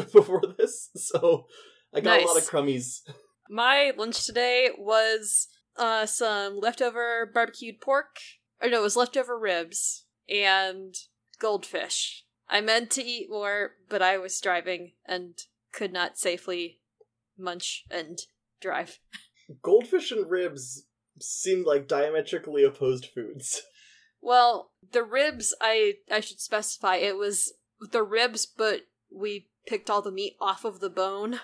before 0.12 0.42
this, 0.58 0.90
so 0.96 1.46
I 1.94 2.00
got 2.00 2.22
a 2.22 2.26
lot 2.26 2.36
of 2.36 2.48
crummies. 2.48 3.00
My 3.48 3.92
lunch 3.96 4.24
today 4.24 4.70
was 4.76 5.48
uh 5.76 6.06
some 6.06 6.58
leftover 6.58 7.30
barbecued 7.32 7.80
pork. 7.80 8.16
Or 8.62 8.68
no, 8.68 8.80
it 8.80 8.82
was 8.82 8.96
leftover 8.96 9.38
ribs 9.38 10.04
and 10.28 10.94
goldfish. 11.38 12.24
I 12.48 12.60
meant 12.60 12.90
to 12.92 13.02
eat 13.02 13.28
more, 13.30 13.76
but 13.88 14.02
I 14.02 14.18
was 14.18 14.40
driving 14.40 14.92
and 15.06 15.38
could 15.72 15.92
not 15.92 16.18
safely 16.18 16.80
munch 17.38 17.84
and 17.90 18.18
drive. 18.60 18.98
Goldfish 19.62 20.12
and 20.12 20.30
ribs 20.30 20.84
seem 21.20 21.64
like 21.64 21.88
diametrically 21.88 22.64
opposed 22.64 23.06
foods. 23.06 23.62
Well, 24.22 24.72
the 24.92 25.02
ribs 25.02 25.54
I 25.62 25.94
I 26.10 26.20
should 26.20 26.40
specify 26.40 26.96
it 26.96 27.16
was 27.16 27.54
the 27.90 28.02
ribs, 28.02 28.44
but 28.44 28.82
we 29.10 29.48
picked 29.66 29.90
all 29.90 30.02
the 30.02 30.10
meat 30.10 30.34
off 30.40 30.64
of 30.64 30.80
the 30.80 30.90
bone, 30.90 31.40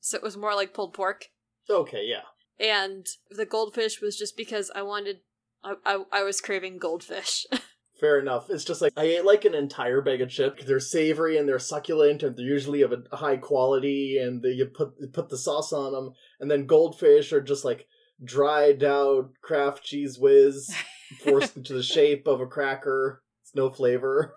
so 0.00 0.16
it 0.16 0.22
was 0.22 0.36
more 0.36 0.54
like 0.54 0.74
pulled 0.74 0.94
pork. 0.94 1.26
Okay, 1.68 2.04
yeah. 2.04 2.22
And 2.58 3.06
the 3.30 3.46
goldfish 3.46 4.00
was 4.00 4.16
just 4.16 4.36
because 4.36 4.70
I 4.74 4.82
wanted 4.82 5.18
I 5.62 5.74
I, 5.84 6.02
I 6.12 6.22
was 6.22 6.40
craving 6.40 6.78
goldfish. 6.78 7.46
Fair 8.00 8.18
enough. 8.18 8.48
It's 8.48 8.64
just 8.64 8.80
like 8.80 8.92
I 8.96 9.04
ate 9.04 9.24
like 9.26 9.44
an 9.44 9.54
entire 9.54 10.00
bag 10.00 10.22
of 10.22 10.30
chips. 10.30 10.64
They're 10.64 10.80
savory 10.80 11.36
and 11.36 11.46
they're 11.46 11.58
succulent 11.58 12.22
and 12.22 12.34
they're 12.34 12.46
usually 12.46 12.80
of 12.80 12.92
a 12.92 13.16
high 13.16 13.36
quality 13.36 14.16
and 14.18 14.42
they, 14.42 14.50
you 14.50 14.66
put 14.66 14.94
you 14.98 15.08
put 15.08 15.28
the 15.28 15.36
sauce 15.36 15.72
on 15.72 15.92
them. 15.92 16.12
And 16.40 16.50
then 16.50 16.66
goldfish 16.66 17.32
are 17.32 17.42
just 17.42 17.64
like 17.64 17.86
dried 18.24 18.82
out 18.82 19.30
Kraft 19.42 19.84
Cheez 19.84 20.18
Whiz 20.18 20.74
forced 21.22 21.56
into 21.58 21.74
the 21.74 21.82
shape 21.82 22.26
of 22.26 22.40
a 22.40 22.46
cracker. 22.46 23.22
It's 23.42 23.54
no 23.54 23.68
flavor. 23.68 24.34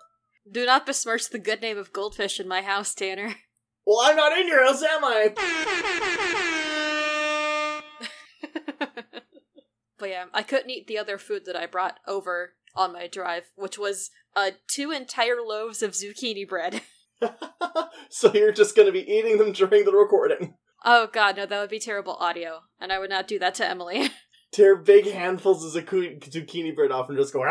Do 0.50 0.66
not 0.66 0.86
besmirch 0.86 1.30
the 1.30 1.38
good 1.38 1.62
name 1.62 1.78
of 1.78 1.92
goldfish 1.92 2.38
in 2.38 2.46
my 2.46 2.62
house, 2.62 2.94
Tanner. 2.94 3.34
Well, 3.86 4.00
I'm 4.02 4.16
not 4.16 4.38
in 4.38 4.48
your 4.48 4.64
house, 4.64 4.82
am 4.82 5.04
I? 5.04 5.34
but 9.98 10.08
yeah, 10.08 10.24
I 10.32 10.42
couldn't 10.42 10.70
eat 10.70 10.86
the 10.86 10.98
other 10.98 11.18
food 11.18 11.44
that 11.46 11.56
I 11.56 11.66
brought 11.66 11.98
over 12.06 12.54
on 12.74 12.92
my 12.92 13.06
drive, 13.06 13.44
which 13.56 13.78
was 13.78 14.10
uh 14.34 14.50
two 14.68 14.90
entire 14.90 15.36
loaves 15.46 15.82
of 15.82 15.92
zucchini 15.92 16.48
bread. 16.48 16.82
so 18.10 18.32
you're 18.32 18.52
just 18.52 18.74
going 18.74 18.86
to 18.86 18.92
be 18.92 19.10
eating 19.10 19.38
them 19.38 19.52
during 19.52 19.84
the 19.84 19.92
recording. 19.92 20.54
Oh 20.84 21.08
god, 21.12 21.36
no, 21.36 21.46
that 21.46 21.60
would 21.60 21.70
be 21.70 21.78
terrible 21.78 22.14
audio, 22.14 22.60
and 22.80 22.92
I 22.92 22.98
would 22.98 23.10
not 23.10 23.28
do 23.28 23.38
that 23.38 23.54
to 23.56 23.68
Emily. 23.68 24.10
Tear 24.52 24.76
big 24.76 25.10
handfuls 25.10 25.64
of 25.64 25.84
zucchini, 25.84 26.20
zucchini 26.20 26.74
bread 26.74 26.92
off 26.92 27.08
and 27.08 27.18
just 27.18 27.32
go. 27.32 27.42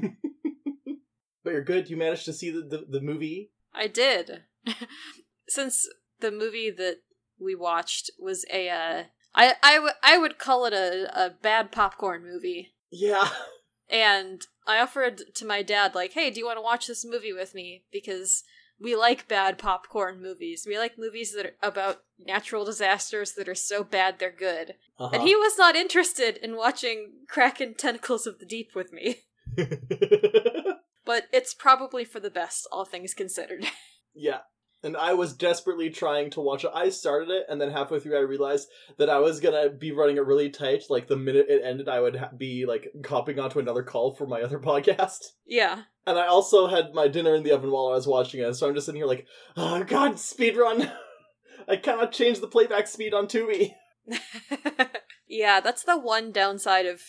but 1.44 1.52
you're 1.52 1.64
good. 1.64 1.90
You 1.90 1.96
managed 1.96 2.24
to 2.26 2.32
see 2.32 2.50
the, 2.50 2.60
the, 2.60 2.86
the 2.88 3.00
movie. 3.00 3.50
I 3.74 3.86
did. 3.86 4.42
Since 5.48 5.88
the 6.20 6.30
movie 6.30 6.70
that 6.70 6.96
we 7.38 7.54
watched 7.54 8.10
was 8.18 8.44
a 8.52 8.68
uh 8.68 9.04
I 9.34 9.54
I, 9.62 9.74
w- 9.74 9.92
I 10.02 10.18
would 10.18 10.38
call 10.38 10.64
it 10.66 10.72
a, 10.72 11.26
a 11.26 11.30
bad 11.30 11.70
popcorn 11.70 12.24
movie. 12.24 12.74
Yeah. 12.90 13.28
And 13.88 14.42
I 14.66 14.80
offered 14.80 15.22
to 15.36 15.46
my 15.46 15.62
dad, 15.62 15.94
like, 15.94 16.14
hey, 16.14 16.30
do 16.30 16.40
you 16.40 16.46
want 16.46 16.58
to 16.58 16.62
watch 16.62 16.86
this 16.86 17.04
movie 17.04 17.32
with 17.32 17.54
me? 17.54 17.84
Because 17.92 18.42
we 18.80 18.96
like 18.96 19.28
bad 19.28 19.58
popcorn 19.58 20.20
movies. 20.20 20.64
We 20.66 20.78
like 20.78 20.98
movies 20.98 21.32
that 21.34 21.46
are 21.46 21.52
about 21.62 22.02
natural 22.18 22.64
disasters 22.64 23.32
that 23.32 23.48
are 23.48 23.54
so 23.54 23.84
bad 23.84 24.18
they're 24.18 24.32
good. 24.32 24.74
Uh-huh. 24.98 25.10
And 25.12 25.22
he 25.22 25.34
was 25.34 25.56
not 25.56 25.76
interested 25.76 26.36
in 26.36 26.56
watching 26.56 27.12
Kraken 27.28 27.74
Tentacles 27.74 28.26
of 28.26 28.38
the 28.38 28.46
Deep 28.46 28.70
with 28.74 28.92
me. 28.92 29.16
But 31.06 31.28
it's 31.32 31.54
probably 31.54 32.04
for 32.04 32.18
the 32.20 32.30
best, 32.30 32.66
all 32.72 32.84
things 32.84 33.14
considered. 33.14 33.64
yeah. 34.14 34.40
And 34.82 34.96
I 34.96 35.14
was 35.14 35.32
desperately 35.32 35.88
trying 35.88 36.30
to 36.30 36.40
watch 36.40 36.64
it. 36.64 36.70
I 36.74 36.90
started 36.90 37.30
it, 37.30 37.46
and 37.48 37.60
then 37.60 37.70
halfway 37.70 37.98
through, 37.98 38.18
I 38.18 38.20
realized 38.20 38.68
that 38.98 39.08
I 39.08 39.18
was 39.20 39.40
gonna 39.40 39.70
be 39.70 39.90
running 39.90 40.16
it 40.16 40.26
really 40.26 40.50
tight. 40.50 40.84
Like 40.90 41.06
the 41.08 41.16
minute 41.16 41.46
it 41.48 41.62
ended, 41.64 41.88
I 41.88 42.00
would 42.00 42.16
ha- 42.16 42.30
be 42.36 42.66
like 42.66 42.92
hopping 43.08 43.38
onto 43.38 43.58
another 43.58 43.82
call 43.82 44.14
for 44.14 44.26
my 44.26 44.42
other 44.42 44.58
podcast. 44.58 45.18
yeah. 45.46 45.82
And 46.06 46.18
I 46.18 46.26
also 46.26 46.66
had 46.66 46.92
my 46.92 47.08
dinner 47.08 47.34
in 47.34 47.42
the 47.42 47.52
oven 47.52 47.70
while 47.70 47.88
I 47.88 47.94
was 47.94 48.06
watching 48.06 48.40
it, 48.40 48.54
so 48.54 48.68
I'm 48.68 48.74
just 48.74 48.86
sitting 48.86 49.00
here 49.00 49.08
like, 49.08 49.26
oh 49.56 49.82
god, 49.84 50.18
speed 50.18 50.56
run! 50.56 50.90
I 51.68 51.76
cannot 51.76 52.12
change 52.12 52.40
the 52.40 52.48
playback 52.48 52.86
speed 52.86 53.14
on 53.14 53.26
Tubi. 53.26 53.72
yeah, 55.26 55.60
that's 55.60 55.82
the 55.82 55.98
one 55.98 56.30
downside 56.32 56.86
of 56.86 57.00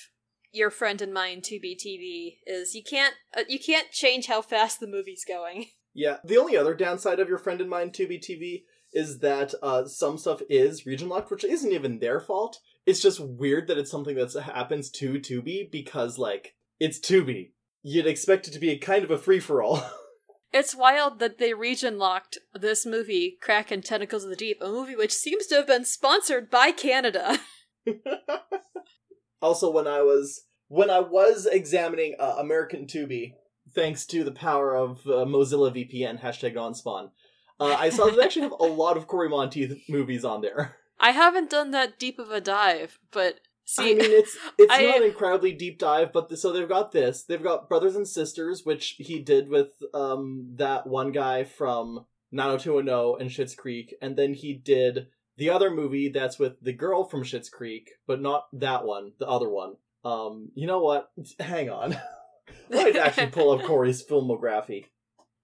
your 0.52 0.69
friend 0.69 1.02
and 1.02 1.13
mine 1.13 1.41
Tubi 1.41 1.75
TV 1.75 2.38
is 2.46 2.75
you 2.75 2.84
can't 2.84 3.16
uh, 3.35 3.44
you 3.47 3.59
can't 3.59 3.91
change 3.91 4.28
how 4.28 4.41
fast 4.41 4.80
the 4.80 4.88
movie's 4.88 5.25
going. 5.25 5.68
Yeah, 5.94 6.18
the 6.24 6.38
only 6.38 6.56
other 6.56 6.75
downside 6.75 7.19
of 7.19 7.28
your 7.28 7.40
friend 7.40 7.59
and 7.59 7.72
mine 7.72 7.90
Tubi 7.90 8.22
TV 8.22 8.66
is 8.94 9.18
that 9.19 9.56
uh, 9.63 9.86
some 9.86 10.19
stuff 10.19 10.44
is 10.47 10.86
region 10.86 11.09
locked, 11.09 11.31
which 11.31 11.44
isn't 11.44 11.72
even 11.72 11.97
their 11.97 12.19
fault. 12.19 12.59
It's 12.86 13.02
just 13.02 13.19
weird 13.19 13.68
that 13.68 13.80
it's 13.80 13.90
something 13.90 14.16
that 14.16 14.31
happens 14.34 14.91
to 14.91 15.13
Tubi 15.13 15.72
because, 15.72 16.19
like, 16.19 16.53
it's 16.80 17.00
Tubi. 17.00 17.53
You'd 17.81 18.06
expect 18.06 18.47
it 18.47 18.52
to 18.52 18.59
be 18.59 18.69
a 18.69 18.78
kind 18.78 19.03
of 19.03 19.09
a 19.09 19.18
free 19.18 19.40
for 19.40 19.63
all. 19.63 19.84
It's 20.53 20.75
wild 20.75 21.19
that 21.19 21.40
they 21.40 21.53
region 21.53 22.00
locked 22.00 22.38
this 22.53 22.86
movie, 22.86 23.38
Kraken 23.41 23.81
Tentacles 23.81 24.24
of 24.24 24.30
the 24.30 24.36
Deep, 24.36 24.57
a 24.62 24.69
movie 24.69 24.96
which 24.96 25.13
seems 25.13 25.46
to 25.47 25.56
have 25.56 25.68
been 25.68 25.84
sponsored 25.84 26.50
by 26.50 26.72
Canada. 26.72 27.40
also, 29.42 29.72
when 29.72 29.88
I 29.88 30.02
was 30.02 30.42
when 30.68 30.90
I 30.90 31.00
was 31.00 31.46
examining 31.46 32.16
uh, 32.20 32.36
American 32.40 32.86
Tubi, 32.86 33.34
thanks 33.74 34.06
to 34.08 34.24
the 34.24 34.31
power 34.31 34.75
of 34.75 35.00
uh, 35.08 35.25
Mozilla 35.25 35.72
VPN 35.72 36.22
hashtag 36.22 36.56
onspawn, 36.56 37.12
uh, 37.59 37.75
I 37.78 37.90
saw 37.90 38.06
that 38.06 38.18
they 38.18 38.24
actually 38.24 38.44
have 38.44 38.59
a 38.59 38.64
lot 38.64 38.98
of 38.98 39.08
Cory 39.08 39.30
Monteith 39.30 39.78
movies 39.90 40.25
on 40.25 40.42
there. 40.42 40.75
I 41.00 41.12
haven't 41.12 41.50
done 41.50 41.72
that 41.72 42.00
deep 42.00 42.20
of 42.20 42.31
a 42.31 42.42
dive, 42.42 43.00
but 43.12 43.40
see 43.66 43.92
I 43.92 43.96
mean, 43.96 44.12
it's 44.12 44.38
it's 44.58 44.74
I- 44.74 44.84
not 44.84 44.98
an 44.98 45.03
incredibly 45.03 45.54
deep 45.54 45.80
dive, 45.80 46.12
but 46.12 46.30
the, 46.30 46.38
so 46.38 46.52
they've 46.52 46.68
got 46.68 46.92
this. 46.92 47.24
They've 47.24 47.44
got 47.44 47.69
Brothers 47.69 47.96
and 47.96 48.08
Sisters, 48.08 48.66
which 48.66 48.96
he 48.98 49.19
did 49.19 49.50
with 49.50 49.69
um 49.94 50.54
that 50.56 50.88
one 50.88 51.12
guy 51.12 51.44
from 51.44 52.06
90210 52.31 53.22
and 53.22 53.30
Schitt's 53.30 53.56
Creek, 53.56 53.96
and 54.02 54.18
then 54.18 54.34
he 54.34 54.54
did 54.54 55.08
the 55.38 55.50
other 55.50 55.70
movie 55.72 56.09
that's 56.09 56.40
with 56.40 56.59
the 56.62 56.74
girl 56.74 57.03
from 57.03 57.24
Schitt's 57.24 57.50
Creek, 57.50 57.92
but 58.06 58.22
not 58.22 58.48
that 58.53 58.86
one, 58.86 59.14
the 59.20 59.28
other 59.28 59.50
one. 59.50 59.75
Um, 60.03 60.50
you 60.56 60.68
know 60.68 60.81
what? 60.81 61.12
Hang 61.40 61.70
on. 61.70 61.98
Let 62.70 62.94
me 62.94 63.00
actually 63.00 63.28
pull 63.28 63.52
up 63.52 63.62
Cory's 63.66 64.03
filmography. 64.03 64.86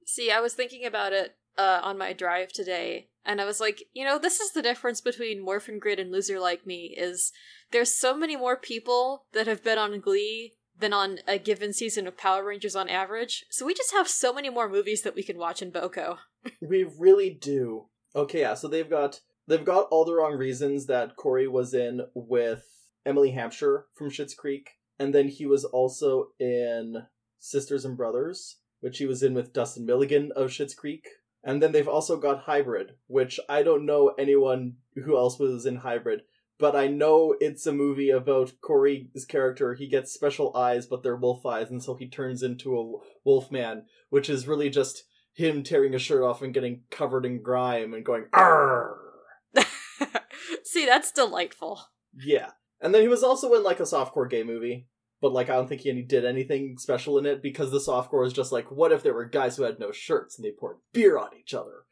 See, 0.06 0.32
I 0.32 0.40
was 0.40 0.54
thinking 0.54 0.86
about 0.86 1.14
it 1.14 1.36
uh, 1.58 1.80
on 1.84 1.98
my 1.98 2.14
drive 2.14 2.52
today, 2.52 3.08
and 3.26 3.40
I 3.40 3.46
was 3.46 3.60
like, 3.60 3.84
you 3.94 4.04
know, 4.04 4.18
this 4.18 4.40
is 4.40 4.52
the 4.52 4.62
difference 4.62 5.02
between 5.02 5.44
Morphin 5.44 5.80
Grid 5.80 6.00
and 6.00 6.12
Loser 6.12 6.40
Like 6.40 6.66
Me 6.66 6.94
is 6.98 7.32
there's 7.72 7.96
so 7.96 8.16
many 8.16 8.36
more 8.36 8.58
people 8.58 9.26
that 9.34 9.48
have 9.48 9.64
been 9.64 9.78
on 9.78 10.00
Glee 10.00 10.54
than 10.80 10.94
on 10.94 11.20
a 11.28 11.38
given 11.38 11.72
season 11.72 12.08
of 12.08 12.18
Power 12.18 12.44
Rangers 12.44 12.76
on 12.76 12.90
average. 12.90 13.46
So 13.50 13.66
we 13.66 13.74
just 13.74 13.94
have 13.94 14.08
so 14.08 14.34
many 14.34 14.50
more 14.50 14.68
movies 14.68 15.04
that 15.04 15.16
we 15.16 15.24
can 15.24 15.38
watch 15.38 15.62
in 15.62 15.70
Boko. 15.70 16.18
We 16.62 16.84
really 16.84 17.30
do. 17.30 17.86
Okay, 18.16 18.42
yeah. 18.42 18.56
So 18.56 18.68
they've 18.68 18.90
got 18.90 19.22
they've 19.48 19.66
got 19.66 19.88
all 19.92 20.06
the 20.06 20.14
wrong 20.14 20.34
reasons 20.34 20.86
that 20.88 21.16
Cory 21.16 21.48
was 21.48 21.74
in 21.74 22.02
with 22.14 22.66
Emily 23.06 23.32
Hampshire 23.32 23.88
from 23.96 24.10
Schitt's 24.10 24.34
Creek, 24.34 24.72
and 25.00 25.14
then 25.14 25.28
he 25.28 25.46
was 25.46 25.66
also 25.66 26.30
in 26.40 27.04
Sisters 27.40 27.86
and 27.86 27.98
Brothers, 27.98 28.58
which 28.80 28.98
he 28.98 29.06
was 29.06 29.24
in 29.24 29.34
with 29.34 29.54
Dustin 29.54 29.86
Milligan 29.86 30.32
of 30.36 30.50
Schitt's 30.50 30.76
Creek. 30.76 31.08
And 31.44 31.62
then 31.62 31.74
they've 31.74 31.88
also 31.88 32.16
got 32.16 32.44
Hybrid, 32.44 32.92
which 33.08 33.40
I 33.50 33.64
don't 33.64 33.86
know 33.86 34.14
anyone 34.18 34.78
who 34.96 35.18
else 35.18 35.38
was 35.38 35.66
in 35.66 35.78
Hybrid, 35.78 36.22
but 36.58 36.76
I 36.76 36.88
know 36.88 37.36
it's 37.42 37.68
a 37.68 37.74
movie 37.74 38.10
about 38.10 38.54
Cory's 38.62 39.26
character. 39.28 39.74
He 39.74 39.88
gets 39.88 40.14
special 40.14 40.56
eyes, 40.56 40.86
but 40.86 41.04
they're 41.04 41.18
wolf 41.18 41.46
eyes, 41.46 41.70
and 41.70 41.84
so 41.84 41.96
he 41.96 42.08
turns 42.08 42.44
into 42.44 42.80
a 42.80 43.00
wolf 43.26 43.52
man, 43.52 43.84
which 44.10 44.30
is 44.30 44.48
really 44.48 44.70
just 44.70 45.04
him 45.34 45.64
tearing 45.64 45.92
his 45.92 46.02
shirt 46.02 46.24
off 46.24 46.42
and 46.42 46.54
getting 46.54 46.84
covered 46.90 47.26
in 47.26 47.42
grime 47.42 47.94
and 47.94 48.06
going 48.06 48.26
Arr! 48.32 49.03
See, 50.74 50.88
that's 50.88 51.12
delightful. 51.12 51.82
Yeah. 52.18 52.50
And 52.82 52.96
then 52.96 53.04
he 53.04 53.08
was 53.08 53.22
also 53.22 53.54
in 53.54 53.62
like 53.62 53.80
a 53.80 53.84
softcore 53.84 54.28
gay 54.28 54.42
movie, 54.42 54.88
but 55.22 55.32
like 55.32 55.48
I 55.48 55.54
don't 55.54 55.70
think 55.70 55.82
he 55.82 56.02
did 56.02 56.26
anything 56.26 56.80
special 56.80 57.20
in 57.20 57.28
it 57.28 57.44
because 57.44 57.70
the 57.70 57.78
softcore 57.78 58.26
is 58.26 58.34
just 58.34 58.52
like, 58.52 58.72
what 58.72 58.92
if 58.92 59.04
there 59.04 59.14
were 59.14 59.26
guys 59.26 59.56
who 59.56 59.64
had 59.64 59.78
no 59.78 59.92
shirts 59.92 60.36
and 60.36 60.44
they 60.44 60.50
poured 60.50 60.78
beer 60.92 61.16
on 61.16 61.30
each 61.40 61.54
other? 61.54 61.84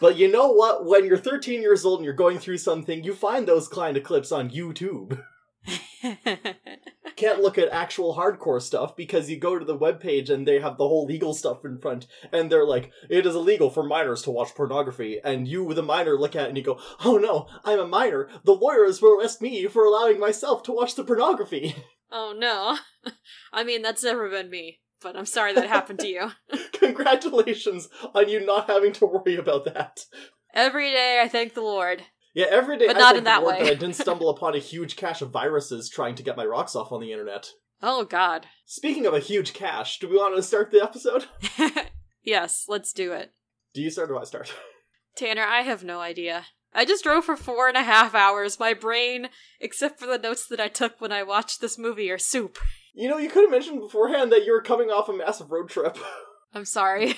But 0.00 0.16
you 0.16 0.32
know 0.32 0.50
what? 0.50 0.86
When 0.86 1.04
you're 1.04 1.18
13 1.18 1.60
years 1.60 1.84
old 1.84 1.98
and 1.98 2.06
you're 2.06 2.14
going 2.14 2.38
through 2.38 2.56
something, 2.56 3.04
you 3.04 3.12
find 3.12 3.46
those 3.46 3.68
kind 3.68 3.94
of 3.94 4.04
clips 4.04 4.32
on 4.32 4.48
YouTube. 4.48 5.20
Can't 7.16 7.40
look 7.40 7.58
at 7.58 7.68
actual 7.68 8.16
hardcore 8.16 8.60
stuff 8.60 8.96
because 8.96 9.30
you 9.30 9.38
go 9.38 9.58
to 9.58 9.64
the 9.64 9.78
webpage 9.78 10.30
and 10.30 10.46
they 10.46 10.58
have 10.60 10.76
the 10.78 10.88
whole 10.88 11.04
legal 11.06 11.32
stuff 11.34 11.64
in 11.64 11.78
front 11.78 12.06
and 12.32 12.50
they're 12.50 12.66
like, 12.66 12.90
it 13.08 13.24
is 13.26 13.34
illegal 13.34 13.70
for 13.70 13.82
minors 13.82 14.22
to 14.22 14.30
watch 14.30 14.54
pornography. 14.54 15.20
And 15.22 15.46
you, 15.46 15.72
the 15.74 15.82
minor, 15.82 16.18
look 16.18 16.34
at 16.34 16.46
it 16.46 16.48
and 16.48 16.56
you 16.58 16.64
go, 16.64 16.80
oh 17.04 17.16
no, 17.16 17.46
I'm 17.64 17.78
a 17.78 17.86
minor. 17.86 18.28
The 18.44 18.52
lawyers 18.54 19.00
will 19.00 19.18
arrest 19.18 19.40
me 19.40 19.66
for 19.66 19.84
allowing 19.84 20.18
myself 20.18 20.62
to 20.64 20.72
watch 20.72 20.94
the 20.94 21.04
pornography. 21.04 21.74
oh 22.12 22.34
no. 22.36 22.78
I 23.52 23.64
mean, 23.64 23.82
that's 23.82 24.04
never 24.04 24.28
been 24.28 24.50
me. 24.50 24.80
but 25.00 25.16
I'm 25.16 25.26
sorry 25.26 25.52
that 25.54 25.68
happened 25.68 26.00
to 26.00 26.08
you. 26.08 26.30
Congratulations 26.72 27.88
on 28.14 28.28
you 28.28 28.44
not 28.44 28.68
having 28.68 28.92
to 28.94 29.06
worry 29.06 29.36
about 29.36 29.64
that. 29.66 30.00
Every 30.54 30.90
day 30.90 31.20
I 31.22 31.28
thank 31.28 31.54
the 31.54 31.60
Lord. 31.60 32.02
Yeah, 32.34 32.46
every 32.50 32.76
day. 32.76 32.88
But 32.88 32.96
I 32.96 33.00
not 33.00 33.16
in 33.16 33.24
that 33.24 33.44
way. 33.44 33.62
that 33.62 33.70
I 33.70 33.74
didn't 33.74 33.94
stumble 33.94 34.28
upon 34.28 34.54
a 34.54 34.58
huge 34.58 34.96
cache 34.96 35.22
of 35.22 35.30
viruses 35.30 35.88
trying 35.88 36.16
to 36.16 36.22
get 36.22 36.36
my 36.36 36.44
rocks 36.44 36.74
off 36.74 36.92
on 36.92 37.00
the 37.00 37.12
internet. 37.12 37.50
Oh 37.82 38.04
god. 38.04 38.46
Speaking 38.66 39.06
of 39.06 39.14
a 39.14 39.20
huge 39.20 39.52
cache, 39.52 39.98
do 39.98 40.08
we 40.08 40.16
want 40.16 40.34
to 40.36 40.42
start 40.42 40.70
the 40.70 40.82
episode? 40.82 41.26
yes, 42.22 42.64
let's 42.68 42.92
do 42.92 43.12
it. 43.12 43.32
Do 43.72 43.82
you 43.82 43.90
start 43.90 44.10
or 44.10 44.14
do 44.14 44.20
I 44.20 44.24
start? 44.24 44.52
Tanner, 45.16 45.42
I 45.44 45.62
have 45.62 45.84
no 45.84 46.00
idea. 46.00 46.46
I 46.72 46.84
just 46.84 47.04
drove 47.04 47.24
for 47.24 47.36
four 47.36 47.68
and 47.68 47.76
a 47.76 47.84
half 47.84 48.14
hours. 48.14 48.58
My 48.58 48.74
brain, 48.74 49.28
except 49.60 50.00
for 50.00 50.06
the 50.06 50.18
notes 50.18 50.46
that 50.48 50.58
I 50.58 50.66
took 50.66 51.00
when 51.00 51.12
I 51.12 51.22
watched 51.22 51.60
this 51.60 51.78
movie, 51.78 52.10
are 52.10 52.18
soup. 52.18 52.58
You 52.92 53.08
know, 53.08 53.18
you 53.18 53.28
could 53.28 53.42
have 53.42 53.50
mentioned 53.50 53.80
beforehand 53.80 54.32
that 54.32 54.44
you 54.44 54.52
were 54.52 54.62
coming 54.62 54.90
off 54.90 55.08
a 55.08 55.12
massive 55.12 55.52
road 55.52 55.68
trip. 55.68 55.96
I'm 56.54 56.64
sorry. 56.64 57.16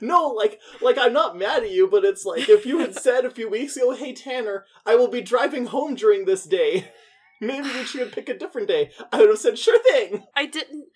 No, 0.00 0.28
like, 0.28 0.60
like 0.80 0.98
I'm 0.98 1.12
not 1.12 1.38
mad 1.38 1.62
at 1.62 1.70
you, 1.70 1.88
but 1.88 2.04
it's 2.04 2.24
like 2.24 2.48
if 2.48 2.66
you 2.66 2.78
had 2.78 2.94
said 2.94 3.24
a 3.24 3.30
few 3.30 3.48
weeks 3.48 3.76
ago, 3.76 3.94
"Hey 3.94 4.12
Tanner, 4.12 4.64
I 4.86 4.96
will 4.96 5.08
be 5.08 5.20
driving 5.20 5.66
home 5.66 5.94
during 5.94 6.24
this 6.24 6.44
day." 6.44 6.92
Maybe 7.40 7.68
we 7.68 7.84
should 7.84 8.10
pick 8.10 8.28
a 8.28 8.36
different 8.36 8.66
day. 8.66 8.90
I 9.12 9.20
would 9.20 9.28
have 9.28 9.38
said, 9.38 9.58
"Sure 9.58 9.80
thing." 9.82 10.24
I 10.34 10.46
didn't 10.46 10.88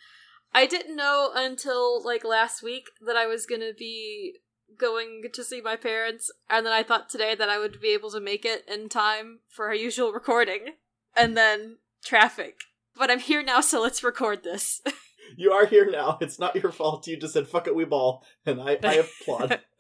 I 0.55 0.67
didn't 0.67 0.97
know 0.97 1.31
until 1.35 2.05
like 2.05 2.25
last 2.25 2.63
week 2.63 2.87
that 3.05 3.17
I 3.17 3.27
was 3.27 3.47
to 3.47 3.73
be 3.79 4.39
going 4.79 5.23
to 5.33 5.45
see 5.45 5.61
my 5.61 5.77
parents 5.77 6.31
and 6.49 6.65
then 6.67 6.73
I 6.73 6.83
thought 6.83 7.09
today 7.09 7.35
that 7.35 7.49
I 7.49 7.59
would 7.59 7.81
be 7.81 7.89
able 7.89 8.11
to 8.11 8.21
make 8.21 8.45
it 8.45 8.65
in 8.69 8.89
time 8.89 9.41
for 9.49 9.67
our 9.67 9.75
usual 9.75 10.13
recording 10.13 10.75
and 11.17 11.37
then 11.37 11.79
traffic. 12.05 12.61
But 12.97 13.11
I'm 13.11 13.21
here 13.21 13.43
now 13.43 13.61
so 13.61 13.81
let's 13.81 14.05
record 14.05 14.43
this. 14.45 14.83
You 15.37 15.53
are 15.53 15.67
here 15.67 15.91
now. 15.91 16.19
It's 16.21 16.39
not 16.39 16.57
your 16.57 16.73
fault. 16.73 17.07
You 17.07 17.17
just 17.17 17.33
said, 17.35 17.49
fuck 17.49 17.67
it, 17.67 17.75
we 17.75 17.85
ball. 17.85 18.25
And 18.47 18.61
I, 18.61 18.79
I 18.83 18.95
applaud. 18.95 19.61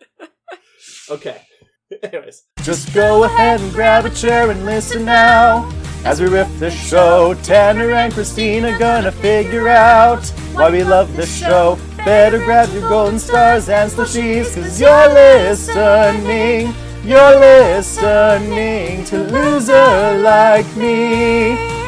Okay. 1.10 1.42
Anyways. 2.02 2.44
Just 2.62 2.92
go 2.94 3.24
ahead 3.24 3.60
and 3.60 3.72
grab 3.72 4.04
a 4.04 4.10
chair 4.10 4.50
and 4.50 4.64
listen 4.64 5.04
now. 5.04 5.70
As 6.04 6.20
we 6.20 6.26
riff 6.26 6.48
the 6.58 6.70
show, 6.70 7.34
Tanner 7.42 7.90
and 7.92 8.12
Christina 8.12 8.76
gonna 8.78 9.12
figure 9.12 9.68
out 9.68 10.24
why 10.52 10.70
we 10.70 10.82
love 10.82 11.14
the 11.16 11.26
show. 11.26 11.78
Better 11.98 12.38
grab 12.38 12.72
your 12.72 12.88
golden 12.88 13.18
stars 13.20 13.68
and 13.68 13.90
slushies, 13.90 14.52
cause 14.54 14.80
you're 14.80 15.08
listening. 15.14 16.74
You're 17.04 17.38
listening 17.38 19.04
to 19.04 19.18
Loser 19.24 20.18
Like 20.18 20.76
Me. 20.76 21.81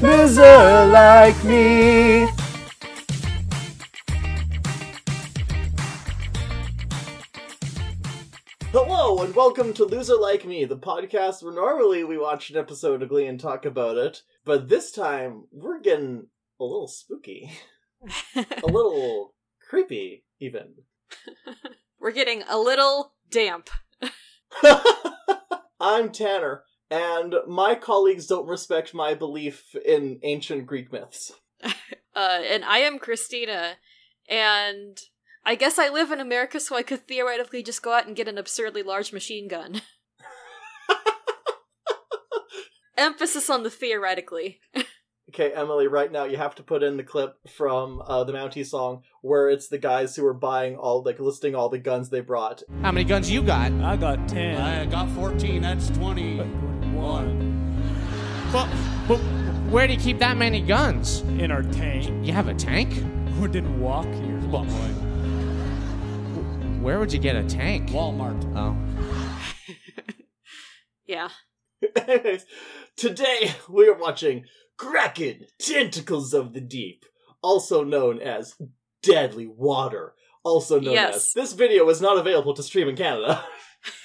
Loser 0.00 0.86
Like 0.86 1.42
Me. 1.42 2.28
Hello, 8.70 9.24
and 9.24 9.34
welcome 9.34 9.72
to 9.74 9.84
Loser 9.84 10.16
Like 10.16 10.44
Me, 10.44 10.64
the 10.64 10.76
podcast 10.76 11.42
where 11.42 11.52
normally 11.52 12.04
we 12.04 12.16
watch 12.16 12.50
an 12.50 12.56
episode 12.56 13.02
of 13.02 13.08
Glee 13.08 13.26
and 13.26 13.40
talk 13.40 13.64
about 13.64 13.96
it, 13.96 14.22
but 14.44 14.68
this 14.68 14.92
time 14.92 15.46
we're 15.50 15.80
getting 15.80 16.28
a 16.60 16.64
little 16.64 16.86
spooky. 16.86 17.50
A 18.36 18.66
little 18.66 19.34
creepy, 19.68 20.24
even. 20.38 20.74
We're 21.98 22.12
getting 22.12 22.44
a 22.48 22.56
little 22.56 23.14
damp. 23.28 23.68
I'm 25.80 26.12
Tanner, 26.12 26.62
and 26.90 27.34
my 27.46 27.74
colleagues 27.74 28.26
don't 28.26 28.46
respect 28.46 28.94
my 28.94 29.14
belief 29.14 29.74
in 29.84 30.20
ancient 30.22 30.66
Greek 30.66 30.92
myths. 30.92 31.32
Uh, 32.16 32.40
and 32.50 32.64
I 32.64 32.78
am 32.78 32.98
Christina, 32.98 33.74
and 34.28 34.98
I 35.46 35.54
guess 35.54 35.78
I 35.78 35.88
live 35.88 36.10
in 36.10 36.18
America, 36.18 36.58
so 36.58 36.74
I 36.74 36.82
could 36.82 37.06
theoretically 37.06 37.62
just 37.62 37.80
go 37.80 37.92
out 37.92 38.08
and 38.08 38.16
get 38.16 38.26
an 38.26 38.36
absurdly 38.36 38.82
large 38.82 39.12
machine 39.12 39.46
gun. 39.46 39.82
Emphasis 42.98 43.48
on 43.48 43.62
the 43.62 43.70
theoretically. 43.70 44.58
Okay, 45.28 45.52
Emily, 45.52 45.86
right 45.86 46.10
now 46.10 46.24
you 46.24 46.38
have 46.38 46.56
to 46.56 46.64
put 46.64 46.82
in 46.82 46.96
the 46.96 47.04
clip 47.04 47.36
from 47.48 48.02
uh, 48.04 48.24
the 48.24 48.32
Mountie 48.32 48.66
song 48.66 49.02
where 49.22 49.48
it's 49.48 49.68
the 49.68 49.78
guys 49.78 50.16
who 50.16 50.26
are 50.26 50.34
buying 50.34 50.74
all, 50.74 51.04
like, 51.04 51.20
listing 51.20 51.54
all 51.54 51.68
the 51.68 51.78
guns 51.78 52.10
they 52.10 52.20
brought. 52.20 52.64
How 52.82 52.90
many 52.90 53.04
guns 53.04 53.30
you 53.30 53.42
got? 53.42 53.70
I 53.70 53.96
got 53.96 54.28
10. 54.28 54.60
I 54.60 54.86
got 54.86 55.08
14, 55.10 55.62
that's 55.62 55.90
21. 57.02 58.50
But, 58.52 58.68
but 59.06 59.16
where 59.70 59.86
do 59.86 59.92
you 59.92 59.98
keep 60.00 60.18
that 60.18 60.36
many 60.36 60.60
guns? 60.60 61.20
in 61.38 61.50
our 61.52 61.62
tank. 61.62 62.26
You 62.26 62.32
have 62.32 62.48
a 62.48 62.54
tank? 62.54 62.92
Who 63.38 63.46
didn't 63.48 63.80
walk 63.80 64.06
here? 64.06 64.38
Come 64.40 64.54
on, 64.56 64.66
boy. 64.68 64.88
Where 66.82 66.98
would 66.98 67.12
you 67.12 67.18
get 67.20 67.36
a 67.36 67.44
tank? 67.44 67.90
Walmart. 67.90 68.42
Oh. 68.56 68.76
Yeah. 71.06 71.30
Today 72.96 73.52
we 73.66 73.88
are 73.88 73.94
watching 73.96 74.44
Kraken 74.76 75.46
Tentacles 75.58 76.34
of 76.34 76.52
the 76.52 76.60
Deep, 76.60 77.06
also 77.42 77.82
known 77.82 78.20
as 78.20 78.54
Deadly 79.02 79.46
Water, 79.46 80.12
also 80.44 80.78
known 80.78 80.92
Yes. 80.92 81.16
as. 81.16 81.32
This 81.32 81.52
video 81.54 81.88
is 81.88 82.02
not 82.02 82.18
available 82.18 82.52
to 82.52 82.62
stream 82.62 82.90
in 82.90 82.96
Canada, 82.96 83.42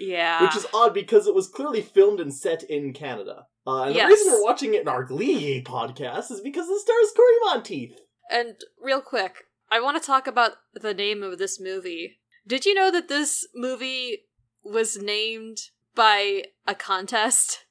yeah. 0.00 0.42
which 0.42 0.56
is 0.56 0.66
odd 0.74 0.94
because 0.94 1.26
it 1.26 1.34
was 1.34 1.48
clearly 1.48 1.82
filmed 1.82 2.20
and 2.20 2.32
set 2.34 2.62
in 2.64 2.92
Canada. 2.92 3.46
Uh, 3.66 3.82
and 3.84 3.94
Yes. 3.94 4.08
the 4.08 4.14
reason 4.14 4.32
we're 4.32 4.44
watching 4.44 4.74
it 4.74 4.80
in 4.82 4.88
our 4.88 5.04
Glee 5.04 5.62
podcast 5.62 6.30
is 6.30 6.40
because 6.40 6.68
it 6.68 6.80
stars 6.80 7.12
Cory 7.14 7.34
Monteith. 7.44 8.00
And 8.30 8.56
real 8.80 9.00
quick, 9.00 9.44
I 9.70 9.80
want 9.80 10.00
to 10.00 10.06
talk 10.06 10.26
about 10.26 10.52
the 10.74 10.94
name 10.94 11.22
of 11.22 11.38
this 11.38 11.60
movie. 11.60 12.18
Did 12.46 12.64
you 12.64 12.74
know 12.74 12.90
that 12.90 13.08
this 13.08 13.46
movie 13.54 14.24
was 14.64 15.00
named 15.00 15.58
by 15.94 16.44
a 16.66 16.74
contest? 16.74 17.64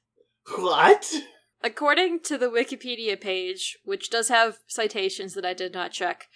What? 0.56 1.12
According 1.62 2.20
to 2.20 2.38
the 2.38 2.46
Wikipedia 2.46 3.20
page, 3.20 3.78
which 3.84 4.08
does 4.10 4.28
have 4.28 4.58
citations 4.66 5.34
that 5.34 5.44
I 5.44 5.52
did 5.52 5.74
not 5.74 5.92
check, 5.92 6.28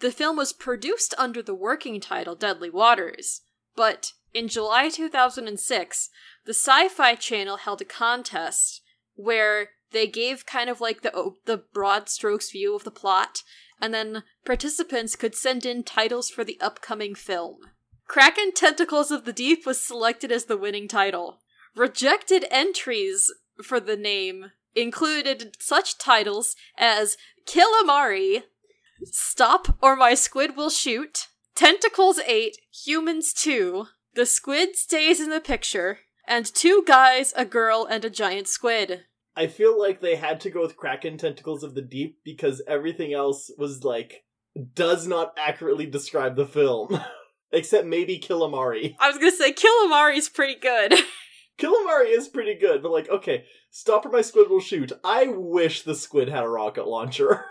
the 0.00 0.10
film 0.10 0.36
was 0.36 0.52
produced 0.52 1.14
under 1.18 1.42
the 1.42 1.54
working 1.54 2.00
title 2.00 2.34
Deadly 2.34 2.70
Waters. 2.70 3.42
But 3.76 4.12
in 4.32 4.48
July 4.48 4.88
2006, 4.88 6.10
the 6.44 6.54
Sci 6.54 6.88
Fi 6.88 7.14
Channel 7.14 7.58
held 7.58 7.80
a 7.80 7.84
contest 7.84 8.82
where 9.14 9.70
they 9.92 10.06
gave 10.06 10.46
kind 10.46 10.70
of 10.70 10.80
like 10.80 11.02
the, 11.02 11.32
the 11.46 11.58
broad 11.72 12.08
strokes 12.08 12.50
view 12.50 12.74
of 12.74 12.84
the 12.84 12.90
plot, 12.90 13.42
and 13.80 13.92
then 13.92 14.22
participants 14.44 15.16
could 15.16 15.34
send 15.34 15.66
in 15.66 15.82
titles 15.82 16.30
for 16.30 16.44
the 16.44 16.60
upcoming 16.60 17.14
film. 17.14 17.58
Kraken 18.06 18.52
Tentacles 18.52 19.10
of 19.10 19.24
the 19.24 19.32
Deep 19.32 19.66
was 19.66 19.80
selected 19.80 20.32
as 20.32 20.46
the 20.46 20.56
winning 20.56 20.88
title. 20.88 21.40
Rejected 21.76 22.44
entries 22.50 23.32
for 23.62 23.78
the 23.78 23.96
name 23.96 24.52
included 24.74 25.56
such 25.60 25.98
titles 25.98 26.56
as 26.76 27.16
Kill 27.46 27.70
Amari, 27.80 28.44
Stop 29.04 29.78
or 29.80 29.96
My 29.96 30.14
Squid 30.14 30.56
Will 30.56 30.70
Shoot, 30.70 31.28
Tentacles 31.54 32.18
8, 32.18 32.56
Humans 32.84 33.32
2, 33.34 33.86
The 34.20 34.26
Squid 34.26 34.76
Stays 34.76 35.18
in 35.18 35.30
the 35.30 35.40
Picture, 35.40 36.00
and 36.28 36.44
Two 36.44 36.84
Guys, 36.86 37.32
a 37.38 37.46
Girl, 37.46 37.86
and 37.90 38.04
a 38.04 38.10
Giant 38.10 38.48
Squid. 38.48 39.04
I 39.34 39.46
feel 39.46 39.80
like 39.80 40.02
they 40.02 40.16
had 40.16 40.42
to 40.42 40.50
go 40.50 40.60
with 40.60 40.76
Kraken 40.76 41.16
Tentacles 41.16 41.62
of 41.62 41.74
the 41.74 41.80
Deep 41.80 42.18
because 42.22 42.60
everything 42.68 43.14
else 43.14 43.50
was 43.56 43.82
like 43.82 44.24
does 44.74 45.06
not 45.06 45.32
accurately 45.38 45.86
describe 45.86 46.36
the 46.36 46.44
film. 46.44 47.00
Except 47.50 47.86
maybe 47.86 48.18
Killamari. 48.18 48.94
I 49.00 49.08
was 49.08 49.16
gonna 49.16 49.30
say 49.30 49.54
Killamari's 49.54 50.28
pretty 50.28 50.60
good. 50.60 50.92
Killamari 51.58 52.14
is 52.14 52.28
pretty 52.28 52.56
good, 52.56 52.82
but 52.82 52.92
like, 52.92 53.08
okay, 53.08 53.46
Stop 53.70 54.04
or 54.04 54.10
My 54.10 54.20
Squid 54.20 54.50
Will 54.50 54.60
Shoot. 54.60 54.92
I 55.02 55.28
wish 55.28 55.80
the 55.80 55.94
squid 55.94 56.28
had 56.28 56.44
a 56.44 56.48
rocket 56.48 56.86
launcher. 56.86 57.46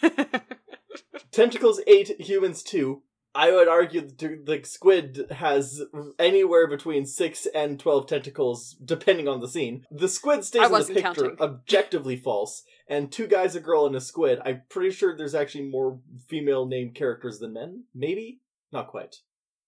Tentacles 1.32 1.80
8, 1.86 2.20
Humans 2.20 2.62
2. 2.64 3.02
I 3.34 3.52
would 3.52 3.68
argue 3.68 4.00
that 4.00 4.18
the 4.18 4.60
squid 4.64 5.26
has 5.30 5.82
anywhere 6.18 6.66
between 6.66 7.06
6 7.06 7.46
and 7.54 7.78
12 7.78 8.06
tentacles, 8.06 8.76
depending 8.84 9.28
on 9.28 9.40
the 9.40 9.48
scene. 9.48 9.86
The 9.90 10.08
squid 10.08 10.44
stays 10.44 10.62
I 10.62 10.66
in 10.66 10.72
the 10.72 10.94
picture, 10.94 11.00
counting. 11.02 11.36
objectively 11.40 12.16
false. 12.16 12.62
And 12.88 13.12
two 13.12 13.26
guys, 13.26 13.54
a 13.54 13.60
girl, 13.60 13.86
and 13.86 13.94
a 13.94 14.00
squid. 14.00 14.40
I'm 14.44 14.62
pretty 14.68 14.90
sure 14.90 15.16
there's 15.16 15.34
actually 15.34 15.68
more 15.68 16.00
female 16.26 16.66
named 16.66 16.94
characters 16.94 17.38
than 17.38 17.52
men. 17.52 17.84
Maybe? 17.94 18.40
Not 18.72 18.88
quite. 18.88 19.16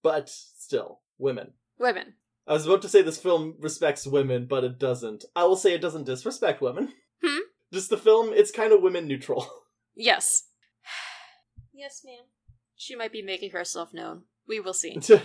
But 0.02 0.28
still, 0.30 1.00
women. 1.18 1.52
Women. 1.78 2.14
I 2.46 2.54
was 2.54 2.66
about 2.66 2.82
to 2.82 2.88
say 2.88 3.02
this 3.02 3.18
film 3.18 3.54
respects 3.60 4.06
women, 4.06 4.46
but 4.46 4.64
it 4.64 4.78
doesn't. 4.78 5.24
I 5.36 5.44
will 5.44 5.56
say 5.56 5.74
it 5.74 5.82
doesn't 5.82 6.04
disrespect 6.04 6.60
women. 6.60 6.94
Hmm? 7.22 7.40
Just 7.72 7.90
the 7.90 7.96
film, 7.96 8.32
it's 8.32 8.50
kind 8.50 8.72
of 8.72 8.82
women 8.82 9.06
neutral. 9.06 9.48
Yes. 9.96 10.44
yes, 11.74 12.02
ma'am. 12.04 12.24
She 12.80 12.96
might 12.96 13.12
be 13.12 13.20
making 13.22 13.50
herself 13.50 13.92
known. 13.92 14.22
We 14.48 14.58
will 14.58 14.72
see. 14.72 14.98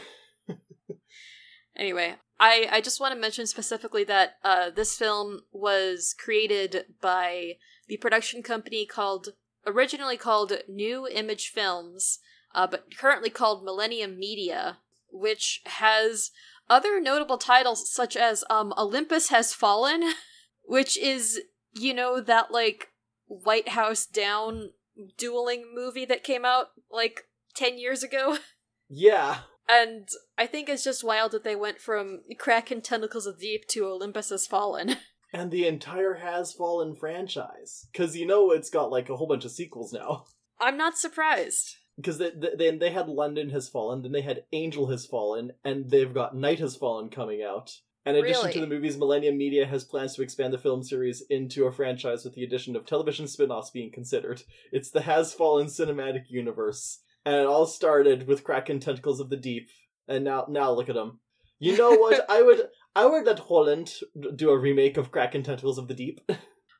Anyway, 1.75 2.15
I, 2.39 2.67
I 2.71 2.81
just 2.81 2.99
want 2.99 3.13
to 3.13 3.19
mention 3.19 3.47
specifically 3.47 4.03
that 4.05 4.37
uh, 4.43 4.69
this 4.69 4.97
film 4.97 5.41
was 5.51 6.15
created 6.17 6.85
by 7.01 7.57
the 7.87 7.97
production 7.97 8.41
company 8.41 8.85
called 8.85 9.29
originally 9.67 10.17
called 10.17 10.53
New 10.69 11.07
Image 11.07 11.49
Films, 11.49 12.19
uh, 12.53 12.67
but 12.67 12.85
currently 12.97 13.29
called 13.29 13.65
Millennium 13.65 14.17
Media, 14.17 14.77
which 15.11 15.61
has 15.65 16.31
other 16.69 17.01
notable 17.01 17.37
titles 17.37 17.91
such 17.91 18.15
as 18.15 18.43
um, 18.49 18.73
Olympus 18.77 19.29
Has 19.29 19.53
Fallen, 19.53 20.13
which 20.63 20.97
is 20.97 21.41
you 21.73 21.93
know 21.93 22.21
that 22.21 22.51
like 22.51 22.89
White 23.27 23.69
House 23.69 24.05
Down 24.05 24.71
dueling 25.17 25.65
movie 25.75 26.05
that 26.05 26.23
came 26.23 26.45
out 26.45 26.67
like 26.89 27.25
ten 27.55 27.77
years 27.77 28.03
ago. 28.03 28.37
Yeah. 28.87 29.39
And 29.67 30.07
I 30.37 30.45
think 30.45 30.69
it's 30.69 30.83
just 30.83 31.03
wild 31.03 31.31
that 31.31 31.43
they 31.43 31.55
went 31.55 31.79
from 31.79 32.21
Kraken 32.37 32.81
Tentacles 32.81 33.25
of 33.25 33.39
the 33.39 33.47
Deep 33.47 33.67
to 33.69 33.87
Olympus 33.87 34.29
Has 34.29 34.45
Fallen. 34.47 34.97
And 35.33 35.49
the 35.51 35.67
entire 35.67 36.13
Has 36.13 36.53
Fallen 36.53 36.95
franchise. 36.95 37.87
Because 37.91 38.15
you 38.15 38.25
know 38.27 38.51
it's 38.51 38.69
got 38.69 38.91
like 38.91 39.09
a 39.09 39.17
whole 39.17 39.27
bunch 39.27 39.43
of 39.43 39.51
sequels 39.51 39.91
now. 39.91 40.25
I'm 40.61 40.77
not 40.77 40.97
surprised. 40.97 41.77
Because 41.97 42.19
they, 42.19 42.31
they, 42.57 42.77
they 42.77 42.91
had 42.91 43.09
London 43.09 43.49
Has 43.49 43.67
Fallen, 43.67 44.01
then 44.03 44.11
they 44.11 44.21
had 44.21 44.43
Angel 44.53 44.87
Has 44.91 45.05
Fallen, 45.05 45.51
and 45.63 45.89
they've 45.89 46.13
got 46.13 46.35
Night 46.37 46.59
Has 46.59 46.75
Fallen 46.77 47.09
coming 47.09 47.41
out. 47.43 47.71
And 48.05 48.15
in 48.15 48.23
addition 48.23 48.43
Really? 48.43 48.53
to 48.53 48.59
the 48.61 48.67
movies, 48.67 48.97
Millennium 48.97 49.37
Media 49.37 49.65
has 49.65 49.83
plans 49.83 50.15
to 50.15 50.21
expand 50.21 50.53
the 50.53 50.59
film 50.59 50.83
series 50.83 51.23
into 51.29 51.65
a 51.65 51.71
franchise 51.71 52.23
with 52.23 52.35
the 52.35 52.43
addition 52.43 52.75
of 52.75 52.85
television 52.85 53.27
spin 53.27 53.49
offs 53.51 53.71
being 53.71 53.91
considered. 53.91 54.43
It's 54.71 54.91
the 54.91 55.01
Has 55.01 55.33
Fallen 55.33 55.67
cinematic 55.67 56.25
universe. 56.29 56.99
And 57.25 57.35
it 57.35 57.45
all 57.45 57.65
started 57.65 58.27
with 58.27 58.43
Kraken 58.43 58.79
Tentacles 58.79 59.19
of 59.19 59.29
the 59.29 59.37
Deep. 59.37 59.69
And 60.07 60.23
now 60.23 60.45
now 60.47 60.71
look 60.71 60.89
at 60.89 60.95
them. 60.95 61.19
You 61.59 61.75
know 61.77 61.95
what? 61.95 62.25
I 62.29 62.41
would 62.41 62.67
I 62.95 63.05
would 63.05 63.25
let 63.25 63.39
Holland 63.39 63.93
do 64.35 64.49
a 64.49 64.57
remake 64.57 64.97
of 64.97 65.11
Kraken 65.11 65.43
Tentacles 65.43 65.77
of 65.77 65.87
the 65.87 65.93
Deep. 65.93 66.21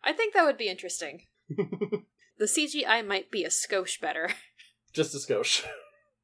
I 0.04 0.14
think 0.14 0.34
that 0.34 0.46
would 0.46 0.58
be 0.58 0.70
interesting. 0.70 1.24
the 1.50 2.46
CGI 2.46 3.06
might 3.06 3.32
be 3.32 3.44
a 3.44 3.50
skosh 3.50 4.00
better. 4.00 4.30
Just 4.94 5.16
a 5.16 5.18
skosh. 5.18 5.66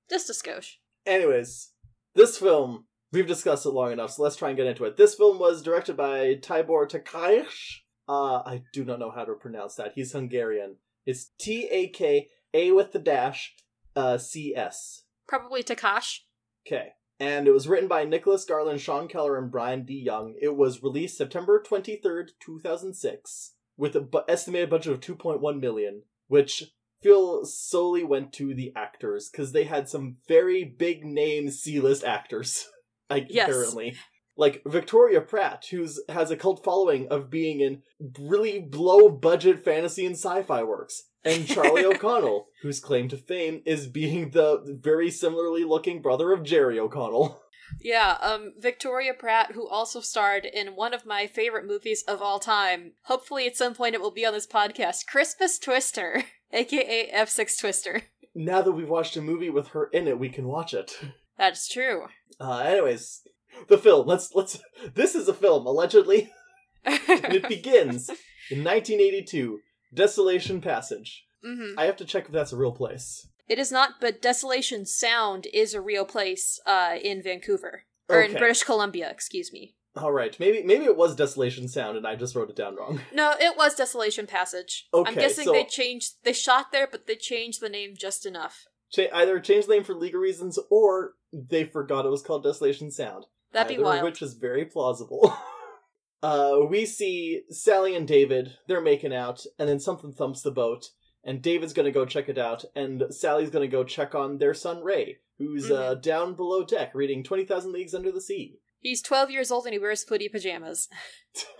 Just 0.09 0.29
a 0.29 0.33
skosh. 0.33 0.75
Anyways, 1.05 1.71
this 2.15 2.37
film, 2.37 2.85
we've 3.11 3.27
discussed 3.27 3.65
it 3.65 3.69
long 3.69 3.91
enough, 3.91 4.11
so 4.11 4.23
let's 4.23 4.35
try 4.35 4.49
and 4.49 4.57
get 4.57 4.67
into 4.67 4.85
it. 4.85 4.97
This 4.97 5.15
film 5.15 5.39
was 5.39 5.61
directed 5.61 5.97
by 5.97 6.35
Tibor 6.35 6.89
Takács. 6.89 7.79
Uh, 8.07 8.37
I 8.45 8.63
do 8.73 8.85
not 8.85 8.99
know 8.99 9.11
how 9.11 9.25
to 9.25 9.33
pronounce 9.33 9.75
that. 9.75 9.93
He's 9.95 10.11
Hungarian. 10.11 10.77
It's 11.05 11.31
T 11.39 11.67
A 11.71 11.87
K 11.87 12.29
A 12.53 12.71
with 12.71 12.91
the 12.91 12.99
dash, 12.99 13.55
uh, 13.95 14.17
C 14.17 14.55
S. 14.55 15.03
Probably 15.27 15.63
Takash. 15.63 16.19
Okay. 16.67 16.89
And 17.19 17.48
it 17.48 17.51
was 17.51 17.67
written 17.67 17.88
by 17.88 18.03
Nicholas 18.03 18.45
Garland, 18.45 18.81
Sean 18.81 19.07
Keller, 19.07 19.38
and 19.38 19.51
Brian 19.51 19.86
D. 19.86 19.93
Young. 19.93 20.36
It 20.41 20.55
was 20.55 20.81
released 20.81 21.17
September 21.17 21.62
23rd, 21.62 22.29
2006, 22.39 23.53
with 23.77 23.95
a 23.95 24.01
bu- 24.01 24.21
estimated 24.27 24.69
budget 24.71 24.93
of 24.93 25.00
2.1 25.01 25.60
million, 25.60 26.01
which 26.27 26.63
feel 27.03 27.45
solely 27.45 28.03
went 28.03 28.33
to 28.33 28.55
the 28.55 28.74
actors, 28.75 29.29
because 29.29 29.51
they 29.51 29.65
had 29.65 29.88
some 29.88 30.17
very 30.27 30.63
big 30.63 31.05
name 31.05 31.50
C-list 31.51 32.03
actors, 32.03 32.67
like, 33.10 33.27
Yes. 33.29 33.48
apparently. 33.50 33.95
Like 34.41 34.63
Victoria 34.65 35.21
Pratt, 35.21 35.67
who's 35.69 36.00
has 36.10 36.31
a 36.31 36.36
cult 36.36 36.63
following 36.63 37.07
of 37.10 37.29
being 37.29 37.60
in 37.62 37.83
really 38.19 38.67
low 38.74 39.07
budget 39.07 39.63
fantasy 39.63 40.03
and 40.03 40.15
sci-fi 40.15 40.63
works, 40.63 41.03
and 41.24 41.45
Charlie 41.45 41.86
O'Connell, 41.93 42.48
whose 42.63 42.79
claim 42.79 43.07
to 43.10 43.17
fame 43.17 43.62
is 43.67 43.86
being 43.86 44.31
the 44.31 44.79
very 44.81 45.12
similarly 45.12 45.63
looking 45.63 46.01
brother 46.01 46.33
of 46.33 46.41
Jerry 46.41 46.79
O'Connell. 46.79 47.39
Yeah, 47.79 48.17
um, 48.19 48.53
Victoria 48.57 49.13
Pratt, 49.13 49.51
who 49.51 49.69
also 49.69 50.01
starred 50.01 50.45
in 50.45 50.75
one 50.75 50.95
of 50.95 51.05
my 51.05 51.27
favorite 51.27 51.67
movies 51.67 52.03
of 52.07 52.19
all 52.19 52.39
time. 52.39 52.93
Hopefully, 53.03 53.45
at 53.45 53.55
some 53.55 53.75
point, 53.75 53.93
it 53.93 54.01
will 54.01 54.12
be 54.12 54.25
on 54.25 54.33
this 54.33 54.48
podcast 54.48 55.05
Christmas 55.05 55.60
Twister, 55.60 56.24
aka 56.51 57.12
F6 57.13 57.60
Twister. 57.60 58.01
Now 58.33 58.63
that 58.63 58.71
we've 58.71 58.89
watched 58.89 59.17
a 59.17 59.21
movie 59.21 59.51
with 59.51 59.67
her 59.67 59.86
in 59.93 60.07
it, 60.07 60.17
we 60.17 60.29
can 60.29 60.48
watch 60.48 60.74
it. 60.74 61.00
That's 61.38 61.67
true. 61.67 62.07
Uh, 62.39 62.57
anyways, 62.57 63.21
the 63.67 63.77
film. 63.77 64.08
Let's 64.08 64.34
let's. 64.34 64.60
This 64.93 65.15
is 65.15 65.27
a 65.27 65.34
film 65.34 65.65
allegedly, 65.65 66.31
and 66.86 67.00
it 67.34 67.48
begins 67.48 68.10
in 68.50 68.63
1982. 68.63 69.60
Desolation 69.93 70.62
Passage. 70.62 71.25
hmm 71.43 71.74
I 71.77 71.86
have 71.86 71.98
to 71.98 72.05
check 72.05 72.25
if 72.25 72.31
that's 72.31 72.53
a 72.53 72.58
real 72.58 72.72
place. 72.72 73.27
It 73.50 73.60
is 73.60 73.72
not, 73.72 73.96
but 74.00 74.22
Desolation 74.22 74.86
Sound 74.86 75.48
is 75.53 75.74
a 75.74 75.81
real 75.81 76.05
place 76.05 76.58
uh, 76.65 76.96
in 77.01 77.22
Vancouver. 77.22 77.84
Or 78.08 78.22
in 78.22 78.31
British 78.34 78.63
Columbia, 78.63 79.10
excuse 79.10 79.51
me. 79.53 79.75
All 79.96 80.12
right, 80.13 80.38
maybe 80.39 80.63
maybe 80.63 80.86
it 80.86 80.96
was 80.96 81.15
Desolation 81.15 81.67
Sound, 81.67 81.98
and 81.98 82.08
I 82.08 82.15
just 82.15 82.36
wrote 82.36 82.50
it 82.50 82.55
down 82.55 82.75
wrong. 82.77 83.01
No, 83.13 83.34
it 83.39 83.58
was 83.58 83.75
Desolation 83.75 84.25
Passage. 84.27 84.88
Okay, 84.93 85.10
I'm 85.10 85.15
guessing 85.17 85.43
so- 85.46 85.51
they 85.51 85.65
changed. 85.65 86.13
They 86.24 86.31
shot 86.34 86.72
there, 86.72 86.88
but 86.89 87.08
they 87.08 87.15
changed 87.15 87.60
the 87.62 87.67
name 87.70 87.96
just 87.98 88.25
enough. 88.25 88.63
Cha- 88.91 89.12
either 89.13 89.39
change 89.41 89.65
the 89.67 89.74
name 89.74 89.84
for 89.84 89.93
legal 89.96 90.22
reasons, 90.22 90.58
or 90.70 91.13
they 91.34 91.65
forgot 91.65 92.05
it 92.05 92.10
was 92.10 92.22
called 92.22 92.43
Desolation 92.43 92.91
Sound. 92.91 93.25
That'd 93.53 93.75
be 93.75 93.81
wild. 93.81 94.03
Which 94.03 94.22
is 94.22 94.34
very 94.34 94.65
plausible. 94.65 95.36
uh, 96.24 96.60
we 96.70 96.86
see 96.86 97.41
Sally 97.50 97.96
and 97.96 98.08
David. 98.08 98.58
They're 98.67 98.81
making 98.81 99.13
out, 99.13 99.46
and 99.60 99.67
then 99.67 99.79
something 99.79 100.12
thumps 100.13 100.41
the 100.41 100.51
boat, 100.51 100.89
and 101.24 101.41
David's 101.41 101.74
gonna 101.74 101.91
go 101.91 102.05
check 102.05 102.29
it 102.29 102.38
out, 102.38 102.63
and 102.75 103.03
Sally's 103.10 103.50
gonna 103.50 103.67
go 103.67 103.84
check 103.84 104.15
on 104.15 104.38
their 104.38 104.53
son 104.53 104.84
Ray, 104.84 105.17
who's 105.38 105.70
uh, 105.70 105.91
Mm-hmm. 105.93 106.01
down 106.01 106.34
below 106.36 106.63
deck 106.63 106.93
reading 106.96 107.24
Twenty 107.24 107.46
Thousand 107.46 107.72
Leagues 107.74 107.93
Under 107.93 108.12
the 108.12 108.22
Sea. 108.22 108.58
He's 108.79 109.03
12 109.03 109.29
years 109.29 109.51
old 109.51 109.65
and 109.65 109.74
he 109.74 109.79
wears 109.79 110.03
footy 110.03 110.27
pajamas. 110.27 110.89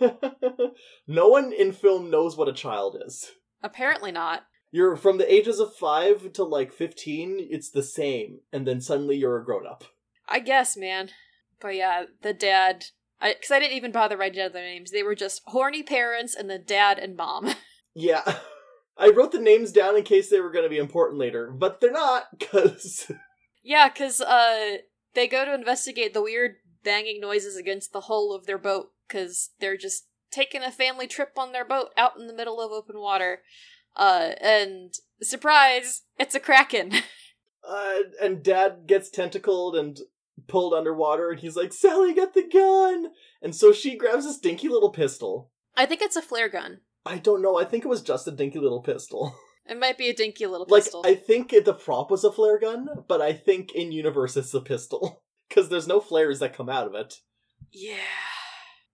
no 1.06 1.28
one 1.28 1.52
in 1.52 1.70
film 1.72 2.10
knows 2.10 2.36
what 2.36 2.48
a 2.48 2.52
child 2.52 2.96
is. 3.06 3.30
Apparently 3.62 4.10
not. 4.10 4.44
You're 4.72 4.96
from 4.96 5.18
the 5.18 5.32
ages 5.32 5.60
of 5.60 5.74
five 5.76 6.32
to 6.32 6.44
like 6.44 6.72
fifteen. 6.72 7.36
It's 7.38 7.70
the 7.70 7.82
same, 7.82 8.40
and 8.52 8.66
then 8.66 8.80
suddenly 8.80 9.16
you're 9.16 9.38
a 9.38 9.44
grown 9.44 9.66
up. 9.66 9.84
I 10.28 10.40
guess, 10.40 10.76
man. 10.76 11.10
But 11.62 11.76
yeah, 11.76 12.04
the 12.22 12.34
dad. 12.34 12.86
I 13.20 13.34
Because 13.34 13.52
I, 13.52 13.60
didn't 13.60 13.76
even 13.76 13.92
bother 13.92 14.16
writing 14.16 14.38
down 14.38 14.52
their 14.52 14.64
names. 14.64 14.90
They 14.90 15.04
were 15.04 15.14
just 15.14 15.42
horny 15.46 15.84
parents 15.84 16.34
and 16.34 16.50
the 16.50 16.58
dad 16.58 16.98
and 16.98 17.16
mom. 17.16 17.54
Yeah. 17.94 18.38
I 18.96 19.10
wrote 19.10 19.32
the 19.32 19.38
names 19.38 19.70
down 19.70 19.96
in 19.96 20.02
case 20.02 20.30
they 20.30 20.40
were 20.40 20.50
going 20.50 20.64
to 20.64 20.70
be 20.70 20.78
important 20.78 21.18
later, 21.18 21.50
but 21.50 21.80
they're 21.80 21.92
not, 21.92 22.24
because. 22.38 23.10
yeah, 23.62 23.88
because 23.88 24.20
uh, 24.20 24.76
they 25.14 25.28
go 25.28 25.44
to 25.44 25.54
investigate 25.54 26.14
the 26.14 26.22
weird 26.22 26.56
banging 26.84 27.20
noises 27.20 27.56
against 27.56 27.92
the 27.92 28.02
hull 28.02 28.34
of 28.34 28.46
their 28.46 28.58
boat 28.58 28.92
because 29.06 29.50
they're 29.60 29.76
just 29.76 30.06
taking 30.30 30.62
a 30.62 30.70
family 30.70 31.06
trip 31.06 31.32
on 31.36 31.52
their 31.52 31.64
boat 31.64 31.88
out 31.96 32.12
in 32.18 32.26
the 32.26 32.34
middle 32.34 32.60
of 32.60 32.72
open 32.72 32.98
water. 32.98 33.42
Uh, 33.94 34.30
and 34.40 34.94
surprise, 35.20 36.02
it's 36.18 36.34
a 36.34 36.40
kraken. 36.40 36.92
Uh, 37.66 37.98
and 38.20 38.42
dad 38.42 38.86
gets 38.86 39.08
tentacled 39.08 39.76
and 39.76 40.00
pulled 40.48 40.74
underwater, 40.74 41.30
and 41.30 41.40
he's 41.40 41.56
like, 41.56 41.72
Sally, 41.72 42.14
get 42.14 42.34
the 42.34 42.48
gun! 42.48 43.12
And 43.40 43.54
so 43.54 43.72
she 43.72 43.96
grabs 43.96 44.24
this 44.24 44.38
dinky 44.38 44.68
little 44.68 44.90
pistol. 44.90 45.50
I 45.76 45.86
think 45.86 46.02
it's 46.02 46.16
a 46.16 46.22
flare 46.22 46.48
gun. 46.48 46.80
I 47.04 47.18
don't 47.18 47.42
know, 47.42 47.58
I 47.58 47.64
think 47.64 47.84
it 47.84 47.88
was 47.88 48.02
just 48.02 48.28
a 48.28 48.32
dinky 48.32 48.58
little 48.58 48.82
pistol. 48.82 49.36
It 49.64 49.78
might 49.78 49.96
be 49.96 50.08
a 50.08 50.14
dinky 50.14 50.46
little 50.46 50.66
like, 50.68 50.82
pistol. 50.82 51.04
I 51.06 51.14
think 51.14 51.52
it, 51.52 51.64
the 51.64 51.72
prop 51.72 52.10
was 52.10 52.24
a 52.24 52.32
flare 52.32 52.58
gun, 52.58 52.88
but 53.06 53.20
I 53.22 53.32
think 53.32 53.72
in 53.72 53.92
universe 53.92 54.36
it's 54.36 54.54
a 54.54 54.60
pistol. 54.60 55.22
Because 55.48 55.68
there's 55.68 55.86
no 55.86 56.00
flares 56.00 56.38
that 56.38 56.56
come 56.56 56.70
out 56.70 56.86
of 56.86 56.94
it. 56.94 57.16
Yeah. 57.70 57.96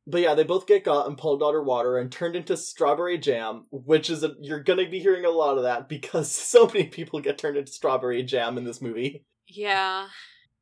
But 0.09 0.23
yeah, 0.23 0.35
they 0.35 0.43
both 0.43 0.67
get 0.67 0.83
got 0.83 1.07
and 1.07 1.17
pulled 1.17 1.41
underwater 1.41 1.97
and 1.99 2.11
turned 2.11 2.35
into 2.35 2.57
strawberry 2.57 3.17
jam, 3.17 3.67
which 3.71 4.11
is 4.11 4.25
a, 4.25 4.35
you're 4.41 4.65
gonna 4.65 4.89
be 4.89 4.99
hearing 4.99 5.25
a 5.25 5.31
lot 5.31 5.57
of 5.57 5.63
that 5.63 5.89
because 5.89 6.29
so 6.33 6.67
many 6.67 6.89
people 6.89 7.21
get 7.21 7.39
turned 7.39 7.57
into 7.57 7.71
strawberry 7.71 8.25
jam 8.25 8.59
in 8.59 8.65
this 8.65 8.83
movie. 8.83 9.25
Yeah. 9.47 10.09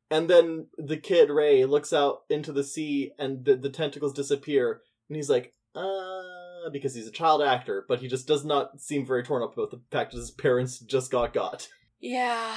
And 0.09 0.29
then 0.29 0.67
the 0.77 0.97
kid 0.97 1.29
Ray 1.29 1.65
looks 1.65 1.91
out 1.91 2.21
into 2.29 2.53
the 2.53 2.63
sea 2.63 3.11
and 3.19 3.43
the, 3.43 3.55
the 3.55 3.69
tentacles 3.69 4.13
disappear, 4.13 4.81
and 5.09 5.15
he's 5.15 5.29
like, 5.29 5.53
uh, 5.75 6.69
because 6.71 6.95
he's 6.95 7.07
a 7.07 7.11
child 7.11 7.41
actor, 7.41 7.85
but 7.87 7.99
he 7.99 8.07
just 8.07 8.27
does 8.27 8.45
not 8.45 8.79
seem 8.79 9.05
very 9.05 9.23
torn 9.23 9.43
up 9.43 9.53
about 9.53 9.71
the 9.71 9.81
fact 9.91 10.11
that 10.11 10.19
his 10.19 10.31
parents 10.31 10.79
just 10.79 11.11
got 11.11 11.33
got. 11.33 11.67
Yeah. 11.99 12.55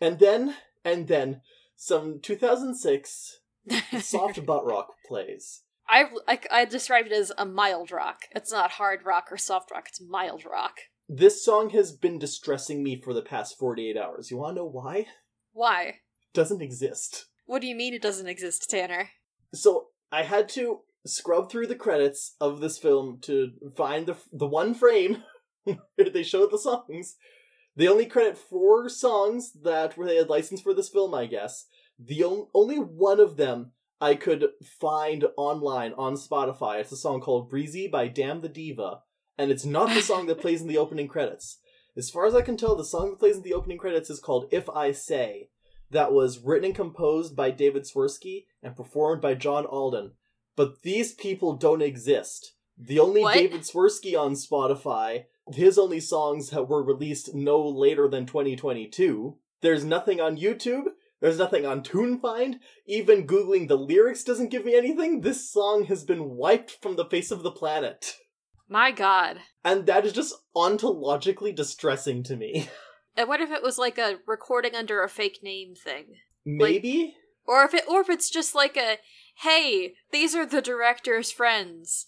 And 0.00 0.18
then, 0.18 0.56
and 0.84 1.08
then, 1.08 1.40
some 1.76 2.20
2006 2.20 3.40
soft 4.00 4.44
butt 4.44 4.64
rock 4.64 4.94
plays. 5.08 5.62
I, 5.88 6.04
I, 6.26 6.40
I 6.50 6.64
described 6.64 7.08
it 7.08 7.14
as 7.14 7.32
a 7.38 7.46
mild 7.46 7.92
rock. 7.92 8.22
It's 8.32 8.52
not 8.52 8.72
hard 8.72 9.04
rock 9.04 9.28
or 9.30 9.36
soft 9.36 9.70
rock, 9.70 9.86
it's 9.88 10.02
mild 10.02 10.44
rock. 10.44 10.76
This 11.08 11.44
song 11.44 11.70
has 11.70 11.92
been 11.92 12.18
distressing 12.18 12.82
me 12.82 13.00
for 13.00 13.14
the 13.14 13.22
past 13.22 13.56
48 13.58 13.96
hours. 13.96 14.30
You 14.30 14.38
wanna 14.38 14.56
know 14.56 14.66
why? 14.66 15.06
Why? 15.52 16.00
Doesn't 16.34 16.62
exist. 16.62 17.26
What 17.46 17.62
do 17.62 17.68
you 17.68 17.74
mean 17.74 17.94
it 17.94 18.02
doesn't 18.02 18.26
exist, 18.26 18.68
Tanner? 18.68 19.10
So 19.54 19.88
I 20.10 20.22
had 20.22 20.48
to 20.50 20.80
scrub 21.06 21.50
through 21.50 21.68
the 21.68 21.76
credits 21.76 22.34
of 22.40 22.60
this 22.60 22.78
film 22.78 23.18
to 23.22 23.52
find 23.76 24.06
the 24.06 24.16
the 24.32 24.46
one 24.46 24.74
frame 24.74 25.22
where 25.64 26.10
they 26.10 26.22
showed 26.22 26.50
the 26.50 26.58
songs. 26.58 27.16
They 27.76 27.88
only 27.88 28.06
credit 28.06 28.38
four 28.38 28.88
songs 28.88 29.52
that 29.62 29.96
were 29.96 30.06
they 30.06 30.16
had 30.16 30.28
licensed 30.28 30.62
for 30.62 30.74
this 30.74 30.88
film, 30.88 31.14
I 31.14 31.26
guess. 31.26 31.66
The 31.98 32.24
on- 32.24 32.48
only 32.54 32.76
one 32.76 33.20
of 33.20 33.36
them 33.36 33.72
I 34.00 34.14
could 34.14 34.48
find 34.80 35.24
online 35.36 35.92
on 35.94 36.14
Spotify. 36.14 36.80
It's 36.80 36.92
a 36.92 36.96
song 36.96 37.20
called 37.20 37.48
"Breezy" 37.48 37.86
by 37.86 38.08
Damn 38.08 38.40
the 38.40 38.48
Diva, 38.48 39.02
and 39.38 39.50
it's 39.50 39.64
not 39.64 39.94
the 39.94 40.02
song 40.02 40.26
that 40.26 40.40
plays 40.40 40.60
in 40.62 40.68
the 40.68 40.78
opening 40.84 41.08
credits. 41.08 41.58
As 41.96 42.10
far 42.10 42.26
as 42.26 42.34
I 42.34 42.42
can 42.42 42.56
tell, 42.56 42.76
the 42.76 42.84
song 42.84 43.10
that 43.10 43.18
plays 43.18 43.36
in 43.36 43.42
the 43.42 43.54
opening 43.54 43.78
credits 43.78 44.10
is 44.10 44.20
called 44.20 44.48
If 44.50 44.68
I 44.68 44.92
Say. 44.92 45.48
That 45.90 46.12
was 46.12 46.40
written 46.40 46.66
and 46.66 46.74
composed 46.74 47.36
by 47.36 47.50
David 47.50 47.84
Swirsky 47.84 48.46
and 48.62 48.76
performed 48.76 49.22
by 49.22 49.34
John 49.34 49.64
Alden. 49.66 50.12
But 50.56 50.82
these 50.82 51.12
people 51.14 51.54
don't 51.54 51.82
exist. 51.82 52.54
The 52.78 52.98
only 52.98 53.22
What? 53.22 53.34
David 53.34 53.62
Swirsky 53.62 54.18
on 54.18 54.34
Spotify, 54.34 55.24
his 55.52 55.78
only 55.78 56.00
songs 56.00 56.52
were 56.52 56.82
released 56.82 57.34
no 57.34 57.66
later 57.66 58.08
than 58.08 58.26
2022. 58.26 59.38
There's 59.60 59.84
nothing 59.84 60.20
on 60.20 60.36
YouTube. 60.36 60.84
There's 61.20 61.38
nothing 61.38 61.64
on 61.64 61.82
TuneFind. 61.82 62.56
Even 62.86 63.26
Googling 63.26 63.68
the 63.68 63.76
lyrics 63.76 64.22
doesn't 64.24 64.50
give 64.50 64.64
me 64.64 64.76
anything. 64.76 65.20
This 65.20 65.50
song 65.50 65.84
has 65.86 66.04
been 66.04 66.30
wiped 66.30 66.78
from 66.82 66.96
the 66.96 67.06
face 67.06 67.30
of 67.30 67.42
the 67.42 67.50
planet. 67.50 68.16
My 68.68 68.90
god. 68.90 69.38
And 69.64 69.86
that 69.86 70.04
is 70.04 70.12
just 70.12 70.34
ontologically 70.54 71.54
distressing 71.54 72.22
to 72.24 72.36
me. 72.36 72.68
And 73.16 73.28
what 73.28 73.40
if 73.40 73.50
it 73.50 73.62
was 73.62 73.78
like 73.78 73.98
a 73.98 74.18
recording 74.26 74.74
under 74.74 75.02
a 75.02 75.08
fake 75.08 75.40
name 75.42 75.74
thing? 75.74 76.16
Maybe? 76.44 77.16
Or 77.46 77.64
if 77.64 77.74
it 77.74 77.84
or 77.88 78.00
if 78.00 78.10
it's 78.10 78.30
just 78.30 78.54
like 78.54 78.76
a 78.76 78.98
hey, 79.42 79.94
these 80.12 80.34
are 80.34 80.46
the 80.46 80.62
director's 80.62 81.30
friends 81.30 82.06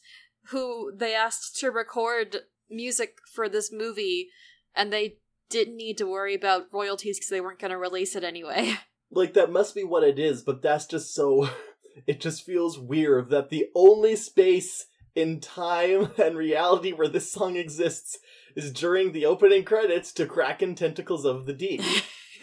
who 0.50 0.92
they 0.94 1.14
asked 1.14 1.58
to 1.60 1.70
record 1.70 2.38
music 2.70 3.18
for 3.32 3.48
this 3.48 3.72
movie 3.72 4.28
and 4.74 4.92
they 4.92 5.16
didn't 5.48 5.76
need 5.76 5.98
to 5.98 6.06
worry 6.06 6.34
about 6.34 6.72
royalties 6.72 7.18
because 7.18 7.30
they 7.30 7.40
weren't 7.40 7.58
going 7.58 7.70
to 7.70 7.78
release 7.78 8.14
it 8.14 8.24
anyway. 8.24 8.74
like, 9.10 9.34
that 9.34 9.50
must 9.50 9.74
be 9.74 9.84
what 9.84 10.04
it 10.04 10.18
is, 10.18 10.42
but 10.42 10.62
that's 10.62 10.86
just 10.86 11.14
so. 11.14 11.48
It 12.06 12.20
just 12.20 12.46
feels 12.46 12.78
weird 12.78 13.30
that 13.30 13.50
the 13.50 13.70
only 13.74 14.14
space 14.14 14.86
in 15.16 15.40
time 15.40 16.12
and 16.22 16.36
reality 16.36 16.92
where 16.92 17.08
this 17.08 17.32
song 17.32 17.56
exists 17.56 18.18
is 18.58 18.72
during 18.72 19.12
the 19.12 19.24
opening 19.24 19.62
credits 19.62 20.12
to 20.12 20.26
Kraken 20.26 20.74
Tentacles 20.74 21.24
of 21.24 21.46
the 21.46 21.52
Deep. 21.52 21.80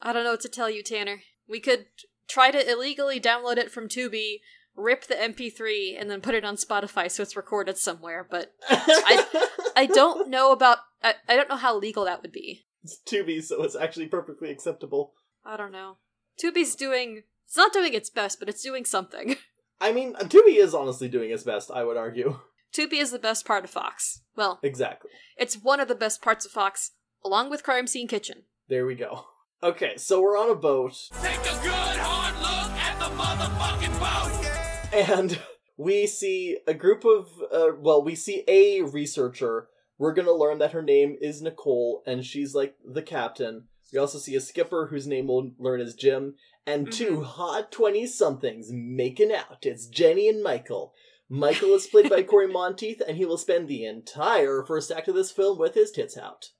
I 0.00 0.12
don't 0.14 0.24
know 0.24 0.30
what 0.30 0.40
to 0.40 0.48
tell 0.48 0.70
you, 0.70 0.82
Tanner. 0.82 1.20
We 1.46 1.60
could 1.60 1.86
try 2.26 2.50
to 2.50 2.70
illegally 2.70 3.20
download 3.20 3.58
it 3.58 3.70
from 3.70 3.86
Tubi, 3.86 4.40
rip 4.74 5.06
the 5.06 5.14
MP3, 5.14 6.00
and 6.00 6.10
then 6.10 6.22
put 6.22 6.34
it 6.34 6.44
on 6.44 6.56
Spotify 6.56 7.10
so 7.10 7.22
it's 7.22 7.36
recorded 7.36 7.76
somewhere, 7.76 8.26
but 8.28 8.54
I 8.70 9.48
I 9.76 9.84
don't 9.84 10.30
know 10.30 10.52
about 10.52 10.78
I, 11.02 11.16
I 11.28 11.36
don't 11.36 11.50
know 11.50 11.56
how 11.56 11.76
legal 11.76 12.06
that 12.06 12.22
would 12.22 12.32
be. 12.32 12.64
it's 12.82 12.98
Tubi, 13.06 13.42
so 13.42 13.62
it's 13.62 13.76
actually 13.76 14.06
perfectly 14.06 14.50
acceptable. 14.50 15.12
I 15.44 15.58
don't 15.58 15.72
know. 15.72 15.98
Tubi's 16.42 16.74
doing 16.74 17.24
it's 17.46 17.58
not 17.58 17.74
doing 17.74 17.92
its 17.92 18.08
best, 18.08 18.38
but 18.38 18.48
it's 18.48 18.62
doing 18.62 18.86
something. 18.86 19.36
I 19.82 19.92
mean, 19.92 20.14
Tubi 20.14 20.56
is 20.56 20.74
honestly 20.74 21.08
doing 21.08 21.30
its 21.30 21.42
best, 21.42 21.70
I 21.70 21.84
would 21.84 21.98
argue. 21.98 22.38
Tubi 22.76 23.00
is 23.00 23.10
the 23.10 23.18
best 23.18 23.46
part 23.46 23.64
of 23.64 23.70
Fox. 23.70 24.20
Well, 24.36 24.60
Exactly. 24.62 25.10
it's 25.38 25.56
one 25.56 25.80
of 25.80 25.88
the 25.88 25.94
best 25.94 26.20
parts 26.20 26.44
of 26.44 26.52
Fox, 26.52 26.90
along 27.24 27.48
with 27.48 27.62
Crime 27.62 27.86
Scene 27.86 28.06
Kitchen. 28.06 28.42
There 28.68 28.86
we 28.86 28.94
go. 28.94 29.24
Okay, 29.62 29.96
so 29.96 30.20
we're 30.20 30.36
on 30.38 30.50
a 30.50 30.54
boat, 30.54 30.94
Take 31.22 31.40
a 31.40 31.62
good 31.62 31.72
hard 31.98 32.34
look 32.36 32.78
at 32.78 32.98
the 32.98 33.06
motherfucking 33.16 33.98
boat. 33.98 34.94
and 35.10 35.40
we 35.78 36.06
see 36.06 36.58
a 36.66 36.74
group 36.74 37.06
of, 37.06 37.30
uh, 37.50 37.74
well, 37.78 38.04
we 38.04 38.14
see 38.14 38.44
a 38.46 38.82
researcher. 38.82 39.68
We're 39.96 40.12
gonna 40.12 40.32
learn 40.32 40.58
that 40.58 40.72
her 40.72 40.82
name 40.82 41.16
is 41.22 41.40
Nicole, 41.40 42.02
and 42.06 42.22
she's 42.22 42.54
like 42.54 42.74
the 42.84 43.00
captain. 43.00 43.64
We 43.94 43.98
also 43.98 44.18
see 44.18 44.36
a 44.36 44.40
skipper 44.42 44.88
whose 44.88 45.06
name 45.06 45.26
we'll 45.28 45.52
learn 45.58 45.80
is 45.80 45.94
Jim, 45.94 46.34
and 46.66 46.92
two 46.92 47.22
hot 47.22 47.72
20 47.72 48.06
somethings 48.06 48.68
making 48.70 49.32
out. 49.32 49.64
It's 49.64 49.86
Jenny 49.86 50.28
and 50.28 50.42
Michael. 50.42 50.92
Michael 51.28 51.74
is 51.74 51.86
played 51.86 52.08
by 52.08 52.22
Cory 52.22 52.46
Monteith, 52.46 53.02
and 53.06 53.16
he 53.16 53.24
will 53.24 53.38
spend 53.38 53.66
the 53.66 53.84
entire 53.84 54.64
first 54.64 54.90
act 54.90 55.08
of 55.08 55.14
this 55.14 55.32
film 55.32 55.58
with 55.58 55.74
his 55.74 55.90
tits 55.90 56.16
out. 56.16 56.50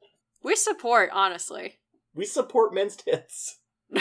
We 0.43 0.57
support, 0.57 1.11
honestly. 1.13 1.79
We 2.15 2.25
support 2.25 2.75
men's 2.75 2.97
tits. 2.97 3.61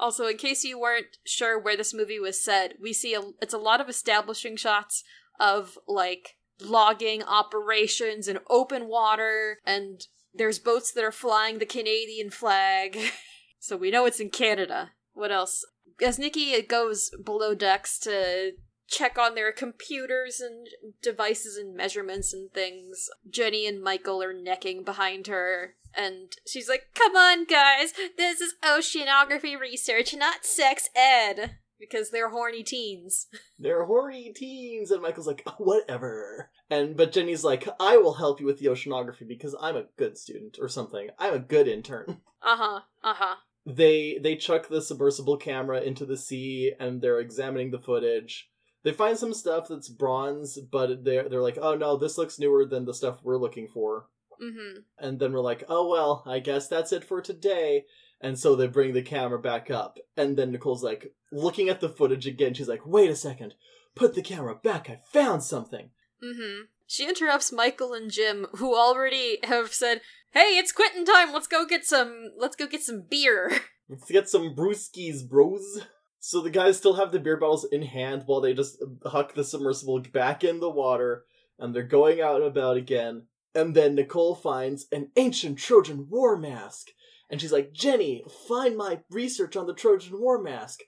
Also, 0.00 0.26
in 0.26 0.38
case 0.38 0.64
you 0.64 0.80
weren't 0.80 1.18
sure 1.26 1.58
where 1.58 1.76
this 1.76 1.92
movie 1.92 2.18
was 2.18 2.42
set, 2.42 2.76
we 2.80 2.90
see 2.90 3.12
a, 3.12 3.20
it's 3.42 3.52
a 3.52 3.58
lot 3.58 3.82
of 3.82 3.88
establishing 3.90 4.56
shots 4.56 5.04
of 5.38 5.78
like 5.86 6.38
logging 6.58 7.22
operations 7.22 8.26
in 8.26 8.38
open 8.48 8.88
water, 8.88 9.58
and 9.66 10.06
there's 10.32 10.58
boats 10.58 10.90
that 10.92 11.04
are 11.04 11.12
flying 11.12 11.58
the 11.58 11.66
Canadian 11.66 12.30
flag. 12.30 12.98
so 13.60 13.76
we 13.76 13.90
know 13.90 14.06
it's 14.06 14.20
in 14.20 14.30
Canada. 14.30 14.92
What 15.12 15.30
else? 15.30 15.66
As 16.02 16.18
Nikki 16.18 16.52
it 16.52 16.66
goes 16.66 17.10
below 17.22 17.54
decks 17.54 17.98
to 18.00 18.52
check 18.90 19.16
on 19.16 19.34
their 19.34 19.52
computers 19.52 20.40
and 20.40 20.68
devices 21.00 21.56
and 21.56 21.74
measurements 21.74 22.34
and 22.34 22.52
things, 22.52 23.08
Jenny 23.28 23.66
and 23.66 23.82
Michael 23.82 24.22
are 24.22 24.34
necking 24.34 24.84
behind 24.84 25.28
her. 25.28 25.76
And 25.96 26.32
she's 26.46 26.68
like, 26.68 26.88
Come 26.94 27.16
on, 27.16 27.46
guys, 27.46 27.92
this 28.18 28.40
is 28.40 28.54
oceanography 28.64 29.58
research, 29.58 30.14
not 30.14 30.44
sex 30.44 30.88
ed. 30.94 31.56
Because 31.78 32.10
they're 32.10 32.28
horny 32.28 32.62
teens. 32.62 33.26
They're 33.58 33.86
horny 33.86 34.34
teens, 34.34 34.90
and 34.90 35.00
Michael's 35.00 35.26
like, 35.26 35.42
"Oh, 35.46 35.54
whatever. 35.58 36.50
And 36.68 36.94
but 36.94 37.10
Jenny's 37.10 37.42
like, 37.42 37.66
I 37.80 37.96
will 37.96 38.12
help 38.12 38.38
you 38.38 38.44
with 38.44 38.58
the 38.58 38.66
oceanography 38.66 39.26
because 39.26 39.56
I'm 39.58 39.76
a 39.76 39.86
good 39.96 40.18
student 40.18 40.58
or 40.60 40.68
something. 40.68 41.08
I'm 41.18 41.32
a 41.32 41.38
good 41.38 41.68
intern. 41.68 42.18
Uh 42.42 42.56
huh, 42.56 42.80
uh 43.04 43.14
huh. 43.14 43.34
They 43.66 44.18
they 44.22 44.34
chuck 44.34 44.68
the 44.68 44.80
submersible 44.80 45.36
camera 45.36 45.82
into 45.82 46.06
the 46.06 46.16
sea 46.16 46.72
and 46.80 47.02
they're 47.02 47.20
examining 47.20 47.70
the 47.70 47.78
footage. 47.78 48.50
They 48.82 48.92
find 48.92 49.16
some 49.18 49.34
stuff 49.34 49.68
that's 49.68 49.88
bronze, 49.88 50.58
but 50.58 51.04
they're 51.04 51.28
they're 51.28 51.42
like, 51.42 51.58
oh 51.60 51.74
no, 51.74 51.96
this 51.96 52.16
looks 52.16 52.38
newer 52.38 52.64
than 52.64 52.84
the 52.84 52.94
stuff 52.94 53.20
we're 53.22 53.36
looking 53.36 53.68
for. 53.68 54.06
Mm 54.42 54.52
hmm. 54.52 54.78
And 54.98 55.18
then 55.18 55.32
we're 55.32 55.40
like, 55.40 55.64
oh 55.68 55.88
well, 55.88 56.22
I 56.26 56.38
guess 56.38 56.68
that's 56.68 56.92
it 56.92 57.04
for 57.04 57.20
today. 57.20 57.84
And 58.22 58.38
so 58.38 58.54
they 58.54 58.66
bring 58.66 58.92
the 58.92 59.02
camera 59.02 59.38
back 59.38 59.70
up. 59.70 59.98
And 60.16 60.36
then 60.36 60.52
Nicole's 60.52 60.82
like, 60.82 61.14
looking 61.32 61.68
at 61.68 61.80
the 61.80 61.88
footage 61.88 62.26
again, 62.26 62.52
she's 62.52 62.68
like, 62.68 62.84
wait 62.84 63.10
a 63.10 63.16
second, 63.16 63.54
put 63.94 64.14
the 64.14 64.22
camera 64.22 64.54
back, 64.54 64.90
I 64.90 65.00
found 65.10 65.42
something. 65.42 65.90
Mm-hmm. 66.22 66.64
She 66.86 67.08
interrupts 67.08 67.52
Michael 67.52 67.94
and 67.94 68.10
Jim, 68.10 68.46
who 68.56 68.76
already 68.76 69.38
have 69.44 69.72
said, 69.72 70.00
"Hey, 70.32 70.58
it's 70.58 70.72
quitting 70.72 71.04
time. 71.04 71.32
Let's 71.32 71.46
go 71.46 71.64
get 71.64 71.84
some. 71.84 72.32
Let's 72.36 72.56
go 72.56 72.66
get 72.66 72.82
some 72.82 73.04
beer." 73.08 73.60
Let's 73.88 74.10
get 74.10 74.28
some 74.28 74.56
brewskis, 74.56 75.26
bros. 75.26 75.82
So 76.20 76.40
the 76.40 76.50
guys 76.50 76.76
still 76.76 76.94
have 76.94 77.12
the 77.12 77.18
beer 77.18 77.36
bottles 77.36 77.64
in 77.64 77.82
hand 77.82 78.24
while 78.26 78.40
they 78.40 78.54
just 78.54 78.82
huck 79.04 79.34
the 79.34 79.42
submersible 79.42 80.00
back 80.12 80.44
in 80.44 80.60
the 80.60 80.70
water, 80.70 81.24
and 81.58 81.74
they're 81.74 81.82
going 81.82 82.20
out 82.20 82.36
and 82.36 82.44
about 82.44 82.76
again. 82.76 83.24
And 83.54 83.74
then 83.74 83.96
Nicole 83.96 84.36
finds 84.36 84.86
an 84.92 85.10
ancient 85.16 85.58
Trojan 85.58 86.08
war 86.08 86.36
mask. 86.36 86.88
And 87.28 87.40
she's 87.40 87.52
like, 87.52 87.72
Jenny, 87.72 88.24
find 88.48 88.76
my 88.76 89.00
research 89.10 89.56
on 89.56 89.66
the 89.66 89.74
Trojan 89.74 90.20
war 90.20 90.40
mask. 90.40 90.80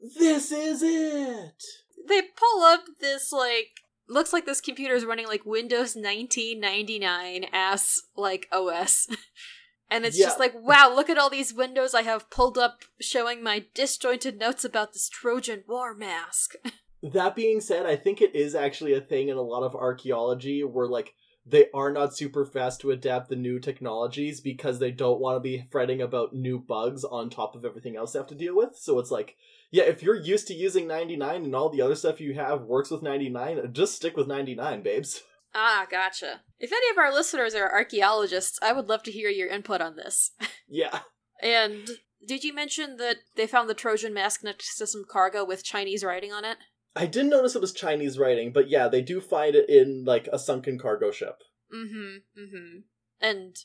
This 0.00 0.52
is 0.52 0.82
it! 0.82 1.62
they 2.08 2.22
pull 2.22 2.62
up 2.62 2.84
this 3.00 3.32
like 3.32 3.68
looks 4.08 4.32
like 4.32 4.46
this 4.46 4.60
computer 4.60 4.94
is 4.94 5.04
running 5.04 5.26
like 5.26 5.44
Windows 5.44 5.94
1999 5.94 7.46
ass 7.52 8.00
like 8.16 8.48
OS. 8.50 9.06
And 9.90 10.04
it's 10.04 10.18
just 10.18 10.38
like, 10.38 10.54
wow, 10.54 10.92
look 10.94 11.08
at 11.08 11.18
all 11.18 11.30
these 11.30 11.54
windows 11.54 11.94
I 11.94 12.02
have 12.02 12.30
pulled 12.30 12.58
up 12.58 12.82
showing 13.00 13.42
my 13.42 13.64
disjointed 13.74 14.38
notes 14.38 14.64
about 14.64 14.92
this 14.92 15.08
Trojan 15.08 15.64
war 15.66 15.94
mask. 15.94 16.54
That 17.00 17.36
being 17.36 17.60
said, 17.60 17.86
I 17.86 17.94
think 17.94 18.20
it 18.20 18.34
is 18.34 18.56
actually 18.56 18.92
a 18.92 19.00
thing 19.00 19.28
in 19.28 19.36
a 19.36 19.40
lot 19.40 19.62
of 19.62 19.76
archaeology 19.76 20.64
where 20.64 20.88
like 20.88 21.14
they 21.46 21.66
are 21.72 21.92
not 21.92 22.16
super 22.16 22.44
fast 22.44 22.80
to 22.80 22.90
adapt 22.90 23.28
the 23.28 23.36
new 23.36 23.58
technologies 23.58 24.40
because 24.40 24.78
they 24.78 24.90
don't 24.90 25.20
want 25.20 25.36
to 25.36 25.40
be 25.40 25.66
fretting 25.70 26.02
about 26.02 26.34
new 26.34 26.58
bugs 26.58 27.04
on 27.04 27.30
top 27.30 27.54
of 27.54 27.64
everything 27.64 27.96
else 27.96 28.12
they 28.12 28.18
have 28.18 28.26
to 28.28 28.34
deal 28.34 28.56
with. 28.56 28.76
So 28.76 28.98
it's 28.98 29.10
like, 29.10 29.36
yeah, 29.70 29.84
if 29.84 30.02
you're 30.02 30.20
used 30.20 30.48
to 30.48 30.54
using 30.54 30.86
99 30.86 31.44
and 31.44 31.54
all 31.54 31.70
the 31.70 31.82
other 31.82 31.94
stuff 31.94 32.20
you 32.20 32.34
have 32.34 32.62
works 32.62 32.90
with 32.90 33.02
99, 33.02 33.72
just 33.72 33.94
stick 33.94 34.16
with 34.16 34.26
99, 34.26 34.82
babes. 34.82 35.22
ah, 35.54 35.86
gotcha. 35.90 36.42
If 36.58 36.72
any 36.72 36.90
of 36.90 36.98
our 36.98 37.12
listeners 37.12 37.54
are 37.54 37.70
archaeologists, 37.70 38.58
I 38.62 38.72
would 38.72 38.88
love 38.88 39.02
to 39.04 39.12
hear 39.12 39.30
your 39.30 39.48
input 39.48 39.80
on 39.80 39.96
this. 39.96 40.32
Yeah. 40.70 41.00
And 41.42 41.88
did 42.26 42.44
you 42.44 42.52
mention 42.52 42.98
that 42.98 43.16
they 43.36 43.46
found 43.46 43.70
the 43.70 43.74
Trojan 43.74 44.12
mask 44.12 44.44
next 44.44 44.76
to 44.76 44.86
some 44.86 45.04
cargo 45.10 45.46
with 45.46 45.64
Chinese 45.64 46.04
writing 46.04 46.30
on 46.30 46.44
it? 46.44 46.58
I 46.94 47.06
didn't 47.06 47.30
notice 47.30 47.54
it 47.54 47.62
was 47.62 47.72
Chinese 47.72 48.18
writing, 48.18 48.52
but 48.52 48.68
yeah, 48.68 48.86
they 48.86 49.00
do 49.00 49.22
find 49.22 49.54
it 49.54 49.70
in 49.70 50.04
like 50.04 50.28
a 50.30 50.38
sunken 50.38 50.78
cargo 50.78 51.10
ship. 51.10 51.38
Mm-hmm. 51.74 52.38
Mm-hmm. 52.38 52.78
And 53.20 53.56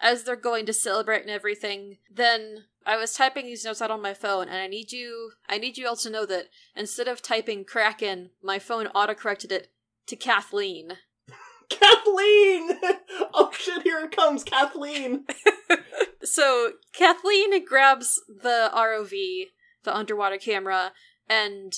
as 0.00 0.24
they're 0.24 0.36
going 0.36 0.66
to 0.66 0.72
celebrate 0.72 1.22
and 1.22 1.30
everything, 1.30 1.98
then 2.10 2.64
I 2.86 2.96
was 2.96 3.14
typing 3.14 3.46
these 3.46 3.64
notes 3.64 3.82
out 3.82 3.90
on 3.90 4.02
my 4.02 4.14
phone, 4.14 4.48
and 4.48 4.56
I 4.56 4.66
need 4.66 4.92
you 4.92 5.32
I 5.48 5.58
need 5.58 5.76
you 5.76 5.86
all 5.86 5.96
to 5.96 6.10
know 6.10 6.26
that 6.26 6.46
instead 6.74 7.08
of 7.08 7.22
typing 7.22 7.64
Kraken, 7.64 8.30
my 8.42 8.58
phone 8.58 8.86
autocorrected 8.86 9.52
it 9.52 9.70
to 10.06 10.16
Kathleen. 10.16 10.94
Kathleen! 11.70 12.78
oh 13.34 13.50
shit, 13.52 13.82
here 13.82 14.00
it 14.00 14.14
comes, 14.14 14.44
Kathleen! 14.44 15.24
So 16.22 16.72
Kathleen 16.92 17.64
grabs 17.64 18.20
the 18.28 18.70
ROV, 18.74 19.46
the 19.84 19.96
underwater 19.96 20.36
camera, 20.36 20.92
and 21.28 21.72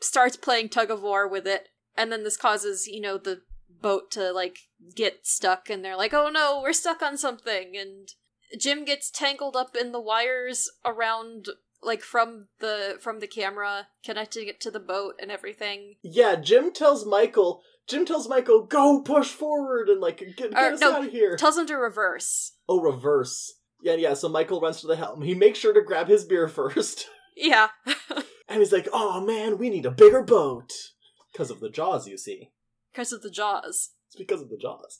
starts 0.00 0.36
playing 0.36 0.68
tug 0.68 0.90
of 0.90 1.02
war 1.02 1.26
with 1.26 1.46
it. 1.46 1.68
And 1.96 2.12
then 2.12 2.22
this 2.22 2.36
causes, 2.36 2.86
you 2.86 3.00
know, 3.00 3.16
the 3.16 3.42
boat 3.68 4.10
to 4.12 4.32
like 4.32 4.58
get 4.94 5.26
stuck 5.26 5.70
and 5.70 5.84
they're 5.84 5.96
like, 5.96 6.12
"Oh 6.12 6.28
no, 6.28 6.60
we're 6.62 6.72
stuck 6.72 7.02
on 7.02 7.16
something." 7.16 7.76
And 7.76 8.08
Jim 8.58 8.84
gets 8.84 9.10
tangled 9.10 9.56
up 9.56 9.74
in 9.74 9.92
the 9.92 10.00
wires 10.00 10.70
around 10.84 11.48
like 11.82 12.02
from 12.02 12.48
the 12.60 12.98
from 13.00 13.20
the 13.20 13.26
camera 13.26 13.88
connecting 14.04 14.48
it 14.48 14.60
to 14.60 14.70
the 14.70 14.80
boat 14.80 15.14
and 15.20 15.30
everything. 15.30 15.94
Yeah, 16.02 16.36
Jim 16.36 16.72
tells 16.72 17.06
Michael. 17.06 17.62
Jim 17.88 18.04
tells 18.04 18.28
Michael, 18.28 18.62
"Go 18.64 19.00
push 19.02 19.28
forward 19.30 19.88
and 19.88 20.00
like 20.00 20.18
get, 20.18 20.36
get 20.36 20.52
Or, 20.54 20.72
us 20.72 20.80
no, 20.80 20.94
out 20.96 21.04
of 21.06 21.10
here." 21.12 21.36
Tells 21.36 21.56
him 21.58 21.66
to 21.66 21.76
reverse. 21.76 22.52
oh, 22.68 22.80
reverse. 22.80 23.54
Yeah, 23.82 23.94
yeah. 23.94 24.14
So 24.14 24.28
Michael 24.28 24.60
runs 24.60 24.80
to 24.80 24.86
the 24.86 24.96
helm. 24.96 25.22
He 25.22 25.34
makes 25.34 25.58
sure 25.58 25.72
to 25.72 25.82
grab 25.82 26.08
his 26.08 26.24
beer 26.24 26.48
first, 26.48 27.08
Yeah. 27.36 27.68
and 28.48 28.58
he's 28.60 28.72
like, 28.72 28.88
"Oh 28.92 29.20
man, 29.24 29.58
we 29.58 29.70
need 29.70 29.86
a 29.86 29.90
bigger 29.90 30.22
boat." 30.22 30.72
Because 31.32 31.50
of 31.50 31.60
the 31.60 31.68
jaws, 31.70 32.08
you 32.08 32.16
see. 32.16 32.50
Because 32.92 33.12
of 33.12 33.20
the 33.22 33.30
jaws. 33.30 33.90
It's 34.08 34.16
because 34.16 34.40
of 34.40 34.48
the 34.48 34.56
jaws. 34.56 34.98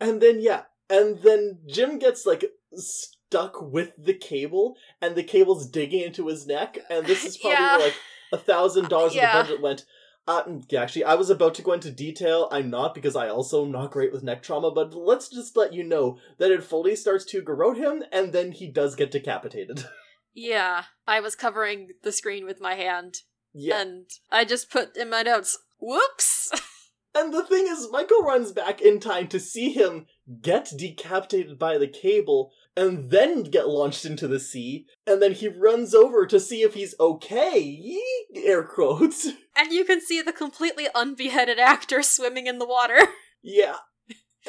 And 0.00 0.20
then 0.20 0.40
yeah, 0.40 0.62
and 0.88 1.22
then 1.22 1.60
Jim 1.68 1.98
gets 1.98 2.26
like 2.26 2.44
stuck 2.74 3.62
with 3.62 3.92
the 3.96 4.14
cable, 4.14 4.74
and 5.00 5.14
the 5.14 5.22
cable's 5.22 5.68
digging 5.68 6.00
into 6.02 6.26
his 6.26 6.46
neck, 6.46 6.78
and 6.90 7.06
this 7.06 7.24
is 7.24 7.36
probably 7.40 7.56
Yeah. 7.58 7.76
where, 7.76 7.86
like 7.86 7.96
a 8.32 8.38
thousand 8.38 8.88
dollars 8.88 9.14
of 9.14 9.20
the 9.20 9.26
budget 9.32 9.60
went. 9.62 9.84
Uh, 10.28 10.44
mm, 10.44 10.74
actually, 10.74 11.04
I 11.04 11.14
was 11.14 11.30
about 11.30 11.54
to 11.56 11.62
go 11.62 11.72
into 11.72 11.90
detail. 11.90 12.48
I'm 12.52 12.70
not 12.70 12.94
because 12.94 13.16
I 13.16 13.28
also 13.28 13.64
am 13.64 13.72
not 13.72 13.90
great 13.90 14.12
with 14.12 14.22
neck 14.22 14.42
trauma. 14.42 14.70
But 14.70 14.94
let's 14.94 15.28
just 15.28 15.56
let 15.56 15.72
you 15.72 15.82
know 15.82 16.18
that 16.38 16.50
it 16.50 16.62
fully 16.62 16.94
starts 16.94 17.24
to 17.26 17.42
garrote 17.42 17.78
him, 17.78 18.04
and 18.12 18.32
then 18.32 18.52
he 18.52 18.68
does 18.68 18.94
get 18.94 19.10
decapitated. 19.10 19.84
Yeah. 20.32 20.84
I 21.08 21.18
was 21.18 21.34
covering 21.34 21.88
the 22.04 22.12
screen 22.12 22.46
with 22.46 22.60
my 22.60 22.74
hand 22.74 23.22
yeah, 23.52 23.80
and 23.80 24.06
I 24.30 24.44
just 24.44 24.70
put 24.70 24.96
in 24.96 25.10
my 25.10 25.22
notes, 25.22 25.58
"Whoops." 25.80 26.50
And 27.14 27.34
the 27.34 27.44
thing 27.44 27.66
is, 27.68 27.88
Michael 27.90 28.22
runs 28.22 28.52
back 28.52 28.80
in 28.80 29.00
time 29.00 29.26
to 29.28 29.40
see 29.40 29.72
him 29.72 30.06
get 30.40 30.70
decapitated 30.76 31.58
by 31.58 31.76
the 31.76 31.88
cable 31.88 32.52
and 32.76 33.10
then 33.10 33.42
get 33.42 33.68
launched 33.68 34.04
into 34.04 34.28
the 34.28 34.38
sea. 34.38 34.86
And 35.06 35.20
then 35.20 35.32
he 35.32 35.48
runs 35.48 35.92
over 35.94 36.24
to 36.26 36.38
see 36.38 36.62
if 36.62 36.74
he's 36.74 36.94
okay. 37.00 37.58
Yee, 37.58 38.26
air 38.44 38.62
quotes. 38.62 39.26
and 39.56 39.72
you 39.72 39.84
can 39.84 40.00
see 40.00 40.22
the 40.22 40.32
completely 40.32 40.86
unbeheaded 40.94 41.58
actor 41.58 42.02
swimming 42.02 42.46
in 42.46 42.58
the 42.58 42.66
water. 42.66 42.98
Yeah. 43.42 43.76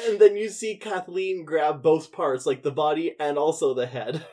And 0.06 0.20
then 0.20 0.36
you 0.36 0.50
see 0.50 0.76
Kathleen 0.76 1.46
grab 1.46 1.82
both 1.82 2.12
parts, 2.12 2.44
like 2.44 2.62
the 2.62 2.70
body 2.70 3.14
and 3.18 3.38
also 3.38 3.72
the 3.72 3.86
head. 3.86 4.26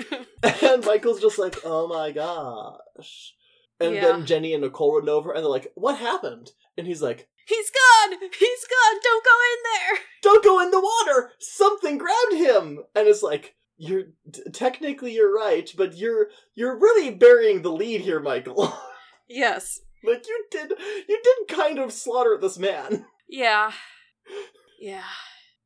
and 0.42 0.84
Michael's 0.84 1.20
just 1.20 1.38
like, 1.38 1.56
oh 1.64 1.86
my 1.86 2.10
gosh. 2.10 3.34
And 3.78 3.94
Yeah. 3.94 4.00
then 4.00 4.26
Jenny 4.26 4.54
and 4.54 4.62
Nicole 4.64 4.96
run 4.98 5.08
over 5.08 5.30
and 5.32 5.44
they're 5.44 5.50
like, 5.50 5.68
what 5.76 5.98
happened? 5.98 6.50
And 6.76 6.86
he's 6.86 7.00
like, 7.00 7.28
He's 7.46 7.70
gone! 7.70 8.18
He's 8.20 8.64
gone! 8.66 9.00
Don't 9.02 9.24
go 9.24 9.30
in 9.52 9.58
there! 9.74 9.98
don't 10.22 10.44
go 10.44 10.60
in 10.60 10.70
the 10.70 10.80
water 10.80 11.32
something 11.40 11.98
grabbed 11.98 12.34
him 12.34 12.78
and 12.94 13.08
it's 13.08 13.22
like 13.24 13.56
you're 13.76 14.04
t- 14.32 14.42
technically 14.52 15.12
you're 15.14 15.34
right 15.34 15.68
but 15.76 15.96
you're 15.96 16.28
you're 16.54 16.78
really 16.78 17.10
burying 17.10 17.62
the 17.62 17.72
lead 17.72 18.00
here 18.02 18.20
michael 18.20 18.72
Yes. 19.28 19.80
like 20.04 20.24
you 20.28 20.44
did 20.50 20.72
you 21.08 21.20
did 21.24 21.56
kind 21.56 21.78
of 21.80 21.92
slaughter 21.92 22.38
this 22.40 22.56
man 22.58 23.04
Yeah. 23.28 23.72
Yeah. 24.80 25.02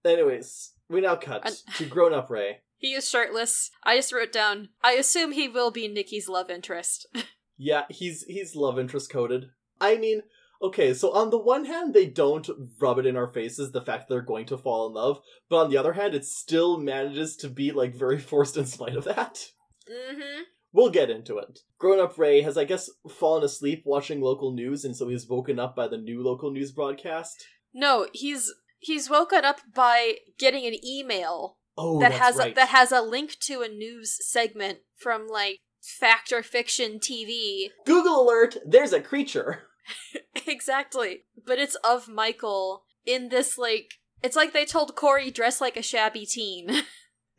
anyways 0.04 0.72
we 0.88 1.00
now 1.02 1.16
cut 1.16 1.42
And- 1.44 1.56
to 1.76 1.84
grown-up 1.86 2.30
ray 2.30 2.60
He 2.78 2.94
is 2.94 3.08
shirtless. 3.08 3.70
I 3.84 3.96
just 3.96 4.12
wrote 4.12 4.32
down, 4.32 4.68
I 4.82 4.92
assume 4.92 5.32
he 5.32 5.48
will 5.48 5.70
be 5.70 5.88
Nikki's 5.88 6.28
love 6.28 6.48
interest. 6.50 7.06
yeah 7.58 7.84
he's 7.90 8.24
he's 8.28 8.54
love 8.56 8.78
interest 8.78 9.10
coded 9.10 9.46
i 9.80 9.96
mean 9.96 10.22
okay 10.62 10.94
so 10.94 11.12
on 11.12 11.30
the 11.30 11.38
one 11.38 11.64
hand 11.64 11.92
they 11.92 12.06
don't 12.06 12.48
rub 12.80 12.98
it 12.98 13.06
in 13.06 13.16
our 13.16 13.28
faces 13.28 13.72
the 13.72 13.80
fact 13.80 14.08
that 14.08 14.14
they're 14.14 14.22
going 14.22 14.46
to 14.46 14.58
fall 14.58 14.86
in 14.86 14.94
love 14.94 15.20
but 15.48 15.56
on 15.56 15.70
the 15.70 15.76
other 15.76 15.92
hand 15.92 16.14
it 16.14 16.24
still 16.24 16.78
manages 16.78 17.36
to 17.36 17.48
be 17.48 17.72
like 17.72 17.94
very 17.94 18.18
forced 18.30 18.56
in 18.56 18.66
spite 18.66 18.96
of 18.96 19.04
that 19.04 19.50
mm-hmm. 19.90 20.42
We'll 20.72 20.90
get 20.90 21.08
into 21.08 21.38
it. 21.38 21.60
Grown 21.78 22.00
up 22.00 22.18
Ray 22.18 22.42
has, 22.42 22.58
I 22.58 22.64
guess, 22.64 22.90
fallen 23.08 23.42
asleep 23.42 23.84
watching 23.86 24.20
local 24.20 24.52
news, 24.52 24.84
and 24.84 24.94
so 24.94 25.08
he's 25.08 25.26
woken 25.26 25.58
up 25.58 25.74
by 25.74 25.88
the 25.88 25.96
new 25.96 26.22
local 26.22 26.50
news 26.50 26.70
broadcast. 26.70 27.46
No, 27.72 28.08
he's 28.12 28.52
he's 28.78 29.08
woken 29.08 29.42
up 29.42 29.60
by 29.74 30.16
getting 30.38 30.66
an 30.66 30.74
email 30.84 31.56
Oh, 31.78 32.00
that 32.00 32.12
has 32.12 32.36
right. 32.36 32.52
a, 32.52 32.54
that 32.54 32.68
has 32.68 32.90
a 32.90 33.02
link 33.02 33.38
to 33.40 33.62
a 33.62 33.68
news 33.68 34.16
segment 34.26 34.78
from 34.96 35.28
like 35.28 35.58
fact 35.82 36.32
or 36.32 36.42
fiction 36.42 36.98
TV. 36.98 37.70
Google 37.84 38.22
alert! 38.22 38.56
There's 38.66 38.92
a 38.92 39.00
creature. 39.00 39.62
exactly. 40.46 41.24
But 41.44 41.58
it's 41.58 41.76
of 41.76 42.08
Michael 42.08 42.84
in 43.04 43.28
this 43.28 43.56
like 43.58 43.94
it's 44.22 44.36
like 44.36 44.52
they 44.52 44.64
told 44.64 44.96
Cory 44.96 45.30
dress 45.30 45.60
like 45.60 45.76
a 45.76 45.82
shabby 45.82 46.26
teen. 46.26 46.82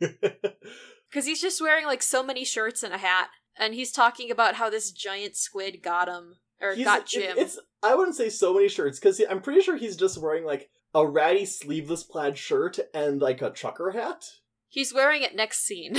Cuz 1.12 1.26
he's 1.26 1.40
just 1.40 1.60
wearing 1.60 1.86
like 1.86 2.02
so 2.02 2.22
many 2.22 2.44
shirts 2.44 2.82
and 2.82 2.94
a 2.94 2.98
hat 2.98 3.30
and 3.56 3.74
he's 3.74 3.92
talking 3.92 4.30
about 4.30 4.54
how 4.54 4.70
this 4.70 4.92
giant 4.92 5.36
squid 5.36 5.82
got 5.82 6.08
him 6.08 6.36
or 6.60 6.74
He's- 6.74 6.84
got 6.84 7.00
it- 7.02 7.06
Jim. 7.08 7.38
it's 7.38 7.58
I 7.82 7.94
wouldn't 7.94 8.16
say 8.16 8.28
so 8.28 8.54
many 8.54 8.68
shirts 8.68 8.98
because 8.98 9.20
I'm 9.28 9.40
pretty 9.40 9.60
sure 9.60 9.76
he's 9.76 9.96
just 9.96 10.18
wearing 10.18 10.44
like 10.44 10.70
a 10.94 11.06
ratty 11.06 11.44
sleeveless 11.44 12.02
plaid 12.02 12.36
shirt 12.38 12.78
and 12.94 13.20
like 13.20 13.40
a 13.42 13.50
trucker 13.50 13.90
hat. 13.92 14.24
He's 14.68 14.92
wearing 14.94 15.22
it 15.22 15.34
next 15.36 15.64
scene. 15.64 15.96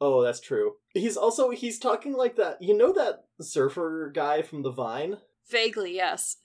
Oh, 0.00 0.20
that's 0.22 0.40
true. 0.40 0.72
He's 0.94 1.16
also 1.16 1.50
he's 1.50 1.78
talking 1.78 2.12
like 2.14 2.34
that. 2.36 2.60
You 2.60 2.76
know 2.76 2.92
that 2.92 3.24
surfer 3.40 4.10
guy 4.12 4.42
from 4.42 4.62
the 4.62 4.72
Vine? 4.72 5.18
Vaguely, 5.52 5.94
yes. 5.94 6.36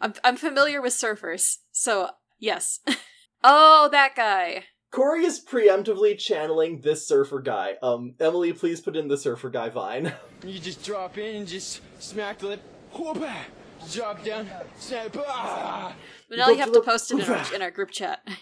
I'm 0.00 0.14
I'm 0.24 0.36
familiar 0.36 0.80
with 0.80 0.94
surfers, 0.94 1.58
so 1.70 2.08
yes. 2.38 2.80
oh, 3.44 3.88
that 3.92 4.16
guy. 4.16 4.64
Cory 4.90 5.24
is 5.24 5.42
preemptively 5.42 6.18
channeling 6.18 6.80
this 6.80 7.06
surfer 7.06 7.40
guy. 7.40 7.74
Um, 7.82 8.14
Emily, 8.18 8.52
please 8.52 8.80
put 8.80 8.96
in 8.96 9.08
the 9.08 9.16
surfer 9.16 9.48
guy 9.50 9.68
Vine. 9.68 10.12
You 10.44 10.58
just 10.58 10.84
drop 10.84 11.18
in 11.18 11.36
and 11.36 11.46
just 11.46 11.80
smack 12.00 12.38
the 12.38 12.48
lip. 12.48 12.62
Whoop! 12.98 13.22
Drop 13.92 14.24
down. 14.24 14.48
Snap. 14.76 15.16
Ah! 15.20 15.94
But 16.28 16.38
now 16.38 16.48
you 16.48 16.56
have 16.56 16.68
to 16.68 16.74
to 16.74 16.80
the- 16.80 16.84
post 16.84 17.12
it 17.12 17.20
in 17.20 17.30
our, 17.30 17.54
in 17.54 17.62
our 17.62 17.70
group 17.70 17.90
chat. 17.90 18.26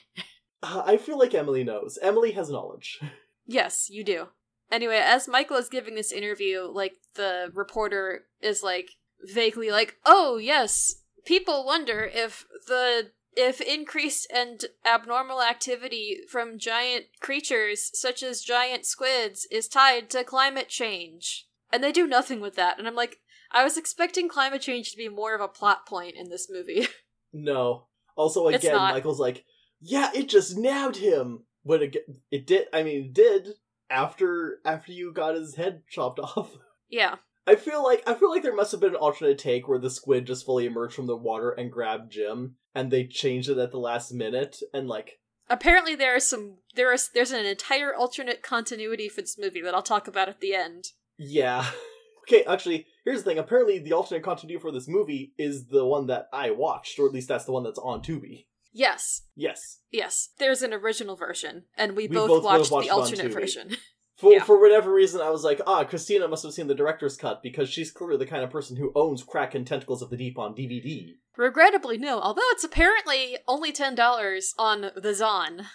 Uh, 0.62 0.83
I 0.85 0.98
feel 0.98 1.18
like 1.18 1.33
Emily 1.33 1.64
knows. 1.64 1.98
Emily 2.03 2.33
has 2.33 2.50
knowledge. 2.50 3.00
Yes, 3.46 3.88
you 3.88 4.05
do. 4.05 4.26
Anyway, 4.70 4.98
as 5.03 5.26
Michael 5.26 5.57
is 5.57 5.70
giving 5.70 5.94
this 5.94 6.12
interview, 6.12 6.64
like 6.70 6.92
the 7.14 7.50
reporter 7.55 8.26
is 8.42 8.62
like 8.62 8.90
vaguely 9.24 9.70
like, 9.70 9.96
"Oh, 10.04 10.37
yes, 10.37 11.02
people 11.24 11.64
wonder 11.64 12.11
if 12.12 12.46
the 12.66 13.11
if 13.37 13.61
increased 13.61 14.26
and 14.35 14.64
abnormal 14.85 15.40
activity 15.42 16.20
from 16.28 16.59
giant 16.59 17.06
creatures 17.20 17.90
such 17.94 18.22
as 18.22 18.42
giant 18.42 18.85
squids 18.85 19.46
is 19.50 19.68
tied 19.68 20.11
to 20.11 20.24
climate 20.24 20.68
change." 20.68 21.46
And 21.72 21.85
they 21.85 21.92
do 21.92 22.06
nothing 22.06 22.40
with 22.40 22.56
that. 22.56 22.78
And 22.78 22.88
I'm 22.88 22.96
like, 22.96 23.20
I 23.52 23.62
was 23.64 23.76
expecting 23.76 24.28
climate 24.28 24.61
change 24.61 24.90
to 24.90 24.96
be 24.96 25.09
more 25.09 25.35
of 25.35 25.40
a 25.40 25.48
plot 25.48 25.87
point 25.87 26.16
in 26.16 26.28
this 26.28 26.48
movie. 26.50 26.88
No. 27.33 27.87
Also, 28.16 28.48
again. 28.48 28.74
Michael's 28.74 29.20
like, 29.20 29.44
yeah, 29.80 30.11
it 30.12 30.28
just 30.28 30.59
nabbed 30.59 30.96
him. 30.96 31.44
But 31.64 31.80
it, 31.83 31.96
it 32.28 32.44
did. 32.44 32.66
I 32.72 32.83
mean, 32.83 33.04
it 33.04 33.12
did 33.14 33.50
after 33.88 34.59
after 34.64 34.90
you 34.90 35.12
got 35.12 35.37
his 35.37 35.54
head 35.54 35.83
chopped 35.88 36.18
off. 36.37 36.50
yeah. 36.88 37.16
I 37.51 37.57
feel 37.57 37.83
like 37.83 38.03
I 38.07 38.15
feel 38.15 38.31
like 38.31 38.45
there 38.45 38.55
must 38.55 38.71
have 38.71 38.81
been 38.81 38.91
an 38.91 38.97
alternate 38.97 39.39
take 39.39 39.67
where 39.67 39.79
the 39.81 39.91
squid 39.91 40.27
just 40.27 40.47
fully 40.47 40.67
emerged 40.67 40.95
from 40.95 41.09
the 41.09 41.17
water 41.17 41.51
and 41.51 41.71
grabbed 41.71 42.13
Jim, 42.13 42.55
and 42.77 42.91
they 42.91 43.05
changed 43.07 43.49
it 43.51 43.59
at 43.59 43.73
the 43.73 43.79
last 43.79 44.13
minute, 44.13 44.59
and 44.73 44.87
like, 44.87 45.19
Apparently 45.49 45.97
there 45.97 46.15
are 46.15 46.21
some 46.21 46.59
there 46.77 46.93
is 46.93 47.11
there's 47.13 47.33
an 47.33 47.45
entire 47.45 47.93
alternate 47.93 48.41
continuity 48.45 49.09
for 49.09 49.21
this 49.21 49.37
movie 49.37 49.61
that 49.63 49.75
I'll 49.75 49.83
talk 49.83 50.07
about 50.07 50.29
at 50.29 50.41
the 50.41 50.55
end. 50.55 50.85
yeah. 51.19 51.67
Okay, 52.29 52.45
actually, 52.45 52.87
here's 53.05 53.25
the 53.25 53.31
thing. 53.31 53.39
Apparently, 53.39 53.81
the 53.81 53.95
alternate 53.95 54.23
continuity 54.23 54.61
for 54.61 54.71
this 54.71 54.87
movie 54.87 55.33
is 55.37 55.67
the 55.67 55.85
one 55.85 56.07
that 56.07 56.27
I 56.33 56.53
watched, 56.53 56.97
or 57.01 57.07
at 57.07 57.13
least 57.13 57.27
that's 57.27 57.47
the 57.47 57.51
one 57.51 57.65
that's 57.65 57.79
on 57.79 58.03
Tubi. 58.03 58.45
Yes. 58.73 59.23
Yes. 59.35 59.81
Yes. 59.91 60.29
There's 60.39 60.63
an 60.63 60.73
original 60.73 61.17
version 61.17 61.65
and 61.77 61.97
we, 61.97 62.07
We 62.07 62.15
both, 62.15 62.29
both 62.29 62.45
watched, 62.45 62.71
watched 62.71 62.87
the 62.87 62.95
alternate 62.95 63.33
version. 63.33 63.71
For 64.20 64.33
Yeah. 64.33 64.44
for 64.44 64.61
whatever 64.61 64.92
reason, 64.92 65.20
I 65.20 65.30
was 65.30 65.44
like, 65.44 65.61
ah, 65.66 65.85
Christina 65.85 66.28
must 66.28 66.42
have 66.42 66.52
seen 66.52 66.66
the 66.66 66.74
director's 66.74 67.16
cut 67.16 67.42
because 67.42 67.68
she's 67.70 67.90
clearly 67.90 68.18
the 68.18 68.26
kind 68.26 68.44
of 68.44 68.50
person 68.50 68.76
who 68.76 68.92
owns 68.94 69.22
Kraken 69.22 69.64
Tentacles 69.64 70.02
of 70.02 70.11
the 70.11 70.16
Deep 70.16 70.38
on 70.38 70.54
DVD. 70.54 71.14
Regrettably 71.37 71.96
no, 71.96 72.20
although 72.20 72.42
it's 72.50 72.64
apparently 72.64 73.38
only 73.48 73.72
$10 73.72 74.52
on 74.59 74.90
the 74.94 75.14
Zon. 75.14 75.66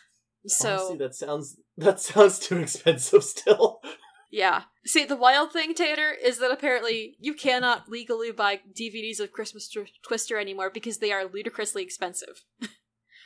So 0.45 0.69
Honestly, 0.73 0.97
that 0.97 1.15
sounds 1.15 1.57
that 1.77 1.99
sounds 1.99 2.37
too 2.39 2.57
expensive 2.59 3.23
still. 3.23 3.79
Yeah. 4.31 4.63
See, 4.85 5.05
the 5.05 5.15
wild 5.15 5.51
thing, 5.53 5.73
Tater, 5.73 6.11
is 6.11 6.37
that 6.39 6.51
apparently 6.51 7.15
you 7.19 7.33
cannot 7.33 7.87
legally 7.89 8.31
buy 8.31 8.59
DVDs 8.79 9.19
of 9.19 9.31
Christmas 9.31 9.67
Tw- 9.69 9.89
Twister 10.03 10.37
anymore 10.37 10.69
because 10.69 10.97
they 10.99 11.11
are 11.11 11.25
ludicrously 11.25 11.81
expensive. 11.83 12.43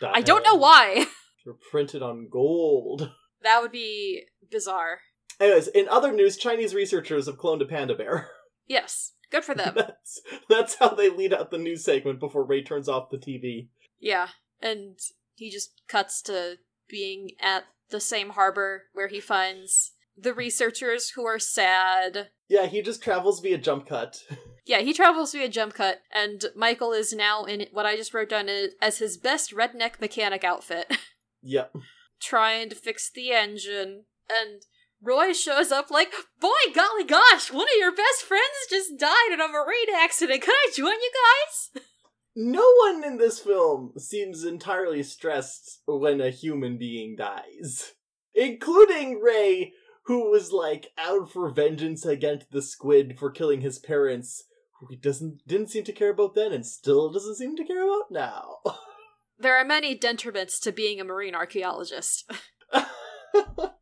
I 0.02 0.22
don't 0.22 0.46
know 0.46 0.56
why. 0.56 1.08
They're 1.46 1.56
printed 1.72 2.02
on 2.04 2.28
gold. 2.32 3.12
that 3.42 3.62
would 3.62 3.72
be 3.72 4.24
bizarre. 4.52 5.00
Anyways, 5.40 5.68
in 5.70 5.88
other 5.88 6.12
news, 6.12 6.38
Chinese 6.38 6.74
researchers 6.76 7.28
have 7.28 7.38
cloned 7.38 7.62
a 7.62 7.66
panda 7.66 7.96
bear. 7.96 8.30
Yes. 8.68 9.14
Good 9.32 9.44
for 9.44 9.56
them. 9.56 9.74
that's 9.76 10.22
that's 10.48 10.76
how 10.76 10.90
they 10.90 11.10
lead 11.10 11.34
out 11.34 11.50
the 11.50 11.58
news 11.58 11.84
segment 11.84 12.20
before 12.20 12.44
Ray 12.46 12.62
turns 12.62 12.88
off 12.88 13.10
the 13.10 13.18
TV. 13.18 13.70
yeah. 14.00 14.28
and 14.62 15.00
he 15.34 15.50
just 15.50 15.72
cuts 15.88 16.22
to 16.24 16.58
being 16.88 17.32
at 17.42 17.64
the 17.90 18.00
same 18.00 18.30
harbor 18.32 18.84
where 18.94 19.08
he 19.08 19.20
finds 19.20 19.94
the 20.16 20.36
researchers 20.36 21.12
who 21.16 21.26
are 21.26 21.40
sad. 21.40 22.30
Yeah, 22.48 22.68
he 22.68 22.84
just 22.84 23.02
travels 23.02 23.40
via 23.40 23.58
jump 23.58 23.88
cut. 23.88 24.24
Yeah, 24.66 24.82
he 24.82 24.94
travels 24.94 25.32
via 25.32 25.50
jump 25.50 25.74
cut, 25.74 26.02
and 26.14 26.46
Michael 26.56 26.92
is 26.92 27.12
now 27.12 27.44
in 27.46 27.66
what 27.72 27.88
I 27.88 27.96
just 27.96 28.14
wrote 28.14 28.30
down 28.30 28.50
as 28.80 29.00
his 29.00 29.18
best 29.18 29.52
redneck 29.52 30.00
mechanic 30.00 30.44
outfit, 30.44 30.96
yep. 31.42 31.74
trying 32.22 32.70
to 32.70 32.76
fix 32.76 33.10
the 33.10 33.32
engine. 33.32 34.04
And 34.30 34.62
Roy 35.02 35.34
shows 35.34 35.72
up 35.72 35.90
like, 35.90 36.12
Boy, 36.40 36.74
golly 36.74 37.04
gosh, 37.06 37.52
one 37.52 37.68
of 37.68 37.78
your 37.78 37.96
best 37.96 38.24
friends 38.28 38.44
just 38.70 38.98
died 38.98 39.32
in 39.32 39.42
a 39.42 39.48
marine 39.48 39.94
accident. 39.96 40.42
Can 40.42 40.54
I 40.54 40.72
join 40.76 40.94
you 40.94 41.12
guys? 41.14 41.84
No 42.42 42.72
one 42.84 43.04
in 43.04 43.18
this 43.18 43.40
film 43.40 43.92
seems 43.98 44.46
entirely 44.46 45.04
stressed 45.04 45.82
when 45.86 46.22
a 46.22 46.30
human 46.30 46.78
being 46.78 47.18
dies. 47.18 47.96
Including 48.34 49.20
Ray, 49.20 49.74
who 50.06 50.30
was 50.32 50.54
like 50.54 50.88
out 50.98 51.32
for 51.32 51.50
vengeance 51.50 52.06
against 52.06 52.52
the 52.52 52.62
squid 52.62 53.18
for 53.20 53.30
killing 53.30 53.60
his 53.60 53.78
parents, 53.78 54.46
who 54.80 54.88
he 54.90 54.96
doesn't 54.96 55.42
didn't 55.48 55.70
seem 55.70 55.84
to 55.86 55.92
care 55.92 56.12
about 56.12 56.34
then 56.34 56.54
and 56.54 56.66
still 56.66 57.12
doesn't 57.12 57.36
seem 57.36 57.58
to 57.58 57.66
care 57.66 57.84
about 57.84 58.10
now. 58.12 58.58
There 59.42 59.56
are 59.56 59.64
many 59.64 59.98
detriments 59.98 60.60
to 60.64 60.74
being 60.74 61.00
a 61.00 61.06
marine 61.06 61.34
archaeologist. 61.34 62.30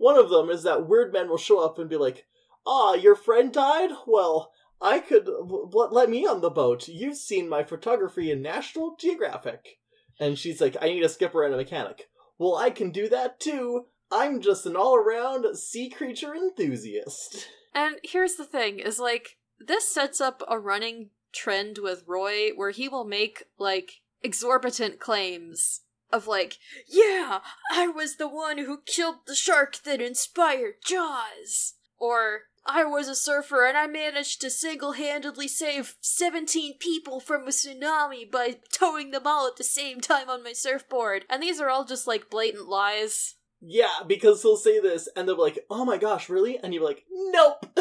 One 0.00 0.16
of 0.16 0.30
them 0.30 0.48
is 0.48 0.62
that 0.62 0.88
weird 0.88 1.12
men 1.12 1.28
will 1.28 1.36
show 1.36 1.62
up 1.62 1.78
and 1.78 1.86
be 1.86 1.98
like, 1.98 2.24
"Ah, 2.66 2.94
your 2.94 3.14
friend 3.14 3.52
died? 3.52 3.90
Well, 4.06 4.50
I 4.80 4.98
could 4.98 5.28
let, 5.28 5.92
let 5.92 6.08
me 6.08 6.26
on 6.26 6.40
the 6.40 6.48
boat. 6.48 6.88
You've 6.88 7.18
seen 7.18 7.50
my 7.50 7.62
photography 7.64 8.30
in 8.30 8.40
National 8.40 8.96
Geographic." 8.98 9.78
And 10.18 10.38
she's 10.38 10.58
like, 10.58 10.74
"I 10.80 10.86
need 10.86 11.02
a 11.02 11.08
skipper 11.10 11.44
and 11.44 11.52
a 11.52 11.58
mechanic." 11.58 12.08
Well, 12.38 12.56
I 12.56 12.70
can 12.70 12.92
do 12.92 13.10
that 13.10 13.40
too. 13.40 13.88
I'm 14.10 14.40
just 14.40 14.64
an 14.64 14.74
all-around 14.74 15.54
sea 15.58 15.90
creature 15.90 16.34
enthusiast. 16.34 17.46
And 17.74 17.96
here's 18.02 18.36
the 18.36 18.46
thing 18.46 18.78
is 18.78 18.98
like 18.98 19.36
this 19.58 19.86
sets 19.86 20.18
up 20.18 20.42
a 20.48 20.58
running 20.58 21.10
trend 21.30 21.76
with 21.76 22.04
Roy 22.06 22.52
where 22.56 22.70
he 22.70 22.88
will 22.88 23.04
make 23.04 23.44
like 23.58 24.00
exorbitant 24.22 24.98
claims 24.98 25.82
of 26.12 26.26
like, 26.26 26.58
yeah, 26.88 27.40
I 27.72 27.86
was 27.88 28.16
the 28.16 28.28
one 28.28 28.58
who 28.58 28.82
killed 28.86 29.26
the 29.26 29.34
shark 29.34 29.82
that 29.84 30.00
inspired 30.00 30.74
Jaws. 30.84 31.74
Or 31.98 32.42
I 32.66 32.84
was 32.84 33.08
a 33.08 33.14
surfer 33.14 33.66
and 33.66 33.76
I 33.76 33.86
managed 33.86 34.40
to 34.40 34.50
single-handedly 34.50 35.48
save 35.48 35.96
17 36.00 36.78
people 36.78 37.20
from 37.20 37.42
a 37.42 37.50
tsunami 37.50 38.30
by 38.30 38.56
towing 38.72 39.10
them 39.10 39.26
all 39.26 39.46
at 39.46 39.56
the 39.56 39.64
same 39.64 40.00
time 40.00 40.28
on 40.28 40.42
my 40.42 40.52
surfboard. 40.52 41.24
And 41.28 41.42
these 41.42 41.60
are 41.60 41.68
all 41.68 41.84
just 41.84 42.06
like 42.06 42.30
blatant 42.30 42.68
lies. 42.68 43.36
Yeah, 43.60 44.00
because 44.06 44.42
he'll 44.42 44.56
say 44.56 44.80
this 44.80 45.08
and 45.14 45.28
they'll 45.28 45.36
be 45.36 45.42
like, 45.42 45.58
"Oh 45.68 45.84
my 45.84 45.98
gosh, 45.98 46.30
really?" 46.30 46.58
And 46.58 46.72
you're 46.72 46.84
like, 46.84 47.04
"Nope." 47.10 47.66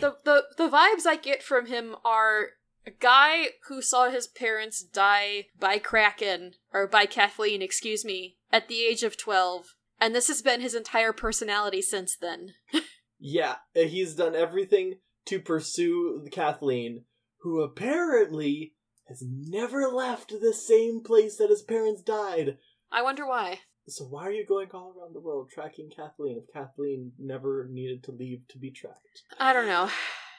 the 0.00 0.16
the 0.24 0.44
the 0.58 0.68
vibes 0.68 1.06
I 1.06 1.16
get 1.16 1.42
from 1.42 1.66
him 1.66 1.96
are 2.04 2.50
a 2.86 2.90
guy 2.90 3.48
who 3.68 3.82
saw 3.82 4.10
his 4.10 4.26
parents 4.26 4.82
die 4.82 5.46
by 5.58 5.78
Kraken 5.78 6.52
or 6.72 6.86
by 6.86 7.06
Kathleen, 7.06 7.60
excuse 7.60 8.04
me, 8.04 8.36
at 8.52 8.68
the 8.68 8.84
age 8.84 9.02
of 9.02 9.16
12, 9.16 9.74
and 10.00 10.14
this 10.14 10.28
has 10.28 10.40
been 10.40 10.60
his 10.60 10.74
entire 10.74 11.12
personality 11.12 11.82
since 11.82 12.16
then. 12.16 12.54
yeah, 13.18 13.56
he's 13.74 14.14
done 14.14 14.36
everything 14.36 14.98
to 15.26 15.40
pursue 15.40 16.26
Kathleen, 16.30 17.04
who 17.40 17.60
apparently 17.60 18.74
has 19.08 19.22
never 19.26 19.88
left 19.88 20.32
the 20.40 20.54
same 20.54 21.02
place 21.02 21.36
that 21.38 21.50
his 21.50 21.62
parents 21.62 22.02
died. 22.02 22.58
I 22.92 23.02
wonder 23.02 23.26
why. 23.26 23.60
So 23.88 24.04
why 24.04 24.26
are 24.26 24.32
you 24.32 24.44
going 24.44 24.68
all 24.74 24.94
around 24.96 25.14
the 25.14 25.20
world 25.20 25.48
tracking 25.52 25.90
Kathleen 25.94 26.42
if 26.42 26.52
Kathleen 26.52 27.12
never 27.18 27.68
needed 27.70 28.02
to 28.04 28.12
leave 28.12 28.40
to 28.48 28.58
be 28.58 28.70
tracked? 28.70 29.22
I 29.38 29.52
don't 29.52 29.66
know. 29.68 29.88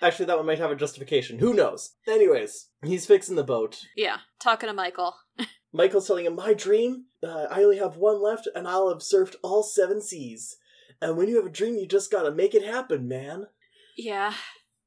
Actually, 0.02 0.26
that 0.26 0.38
one 0.38 0.46
might 0.46 0.60
have 0.60 0.72
a 0.72 0.76
justification. 0.76 1.40
Who 1.40 1.54
knows? 1.54 1.92
Anyways, 2.08 2.68
he's 2.84 3.06
fixing 3.06 3.36
the 3.36 3.44
boat. 3.44 3.86
Yeah, 3.96 4.18
talking 4.40 4.68
to 4.68 4.74
Michael. 4.74 5.16
Michael's 5.74 6.08
telling 6.08 6.26
him, 6.26 6.36
My 6.36 6.54
dream, 6.54 7.06
uh, 7.24 7.46
I 7.50 7.64
only 7.64 7.78
have 7.78 7.98
one 7.98 8.22
left, 8.22 8.48
and 8.56 8.68
I'll 8.68 8.90
have 8.90 9.00
surfed 9.00 9.36
all 9.44 9.64
seven 9.64 10.02
seas. 10.02 10.58
And 11.02 11.18
when 11.18 11.28
you 11.28 11.38
have 11.38 11.46
a 11.46 11.50
dream, 11.50 11.76
you 11.76 11.88
just 11.88 12.12
gotta 12.12 12.32
make 12.32 12.56
it 12.56 12.66
happen, 12.66 13.08
man. 13.08 13.48
Yeah. 13.98 14.34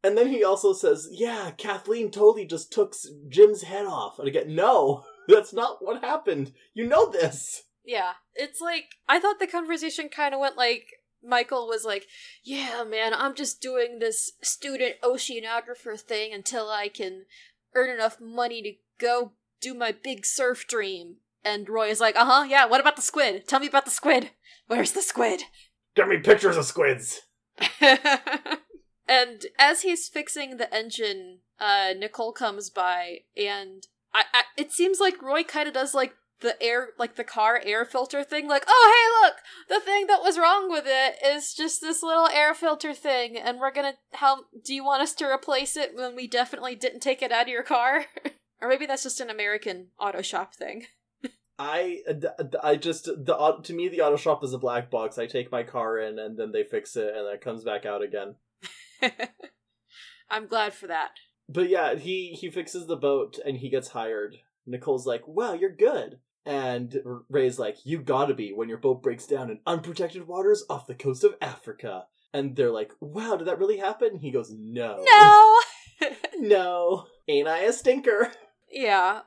And 0.03 0.17
then 0.17 0.29
he 0.29 0.43
also 0.43 0.73
says, 0.73 1.09
Yeah, 1.11 1.51
Kathleen 1.57 2.11
totally 2.11 2.47
just 2.47 2.73
took 2.73 2.95
Jim's 3.29 3.63
head 3.63 3.87
off. 3.87 4.19
And 4.19 4.29
again, 4.29 4.55
no, 4.55 5.05
that's 5.29 5.53
not 5.53 5.79
what 5.81 6.03
happened. 6.03 6.53
You 6.75 6.87
know 6.87 7.11
this. 7.11 7.65
Yeah. 7.85 8.13
It's 8.35 8.61
like, 8.61 8.85
I 9.09 9.19
thought 9.21 9.39
the 9.39 9.47
conversation 9.47 10.09
kind 10.09 10.35
of 10.35 10.41
went 10.41 10.57
like, 10.57 10.87
Michael 11.25 11.67
was 11.67 11.85
like, 11.85 12.07
Yeah, 12.43 12.85
man, 12.85 13.13
I'm 13.15 13.35
just 13.35 13.61
doing 13.61 13.99
this 13.99 14.33
student 14.43 14.97
oceanographer 15.03 15.99
thing 15.99 16.33
until 16.33 16.69
I 16.71 16.89
can 16.89 17.25
earn 17.75 17.91
enough 17.91 18.21
money 18.21 18.63
to 18.63 18.73
go 18.99 19.33
do 19.61 19.75
my 19.75 19.93
big 19.93 20.25
surf 20.25 20.67
dream. 20.67 21.17
And 21.45 21.69
Roy 21.69 21.89
is 21.89 22.01
like, 22.01 22.17
Uh 22.17 22.25
huh, 22.27 22.47
yeah, 22.49 22.67
what 22.67 22.81
about 22.81 22.97
the 22.97 23.03
squid? 23.03 23.47
Tell 23.47 23.61
me 23.61 23.69
about 23.69 23.85
the 23.85 23.91
squid. 23.91 24.31
Where's 24.67 24.93
the 24.93 25.03
squid? 25.03 25.43
Get 25.95 26.09
me 26.09 26.19
pictures 26.19 26.57
of 26.57 26.65
squids. 26.65 27.23
and 27.81 29.47
as 29.59 29.83
he's 29.83 30.09
fixing 30.09 30.57
the 30.57 30.73
engine, 30.75 31.41
uh, 31.59 31.93
Nicole 31.97 32.33
comes 32.33 32.71
by, 32.71 33.21
and 33.37 33.87
I, 34.15 34.25
I 34.33 34.43
it 34.57 34.73
seems 34.73 35.01
like 35.01 35.23
Roy 35.23 35.43
kind 35.43 35.69
of 35.69 35.75
does 35.75 35.95
like 35.95 36.15
the 36.41 36.61
air 36.63 36.89
like 36.99 37.17
the 37.17 37.25
car 37.25 37.61
air 37.65 37.85
filter 37.85 38.25
thing 38.25 38.49
like 38.49 38.65
oh 38.67 38.93
hey 38.95 39.27
look 39.27 39.37
the 39.69 39.85
thing 39.85 40.07
that 40.07 40.23
was 40.23 40.39
wrong 40.39 40.71
with 40.71 40.85
it 40.87 41.17
is 41.25 41.55
just 41.55 41.81
this 41.81 42.03
little 42.03 42.29
air 42.29 42.55
filter 42.55 42.95
thing 42.95 43.37
and 43.37 43.59
we're 43.59 43.73
gonna 43.73 43.95
how 44.15 44.45
do 44.65 44.75
you 44.75 44.85
want 44.85 45.03
us 45.03 45.15
to 45.15 45.25
replace 45.25 45.77
it 45.77 45.95
when 45.95 46.17
we 46.17 46.27
definitely 46.27 46.75
didn't 46.75 47.01
take 47.01 47.23
it 47.23 47.33
out 47.33 47.43
of 47.43 47.49
your 47.49 47.63
car 47.63 48.07
or 48.61 48.69
maybe 48.69 48.87
that's 48.87 49.03
just 49.03 49.21
an 49.21 49.31
american 49.31 49.89
auto 49.99 50.23
shop 50.23 50.55
thing 50.55 50.87
I, 51.63 51.99
I 52.63 52.77
just 52.77 53.05
the 53.05 53.61
to 53.65 53.73
me 53.75 53.89
the 53.89 54.01
auto 54.01 54.17
shop 54.17 54.43
is 54.43 54.55
a 54.55 54.59
black 54.59 54.91
box. 54.91 55.19
I 55.19 55.27
take 55.27 55.53
my 55.53 55.63
car 55.63 55.99
in 55.99 56.19
and 56.19 56.39
then 56.39 56.53
they 56.53 56.65
fix 56.65 56.97
it 56.97 57.15
and 57.15 57.29
it 57.29 57.43
comes 57.43 57.65
back 57.65 57.85
out 57.85 58.03
again. 58.03 58.37
I'm 60.31 60.47
glad 60.47 60.73
for 60.73 60.87
that. 60.87 61.11
But 61.51 61.69
yeah, 61.69 61.97
he 61.97 62.31
he 62.33 62.49
fixes 62.49 62.87
the 62.87 62.97
boat 62.97 63.39
and 63.45 63.59
he 63.59 63.69
gets 63.69 63.89
hired. 63.89 64.37
Nicole's 64.67 65.07
like, 65.07 65.29
"Wow, 65.29 65.53
you're 65.53 65.69
good." 65.69 66.21
And 66.47 67.01
Ray's 67.29 67.59
like, 67.59 67.79
You 67.85 68.01
gotta 68.01 68.35
be 68.35 68.53
when 68.53 68.69
your 68.69 68.79
boat 68.79 69.03
breaks 69.03 69.27
down 69.27 69.51
in 69.51 69.61
unprotected 69.67 70.27
waters 70.27 70.65
off 70.71 70.87
the 70.87 70.95
coast 70.95 71.25
of 71.25 71.37
Africa. 71.41 72.07
And 72.33 72.57
they're 72.57 72.71
like, 72.71 72.93
Wow, 73.01 73.37
did 73.37 73.47
that 73.49 73.59
really 73.59 73.79
happen? 73.79 74.19
He 74.19 74.31
goes, 74.31 74.53
No. 74.57 75.05
No! 75.05 75.59
no. 76.39 77.07
Ain't 77.29 77.49
I 77.49 77.61
a 77.61 77.73
stinker? 77.73 78.33
Yeah. 78.71 79.23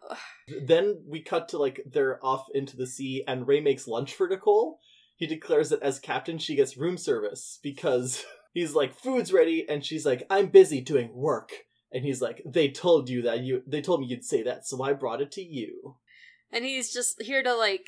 Then 0.65 1.03
we 1.07 1.21
cut 1.21 1.49
to 1.49 1.57
like 1.57 1.81
they're 1.85 2.23
off 2.25 2.47
into 2.53 2.77
the 2.77 2.87
sea 2.87 3.23
and 3.27 3.47
Ray 3.47 3.59
makes 3.59 3.87
lunch 3.87 4.13
for 4.13 4.27
Nicole. 4.27 4.79
He 5.15 5.27
declares 5.27 5.69
that 5.69 5.83
as 5.83 5.99
captain 5.99 6.37
she 6.37 6.55
gets 6.55 6.77
room 6.77 6.97
service 6.97 7.59
because 7.61 8.25
he's 8.53 8.73
like, 8.73 8.97
Food's 8.97 9.31
ready, 9.31 9.65
and 9.69 9.85
she's 9.85 10.05
like, 10.05 10.25
I'm 10.29 10.47
busy 10.47 10.81
doing 10.81 11.13
work. 11.13 11.51
And 11.91 12.03
he's 12.03 12.21
like, 12.21 12.41
They 12.45 12.69
told 12.69 13.09
you 13.09 13.21
that 13.23 13.41
you 13.41 13.61
they 13.67 13.81
told 13.81 13.99
me 13.99 14.07
you'd 14.07 14.25
say 14.25 14.43
that, 14.43 14.65
so 14.65 14.81
I 14.81 14.93
brought 14.93 15.21
it 15.21 15.31
to 15.33 15.43
you 15.43 15.97
and 16.53 16.63
he's 16.63 16.93
just 16.93 17.21
here 17.21 17.43
to 17.43 17.53
like 17.53 17.85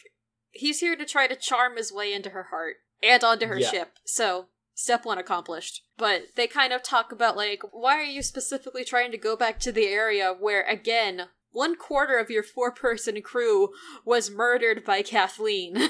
he's 0.51 0.80
here 0.80 0.95
to 0.95 1.06
try 1.06 1.28
to 1.28 1.36
charm 1.36 1.78
his 1.78 1.91
way 1.93 2.12
into 2.13 2.32
her 2.32 2.47
heart 2.49 2.78
and 3.04 3.23
onto 3.23 3.45
her 3.47 3.60
Yeah. 3.60 3.69
ship. 3.69 3.91
So 4.06 4.47
step 4.73 5.06
one 5.06 5.17
accomplished. 5.17 5.84
But 5.97 6.23
they 6.36 6.47
kind 6.47 6.73
of 6.73 6.82
talk 6.84 7.12
about 7.12 7.38
like 7.38 7.62
why 7.71 7.95
are 7.97 8.04
you 8.04 8.21
specifically 8.23 8.84
trying 8.84 9.12
to 9.12 9.17
go 9.17 9.36
back 9.36 9.60
to 9.62 9.71
the 9.71 9.86
area 9.88 10.34
where 10.38 10.63
again 10.63 11.28
one 11.51 11.75
quarter 11.78 12.17
of 12.17 12.30
your 12.30 12.43
four 12.43 12.71
person 12.71 13.21
crew 13.21 13.69
was 14.06 14.30
murdered 14.30 14.84
by 14.84 15.01
Kathleen. 15.01 15.89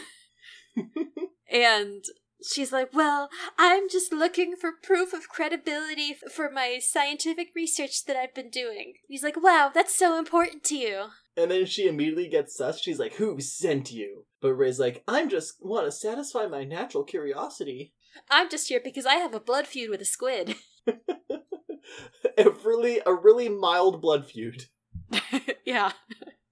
and 1.52 2.04
she's 2.52 2.72
like, 2.72 2.90
Well, 2.94 3.30
I'm 3.58 3.90
just 3.90 4.12
looking 4.14 4.56
for 4.60 4.72
proof 4.84 5.14
of 5.14 5.30
credibility 5.30 6.12
f- 6.24 6.32
for 6.32 6.50
my 6.52 6.80
scientific 6.82 7.48
research 7.56 8.06
that 8.06 8.16
I've 8.16 8.36
been 8.36 8.50
doing. 8.50 8.94
He's 9.08 9.24
like, 9.24 9.42
Wow, 9.42 9.72
that's 9.74 9.98
so 9.98 10.18
important 10.20 10.64
to 10.66 10.76
you. 10.76 11.06
And 11.38 11.52
then 11.52 11.66
she 11.66 11.88
immediately 11.88 12.28
gets 12.28 12.56
sus. 12.56 12.80
She's 12.80 13.00
like, 13.00 13.16
"Who 13.16 13.40
sent 13.42 13.92
you?" 13.92 14.26
But 14.42 14.54
Ray's 14.54 14.80
like, 14.80 15.04
"I'm 15.08 15.30
just 15.30 15.56
want 15.60 15.86
to 15.86 15.92
satisfy 15.92 16.48
my 16.48 16.64
natural 16.64 17.04
curiosity." 17.04 17.94
I'm 18.30 18.50
just 18.50 18.70
here 18.70 18.80
because 18.84 19.06
I 19.06 19.16
have 19.16 19.34
a 19.34 19.40
blood 19.40 19.68
feud 19.68 19.90
with 19.90 20.02
a 20.02 20.06
squid. 20.06 20.56
a 20.88 22.50
really, 22.64 23.02
a 23.06 23.14
really 23.14 23.50
mild 23.50 24.02
blood 24.02 24.26
feud. 24.26 24.66
yeah. 25.66 25.92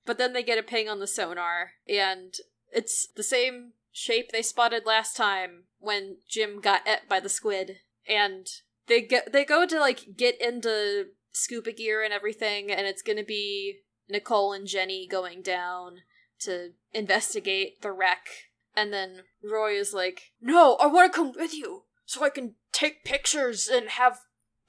But 0.05 0.17
then 0.17 0.33
they 0.33 0.43
get 0.43 0.57
a 0.57 0.63
ping 0.63 0.89
on 0.89 0.99
the 0.99 1.07
sonar, 1.07 1.71
and 1.87 2.33
it's 2.71 3.07
the 3.15 3.23
same 3.23 3.73
shape 3.91 4.31
they 4.31 4.41
spotted 4.41 4.85
last 4.85 5.15
time 5.15 5.65
when 5.79 6.17
Jim 6.27 6.59
got 6.59 6.81
et 6.85 7.07
by 7.07 7.19
the 7.19 7.29
squid. 7.29 7.77
And 8.07 8.47
they 8.87 9.01
get 9.01 9.31
they 9.31 9.45
go 9.45 9.65
to 9.65 9.79
like 9.79 10.17
get 10.17 10.41
into 10.41 11.07
scuba 11.31 11.71
gear 11.71 12.03
and 12.03 12.13
everything, 12.13 12.71
and 12.71 12.85
it's 12.85 13.01
gonna 13.01 13.23
be 13.23 13.79
Nicole 14.09 14.53
and 14.53 14.67
Jenny 14.67 15.07
going 15.07 15.41
down. 15.41 16.01
to 16.41 16.71
investigate 16.93 17.81
the 17.81 17.91
wreck. 17.91 18.27
And 18.75 18.91
then 18.91 19.21
Roy 19.43 19.73
is 19.73 19.93
like, 19.93 20.33
No, 20.41 20.75
I 20.75 20.87
want 20.87 21.11
to 21.13 21.15
come 21.17 21.31
with 21.35 21.53
you 21.53 21.83
so 22.05 22.23
I 22.23 22.29
can 22.29 22.55
take 22.71 23.05
pictures 23.05 23.67
and 23.67 23.89
have 23.89 24.19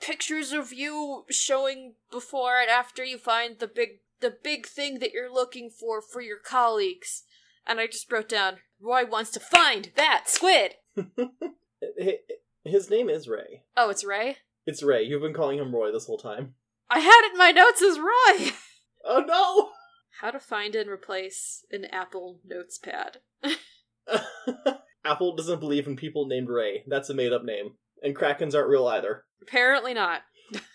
pictures 0.01 0.53
of 0.53 0.73
you 0.73 1.25
showing 1.31 1.95
before 2.11 2.61
and 2.61 2.71
after 2.71 3.03
you 3.03 3.19
find 3.19 3.59
the 3.59 3.67
big 3.67 4.01
the 4.21 4.31
big 4.43 4.67
thing 4.67 4.99
that 5.01 5.13
you're 5.13 5.33
looking 5.33 5.69
for 5.71 6.01
for 6.01 6.21
your 6.21 6.39
colleagues. 6.39 7.25
And 7.67 7.81
I 7.81 7.87
just 7.87 8.11
wrote 8.13 8.29
down 8.29 8.59
Roy 8.81 9.05
wants 9.05 9.31
to 9.33 9.41
find 9.41 9.91
that 9.97 10.25
squid. 10.27 10.75
His 12.65 12.89
name 12.91 13.09
is 13.09 13.29
Ray. 13.29 13.63
Oh, 13.77 13.91
it's 13.91 14.05
Ray. 14.05 14.37
It's 14.67 14.83
Ray. 14.83 15.03
You've 15.03 15.23
been 15.23 15.35
calling 15.35 15.59
him 15.59 15.75
Roy 15.75 15.93
this 15.93 16.07
whole 16.07 16.19
time. 16.19 16.55
I 16.89 17.01
had 17.01 17.23
it 17.27 17.33
in 17.33 17.39
my 17.39 17.51
notes 17.51 17.83
as 17.83 17.99
Roy. 17.99 18.53
Oh 19.05 19.25
no! 19.27 19.71
How 20.21 20.31
to 20.31 20.41
find 20.41 20.75
and 20.75 20.89
replace 20.89 21.65
an 21.71 21.85
Apple 21.87 22.41
Notes 22.45 22.79
pad. 22.79 23.19
Apple 25.05 25.37
doesn't 25.37 25.61
believe 25.61 25.87
in 25.87 25.97
people 25.97 26.27
named 26.27 26.49
Ray. 26.49 26.85
That's 26.87 27.11
a 27.11 27.15
made 27.15 27.33
up 27.33 27.45
name. 27.45 27.75
And 28.03 28.17
Krakens 28.17 28.55
aren't 28.55 28.69
real 28.69 28.87
either. 28.87 29.25
Apparently 29.43 29.95
not. 29.95 30.23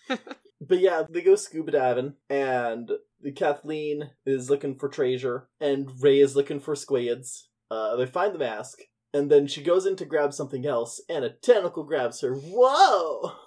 But 0.61 0.79
yeah, 0.79 1.03
they 1.09 1.21
go 1.21 1.35
scuba 1.35 1.71
diving, 1.71 2.15
and 2.29 2.91
Kathleen 3.35 4.11
is 4.25 4.49
looking 4.49 4.77
for 4.77 4.89
treasure, 4.89 5.47
and 5.59 5.89
Ray 6.01 6.19
is 6.19 6.35
looking 6.35 6.59
for 6.59 6.75
squids. 6.75 7.49
Uh, 7.71 7.95
they 7.95 8.05
find 8.05 8.35
the 8.35 8.39
mask, 8.39 8.79
and 9.13 9.31
then 9.31 9.47
she 9.47 9.63
goes 9.63 9.85
in 9.85 9.95
to 9.95 10.05
grab 10.05 10.33
something 10.33 10.65
else, 10.65 11.01
and 11.07 11.23
a 11.23 11.29
tentacle 11.29 11.83
grabs 11.83 12.21
her. 12.21 12.35
Whoa! 12.35 13.31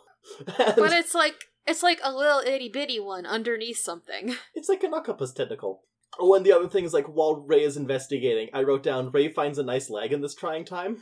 And 0.57 0.77
But 0.77 0.93
it's 0.93 1.17
like 1.17 1.47
it's 1.67 1.83
like 1.83 2.01
a 2.03 2.13
little 2.13 2.41
itty 2.41 2.69
bitty 2.69 3.01
one 3.01 3.27
underneath 3.27 3.79
something. 3.79 4.35
it's 4.55 4.69
like 4.69 4.83
an 4.83 4.95
octopus 4.95 5.33
tentacle. 5.33 5.83
Oh, 6.19 6.35
and 6.35 6.45
the 6.45 6.53
other 6.53 6.69
thing 6.69 6.85
is 6.85 6.93
like 6.93 7.07
while 7.07 7.37
Ray 7.37 7.63
is 7.63 7.77
investigating, 7.77 8.49
I 8.53 8.63
wrote 8.63 8.83
down 8.83 9.11
Ray 9.11 9.29
finds 9.29 9.59
a 9.59 9.63
nice 9.63 9.89
leg 9.89 10.13
in 10.13 10.21
this 10.21 10.35
trying 10.35 10.65
time. 10.65 10.99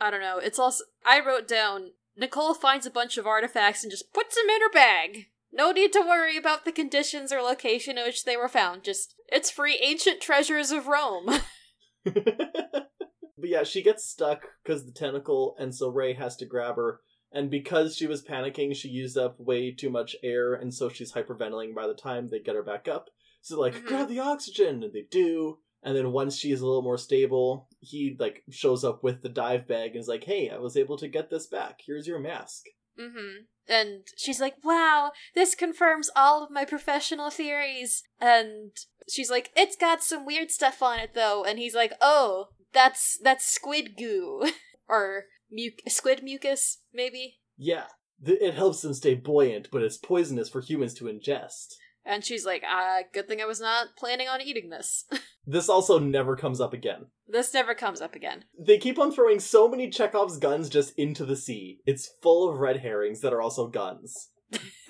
I 0.00 0.10
don't 0.10 0.20
know. 0.20 0.38
It's 0.38 0.58
also 0.58 0.84
I 1.06 1.20
wrote 1.20 1.46
down 1.46 1.92
Nicole 2.16 2.54
finds 2.54 2.86
a 2.86 2.90
bunch 2.90 3.16
of 3.18 3.26
artifacts 3.26 3.82
and 3.82 3.90
just 3.90 4.12
puts 4.12 4.34
them 4.34 4.48
in 4.48 4.60
her 4.60 4.72
bag. 4.72 5.26
No 5.52 5.72
need 5.72 5.92
to 5.94 6.00
worry 6.00 6.36
about 6.36 6.64
the 6.64 6.72
conditions 6.72 7.32
or 7.32 7.40
location 7.40 7.98
in 7.98 8.04
which 8.04 8.24
they 8.24 8.36
were 8.36 8.48
found. 8.48 8.84
Just 8.84 9.14
it's 9.28 9.50
free 9.50 9.78
ancient 9.82 10.20
treasures 10.20 10.70
of 10.70 10.86
Rome. 10.86 11.26
but 12.04 12.88
yeah, 13.42 13.62
she 13.62 13.82
gets 13.82 14.08
stuck 14.08 14.42
because 14.62 14.86
the 14.86 14.92
tentacle, 14.92 15.54
and 15.58 15.74
so 15.74 15.88
Ray 15.88 16.14
has 16.14 16.36
to 16.36 16.46
grab 16.46 16.76
her. 16.76 17.00
And 17.32 17.50
because 17.50 17.96
she 17.96 18.06
was 18.06 18.22
panicking, 18.24 18.74
she 18.74 18.88
used 18.88 19.16
up 19.16 19.38
way 19.38 19.70
too 19.70 19.90
much 19.90 20.16
air, 20.22 20.54
and 20.54 20.74
so 20.74 20.88
she's 20.88 21.12
hyperventilating 21.12 21.74
by 21.74 21.86
the 21.86 21.94
time 21.94 22.28
they 22.28 22.40
get 22.40 22.56
her 22.56 22.62
back 22.62 22.88
up. 22.88 23.08
So 23.40 23.58
like, 23.60 23.74
Mhm. 23.74 23.86
grab 23.86 24.08
the 24.08 24.18
oxygen, 24.18 24.82
and 24.82 24.92
they 24.92 25.02
do. 25.02 25.58
And 25.82 25.96
then 25.96 26.12
once 26.12 26.36
she's 26.36 26.60
a 26.60 26.66
little 26.66 26.82
more 26.82 26.98
stable, 26.98 27.68
he 27.80 28.16
like 28.18 28.42
shows 28.50 28.84
up 28.84 29.02
with 29.02 29.22
the 29.22 29.28
dive 29.30 29.66
bag 29.66 29.92
and 29.92 30.00
is 30.00 30.08
like, 30.08 30.24
"Hey, 30.24 30.50
I 30.50 30.58
was 30.58 30.76
able 30.76 30.98
to 30.98 31.08
get 31.08 31.30
this 31.30 31.46
back. 31.46 31.80
Here's 31.86 32.06
your 32.06 32.18
mask." 32.18 32.66
Mm-hmm. 32.98 33.44
And 33.68 34.02
she's 34.16 34.40
like, 34.40 34.56
wow, 34.64 35.12
this 35.34 35.54
confirms 35.54 36.10
all 36.16 36.42
of 36.44 36.50
my 36.50 36.64
professional 36.64 37.30
theories. 37.30 38.02
And 38.20 38.72
she's 39.08 39.30
like, 39.30 39.50
it's 39.56 39.76
got 39.76 40.02
some 40.02 40.26
weird 40.26 40.50
stuff 40.50 40.82
on 40.82 40.98
it 40.98 41.14
though. 41.14 41.44
And 41.44 41.58
he's 41.58 41.74
like, 41.74 41.92
oh, 42.00 42.48
that's 42.72 43.18
that's 43.22 43.46
squid 43.46 43.96
goo. 43.96 44.50
or 44.88 45.26
mu- 45.50 45.70
squid 45.88 46.22
mucus, 46.22 46.78
maybe? 46.92 47.38
Yeah, 47.56 47.84
th- 48.24 48.40
it 48.40 48.54
helps 48.54 48.82
them 48.82 48.94
stay 48.94 49.14
buoyant, 49.14 49.68
but 49.70 49.82
it's 49.82 49.96
poisonous 49.98 50.48
for 50.48 50.60
humans 50.60 50.94
to 50.94 51.04
ingest. 51.04 51.74
And 52.04 52.24
she's 52.24 52.46
like, 52.46 52.62
ah, 52.66 53.00
good 53.12 53.28
thing 53.28 53.40
I 53.42 53.44
was 53.44 53.60
not 53.60 53.88
planning 53.96 54.26
on 54.28 54.40
eating 54.40 54.70
this. 54.70 55.04
This 55.46 55.70
also 55.70 55.98
never 55.98 56.36
comes 56.36 56.60
up 56.60 56.72
again. 56.74 57.06
this 57.26 57.52
never 57.54 57.74
comes 57.74 58.00
up 58.02 58.14
again. 58.14 58.44
They 58.58 58.76
keep 58.78 58.98
on 59.00 59.10
throwing 59.10 59.40
so 59.40 59.68
many 59.68 59.88
Chekhov's 59.90 60.36
guns 60.36 60.68
just 60.68 60.92
into 60.96 61.24
the 61.24 61.34
sea. 61.34 61.80
It's 61.86 62.10
full 62.22 62.48
of 62.48 62.58
red 62.58 62.80
herrings 62.80 63.20
that 63.22 63.32
are 63.32 63.40
also 63.42 63.66
guns. 63.66 64.28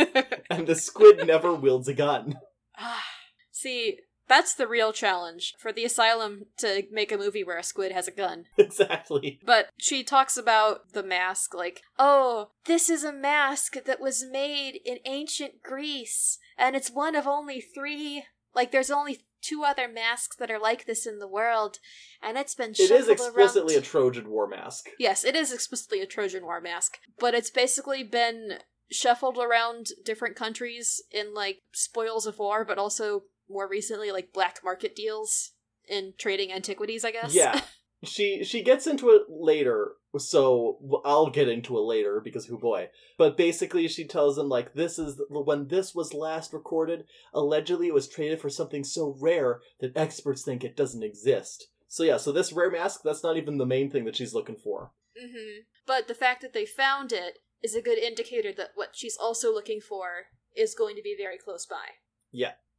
And 0.50 0.66
the 0.66 0.74
squid 0.74 1.24
never 1.26 1.54
wields 1.54 1.88
a 1.88 1.94
gun. 1.94 2.34
Ah, 2.78 3.04
See, 3.52 3.98
that's 4.30 4.54
the 4.54 4.68
real 4.68 4.92
challenge 4.92 5.54
for 5.58 5.72
the 5.72 5.84
asylum 5.84 6.46
to 6.58 6.84
make 6.92 7.10
a 7.10 7.18
movie 7.18 7.42
where 7.42 7.58
a 7.58 7.64
squid 7.64 7.90
has 7.90 8.06
a 8.06 8.12
gun. 8.12 8.44
exactly. 8.56 9.40
But 9.44 9.70
she 9.76 10.04
talks 10.04 10.36
about 10.36 10.92
the 10.92 11.02
mask 11.02 11.52
like, 11.52 11.82
oh, 11.98 12.50
this 12.64 12.88
is 12.88 13.02
a 13.02 13.12
mask 13.12 13.74
that 13.84 14.00
was 14.00 14.24
made 14.24 14.78
in 14.84 14.98
ancient 15.04 15.62
Greece, 15.64 16.38
and 16.56 16.76
it's 16.76 16.90
one 16.92 17.16
of 17.16 17.26
only 17.26 17.60
three. 17.60 18.24
Like, 18.54 18.70
there's 18.70 18.90
only 18.90 19.18
two 19.42 19.64
other 19.66 19.88
masks 19.88 20.36
that 20.36 20.50
are 20.50 20.60
like 20.60 20.86
this 20.86 21.06
in 21.06 21.18
the 21.18 21.28
world, 21.28 21.78
and 22.22 22.38
it's 22.38 22.54
been 22.54 22.70
It 22.70 22.90
is 22.92 23.08
explicitly 23.08 23.74
around. 23.74 23.82
a 23.82 23.86
Trojan 23.86 24.30
War 24.30 24.46
mask. 24.46 24.90
Yes, 24.98 25.24
it 25.24 25.34
is 25.34 25.52
explicitly 25.52 26.00
a 26.00 26.06
Trojan 26.06 26.44
War 26.44 26.60
mask, 26.60 26.98
but 27.18 27.34
it's 27.34 27.50
basically 27.50 28.04
been 28.04 28.58
shuffled 28.92 29.38
around 29.38 29.88
different 30.04 30.36
countries 30.36 31.02
in 31.10 31.34
like 31.34 31.62
spoils 31.72 32.26
of 32.26 32.38
war, 32.38 32.64
but 32.64 32.78
also 32.78 33.22
more 33.50 33.68
recently 33.68 34.10
like 34.12 34.32
black 34.32 34.60
market 34.64 34.94
deals 34.94 35.52
in 35.88 36.14
trading 36.18 36.52
antiquities, 36.52 37.04
I 37.04 37.10
guess. 37.10 37.34
Yeah. 37.34 37.60
She 38.02 38.44
she 38.44 38.62
gets 38.62 38.86
into 38.86 39.10
it 39.10 39.24
later, 39.28 39.92
so 40.16 41.02
I'll 41.04 41.28
get 41.28 41.50
into 41.50 41.76
it 41.76 41.82
later 41.82 42.18
because 42.18 42.46
who 42.46 42.58
boy. 42.58 42.88
But 43.18 43.36
basically, 43.36 43.86
she 43.88 44.06
tells 44.06 44.38
him 44.38 44.48
like 44.48 44.72
this 44.72 44.98
is 44.98 45.20
when 45.28 45.68
this 45.68 45.94
was 45.94 46.14
last 46.14 46.54
recorded. 46.54 47.04
Allegedly, 47.34 47.88
it 47.88 47.92
was 47.94 48.08
traded 48.08 48.40
for 48.40 48.48
something 48.48 48.84
so 48.84 49.18
rare 49.20 49.60
that 49.80 49.94
experts 49.94 50.42
think 50.42 50.64
it 50.64 50.78
doesn't 50.78 51.02
exist. 51.02 51.68
So 51.88 52.02
yeah, 52.02 52.16
so 52.16 52.32
this 52.32 52.54
rare 52.54 52.70
mask 52.70 53.00
that's 53.04 53.22
not 53.22 53.36
even 53.36 53.58
the 53.58 53.66
main 53.66 53.90
thing 53.90 54.06
that 54.06 54.16
she's 54.16 54.32
looking 54.32 54.56
for. 54.56 54.92
hmm 55.14 55.60
But 55.86 56.08
the 56.08 56.14
fact 56.14 56.40
that 56.40 56.54
they 56.54 56.64
found 56.64 57.12
it 57.12 57.40
is 57.62 57.74
a 57.74 57.82
good 57.82 57.98
indicator 57.98 58.52
that 58.56 58.70
what 58.74 58.90
she's 58.96 59.18
also 59.20 59.52
looking 59.52 59.80
for 59.80 60.28
is 60.56 60.74
going 60.74 60.96
to 60.96 61.02
be 61.02 61.14
very 61.18 61.36
close 61.36 61.66
by. 61.66 61.96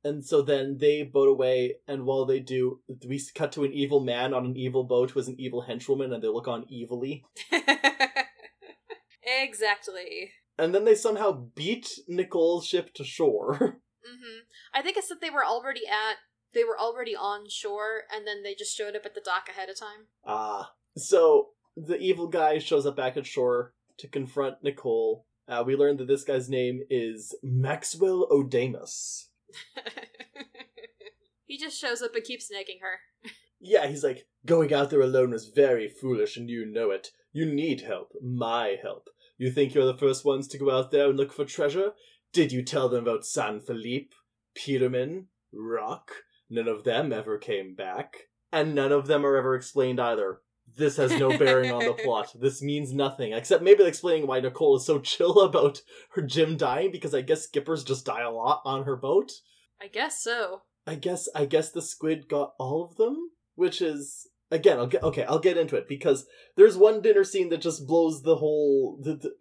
And 0.04 0.26
so 0.26 0.42
then 0.42 0.78
they 0.80 1.04
boat 1.04 1.28
away, 1.28 1.76
and 1.88 2.06
while 2.06 2.26
they 2.26 2.40
do, 2.40 2.80
we 3.08 3.22
cut 3.36 3.52
to 3.54 3.64
an 3.64 3.72
evil 3.72 4.00
man 4.00 4.34
on 4.34 4.46
an 4.46 4.58
evil 4.58 4.84
boat 4.84 5.12
who 5.12 5.20
is 5.20 5.28
an 5.28 5.40
evil 5.40 5.66
henchwoman, 5.68 6.12
and 6.12 6.24
they 6.24 6.28
look 6.28 6.48
on 6.48 6.66
evilly. 6.72 7.24
exactly. 9.24 10.32
And 10.58 10.74
then 10.74 10.86
they 10.86 10.96
somehow 10.96 11.32
beat 11.56 11.90
Nicole's 12.08 12.66
ship 12.66 12.94
to 12.96 13.04
shore. 13.04 13.58
hmm 14.06 14.40
I 14.74 14.82
think 14.82 14.98
it's 14.98 15.10
that 15.10 15.22
they 15.22 15.30
were 15.30 15.46
already 15.46 15.88
at 15.88 16.18
they 16.54 16.64
were 16.64 16.80
already 16.80 17.16
on 17.16 17.48
shore 17.50 18.04
and 18.14 18.28
then 18.28 18.44
they 18.44 18.56
just 18.56 18.76
showed 18.76 18.96
up 18.96 19.06
at 19.06 19.16
the 19.16 19.22
dock 19.24 19.48
ahead 19.50 19.70
of 19.70 19.80
time. 19.80 20.08
Ah. 20.26 20.74
So 20.98 21.50
the 21.78 21.98
evil 21.98 22.28
guy 22.28 22.58
shows 22.58 22.86
up 22.86 22.96
back 22.96 23.16
at 23.16 23.26
shore 23.26 23.74
to 23.98 24.08
confront 24.08 24.64
Nicole. 24.64 25.26
Uh, 25.48 25.64
we 25.66 25.76
learned 25.76 26.00
that 26.00 26.08
this 26.08 26.24
guy's 26.24 26.50
name 26.50 26.82
is 26.90 27.36
Maxwell 27.42 28.28
Odemus. 28.30 29.30
he 31.46 31.58
just 31.58 31.80
shows 31.80 32.02
up 32.02 32.16
and 32.16 32.24
keeps 32.24 32.50
nagging 32.52 32.80
her. 32.82 33.32
Yeah, 33.60 33.88
he's 33.88 34.04
like, 34.04 34.26
going 34.46 34.74
out 34.74 34.90
there 34.90 35.02
alone 35.02 35.32
was 35.32 35.52
very 35.56 35.88
foolish 35.88 36.36
and 36.36 36.50
you 36.50 36.66
know 36.66 36.90
it. 36.90 37.10
You 37.32 37.46
need 37.46 37.82
help. 37.82 38.14
My 38.22 38.78
help. 38.82 39.10
You 39.38 39.52
think 39.52 39.74
you're 39.74 39.86
the 39.86 39.98
first 39.98 40.26
ones 40.26 40.48
to 40.50 40.58
go 40.58 40.72
out 40.72 40.92
there 40.92 41.10
and 41.10 41.18
look 41.18 41.32
for 41.32 41.46
treasure? 41.46 41.92
Did 42.34 42.52
you 42.52 42.64
tell 42.64 42.90
them 42.90 43.04
about 43.04 43.26
San 43.26 43.60
Felipe, 43.60 44.14
Peterman, 44.56 45.28
Rock? 45.54 46.12
None 46.50 46.68
of 46.68 46.84
them 46.84 47.14
ever 47.14 47.38
came 47.38 47.76
back. 47.76 48.28
And 48.52 48.76
none 48.76 48.92
of 48.92 49.08
them 49.08 49.26
are 49.26 49.38
ever 49.38 49.56
explained 49.56 50.00
either. 50.00 50.42
This 50.78 50.98
has 50.98 51.12
no 51.18 51.38
bearing 51.38 51.72
on 51.72 51.86
the 51.86 51.94
plot. 51.94 52.34
This 52.40 52.62
means 52.62 52.94
nothing, 52.94 53.34
except 53.34 53.64
maybe 53.64 53.84
explaining 53.84 54.28
why 54.28 54.40
Nicole 54.40 54.78
is 54.78 54.86
so 54.86 55.00
chill 55.00 55.40
about 55.42 55.82
her 56.12 56.22
Jim 56.22 56.58
dying, 56.58 56.92
because 56.92 57.14
I 57.14 57.22
guess 57.22 57.44
skippers 57.44 57.84
just 57.84 58.06
die 58.06 58.22
a 58.22 58.32
lot 58.32 58.62
on 58.66 58.86
her 58.86 58.96
boat. 58.96 59.32
I 59.82 59.88
guess 59.88 60.22
so. 60.22 60.62
I 60.86 60.96
guess 60.96 61.28
I 61.36 61.46
guess 61.46 61.72
the 61.72 61.82
squid 61.82 62.28
got 62.28 62.54
all 62.58 62.84
of 62.84 62.96
them, 62.96 63.32
which 63.56 63.82
is 63.82 64.28
again 64.50 64.78
I'll 64.78 64.88
get 64.88 65.04
okay 65.04 65.24
I'll 65.24 65.40
get 65.40 65.58
into 65.58 65.76
it 65.76 65.88
because 65.88 66.26
there's 66.56 66.78
one 66.78 67.02
dinner 67.02 67.24
scene 67.24 67.50
that 67.50 67.62
just 67.62 67.88
blows 67.88 68.24
the 68.24 68.38
whole 68.38 69.00
the, 69.02 69.16
the 69.16 69.32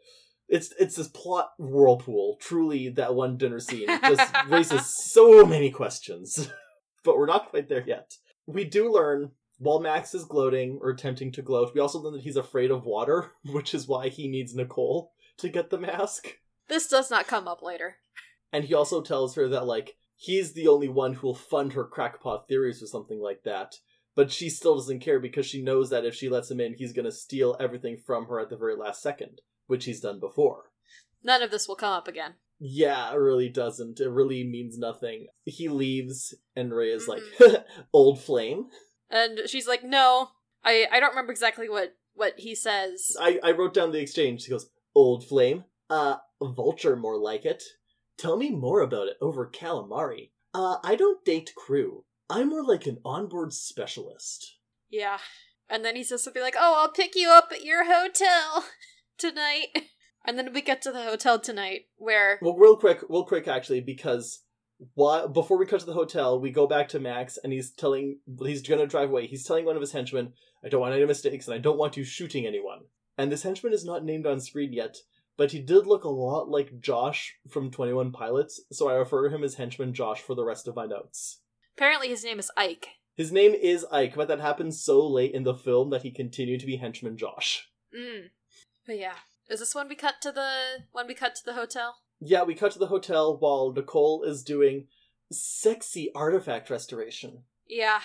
it's 0.49 0.75
it's 0.79 0.97
this 0.97 1.09
plot 1.09 1.51
whirlpool. 1.59 2.37
Truly, 2.41 2.89
that 2.91 3.15
one 3.15 3.37
dinner 3.37 3.61
scene 3.61 3.87
just 3.87 4.33
raises 4.49 4.95
so 4.95 5.47
many 5.47 5.71
questions, 5.71 6.51
but 7.05 7.17
we're 7.17 7.27
not 7.27 7.51
quite 7.51 7.69
there 7.69 7.85
yet. 7.87 8.15
We 8.47 8.65
do 8.65 8.93
learn 8.93 9.31
while 9.61 9.79
Max 9.79 10.15
is 10.15 10.25
gloating 10.25 10.79
or 10.81 10.89
attempting 10.89 11.31
to 11.33 11.43
gloat, 11.43 11.73
we 11.75 11.81
also 11.81 11.99
learn 11.99 12.15
that 12.15 12.23
he's 12.23 12.37
afraid 12.37 12.71
of 12.71 12.87
water, 12.87 13.33
which 13.45 13.75
is 13.75 13.87
why 13.87 14.09
he 14.09 14.27
needs 14.27 14.55
Nicole 14.55 15.13
to 15.37 15.51
get 15.51 15.69
the 15.69 15.79
mask. 15.79 16.39
This 16.69 16.89
does 16.89 17.11
not 17.11 17.27
come 17.27 17.47
up 17.47 17.63
later. 17.63 17.97
And 18.53 18.65
he 18.65 18.73
also 18.75 19.03
tells 19.03 19.35
her 19.35 19.49
that, 19.49 19.67
like, 19.67 19.97
he's 20.17 20.55
the 20.55 20.67
only 20.67 20.89
one 20.89 21.13
who'll 21.15 21.35
fund 21.35 21.75
her 21.75 21.85
crackpot 21.85 22.49
theories 22.49 22.83
or 22.83 22.87
something 22.87 23.21
like 23.21 23.43
that. 23.45 23.77
But 24.15 24.33
she 24.33 24.49
still 24.49 24.77
doesn't 24.77 25.01
care 25.01 25.21
because 25.21 25.45
she 25.47 25.63
knows 25.63 25.91
that 25.91 26.05
if 26.07 26.15
she 26.15 26.29
lets 26.31 26.51
him 26.51 26.59
in, 26.61 26.75
he's 26.75 26.93
gonna 26.95 27.13
steal 27.13 27.57
everything 27.61 27.99
from 27.99 28.27
her 28.27 28.41
at 28.41 28.49
the 28.49 28.57
very 28.57 28.77
last 28.77 29.03
second, 29.03 29.41
which 29.67 29.85
he's 29.85 30.01
done 30.01 30.19
before. 30.21 30.71
None 31.23 31.43
of 31.43 31.51
this 31.51 31.69
will 31.69 31.77
come 31.77 31.93
up 31.93 32.09
again. 32.09 32.35
Yeah, 32.59 33.13
it 33.13 33.17
really 33.17 33.49
doesn't. 33.49 34.01
It 34.01 34.09
really 34.11 34.43
means 34.45 34.79
nothing. 34.79 35.29
He 35.45 35.69
leaves, 35.69 36.35
and 36.57 36.75
Ray 36.75 36.91
is 36.91 37.09
like, 37.09 37.23
Mm-hmm. 37.39 37.63
"Old 37.93 38.21
flame." 38.21 38.67
And 39.11 39.41
she's 39.47 39.69
like, 39.69 39.85
"No, 39.85 40.31
I 40.65 40.87
I 40.91 41.01
don't 41.01 41.11
remember 41.11 41.33
exactly 41.33 41.69
what 41.69 41.97
what 42.15 42.39
he 42.39 42.55
says." 42.55 43.17
I 43.21 43.39
I 43.43 43.53
wrote 43.53 43.75
down 43.75 43.93
the 43.93 44.01
exchange. 44.01 44.45
He 44.45 44.51
goes, 44.51 44.71
"Old 44.95 45.27
flame." 45.27 45.65
Uh, 45.89 46.17
vulture, 46.41 46.95
more 46.97 47.19
like 47.19 47.45
it. 47.45 47.65
Tell 48.17 48.37
me 48.37 48.51
more 48.51 48.81
about 48.81 49.09
it 49.09 49.17
over 49.21 49.47
calamari. 49.47 50.31
Uh, 50.55 50.77
I 50.85 50.95
don't 50.95 51.25
date 51.25 51.53
crew. 51.57 52.05
I'm 52.29 52.51
more 52.51 52.65
like 52.65 52.87
an 52.87 52.99
onboard 53.05 53.53
specialist. 53.53 54.59
Yeah. 54.89 55.19
And 55.69 55.85
then 55.85 55.97
he 55.97 56.05
says 56.05 56.23
something 56.23 56.43
like, 56.43 56.57
"Oh, 56.59 56.75
I'll 56.79 56.93
pick 56.93 57.15
you 57.17 57.31
up 57.31 57.51
at 57.53 57.65
your 57.65 57.85
hotel 57.85 58.65
tonight." 59.19 59.69
And 60.25 60.39
then 60.39 60.53
we 60.53 60.61
get 60.61 60.83
to 60.83 60.93
the 60.93 61.03
hotel 61.03 61.39
tonight 61.39 61.87
where 61.97 62.39
Well, 62.43 62.57
real 62.57 62.77
quick, 62.77 63.01
real 63.09 63.25
quick, 63.25 63.49
actually, 63.49 63.81
because 63.81 64.43
why, 64.95 65.27
before 65.27 65.59
we 65.59 65.67
cut 65.67 65.81
to 65.81 65.87
the 65.87 65.93
hotel, 65.93 66.41
we 66.41 66.51
go 66.51 66.67
back 66.67 66.89
to 66.89 67.01
Max, 67.01 67.39
and 67.43 67.53
he's 67.53 67.71
telling 67.71 68.19
he's 68.43 68.63
gonna 68.63 68.87
drive 68.87 69.11
away. 69.11 69.27
He's 69.27 69.45
telling 69.45 69.65
one 69.65 69.77
of 69.77 69.83
his 69.83 69.93
henchmen, 69.93 70.33
"I 70.65 70.69
don't 70.69 70.81
want 70.81 70.95
any 70.95 71.05
mistakes, 71.05 71.47
and 71.47 71.55
I 71.55 71.59
don't 71.59 71.79
want 71.79 71.97
you 71.97 72.05
shooting 72.05 72.47
anyone." 72.47 72.87
And 73.19 73.31
this 73.31 73.43
henchman 73.43 73.73
is 73.73 73.85
not 73.85 74.05
named 74.05 74.27
on 74.27 74.41
screen 74.41 74.73
yet, 74.73 74.97
but 75.37 75.53
he 75.53 75.61
did 75.61 75.87
look 75.87 76.05
a 76.05 76.09
lot 76.09 76.49
like 76.49 76.81
Josh 76.81 77.37
from 77.49 77.71
Twenty 77.71 77.93
One 77.93 78.13
Pilots, 78.13 78.61
so 78.73 78.89
I 78.89 78.95
refer 78.95 79.29
to 79.29 79.35
him 79.35 79.45
as 79.45 79.55
henchman 79.57 79.93
Josh 79.93 80.21
for 80.23 80.35
the 80.35 80.45
rest 80.45 80.67
of 80.67 80.77
my 80.77 80.87
notes. 80.87 81.43
apparently 81.77 82.09
his 82.09 82.25
name 82.25 82.39
is 82.39 82.51
Ike. 82.57 82.89
His 83.17 83.33
name 83.33 83.53
is 83.55 83.87
Ike, 83.91 84.15
but 84.15 84.29
that 84.29 84.41
happens 84.41 84.83
so 84.83 85.07
late 85.07 85.33
in 85.33 85.45
the 85.45 85.55
film 85.55 85.91
that 85.91 86.03
he 86.03 86.11
continued 86.11 86.61
to 86.61 86.67
be 86.67 86.77
henchman 86.77 87.17
Josh. 87.17 87.69
Mm. 87.95 88.31
But 88.87 88.99
yeah. 88.99 89.17
Is 89.49 89.61
this 89.61 89.75
when 89.75 89.89
we 89.89 89.95
cut 89.95 90.21
to 90.23 90.31
the 90.31 90.85
when 90.93 91.07
we 91.07 91.15
cut 91.15 91.35
to 91.35 91.45
the 91.45 91.55
hotel? 91.55 91.97
Yeah, 92.21 92.43
we 92.43 92.55
cut 92.55 92.73
to 92.73 92.79
the 92.79 92.87
hotel 92.87 93.37
while 93.39 93.73
Nicole 93.73 94.23
is 94.25 94.43
doing 94.43 94.87
sexy 95.33 96.11
artifact 96.15 96.71
restoration. 96.71 97.45
Yeah. 97.67 98.01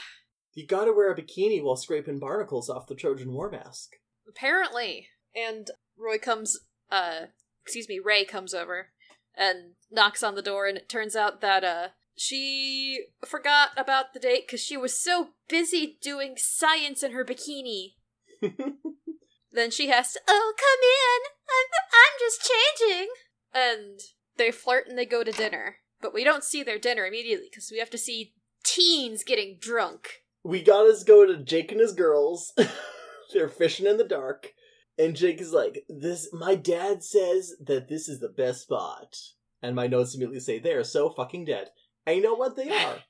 You 0.53 0.65
gotta 0.65 0.93
wear 0.93 1.11
a 1.11 1.15
bikini 1.15 1.61
while 1.61 1.75
scraping 1.75 2.19
barnacles 2.19 2.69
off 2.69 2.87
the 2.87 2.95
Trojan 2.95 3.33
War 3.33 3.49
mask. 3.49 3.95
Apparently. 4.27 5.09
And 5.35 5.69
Roy 5.97 6.17
comes 6.17 6.57
uh 6.89 7.25
excuse 7.63 7.89
me, 7.89 7.99
Ray 7.99 8.23
comes 8.23 8.53
over 8.53 8.91
and 9.35 9.73
knocks 9.91 10.23
on 10.23 10.35
the 10.35 10.41
door 10.41 10.65
and 10.67 10.77
it 10.77 10.87
turns 10.87 11.15
out 11.15 11.41
that 11.41 11.63
uh 11.63 11.87
she 12.15 13.07
forgot 13.25 13.71
about 13.75 14.13
the 14.13 14.19
date 14.19 14.47
cuz 14.47 14.61
she 14.61 14.77
was 14.77 14.97
so 14.97 15.31
busy 15.49 15.97
doing 16.01 16.35
science 16.37 17.03
in 17.03 17.11
her 17.11 17.25
bikini. 17.25 17.95
then 19.51 19.71
she 19.71 19.89
has 19.89 20.13
to, 20.13 20.21
"Oh, 20.27 20.53
come 20.57 20.81
in. 20.83 21.31
I'm 21.49 21.67
I'm 21.91 22.19
just 22.19 22.49
changing." 22.49 23.09
And 23.55 23.99
they 24.37 24.51
flirt 24.51 24.87
and 24.87 24.97
they 24.97 25.05
go 25.05 25.23
to 25.23 25.31
dinner. 25.31 25.77
But 26.01 26.13
we 26.13 26.23
don't 26.25 26.43
see 26.43 26.61
their 26.61 26.77
dinner 26.77 27.05
immediately 27.05 27.49
cuz 27.49 27.69
we 27.71 27.79
have 27.79 27.89
to 27.91 27.97
see 27.97 28.33
teens 28.63 29.23
getting 29.23 29.57
drunk. 29.59 30.23
we 30.43 30.61
got 30.61 30.85
us 30.85 31.03
go 31.03 31.25
to 31.25 31.37
Jake 31.37 31.71
and 31.71 31.79
his 31.81 31.93
girls. 31.93 32.53
They're 33.33 33.49
fishing 33.49 33.87
in 33.87 33.97
the 33.97 34.03
dark. 34.03 34.53
And 34.97 35.15
Jake 35.15 35.41
is 35.41 35.53
like, 35.53 35.85
This 35.89 36.29
my 36.33 36.55
dad 36.55 37.03
says 37.03 37.53
that 37.61 37.87
this 37.87 38.07
is 38.09 38.19
the 38.19 38.29
best 38.29 38.61
spot. 38.63 39.15
And 39.61 39.75
my 39.75 39.87
notes 39.87 40.13
immediately 40.13 40.39
say 40.41 40.59
they 40.59 40.73
are 40.73 40.83
so 40.83 41.09
fucking 41.09 41.45
dead. 41.45 41.69
And 42.05 42.17
you 42.17 42.21
know 42.21 42.35
what 42.35 42.55
they 42.55 42.69
are. 42.69 43.03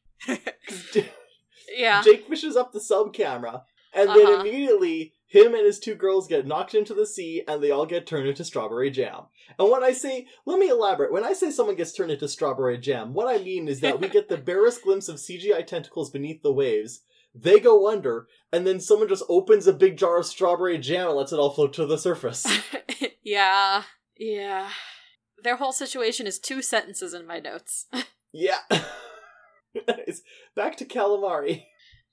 J- 0.94 1.10
Yeah. 1.76 2.02
Jake 2.04 2.28
fishes 2.28 2.56
up 2.56 2.72
the 2.72 2.80
sub 2.80 3.14
camera, 3.14 3.64
and 3.94 4.08
then 4.10 4.28
Uh-huh. 4.28 4.42
immediately 4.42 5.14
him 5.28 5.54
and 5.54 5.66
his 5.66 5.80
two 5.80 5.96
girls 5.96 6.28
get 6.28 6.46
knocked 6.46 6.76
into 6.76 6.94
the 6.94 7.06
sea, 7.06 7.44
and 7.48 7.62
they 7.62 7.72
all 7.72 7.86
get 7.86 8.06
turned 8.06 8.28
into 8.28 8.44
strawberry 8.46 8.92
jam. 8.92 9.24
And 9.58 9.70
when 9.72 9.84
I 9.84 9.92
say, 9.92 10.28
let 10.46 10.60
me 10.60 10.70
elaborate. 10.70 11.12
When 11.12 11.24
I 11.24 11.34
say 11.34 11.52
someone 11.52 11.76
gets 11.76 11.94
turned 11.94 12.12
into 12.12 12.28
strawberry 12.28 12.78
jam, 12.78 13.14
what 13.14 13.28
I 13.28 13.42
mean 13.44 13.68
is 13.68 13.80
that 13.82 14.00
we 14.00 14.08
get 14.08 14.30
the 14.30 14.38
barest 14.52 14.84
glimpse 14.84 15.10
of 15.10 15.16
CGI 15.18 15.66
tentacles 15.66 16.10
beneath 16.12 16.42
the 16.42 16.54
waves. 16.54 17.02
They 17.34 17.60
go 17.60 17.90
under, 17.90 18.28
and 18.54 18.66
then 18.66 18.80
someone 18.80 19.10
just 19.10 19.26
opens 19.28 19.68
a 19.68 19.74
big 19.74 19.98
jar 19.98 20.20
of 20.20 20.26
strawberry 20.26 20.78
jam 20.78 21.08
and 21.08 21.18
lets 21.18 21.34
it 21.34 21.40
all 21.40 21.50
float 21.52 21.74
to 21.74 21.86
the 21.86 21.98
surface. 21.98 22.46
yeah. 23.24 23.84
Yeah. 24.18 24.70
Their 25.44 25.58
whole 25.58 25.74
situation 25.74 26.28
is 26.28 26.40
two 26.40 26.62
sentences 26.62 27.14
in 27.14 27.28
my 27.28 27.40
notes. 27.40 27.88
yeah. 28.32 28.60
It's 29.74 30.22
Back 30.56 30.78
to 30.78 30.86
calamari. 30.86 31.66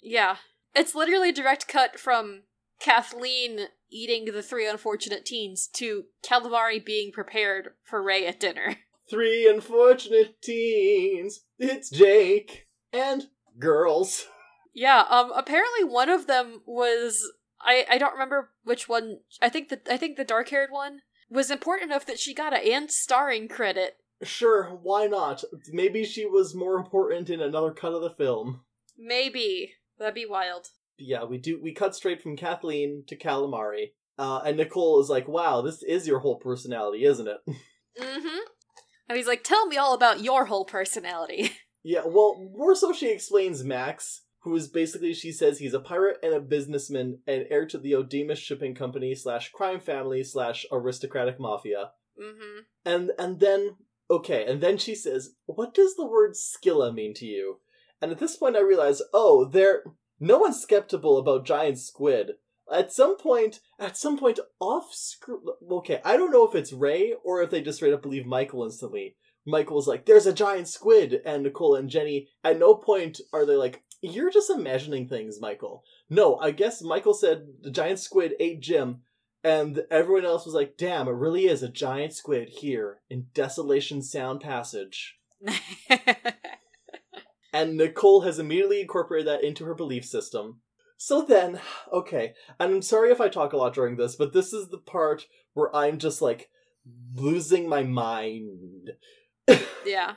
yeah. 0.03 0.37
It's 0.75 0.95
literally 0.95 1.31
direct 1.33 1.69
cut 1.69 2.01
from 2.01 2.43
Kathleen 2.83 3.69
eating 3.91 4.25
the 4.25 4.43
three 4.43 4.69
unfortunate 4.69 5.25
teens 5.25 5.69
to 5.75 6.07
calamari 6.25 6.85
being 6.85 7.13
prepared 7.13 7.71
for 7.85 8.03
Ray 8.03 8.27
at 8.27 8.41
dinner. 8.41 8.77
Three 9.11 9.49
unfortunate 9.49 10.41
teens. 10.43 11.41
It's 11.59 11.91
Jake 11.91 12.67
and 12.93 13.29
girls. 13.59 14.27
Yeah, 14.73 15.05
um 15.11 15.33
apparently 15.35 15.85
one 15.85 16.09
of 16.09 16.27
them 16.27 16.63
was 16.67 17.33
I 17.61 17.85
I 17.91 17.99
don't 17.99 18.15
remember 18.15 18.51
which 18.65 18.89
one. 18.89 19.19
I 19.41 19.49
think 19.49 19.69
the 19.69 19.81
I 19.91 19.97
think 19.97 20.17
the 20.17 20.25
dark-haired 20.25 20.71
one 20.71 21.03
was 21.31 21.51
important 21.51 21.91
enough 21.91 22.07
that 22.07 22.19
she 22.19 22.35
got 22.35 22.53
a 22.53 22.73
and 22.73 22.91
starring 22.91 23.49
credit. 23.49 23.97
Sure, 24.23 24.79
why 24.83 25.07
not? 25.07 25.45
Maybe 25.71 26.05
she 26.05 26.27
was 26.27 26.55
more 26.55 26.77
important 26.77 27.29
in 27.29 27.41
another 27.41 27.73
cut 27.73 27.93
of 27.93 28.03
the 28.03 28.11
film. 28.11 28.63
Maybe. 28.97 29.75
That'd 29.99 30.15
be 30.15 30.27
wild. 30.27 30.69
Yeah, 30.99 31.25
we 31.25 31.39
do. 31.39 31.61
We 31.61 31.73
cut 31.73 31.95
straight 31.95 32.23
from 32.23 32.37
Kathleen 32.37 33.05
to 33.09 33.17
calamari, 33.17 33.93
uh, 34.19 34.41
and 34.45 34.57
Nicole 34.57 35.01
is 35.01 35.09
like, 35.09 35.29
"Wow, 35.29 35.63
this 35.63 35.83
is 35.83 36.07
your 36.07 36.21
whole 36.21 36.37
personality, 36.37 37.05
isn't 37.05 37.29
it?" 37.29 37.39
mm-hmm. 38.01 38.39
And 39.09 39.17
he's 39.17 39.27
like, 39.27 39.43
"Tell 39.43 39.67
me 39.67 39.77
all 39.77 39.95
about 39.95 40.23
your 40.23 40.47
whole 40.47 40.65
personality." 40.65 41.53
yeah. 41.83 42.03
Well, 42.05 42.37
more 42.57 42.75
so, 42.75 42.93
she 42.93 43.11
explains 43.11 43.65
Max, 43.65 44.23
who 44.43 44.55
is 44.55 44.69
basically 44.69 45.15
she 45.15 45.33
says 45.33 45.59
he's 45.59 45.75
a 45.75 45.81
pirate 45.81 46.19
and 46.23 46.35
a 46.35 46.41
businessman 46.41 47.19
and 47.27 47.47
heir 47.51 47.67
to 47.67 47.79
the 47.79 47.93
Odemus 47.93 48.39
shipping 48.39 48.75
company 48.75 49.15
slash 49.15 49.51
crime 49.51 49.81
family 49.81 50.23
slash 50.23 50.67
aristocratic 50.71 51.41
mafia. 51.41 51.93
Mm-hmm. 52.21 52.61
And 52.85 53.11
and 53.19 53.41
then 53.41 53.77
okay, 54.11 54.45
and 54.47 54.61
then 54.61 54.79
she 54.79 54.95
says, 54.95 55.35
"What 55.47 55.75
does 55.75 55.97
the 55.97 56.07
word 56.07 56.37
Scylla 56.37 56.93
mean 56.93 57.15
to 57.15 57.27
you?" 57.27 57.61
And 58.03 58.11
at 58.11 58.19
this 58.19 58.37
point, 58.37 58.57
I 58.57 58.61
realize, 58.61 59.01
oh, 59.15 59.45
there. 59.45 59.85
No 60.21 60.39
one's 60.39 60.61
skeptical 60.61 61.19
about 61.19 61.47
giant 61.47 61.79
squid. 61.79 62.33
At 62.73 62.93
some 62.93 63.17
point, 63.17 63.61
at 63.79 63.97
some 63.97 64.19
point, 64.19 64.39
off 64.61 64.95
screen. 64.95 65.41
Okay, 65.71 66.01
I 66.05 66.17
don't 66.17 66.31
know 66.33 66.47
if 66.47 66.55
it's 66.55 66.73
Ray 66.73 67.15
or 67.25 67.43
if 67.43 67.51
they 67.51 67.61
just 67.61 67.79
straight 67.79 67.93
up 67.93 68.03
believe 68.03 68.27
Michael 68.27 68.65
instantly. 68.65 69.17
Michael's 69.45 69.89
like, 69.89 70.07
"There's 70.07 70.27
a 70.27 70.33
giant 70.33 70.69
squid," 70.69 71.21
and 71.25 71.43
Nicole 71.43 71.75
and 71.75 71.91
Jenny. 71.91 72.29
At 72.45 72.59
no 72.59 72.75
point 72.77 73.21
are 73.33 73.45
they 73.45 73.57
like, 73.57 73.83
"You're 74.01 74.31
just 74.31 74.51
imagining 74.51 75.09
things, 75.09 75.41
Michael." 75.41 75.85
No, 76.09 76.37
I 76.37 76.53
guess 76.53 76.83
Michael 76.83 77.15
said 77.15 77.47
the 77.63 77.71
giant 77.71 77.99
squid 77.99 78.35
ate 78.39 78.61
Jim, 78.61 79.03
and 79.45 79.85
everyone 79.91 80.25
else 80.25 80.45
was 80.45 80.55
like, 80.55 80.77
damn, 80.77 81.09
it 81.09 81.13
really 81.13 81.47
is 81.47 81.63
a 81.63 81.69
giant 81.69 82.15
squid 82.15 82.49
here 82.49 83.01
in 83.11 83.27
Desolation 83.35 84.03
Sound 84.03 84.41
Passage. 84.41 85.19
And 87.53 87.77
Nicole 87.77 88.23
has 88.23 88.39
immediately 88.39 88.81
incorporated 88.81 89.27
that 89.29 89.45
into 89.45 89.65
her 89.65 89.75
belief 89.75 90.05
system. 90.05 90.61
So 90.97 91.23
then, 91.23 91.61
okay, 91.93 92.35
and 92.61 92.75
I'm 92.75 92.83
sorry 92.83 93.11
if 93.11 93.21
I 93.21 93.29
talk 93.29 93.53
a 93.53 93.57
lot 93.57 93.75
during 93.75 93.97
this, 93.97 94.15
but 94.15 94.33
this 94.33 94.53
is 94.53 94.69
the 94.69 94.79
part 94.79 95.27
where 95.53 95.75
I'm 95.75 95.99
just 95.99 96.23
like 96.23 96.49
losing 97.15 97.69
my 97.69 97.83
mind. 97.83 98.93
yeah. 99.85 100.15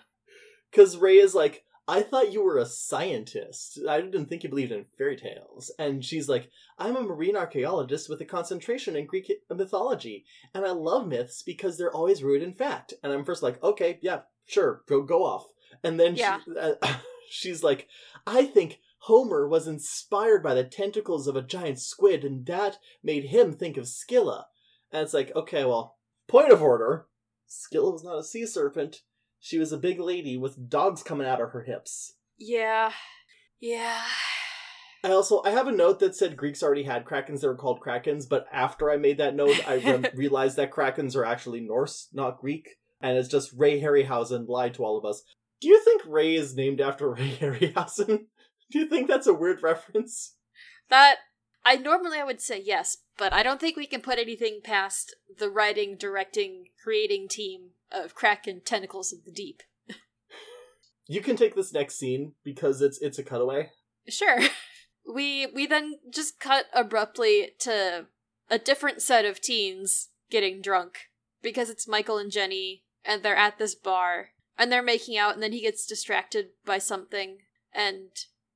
Because 0.69 0.97
Ray 0.97 1.15
is 1.17 1.33
like, 1.33 1.63
I 1.87 2.01
thought 2.01 2.31
you 2.33 2.43
were 2.43 2.57
a 2.57 2.65
scientist. 2.65 3.79
I 3.87 4.01
didn't 4.01 4.25
think 4.27 4.43
you 4.43 4.49
believed 4.49 4.71
in 4.71 4.85
fairy 4.97 5.15
tales. 5.15 5.71
And 5.77 6.03
she's 6.03 6.27
like, 6.27 6.49
I'm 6.79 6.95
a 6.95 7.03
marine 7.03 7.35
archaeologist 7.35 8.09
with 8.09 8.21
a 8.21 8.25
concentration 8.25 8.95
in 8.95 9.05
Greek 9.05 9.31
mythology, 9.49 10.25
and 10.53 10.65
I 10.65 10.71
love 10.71 11.07
myths 11.07 11.43
because 11.43 11.77
they're 11.77 11.95
always 11.95 12.23
rooted 12.23 12.47
in 12.47 12.55
fact. 12.55 12.93
And 13.03 13.13
I'm 13.13 13.23
first 13.25 13.43
like, 13.43 13.61
okay, 13.63 13.99
yeah, 14.01 14.21
sure, 14.45 14.81
go 14.87 15.03
go 15.03 15.23
off. 15.23 15.45
And 15.83 15.99
then 15.99 16.15
Yeah. 16.15 16.39
she, 16.45 16.57
uh, 16.59 16.73
she's 17.29 17.63
like, 17.63 17.87
I 18.25 18.45
think 18.45 18.79
Homer 18.99 19.47
was 19.47 19.67
inspired 19.67 20.41
by 20.41 20.53
the 20.53 20.63
tentacles 20.63 21.27
of 21.27 21.35
a 21.35 21.41
giant 21.41 21.79
squid, 21.79 22.23
and 22.23 22.45
that 22.47 22.79
made 23.03 23.25
him 23.25 23.53
think 23.53 23.77
of 23.77 23.87
Scylla. 23.87 24.47
And 24.91 25.03
it's 25.03 25.13
like, 25.13 25.31
okay, 25.35 25.65
well, 25.65 25.97
point 26.27 26.51
of 26.51 26.61
order. 26.61 27.07
Scylla 27.47 27.91
was 27.91 28.03
not 28.03 28.19
a 28.19 28.23
sea 28.23 28.45
serpent. 28.45 29.01
She 29.39 29.59
was 29.59 29.71
a 29.71 29.77
big 29.77 29.99
lady 29.99 30.37
with 30.37 30.69
dogs 30.69 31.03
coming 31.03 31.27
out 31.27 31.41
of 31.41 31.51
her 31.51 31.63
hips. 31.63 32.13
Yeah. 32.37 32.91
Yeah. 33.59 34.01
I 35.03 35.11
also 35.11 35.43
I 35.43 35.51
have 35.51 35.67
a 35.67 35.71
note 35.71 35.99
that 35.99 36.15
said 36.15 36.35
Greeks 36.35 36.63
already 36.63 36.81
had 36.81 37.05
krakens 37.05 37.41
that 37.41 37.47
were 37.47 37.55
called 37.55 37.79
krakens, 37.79 38.27
but 38.27 38.47
after 38.51 38.89
I 38.89 38.97
made 38.97 39.19
that 39.19 39.35
note, 39.35 39.55
I 39.67 39.75
re- 39.75 40.09
realized 40.15 40.55
that 40.55 40.71
krakens 40.71 41.15
are 41.15 41.25
actually 41.25 41.59
Norse, 41.59 42.07
not 42.11 42.39
Greek, 42.39 42.77
and 42.99 43.15
it's 43.15 43.29
just 43.29 43.53
Ray 43.55 43.79
Harryhausen 43.79 44.47
lied 44.47 44.73
to 44.73 44.83
all 44.83 44.97
of 44.97 45.05
us. 45.05 45.21
Do 45.61 45.67
you 45.67 45.83
think 45.83 46.01
Ray 46.05 46.35
is 46.35 46.55
named 46.55 46.81
after 46.81 47.09
Ray 47.13 47.37
Harryhausen? 47.39 48.25
Do 48.71 48.79
you 48.79 48.87
think 48.87 49.07
that's 49.07 49.27
a 49.27 49.33
weird 49.33 49.63
reference? 49.63 50.35
That 50.89 51.17
I 51.65 51.75
normally 51.77 52.19
I 52.19 52.23
would 52.23 52.41
say 52.41 52.61
yes, 52.63 52.97
but 53.17 53.33
I 53.33 53.41
don't 53.41 53.59
think 53.59 53.75
we 53.75 53.87
can 53.87 54.01
put 54.01 54.19
anything 54.19 54.59
past 54.63 55.15
the 55.37 55.49
writing, 55.49 55.97
directing, 55.97 56.65
creating 56.83 57.27
team 57.27 57.71
of 57.91 58.13
Kraken 58.15 58.61
tentacles 58.63 59.11
of 59.11 59.25
the 59.25 59.31
deep. 59.31 59.63
You 61.07 61.21
can 61.21 61.35
take 61.35 61.53
this 61.53 61.71
next 61.71 61.99
scene 61.99 62.33
because 62.43 62.81
it's 62.81 62.99
it's 62.99 63.19
a 63.19 63.23
cutaway. 63.23 63.71
Sure. 64.07 64.39
We 65.07 65.45
we 65.45 65.67
then 65.67 65.99
just 66.11 66.39
cut 66.39 66.65
abruptly 66.73 67.51
to 67.59 68.07
a 68.49 68.57
different 68.57 69.03
set 69.03 69.23
of 69.23 69.39
teens 69.39 70.09
getting 70.31 70.63
drunk 70.63 70.97
because 71.43 71.69
it's 71.69 71.87
Michael 71.87 72.17
and 72.17 72.31
Jenny 72.31 72.85
and 73.03 73.21
they're 73.21 73.35
at 73.35 73.59
this 73.59 73.75
bar 73.75 74.29
and 74.57 74.71
they're 74.71 74.83
making 74.83 75.17
out 75.17 75.33
and 75.33 75.43
then 75.43 75.51
he 75.51 75.61
gets 75.61 75.85
distracted 75.85 76.47
by 76.65 76.77
something 76.77 77.39
and 77.73 78.09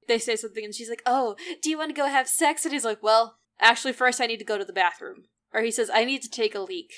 they 0.08 0.18
say 0.18 0.36
something 0.36 0.66
and 0.66 0.74
she's 0.74 0.90
like, 0.90 1.04
"Oh, 1.06 1.36
do 1.62 1.70
you 1.70 1.78
want 1.78 1.90
to 1.90 2.02
go 2.02 2.08
have 2.08 2.28
sex?" 2.28 2.66
and 2.66 2.74
he's 2.74 2.86
like, 2.86 3.04
"Well, 3.04 3.38
actually 3.60 3.94
first 3.94 4.22
I 4.22 4.26
need 4.26 4.40
to 4.40 4.46
go 4.46 4.58
to 4.58 4.66
the 4.66 4.74
bathroom." 4.74 5.26
Or 5.54 5.62
he 5.62 5.72
says, 5.72 5.90
"I 5.94 6.06
need 6.06 6.22
to 6.24 6.30
take 6.30 6.56
a 6.56 6.60
leak." 6.60 6.92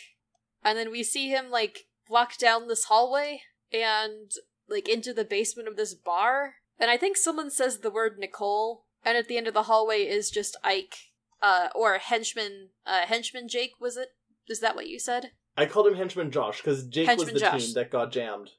And 0.64 0.78
then 0.78 0.92
we 0.92 1.04
see 1.04 1.30
him 1.30 1.50
like 1.50 1.88
walk 2.10 2.38
down 2.38 2.68
this 2.68 2.86
hallway 2.86 3.42
and 3.72 4.32
like 4.70 4.88
into 4.88 5.14
the 5.14 5.26
basement 5.26 5.68
of 5.68 5.78
this 5.78 5.94
bar. 5.94 6.56
And 6.80 6.90
I 6.90 6.98
think 6.98 7.18
someone 7.18 7.52
says 7.52 7.80
the 7.80 7.92
word 7.92 8.18
Nicole, 8.18 8.86
and 9.04 9.18
at 9.18 9.28
the 9.28 9.38
end 9.38 9.48
of 9.48 9.54
the 9.54 9.64
hallway 9.64 10.04
is 10.04 10.32
just 10.32 10.58
Ike, 10.64 10.96
uh, 11.42 11.68
or 11.76 11.98
henchman, 11.98 12.70
uh, 12.86 13.06
henchman 13.06 13.48
Jake. 13.48 13.74
Was 13.80 13.98
it? 13.98 14.10
Is 14.48 14.60
that 14.62 14.76
what 14.76 14.88
you 14.88 15.00
said? 15.00 15.32
I 15.58 15.66
called 15.66 15.88
him 15.88 15.96
Henchman 15.96 16.32
Josh 16.32 16.58
because 16.58 16.86
Jake 16.88 17.08
Henchman 17.08 17.34
was 17.34 17.34
the 17.34 17.40
Josh. 17.40 17.66
team 17.66 17.74
that 17.76 17.92
got 17.92 18.12
jammed. 18.12 18.52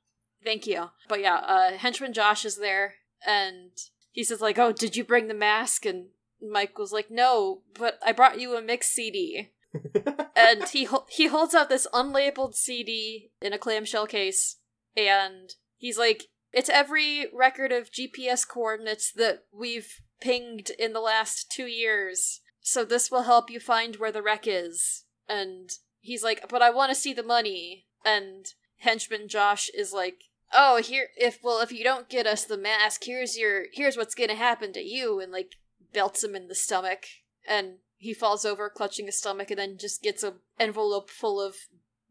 Thank 0.44 0.66
you. 0.66 0.90
But 1.08 1.20
yeah, 1.20 1.36
uh, 1.36 1.72
henchman 1.72 2.12
Josh 2.12 2.44
is 2.44 2.56
there, 2.56 2.94
and 3.26 3.70
he 4.10 4.24
says 4.24 4.40
like, 4.40 4.58
"Oh, 4.58 4.72
did 4.72 4.96
you 4.96 5.04
bring 5.04 5.28
the 5.28 5.34
mask?" 5.34 5.86
And 5.86 6.08
Mike 6.40 6.78
was 6.78 6.92
like, 6.92 7.10
"No, 7.10 7.62
but 7.74 7.98
I 8.04 8.12
brought 8.12 8.40
you 8.40 8.56
a 8.56 8.62
mix 8.62 8.88
CD." 8.88 9.50
and 10.36 10.68
he 10.68 10.88
he 11.08 11.26
holds 11.26 11.54
out 11.54 11.68
this 11.68 11.86
unlabeled 11.92 12.54
CD 12.54 13.30
in 13.40 13.52
a 13.52 13.58
clamshell 13.58 14.06
case, 14.06 14.56
and 14.96 15.54
he's 15.78 15.98
like, 15.98 16.28
"It's 16.52 16.68
every 16.68 17.26
record 17.32 17.72
of 17.72 17.92
GPS 17.92 18.46
coordinates 18.46 19.12
that 19.12 19.44
we've 19.52 20.02
pinged 20.20 20.70
in 20.70 20.92
the 20.92 21.00
last 21.00 21.50
two 21.50 21.66
years, 21.66 22.40
so 22.60 22.84
this 22.84 23.10
will 23.10 23.22
help 23.22 23.50
you 23.50 23.60
find 23.60 23.96
where 23.96 24.12
the 24.12 24.22
wreck 24.22 24.44
is." 24.46 25.04
And 25.28 25.70
he's 26.00 26.24
like, 26.24 26.48
"But 26.48 26.62
I 26.62 26.70
want 26.70 26.90
to 26.90 27.00
see 27.00 27.12
the 27.12 27.22
money." 27.22 27.86
And 28.04 28.46
henchman 28.82 29.28
Josh 29.28 29.70
is 29.72 29.92
like, 29.92 30.24
"Oh, 30.52 30.80
here 30.82 31.08
if 31.16 31.38
well 31.42 31.60
if 31.60 31.72
you 31.72 31.84
don't 31.84 32.08
get 32.08 32.26
us 32.26 32.44
the 32.44 32.56
mask, 32.58 33.02
here's 33.04 33.36
your 33.36 33.66
here's 33.72 33.96
what's 33.96 34.14
gonna 34.14 34.34
happen 34.34 34.72
to 34.74 34.80
you," 34.82 35.20
and 35.20 35.32
like 35.32 35.52
belts 35.92 36.22
him 36.24 36.34
in 36.34 36.48
the 36.48 36.54
stomach, 36.54 37.04
and 37.46 37.78
he 37.96 38.12
falls 38.14 38.44
over, 38.44 38.68
clutching 38.70 39.06
his 39.06 39.18
stomach, 39.18 39.50
and 39.50 39.58
then 39.58 39.78
just 39.78 40.02
gets 40.02 40.22
a 40.22 40.34
envelope 40.58 41.10
full 41.10 41.40
of 41.40 41.56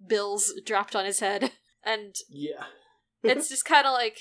bills 0.06 0.54
dropped 0.66 0.96
on 0.96 1.06
his 1.06 1.20
head, 1.20 1.52
and 1.84 2.16
Yeah. 2.30 2.66
it's 3.24 3.50
just 3.50 3.66
kind 3.66 3.86
of 3.86 3.94
like, 3.94 4.18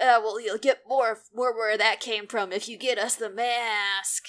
uh, 0.00 0.20
well, 0.22 0.40
you'll 0.40 0.58
get 0.58 0.82
more 0.86 1.20
more 1.34 1.54
where 1.54 1.76
that 1.76 2.00
came 2.00 2.26
from 2.26 2.52
if 2.52 2.68
you 2.68 2.78
get 2.78 2.98
us 2.98 3.14
the 3.16 3.30
mask 3.30 4.24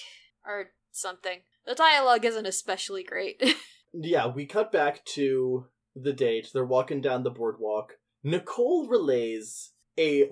or 0.46 0.72
something. 0.92 1.42
The 1.66 1.76
dialogue 1.76 2.26
isn't 2.26 2.46
especially 2.46 3.04
great. 3.04 3.42
Yeah, 3.94 4.28
we 4.28 4.46
cut 4.46 4.72
back 4.72 5.04
to 5.16 5.68
the 5.96 6.14
date. 6.14 6.50
They're 6.54 6.66
walking 6.66 7.02
down 7.02 7.24
the 7.24 7.32
boardwalk. 7.32 7.94
Nicole 8.28 8.88
relays 8.88 9.72
a 9.98 10.32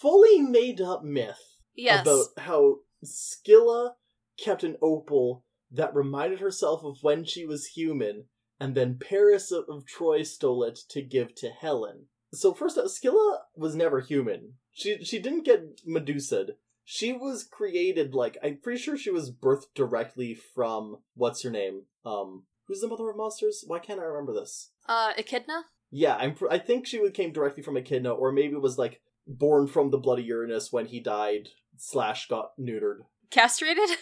fully 0.00 0.40
made 0.40 0.80
up 0.80 1.04
myth 1.04 1.58
yes, 1.74 2.00
about 2.00 2.26
how 2.38 2.76
Scylla 3.04 3.96
kept 4.38 4.64
an 4.64 4.76
opal 4.80 5.44
that 5.70 5.94
reminded 5.94 6.40
herself 6.40 6.82
of 6.82 6.96
when 7.02 7.24
she 7.24 7.44
was 7.44 7.66
human, 7.66 8.24
and 8.58 8.74
then 8.74 8.98
Paris 8.98 9.52
of, 9.52 9.64
of 9.68 9.84
Troy 9.86 10.22
stole 10.22 10.64
it 10.64 10.78
to 10.88 11.02
give 11.02 11.34
to 11.36 11.50
Helen. 11.50 12.06
So 12.32 12.54
first, 12.54 12.78
out, 12.78 12.90
Scylla 12.90 13.42
was 13.54 13.76
never 13.76 14.00
human. 14.00 14.54
She 14.72 15.04
she 15.04 15.18
didn't 15.18 15.44
get 15.44 15.84
Medusa'd. 15.86 16.52
She 16.84 17.12
was 17.12 17.44
created 17.44 18.14
like 18.14 18.38
I'm 18.42 18.60
pretty 18.62 18.80
sure 18.80 18.96
she 18.96 19.10
was 19.10 19.30
birthed 19.30 19.74
directly 19.74 20.32
from 20.34 20.98
what's 21.14 21.42
her 21.42 21.50
name? 21.50 21.82
Um, 22.06 22.44
who's 22.66 22.80
the 22.80 22.88
mother 22.88 23.10
of 23.10 23.16
monsters? 23.16 23.62
Why 23.66 23.78
can't 23.78 24.00
I 24.00 24.04
remember 24.04 24.32
this? 24.32 24.70
uh, 24.88 25.12
Echidna. 25.18 25.64
Yeah, 25.90 26.16
I'm. 26.16 26.34
pr- 26.34 26.50
I 26.50 26.58
think 26.58 26.86
she 26.86 27.08
came 27.10 27.32
directly 27.32 27.62
from 27.62 27.76
Echidna, 27.76 28.12
or 28.12 28.32
maybe 28.32 28.54
was 28.56 28.78
like 28.78 29.00
born 29.26 29.66
from 29.66 29.90
the 29.90 29.98
bloody 29.98 30.22
Uranus 30.24 30.72
when 30.72 30.86
he 30.86 31.00
died 31.00 31.48
slash 31.76 32.28
got 32.28 32.50
neutered. 32.58 33.00
Castrated? 33.30 33.88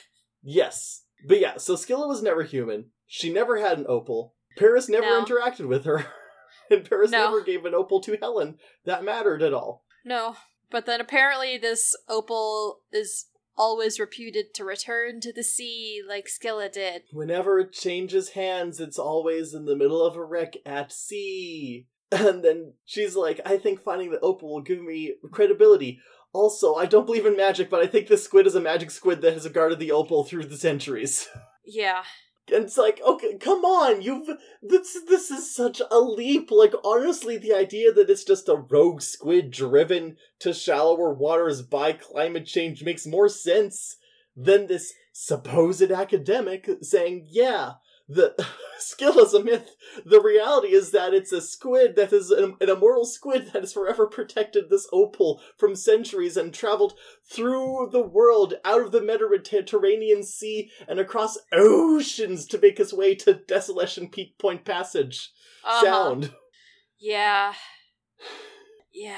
Yes, 0.47 1.05
but 1.27 1.41
yeah. 1.41 1.57
So 1.57 1.75
Scylla 1.75 2.07
was 2.07 2.23
never 2.23 2.43
human. 2.43 2.91
She 3.07 3.33
never 3.33 3.59
had 3.59 3.79
an 3.79 3.87
opal. 3.89 4.35
Paris 4.59 4.91
never 4.91 5.07
No. 5.07 5.25
interacted 5.25 5.67
with 5.67 5.87
her, 5.87 6.05
and 6.71 6.87
Paris 6.87 7.11
No. 7.11 7.25
never 7.25 7.41
gave 7.43 7.65
an 7.65 7.75
opal 7.75 8.01
to 8.03 8.19
Helen. 8.21 8.59
That 8.85 9.05
mattered 9.05 9.41
at 9.41 9.55
all. 9.55 9.85
No. 10.05 10.37
But 10.71 10.85
then 10.85 11.01
apparently 11.01 11.57
this 11.57 11.95
opal 12.11 12.81
is 12.93 13.27
always 13.57 14.01
reputed 14.01 14.55
to 14.55 14.65
return 14.65 15.21
to 15.21 15.33
the 15.33 15.43
sea 15.43 16.03
like 16.07 16.29
Scylla 16.29 16.69
did. 16.69 17.03
Whenever 17.13 17.59
it 17.59 17.73
changes 17.73 18.31
hands, 18.31 18.81
it's 18.81 18.99
always 18.99 19.55
in 19.55 19.65
the 19.65 19.77
middle 19.77 20.05
of 20.05 20.17
a 20.17 20.25
wreck 20.25 20.57
at 20.67 20.93
sea. 20.93 21.87
And 22.13 22.45
then 22.45 22.75
she's 22.85 23.17
like, 23.17 23.41
I 23.45 23.57
think 23.57 23.83
finding 23.83 24.13
the 24.13 24.21
opal 24.21 24.55
will 24.55 24.63
give 24.63 24.81
me 24.81 25.15
credibility. 25.33 25.99
Also, 26.33 26.75
I 26.75 26.87
don't 26.87 27.07
believe 27.07 27.27
in 27.27 27.37
magic, 27.37 27.69
but 27.69 27.81
I 27.81 27.89
think 27.89 28.07
this 28.07 28.23
squid 28.23 28.47
is 28.47 28.55
a 28.55 28.61
magic 28.61 28.93
squid 28.93 29.21
that 29.23 29.33
has 29.33 29.49
guarded 29.49 29.81
the 29.81 29.91
opal 29.91 30.23
through 30.23 30.45
the 30.45 30.57
centuries. 30.57 31.29
Yeah. 31.67 32.03
And 32.53 32.65
it's 32.65 32.77
like, 32.77 33.01
okay, 33.05 33.39
come 33.39 33.65
on, 33.65 34.03
you've 34.03 34.29
this 34.63 34.99
this 35.09 35.31
is 35.31 35.55
such 35.55 35.81
a 35.91 35.99
leap. 35.99 36.51
Like 36.51 36.75
honestly, 36.85 37.39
the 37.39 37.55
idea 37.55 37.91
that 37.93 38.11
it's 38.11 38.25
just 38.25 38.49
a 38.49 38.57
rogue 38.57 39.01
squid 39.01 39.51
driven 39.51 40.17
to 40.41 40.53
shallower 40.53 41.13
waters 41.13 41.63
by 41.63 41.93
climate 41.93 42.47
change 42.47 42.85
makes 42.85 43.07
more 43.07 43.29
sense 43.29 43.97
than 44.37 44.67
this 44.67 44.93
supposed 45.13 45.91
academic 45.91 46.69
saying, 46.83 47.27
yeah, 47.31 47.75
the 48.09 48.35
skill 48.79 49.19
is 49.19 49.35
a 49.35 49.43
myth. 49.43 49.77
The 50.05 50.21
reality 50.21 50.69
is 50.69 50.91
that 50.91 51.15
it's 51.15 51.33
a 51.33 51.41
squid 51.41 51.97
that 51.97 52.13
is 52.13 52.31
an, 52.31 52.57
an 52.61 52.69
immortal 52.69 53.07
squid 53.07 53.47
that 53.53 53.63
has 53.63 53.73
forever 53.73 54.07
protected 54.07 54.69
this 54.69 54.87
opal 54.93 55.41
from 55.57 55.75
centuries 55.75 56.37
and 56.37 56.53
traveled 56.53 56.95
through 57.31 57.89
the 57.93 58.03
world, 58.03 58.55
out 58.65 58.83
of 58.83 58.93
the 58.93 59.01
Mediterranean 59.01 60.23
Sea, 60.23 60.71
and 60.87 61.01
across 61.01 61.39
oceans 61.53 62.47
to 62.47 62.59
make 62.59 62.79
its 62.79 62.93
way 62.93 63.15
to 63.15 63.35
Desolation 63.35 64.09
Peak 64.09 64.39
Point 64.39 64.65
Passage. 64.65 65.31
Uh-huh. 65.65 65.85
Sound. 65.85 66.35
Yeah. 67.01 67.55
Yeah. 68.93 69.17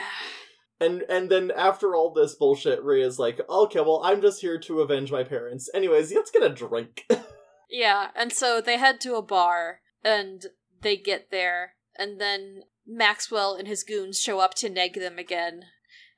And 0.78 1.02
and 1.08 1.30
then 1.30 1.50
after 1.50 1.94
all 1.96 2.12
this 2.12 2.34
bullshit, 2.34 2.84
Ray 2.84 3.00
is 3.00 3.18
like, 3.18 3.40
okay, 3.48 3.80
well, 3.80 4.02
I'm 4.04 4.20
just 4.20 4.42
here 4.42 4.58
to 4.60 4.80
avenge 4.80 5.10
my 5.10 5.24
parents. 5.24 5.70
Anyways, 5.74 6.12
let's 6.12 6.30
get 6.30 6.42
a 6.42 6.50
drink. 6.50 7.06
Yeah, 7.68 8.08
and 8.14 8.32
so 8.32 8.60
they 8.60 8.78
head 8.78 9.00
to 9.02 9.16
a 9.16 9.22
bar 9.22 9.80
and 10.04 10.46
they 10.82 10.96
get 10.96 11.30
there, 11.30 11.72
and 11.98 12.20
then 12.20 12.62
Maxwell 12.86 13.54
and 13.54 13.66
his 13.66 13.82
goons 13.82 14.20
show 14.20 14.38
up 14.38 14.54
to 14.54 14.68
neg 14.68 14.94
them 14.94 15.18
again. 15.18 15.64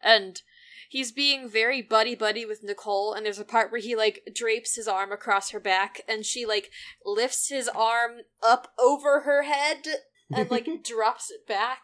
And 0.03 0.42
he's 0.88 1.12
being 1.12 1.49
very 1.49 1.80
buddy 1.80 2.14
buddy 2.14 2.44
with 2.44 2.62
Nicole, 2.62 3.14
and 3.14 3.24
there's 3.24 3.38
a 3.38 3.44
part 3.44 3.72
where 3.72 3.80
he 3.80 3.96
like 3.96 4.28
drapes 4.34 4.76
his 4.76 4.88
arm 4.88 5.12
across 5.12 5.51
her 5.51 5.61
back, 5.61 6.03
and 6.09 6.24
she 6.24 6.44
like 6.44 6.70
lifts 7.05 7.49
his 7.49 7.68
arm 7.68 8.18
up 8.42 8.72
over 8.78 9.20
her 9.20 9.44
head 9.44 9.86
and 10.30 10.51
like 10.51 10.68
drops 10.84 11.30
it 11.30 11.46
back. 11.46 11.80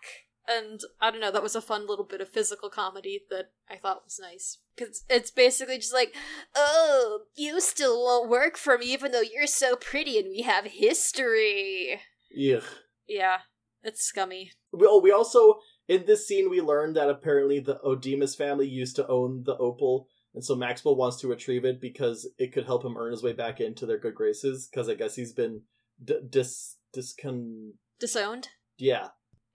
And 0.46 0.80
I 1.00 1.10
don't 1.10 1.20
know, 1.20 1.32
that 1.32 1.42
was 1.42 1.56
a 1.56 1.62
fun 1.62 1.86
little 1.86 2.04
bit 2.04 2.20
of 2.20 2.28
physical 2.28 2.68
comedy 2.68 3.22
that 3.30 3.52
I 3.70 3.76
thought 3.76 4.04
was 4.04 4.20
nice. 4.20 4.58
Because 4.76 5.04
it's 5.08 5.30
basically 5.30 5.76
just 5.78 5.92
like, 5.94 6.14
oh, 6.56 7.20
you 7.36 7.60
still 7.60 8.02
won't 8.02 8.28
work 8.28 8.56
for 8.56 8.76
me 8.78 8.86
even 8.86 9.12
though 9.12 9.20
you're 9.20 9.46
so 9.46 9.76
pretty 9.76 10.18
and 10.18 10.28
we 10.28 10.42
have 10.42 10.64
history. 10.64 12.00
Ugh. 12.32 12.62
Yeah, 13.06 13.38
it's 13.82 14.02
scummy. 14.02 14.50
We, 14.72 14.86
oh, 14.88 15.00
we 15.00 15.12
also 15.12 15.56
in 15.86 16.06
this 16.06 16.26
scene 16.26 16.50
we 16.50 16.60
learned 16.60 16.96
that 16.96 17.08
apparently 17.10 17.60
the 17.60 17.78
Odemus 17.84 18.36
family 18.36 18.66
used 18.66 18.96
to 18.96 19.06
own 19.06 19.42
the 19.44 19.56
opal, 19.58 20.08
and 20.34 20.44
so 20.44 20.54
Maxwell 20.56 20.96
wants 20.96 21.18
to 21.18 21.28
retrieve 21.28 21.64
it 21.64 21.80
because 21.80 22.28
it 22.38 22.52
could 22.52 22.64
help 22.64 22.84
him 22.84 22.96
earn 22.96 23.12
his 23.12 23.22
way 23.22 23.32
back 23.34 23.60
into 23.60 23.86
their 23.86 23.98
good 23.98 24.14
graces. 24.14 24.66
Because 24.68 24.88
I 24.88 24.94
guess 24.94 25.14
he's 25.14 25.32
been 25.32 25.62
d- 26.02 26.20
dis 26.28 26.76
discon. 26.96 27.72
Disowned? 28.00 28.48
Yeah, 28.78 29.08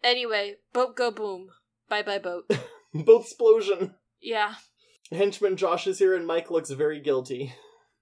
Anyway, 0.04 0.56
boat 0.72 0.96
go 0.96 1.12
boom. 1.12 1.50
Bye 1.90 2.04
bye 2.04 2.20
boat. 2.20 2.50
boat 2.94 3.22
explosion. 3.22 3.96
yeah. 4.22 4.56
Henchman 5.12 5.58
Josh 5.58 5.88
is 5.88 6.00
here, 6.00 6.16
and 6.16 6.28
Mike 6.28 6.52
looks 6.52 6.70
very 6.70 7.00
guilty. 7.00 7.54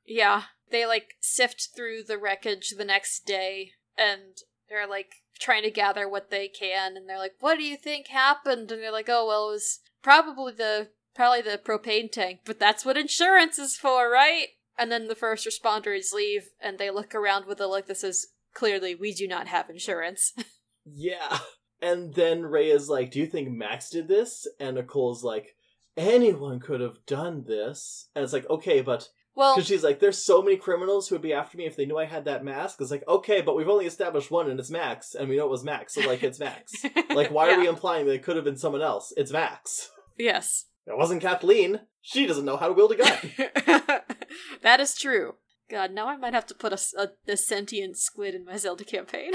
Yeah. 0.07 0.43
They 0.71 0.85
like 0.85 1.15
sift 1.21 1.69
through 1.75 2.03
the 2.03 2.17
wreckage 2.17 2.73
the 2.77 2.85
next 2.85 3.25
day 3.25 3.71
and 3.97 4.37
they're 4.69 4.87
like 4.87 5.11
trying 5.39 5.63
to 5.63 5.71
gather 5.71 6.09
what 6.09 6.29
they 6.29 6.47
can 6.47 6.97
and 6.97 7.07
they're 7.07 7.17
like, 7.17 7.35
What 7.39 7.57
do 7.57 7.63
you 7.63 7.77
think 7.77 8.07
happened? 8.07 8.71
And 8.71 8.81
they're 8.81 8.91
like, 8.91 9.09
Oh 9.09 9.27
well 9.27 9.49
it 9.49 9.53
was 9.53 9.79
probably 10.01 10.53
the 10.53 10.89
probably 11.15 11.41
the 11.41 11.57
propane 11.57 12.11
tank, 12.11 12.41
but 12.45 12.59
that's 12.59 12.85
what 12.85 12.97
insurance 12.97 13.57
is 13.57 13.77
for, 13.77 14.09
right? 14.09 14.47
And 14.77 14.91
then 14.91 15.07
the 15.07 15.15
first 15.15 15.47
responders 15.47 16.13
leave 16.13 16.49
and 16.61 16.77
they 16.77 16.91
look 16.91 17.15
around 17.15 17.45
with 17.45 17.59
a 17.59 17.67
look 17.67 17.87
that 17.87 17.97
says, 17.97 18.27
Clearly 18.53 18.95
we 18.95 19.13
do 19.13 19.27
not 19.27 19.47
have 19.47 19.69
insurance. 19.69 20.33
Yeah. 20.89 21.39
And 21.81 22.13
then 22.13 22.43
Ray 22.43 22.69
is 22.69 22.87
like, 22.87 23.11
Do 23.11 23.19
you 23.19 23.27
think 23.27 23.49
Max 23.49 23.89
did 23.89 24.07
this? 24.07 24.47
And 24.57 24.77
Nicole's 24.77 25.21
like, 25.21 25.56
Anyone 25.97 26.59
could 26.59 26.79
have 26.79 27.05
done 27.05 27.43
this. 27.45 28.09
And 28.15 28.23
it's 28.23 28.33
like, 28.33 28.49
Okay, 28.49 28.81
but. 28.81 29.09
Well, 29.35 29.55
Because 29.55 29.67
she's 29.67 29.83
like, 29.83 29.99
There's 29.99 30.23
so 30.23 30.41
many 30.41 30.55
criminals 30.57 31.07
who 31.07 31.15
would 31.15 31.21
be 31.21 31.33
after 31.33 31.57
me 31.57 31.65
if 31.65 31.75
they 31.75 31.85
knew 31.85 31.97
I 31.97 32.05
had 32.05 32.25
that 32.25 32.45
mask. 32.45 32.79
It's 32.79 32.91
like, 32.91 33.03
Okay, 33.07 33.41
but 33.41 33.55
we've 33.55 33.67
only 33.67 33.85
established 33.85 34.31
one 34.31 34.49
and 34.49 34.59
it's 34.59 34.69
Max. 34.71 35.15
And 35.15 35.27
we 35.27 35.37
know 35.37 35.45
it 35.45 35.51
was 35.51 35.63
Max. 35.63 35.95
So, 35.95 36.01
like, 36.01 36.23
it's 36.23 36.39
Max. 36.39 36.73
like, 37.13 37.31
why 37.31 37.51
are 37.51 37.59
we 37.59 37.67
implying 37.67 38.05
that 38.05 38.13
it 38.13 38.23
could 38.23 38.35
have 38.35 38.45
been 38.45 38.57
someone 38.57 38.81
else? 38.81 39.11
It's 39.17 39.31
Max. 39.31 39.89
Yes. 40.17 40.65
It 40.87 40.97
wasn't 40.97 41.21
Kathleen. 41.21 41.81
She 42.01 42.25
doesn't 42.25 42.45
know 42.45 42.55
how 42.55 42.67
to 42.67 42.73
wield 42.73 42.93
a 42.93 42.95
gun. 42.95 44.01
that 44.61 44.79
is 44.79 44.95
true. 44.95 45.35
God, 45.69 45.91
now 45.91 46.07
I 46.07 46.15
might 46.15 46.33
have 46.33 46.45
to 46.47 46.55
put 46.55 46.71
a 46.71 47.37
sentient 47.37 47.97
squid 47.97 48.33
in 48.33 48.45
my 48.45 48.55
Zelda 48.55 48.85
campaign. 48.85 49.33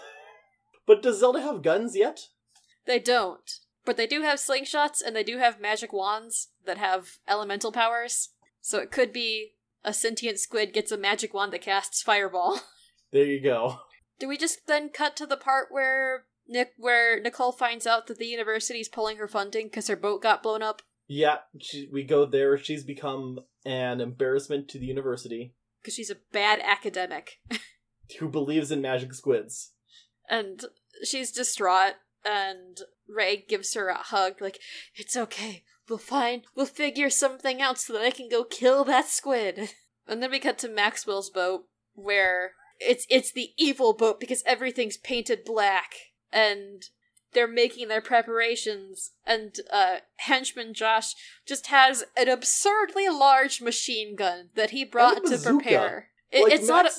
but 0.86 1.00
does 1.00 1.20
Zelda 1.20 1.40
have 1.40 1.62
guns 1.62 1.94
yet? 1.94 2.26
They 2.86 2.98
don't. 2.98 3.48
But 3.84 3.96
they 3.96 4.06
do 4.06 4.22
have 4.22 4.38
slingshots 4.38 5.00
and 5.04 5.14
they 5.16 5.24
do 5.24 5.38
have 5.38 5.60
magic 5.60 5.92
wands 5.92 6.48
that 6.66 6.78
have 6.78 7.18
elemental 7.28 7.72
powers. 7.72 8.30
So 8.60 8.78
it 8.78 8.90
could 8.90 9.12
be 9.12 9.54
a 9.84 9.94
sentient 9.94 10.38
squid 10.38 10.72
gets 10.74 10.92
a 10.92 10.98
magic 10.98 11.32
wand 11.32 11.52
that 11.52 11.62
casts 11.62 12.02
fireball. 12.02 12.60
There 13.12 13.24
you 13.24 13.42
go. 13.42 13.80
Do 14.20 14.28
we 14.28 14.36
just 14.36 14.68
then 14.68 14.88
cut 14.90 15.16
to 15.16 15.26
the 15.26 15.36
part 15.36 15.66
where 15.70 16.26
Nick 16.46 16.74
where 16.76 17.18
Nicole 17.20 17.50
finds 17.50 17.84
out 17.84 18.06
that 18.06 18.18
the 18.18 18.26
university's 18.26 18.88
pulling 18.88 19.16
her 19.16 19.26
funding 19.26 19.66
because 19.66 19.88
her 19.88 19.96
boat 19.96 20.22
got 20.22 20.44
blown 20.44 20.62
up? 20.62 20.82
Yeah, 21.08 21.38
she, 21.58 21.88
we 21.92 22.04
go 22.04 22.24
there. 22.24 22.56
She's 22.56 22.84
become 22.84 23.40
an 23.64 24.00
embarrassment 24.00 24.68
to 24.68 24.78
the 24.78 24.86
university 24.86 25.54
Because 25.82 25.94
she's 25.94 26.08
a 26.10 26.18
bad 26.30 26.60
academic. 26.62 27.40
who 28.20 28.28
believes 28.28 28.70
in 28.70 28.80
magic 28.80 29.12
squids. 29.12 29.72
and 30.28 30.66
she's 31.02 31.32
distraught 31.32 31.94
and 32.24 32.82
Ray 33.14 33.44
gives 33.48 33.74
her 33.74 33.88
a 33.88 33.98
hug 33.98 34.40
like 34.40 34.58
it's 34.94 35.16
okay. 35.16 35.64
We'll 35.88 35.98
find 35.98 36.42
we'll 36.54 36.66
figure 36.66 37.10
something 37.10 37.60
out 37.60 37.78
so 37.78 37.92
that 37.94 38.02
I 38.02 38.10
can 38.10 38.28
go 38.28 38.44
kill 38.44 38.84
that 38.84 39.06
squid. 39.08 39.70
And 40.06 40.20
then 40.20 40.32
we 40.32 40.40
cut 40.40 40.58
to 40.58 40.68
Maxwell's 40.68 41.30
boat 41.30 41.66
where 41.94 42.54
it's 42.80 43.06
it's 43.08 43.30
the 43.30 43.50
evil 43.56 43.92
boat 43.92 44.18
because 44.18 44.42
everything's 44.44 44.96
painted 44.96 45.44
black 45.44 45.92
and 46.32 46.82
they're 47.32 47.46
making 47.46 47.86
their 47.88 48.00
preparations 48.00 49.12
and 49.24 49.54
uh 49.72 49.98
henchman 50.16 50.74
Josh 50.74 51.14
just 51.46 51.68
has 51.68 52.04
an 52.16 52.28
absurdly 52.28 53.08
large 53.08 53.60
machine 53.60 54.16
gun 54.16 54.48
that 54.56 54.70
he 54.70 54.84
brought 54.84 55.16
to 55.26 55.30
bazooka. 55.30 55.58
prepare. 55.62 56.08
It, 56.32 56.44
Like, 56.44 56.52
it's 56.54 56.68
not 56.68 56.86
a, 56.86 56.90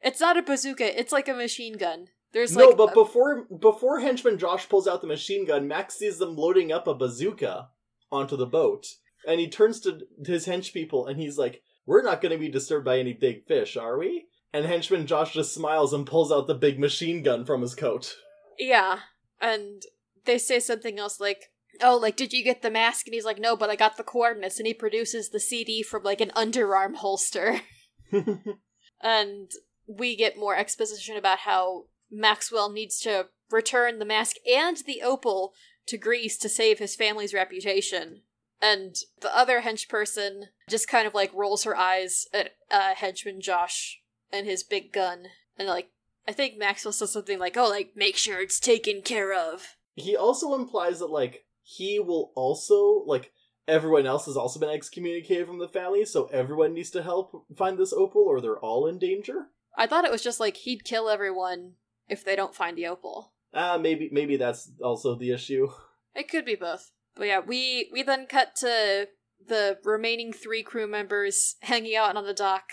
it's 0.00 0.20
not 0.20 0.36
a 0.38 0.42
bazooka 0.42 0.98
it's 0.98 1.12
like 1.12 1.28
a 1.28 1.34
machine 1.34 1.76
gun 1.76 2.08
there's 2.32 2.56
no, 2.56 2.68
like 2.68 2.76
but 2.76 2.92
a- 2.92 2.94
before 2.94 3.44
before 3.44 4.00
henchman 4.00 4.38
Josh 4.38 4.68
pulls 4.68 4.86
out 4.86 5.00
the 5.00 5.06
machine 5.06 5.46
gun, 5.46 5.68
Max 5.68 5.94
sees 5.96 6.18
them 6.18 6.36
loading 6.36 6.72
up 6.72 6.86
a 6.86 6.94
bazooka 6.94 7.68
onto 8.10 8.36
the 8.36 8.46
boat, 8.46 8.86
and 9.26 9.40
he 9.40 9.48
turns 9.48 9.80
to 9.80 10.00
his 10.24 10.46
hench 10.46 10.72
people 10.72 11.06
and 11.06 11.18
he's 11.18 11.38
like, 11.38 11.62
"We're 11.86 12.02
not 12.02 12.20
going 12.20 12.32
to 12.32 12.38
be 12.38 12.48
disturbed 12.48 12.84
by 12.84 12.98
any 12.98 13.12
big 13.12 13.46
fish, 13.46 13.76
are 13.76 13.98
we?" 13.98 14.28
And 14.52 14.64
henchman 14.64 15.06
Josh 15.06 15.34
just 15.34 15.54
smiles 15.54 15.92
and 15.92 16.06
pulls 16.06 16.32
out 16.32 16.46
the 16.46 16.54
big 16.54 16.78
machine 16.78 17.22
gun 17.22 17.44
from 17.44 17.60
his 17.60 17.74
coat. 17.74 18.16
Yeah. 18.58 19.00
And 19.40 19.82
they 20.24 20.38
say 20.38 20.60
something 20.60 20.98
else 20.98 21.20
like, 21.20 21.50
Oh, 21.80 21.96
like, 21.96 22.16
did 22.16 22.32
you 22.32 22.42
get 22.42 22.62
the 22.62 22.70
mask? 22.70 23.06
And 23.06 23.14
he's 23.14 23.24
like, 23.24 23.38
No, 23.38 23.56
but 23.56 23.70
I 23.70 23.76
got 23.76 23.96
the 23.96 24.02
coordinates. 24.02 24.58
And 24.58 24.66
he 24.66 24.74
produces 24.74 25.28
the 25.28 25.40
CD 25.40 25.82
from 25.82 26.02
like 26.02 26.20
an 26.20 26.32
underarm 26.34 26.96
holster. 26.96 27.60
and 29.02 29.50
we 29.86 30.16
get 30.16 30.38
more 30.38 30.56
exposition 30.56 31.16
about 31.16 31.40
how 31.40 31.84
Maxwell 32.10 32.70
needs 32.70 32.98
to 33.00 33.28
return 33.50 33.98
the 33.98 34.04
mask 34.04 34.36
and 34.50 34.78
the 34.78 35.02
opal 35.02 35.52
to 35.86 35.96
Greece 35.96 36.36
to 36.38 36.48
save 36.48 36.78
his 36.78 36.96
family's 36.96 37.34
reputation. 37.34 38.22
And 38.60 38.96
the 39.20 39.34
other 39.36 39.62
henchperson 39.62 40.46
just 40.68 40.88
kind 40.88 41.06
of 41.06 41.14
like 41.14 41.32
rolls 41.32 41.64
her 41.64 41.76
eyes 41.76 42.26
at 42.32 42.56
uh, 42.70 42.94
henchman 42.94 43.40
Josh 43.40 44.00
and 44.32 44.46
his 44.46 44.62
big 44.62 44.92
gun. 44.92 45.26
And 45.56 45.68
like, 45.68 45.90
I 46.26 46.32
think 46.32 46.58
Maxwell 46.58 46.92
says 46.92 47.12
something 47.12 47.38
like, 47.38 47.56
"Oh, 47.56 47.68
like 47.68 47.92
make 47.94 48.16
sure 48.16 48.40
it's 48.40 48.60
taken 48.60 49.00
care 49.00 49.32
of." 49.32 49.76
he 49.98 50.16
also 50.16 50.54
implies 50.54 51.00
that 51.00 51.10
like 51.10 51.44
he 51.62 51.98
will 51.98 52.32
also 52.34 53.02
like 53.06 53.32
everyone 53.66 54.06
else 54.06 54.26
has 54.26 54.36
also 54.36 54.58
been 54.58 54.70
excommunicated 54.70 55.46
from 55.46 55.58
the 55.58 55.68
family, 55.68 56.04
so 56.04 56.26
everyone 56.32 56.72
needs 56.72 56.90
to 56.90 57.02
help 57.02 57.46
find 57.56 57.78
this 57.78 57.92
opal, 57.92 58.22
or 58.22 58.40
they're 58.40 58.58
all 58.58 58.86
in 58.86 58.98
danger. 58.98 59.48
I 59.76 59.86
thought 59.86 60.04
it 60.04 60.10
was 60.10 60.22
just 60.22 60.40
like 60.40 60.58
he'd 60.58 60.84
kill 60.84 61.08
everyone 61.08 61.74
if 62.08 62.24
they 62.24 62.36
don't 62.36 62.54
find 62.54 62.76
the 62.76 62.86
opal. 62.86 63.32
Ah, 63.54 63.78
maybe 63.78 64.08
maybe 64.12 64.36
that's 64.36 64.70
also 64.82 65.14
the 65.14 65.32
issue. 65.32 65.68
It 66.14 66.28
could 66.28 66.44
be 66.44 66.56
both. 66.56 66.90
But 67.14 67.28
yeah, 67.28 67.38
we 67.38 67.90
we 67.92 68.02
then 68.02 68.26
cut 68.26 68.56
to 68.56 69.06
the 69.46 69.78
remaining 69.84 70.32
three 70.32 70.64
crew 70.64 70.88
members 70.88 71.54
hanging 71.60 71.94
out 71.94 72.16
on 72.16 72.24
the 72.24 72.34
dock 72.34 72.64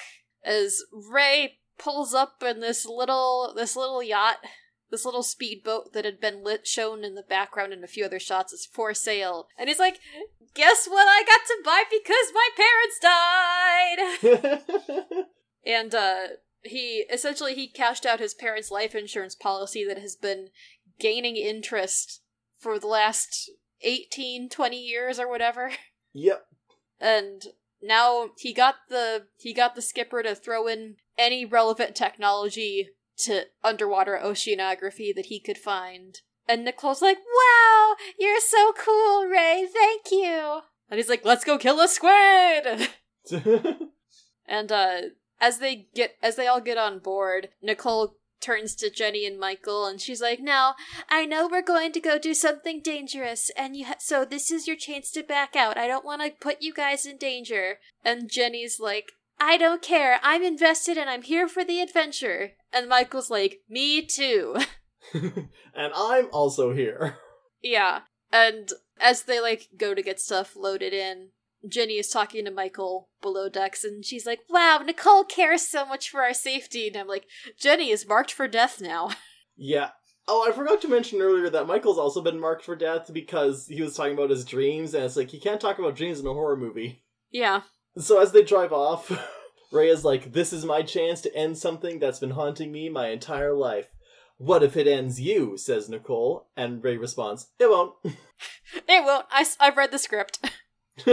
as 0.43 0.81
Ray 0.91 1.59
pulls 1.77 2.13
up 2.13 2.41
in 2.43 2.59
this 2.61 2.85
little 2.85 3.53
this 3.55 3.75
little 3.75 4.01
yacht, 4.01 4.37
this 4.89 5.05
little 5.05 5.23
speedboat 5.23 5.93
that 5.93 6.05
had 6.05 6.19
been 6.19 6.43
lit 6.43 6.65
shown 6.65 7.03
in 7.03 7.15
the 7.15 7.23
background 7.23 7.73
in 7.73 7.83
a 7.83 7.87
few 7.87 8.05
other 8.05 8.19
shots 8.19 8.53
is 8.53 8.67
for 8.71 8.93
sale. 8.93 9.47
And 9.57 9.67
he's 9.67 9.79
like, 9.79 9.99
"Guess 10.53 10.87
what 10.87 11.07
I 11.07 11.23
got 11.23 11.45
to 11.47 11.57
buy 11.63 11.83
because 11.91 12.31
my 12.33 12.49
parents 12.55 12.99
died." 15.11 15.25
and 15.65 15.93
uh 15.95 16.27
he 16.67 17.05
essentially 17.11 17.55
he 17.55 17.67
cashed 17.67 18.05
out 18.05 18.19
his 18.19 18.33
parents' 18.33 18.71
life 18.71 18.95
insurance 18.95 19.35
policy 19.35 19.85
that 19.85 19.97
has 19.97 20.15
been 20.15 20.49
gaining 20.99 21.35
interest 21.35 22.21
for 22.59 22.79
the 22.79 22.87
last 22.87 23.51
18 23.81 24.49
20 24.49 24.77
years 24.77 25.19
or 25.19 25.29
whatever 25.29 25.71
yep. 26.13 26.45
and 26.99 27.43
now 27.81 28.29
he 28.37 28.53
got 28.53 28.75
the 28.89 29.27
he 29.37 29.53
got 29.53 29.75
the 29.75 29.81
skipper 29.81 30.23
to 30.23 30.33
throw 30.33 30.67
in 30.67 30.95
any 31.17 31.45
relevant 31.45 31.95
technology 31.95 32.89
to 33.17 33.43
underwater 33.63 34.19
oceanography 34.21 35.13
that 35.15 35.27
he 35.27 35.39
could 35.39 35.57
find 35.57 36.21
and 36.47 36.63
Nicole's 36.63 37.01
like, 37.01 37.17
"Wow, 37.17 37.95
you're 38.19 38.39
so 38.39 38.71
cool, 38.77 39.25
Ray. 39.25 39.67
Thank 39.67 40.11
you." 40.11 40.59
And 40.91 40.99
he's 40.99 41.09
like, 41.09 41.25
"Let's 41.25 41.43
go 41.43 41.57
kill 41.57 41.81
a 41.81 41.87
squid." 41.87 42.89
And 44.47 44.71
uh 44.71 45.01
as 45.39 45.59
they 45.59 45.87
get 45.93 46.15
as 46.21 46.35
they 46.35 46.47
all 46.47 46.61
get 46.61 46.77
on 46.77 46.99
board, 46.99 47.49
Nicole 47.61 48.17
turns 48.41 48.75
to 48.75 48.89
Jenny 48.89 49.25
and 49.25 49.39
Michael 49.39 49.85
and 49.85 49.99
she's 49.99 50.21
like, 50.21 50.39
"Now, 50.39 50.75
I 51.09 51.25
know 51.25 51.47
we're 51.47 51.61
going 51.61 51.91
to 51.93 51.99
go 51.99 52.17
do 52.17 52.33
something 52.33 52.81
dangerous 52.81 53.49
and 53.57 53.75
you 53.75 53.85
ha- 53.85 53.95
so 53.99 54.25
this 54.25 54.51
is 54.51 54.67
your 54.67 54.75
chance 54.75 55.11
to 55.11 55.23
back 55.23 55.55
out. 55.55 55.77
I 55.77 55.87
don't 55.87 56.05
want 56.05 56.21
to 56.21 56.31
put 56.31 56.57
you 56.61 56.73
guys 56.73 57.05
in 57.05 57.17
danger." 57.17 57.79
And 58.03 58.29
Jenny's 58.29 58.79
like, 58.79 59.11
"I 59.39 59.57
don't 59.57 59.81
care. 59.81 60.19
I'm 60.23 60.43
invested 60.43 60.97
and 60.97 61.09
I'm 61.09 61.23
here 61.23 61.47
for 61.47 61.63
the 61.63 61.81
adventure." 61.81 62.51
And 62.71 62.89
Michael's 62.89 63.29
like, 63.29 63.61
"Me 63.69 64.05
too." 64.05 64.57
and 65.13 65.93
I'm 65.95 66.27
also 66.31 66.73
here. 66.73 67.17
Yeah. 67.61 68.01
And 68.31 68.69
as 68.99 69.23
they 69.23 69.39
like 69.39 69.69
go 69.77 69.93
to 69.93 70.01
get 70.01 70.19
stuff 70.19 70.55
loaded 70.55 70.93
in, 70.93 71.29
Jenny 71.69 71.93
is 71.97 72.09
talking 72.09 72.45
to 72.45 72.51
Michael 72.51 73.09
below 73.21 73.49
decks 73.49 73.83
and 73.83 74.03
she's 74.05 74.25
like, 74.25 74.39
Wow, 74.49 74.81
Nicole 74.85 75.23
cares 75.23 75.67
so 75.67 75.85
much 75.85 76.09
for 76.09 76.21
our 76.21 76.33
safety. 76.33 76.87
And 76.87 76.95
I'm 76.97 77.07
like, 77.07 77.25
Jenny 77.59 77.89
is 77.91 78.07
marked 78.07 78.31
for 78.31 78.47
death 78.47 78.81
now. 78.81 79.09
Yeah. 79.57 79.91
Oh, 80.27 80.45
I 80.45 80.51
forgot 80.51 80.81
to 80.81 80.89
mention 80.89 81.21
earlier 81.21 81.49
that 81.49 81.65
Michael's 81.67 81.97
also 81.97 82.21
been 82.21 82.39
marked 82.41 82.65
for 82.65 82.75
death 82.75 83.09
because 83.13 83.67
he 83.67 83.81
was 83.81 83.95
talking 83.95 84.11
about 84.13 84.29
his 84.31 84.43
dreams, 84.43 84.93
and 84.93 85.03
it's 85.05 85.15
like 85.15 85.29
he 85.29 85.39
can't 85.39 85.61
talk 85.61 85.79
about 85.79 85.95
dreams 85.95 86.19
in 86.19 86.27
a 86.27 86.33
horror 86.33 86.57
movie. 86.57 87.03
yeah. 87.31 87.61
So 87.97 88.19
as 88.19 88.33
they 88.33 88.43
drive 88.43 88.73
off, 88.73 89.09
Ray 89.71 89.87
is 89.87 90.03
like, 90.03 90.33
"This 90.33 90.51
is 90.51 90.65
my 90.65 90.81
chance 90.81 91.21
to 91.21 91.33
end 91.33 91.57
something 91.57 91.99
that's 91.99 92.19
been 92.19 92.31
haunting 92.31 92.69
me 92.73 92.89
my 92.89 93.07
entire 93.11 93.53
life." 93.53 93.87
What 94.37 94.61
if 94.63 94.75
it 94.75 94.87
ends 94.87 95.21
you? 95.21 95.55
says 95.55 95.87
Nicole, 95.87 96.49
and 96.57 96.83
Ray 96.83 96.97
responds, 96.97 97.47
"It 97.57 97.69
won't." 97.69 97.93
It 98.89 99.05
won't. 99.05 99.25
I, 99.31 99.41
s- 99.41 99.55
I've 99.61 99.77
read 99.77 99.91
the 99.91 99.97
script. 99.99 100.39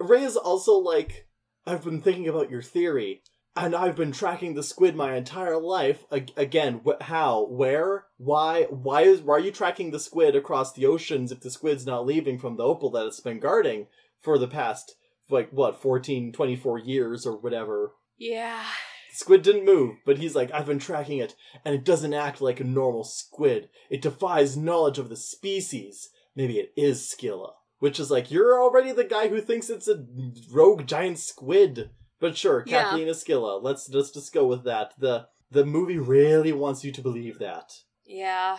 Ray 0.00 0.22
is 0.22 0.36
also 0.36 0.74
like, 0.74 1.26
I've 1.66 1.84
been 1.84 2.00
thinking 2.00 2.28
about 2.28 2.50
your 2.50 2.62
theory, 2.62 3.22
and 3.56 3.74
I've 3.74 3.96
been 3.96 4.12
tracking 4.12 4.54
the 4.54 4.62
squid 4.62 4.94
my 4.94 5.16
entire 5.16 5.58
life. 5.58 6.04
Ag- 6.12 6.32
again, 6.36 6.80
wh- 6.86 7.02
how, 7.02 7.46
where, 7.46 8.06
why, 8.16 8.64
why 8.64 9.02
is 9.02 9.20
why 9.20 9.36
are 9.36 9.40
you 9.40 9.50
tracking 9.50 9.90
the 9.90 10.00
squid 10.00 10.36
across 10.36 10.72
the 10.72 10.86
oceans 10.86 11.32
if 11.32 11.40
the 11.40 11.50
squid's 11.50 11.86
not 11.86 12.06
leaving 12.06 12.38
from 12.38 12.56
the 12.56 12.64
opal 12.64 12.90
that 12.90 13.06
it's 13.06 13.20
been 13.20 13.40
guarding 13.40 13.86
for 14.20 14.38
the 14.38 14.48
past 14.48 14.94
like 15.30 15.50
what 15.50 15.80
14 15.80 16.32
24 16.32 16.78
years 16.78 17.26
or 17.26 17.36
whatever 17.36 17.92
yeah. 18.18 18.64
Squid 19.12 19.42
didn't 19.42 19.64
move, 19.64 19.96
but 20.04 20.18
he's 20.18 20.34
like, 20.34 20.50
I've 20.52 20.66
been 20.66 20.78
tracking 20.78 21.18
it, 21.18 21.34
and 21.64 21.74
it 21.74 21.84
doesn't 21.84 22.12
act 22.12 22.40
like 22.40 22.60
a 22.60 22.64
normal 22.64 23.04
squid. 23.04 23.68
It 23.88 24.02
defies 24.02 24.56
knowledge 24.56 24.98
of 24.98 25.08
the 25.08 25.16
species. 25.16 26.10
Maybe 26.36 26.58
it 26.58 26.72
is 26.76 27.08
Scylla. 27.08 27.54
Which 27.78 28.00
is 28.00 28.10
like, 28.10 28.30
you're 28.30 28.60
already 28.60 28.92
the 28.92 29.04
guy 29.04 29.28
who 29.28 29.40
thinks 29.40 29.70
it's 29.70 29.88
a 29.88 30.04
rogue 30.50 30.86
giant 30.86 31.18
squid. 31.18 31.90
But 32.20 32.36
sure, 32.36 32.64
Yeah. 32.66 32.84
Kathleen 32.84 33.08
is 33.08 33.22
Scylla. 33.22 33.58
Let's 33.58 33.88
let's 33.90 34.10
just 34.10 34.32
go 34.32 34.46
with 34.46 34.64
that. 34.64 34.94
The 34.98 35.28
the 35.50 35.64
movie 35.64 35.98
really 35.98 36.52
wants 36.52 36.82
you 36.84 36.90
to 36.92 37.00
believe 37.00 37.38
that. 37.38 37.72
Yeah. 38.04 38.58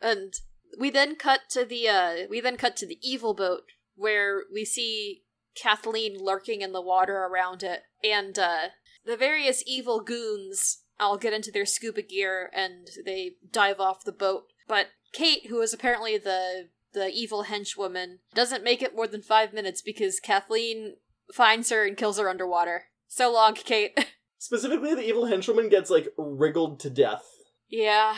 And 0.00 0.34
we 0.78 0.90
then 0.90 1.14
cut 1.16 1.42
to 1.50 1.64
the 1.64 1.88
uh 1.88 2.14
we 2.28 2.40
then 2.40 2.56
cut 2.56 2.76
to 2.78 2.86
the 2.86 2.98
evil 3.02 3.34
boat 3.34 3.62
where 3.94 4.42
we 4.52 4.64
see 4.64 5.22
Kathleen 5.54 6.16
lurking 6.18 6.60
in 6.60 6.72
the 6.72 6.82
water 6.82 7.16
around 7.16 7.62
it 7.62 7.82
and 8.04 8.36
uh 8.38 8.68
the 9.04 9.16
various 9.16 9.62
evil 9.66 10.00
goons 10.00 10.82
all 10.98 11.16
get 11.16 11.32
into 11.32 11.52
their 11.52 11.66
scuba 11.66 12.02
gear 12.02 12.50
and 12.52 12.88
they 13.04 13.36
dive 13.52 13.78
off 13.78 14.04
the 14.04 14.12
boat. 14.12 14.44
But 14.66 14.88
Kate, 15.12 15.46
who 15.46 15.60
is 15.60 15.72
apparently 15.72 16.18
the 16.18 16.68
the 16.96 17.10
evil 17.12 17.44
henchwoman, 17.44 18.16
doesn't 18.34 18.64
make 18.64 18.80
it 18.82 18.96
more 18.96 19.06
than 19.06 19.20
five 19.20 19.52
minutes 19.52 19.82
because 19.82 20.18
Kathleen 20.18 20.94
finds 21.32 21.68
her 21.68 21.84
and 21.84 21.94
kills 21.94 22.18
her 22.18 22.28
underwater. 22.28 22.84
So 23.06 23.30
long, 23.30 23.52
Kate. 23.54 23.92
Specifically, 24.38 24.94
the 24.94 25.06
evil 25.06 25.24
henchwoman 25.26 25.70
gets 25.70 25.90
like 25.90 26.08
wriggled 26.16 26.80
to 26.80 26.90
death. 26.90 27.24
yeah. 27.68 28.16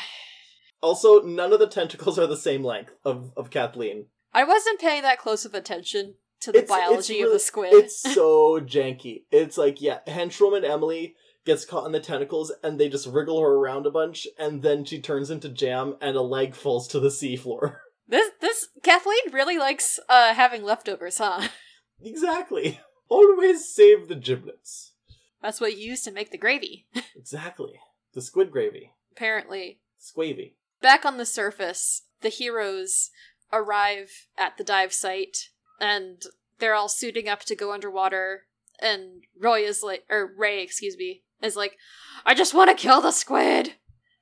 Also, 0.81 1.23
none 1.23 1.53
of 1.53 1.59
the 1.59 1.67
tentacles 1.67 2.21
are 2.21 2.29
the 2.29 2.37
same 2.37 2.63
length 2.63 2.93
of, 3.05 3.33
of 3.37 3.51
Kathleen. 3.51 4.07
I 4.33 4.45
wasn't 4.45 4.79
paying 4.79 5.03
that 5.03 5.19
close 5.19 5.45
of 5.45 5.53
attention 5.53 6.15
to 6.43 6.53
the 6.53 6.63
biology 6.63 7.19
of 7.19 7.25
really- 7.25 7.33
the 7.35 7.41
squid. 7.41 7.73
It's 7.73 8.01
so 8.15 8.61
janky. 8.61 9.25
It's 9.33 9.59
like, 9.59 9.81
yeah, 9.83 9.99
henchwoman 10.07 10.63
Emily 10.63 11.17
gets 11.45 11.65
caught 11.65 11.87
in 11.87 11.91
the 11.91 11.99
tentacles 11.99 12.53
and 12.63 12.79
they 12.79 12.89
just 12.89 13.09
wriggle 13.09 13.41
her 13.41 13.55
around 13.55 13.87
a 13.87 13.91
bunch 13.91 14.29
and 14.39 14.63
then 14.63 14.85
she 14.85 15.01
turns 15.01 15.31
into 15.31 15.49
jam 15.49 15.97
and 16.01 16.15
a 16.17 16.23
leg 16.23 16.55
falls 16.55 16.87
to 16.89 17.01
the 17.01 17.09
seafloor. 17.09 17.79
This 18.09 18.31
this 18.41 18.69
Kathleen 18.83 19.33
really 19.33 19.59
likes 19.59 20.01
uh 20.09 20.35
having 20.35 20.63
leftovers, 20.63 21.19
huh? 21.19 21.49
exactly. 22.03 22.81
Always 23.09 23.69
save 23.69 24.09
the 24.09 24.15
giblets. 24.15 24.93
That's 25.43 25.61
what 25.61 25.77
you 25.77 25.91
use 25.91 26.03
to 26.03 26.11
make 26.11 26.31
the 26.31 26.39
gravy. 26.39 26.87
Exactly. 27.17 27.75
The 28.15 28.23
squid 28.23 28.51
gravy. 28.51 28.93
Apparently. 29.13 29.81
Squavy. 30.01 30.55
Back 30.81 31.05
on 31.05 31.19
the 31.19 31.27
surface, 31.27 32.03
the 32.23 32.29
heroes 32.29 33.11
arrive 33.53 34.29
at 34.39 34.57
the 34.57 34.65
dive 34.65 34.93
site 34.93 35.51
and 35.81 36.23
they're 36.59 36.75
all 36.75 36.89
suiting 36.89 37.29
up 37.29 37.41
to 37.41 37.57
go 37.57 37.73
underwater 37.73 38.45
and 38.81 39.25
Roy 39.39 39.61
is 39.61 39.83
like 39.83 40.05
or 40.09 40.33
Ray, 40.37 40.63
excuse 40.63 40.97
me, 40.97 41.23
is 41.43 41.57
like, 41.57 41.77
I 42.25 42.35
just 42.35 42.55
want 42.55 42.71
to 42.71 42.77
kill 42.83 43.01
the 43.01 43.11
squid. 43.11 43.75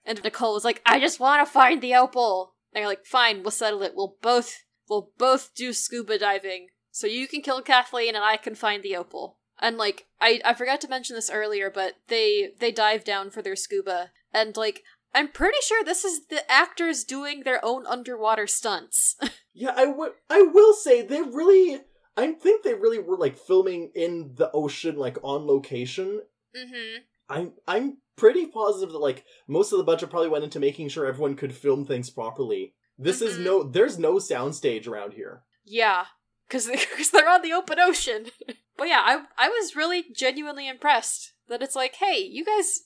And 0.05 0.23
Nicole 0.23 0.57
is 0.57 0.65
like, 0.65 0.83
I 0.87 0.99
just 0.99 1.21
want 1.21 1.47
to 1.47 1.53
find 1.53 1.83
the 1.83 1.95
opal. 1.95 2.55
They're 2.77 2.87
like, 2.87 3.07
fine, 3.07 3.43
we'll 3.43 3.51
settle 3.51 3.83
it. 3.83 3.95
We'll 3.97 4.17
both 4.21 4.65
we'll 4.89 5.11
both 5.17 5.55
do 5.55 5.73
scuba 5.73 6.19
diving. 6.19 6.69
So 6.91 7.07
you 7.07 7.27
can 7.27 7.41
kill 7.41 7.63
Kathleen 7.63 8.15
and 8.15 8.23
I 8.25 8.37
can 8.37 8.55
find 8.55 8.83
the 8.83 8.97
opal. 8.97 9.39
And 9.59 9.79
like 9.79 10.07
I 10.21 10.43
I 10.45 10.53
forgot 10.53 10.83
to 10.83 10.89
mention 10.89 11.17
this 11.17 11.31
earlier, 11.31 11.71
but 11.71 11.95
they 12.09 12.51
they 12.61 12.71
dive 12.71 13.03
down 13.03 13.31
for 13.31 13.41
their 13.41 13.57
scuba 13.57 14.11
and 14.33 14.55
like 14.59 14.83
I'm 15.15 15.29
pretty 15.29 15.57
sure 15.63 15.83
this 15.83 16.05
is 16.05 16.27
the 16.27 16.49
actors 16.53 17.03
doing 17.03 17.45
their 17.45 17.65
own 17.65 17.87
underwater 17.87 18.47
stunts. 18.47 19.17
Yeah, 19.59 19.73
I 19.75 19.87
would. 19.87 20.13
I 20.29 20.43
will 20.43 20.75
say 20.75 21.01
they 21.01 21.23
really. 21.23 21.81
I 22.15 22.33
think 22.33 22.63
they 22.63 22.75
really 22.75 22.99
were 22.99 23.17
like 23.17 23.39
filming 23.39 23.91
in 23.95 24.33
the 24.35 24.51
ocean, 24.53 24.97
like 24.97 25.17
on 25.23 25.47
location. 25.47 26.21
mm-hmm. 26.55 26.99
I'm 27.29 27.53
I'm 27.67 27.99
pretty 28.17 28.47
positive 28.47 28.93
that 28.93 28.99
like 28.99 29.25
most 29.49 29.73
of 29.73 29.79
the 29.79 29.85
budget 29.85 30.11
probably 30.11 30.29
went 30.29 30.45
into 30.45 30.61
making 30.61 30.89
sure 30.89 31.07
everyone 31.07 31.37
could 31.37 31.55
film 31.55 31.85
things 31.85 32.11
properly. 32.11 32.75
This 32.99 33.21
is 33.21 33.37
Mhm. 33.39 33.45
no. 33.45 33.63
There's 33.63 33.99
no 33.99 34.15
soundstage 34.15 34.87
around 34.89 35.13
here. 35.15 35.43
Yeah, 35.65 36.07
because 36.49 36.67
because 36.67 37.11
they're 37.13 37.29
on 37.29 37.43
the 37.43 37.53
open 37.53 37.79
ocean. 37.79 38.27
but 38.77 38.89
yeah, 38.89 39.03
I 39.05 39.25
I 39.37 39.49
was 39.49 39.77
really 39.77 40.05
genuinely 40.15 40.69
impressed 40.69 41.35
that 41.49 41.63
it's 41.63 41.77
like, 41.77 41.97
hey, 41.97 42.19
you 42.19 42.45
guys, 42.45 42.83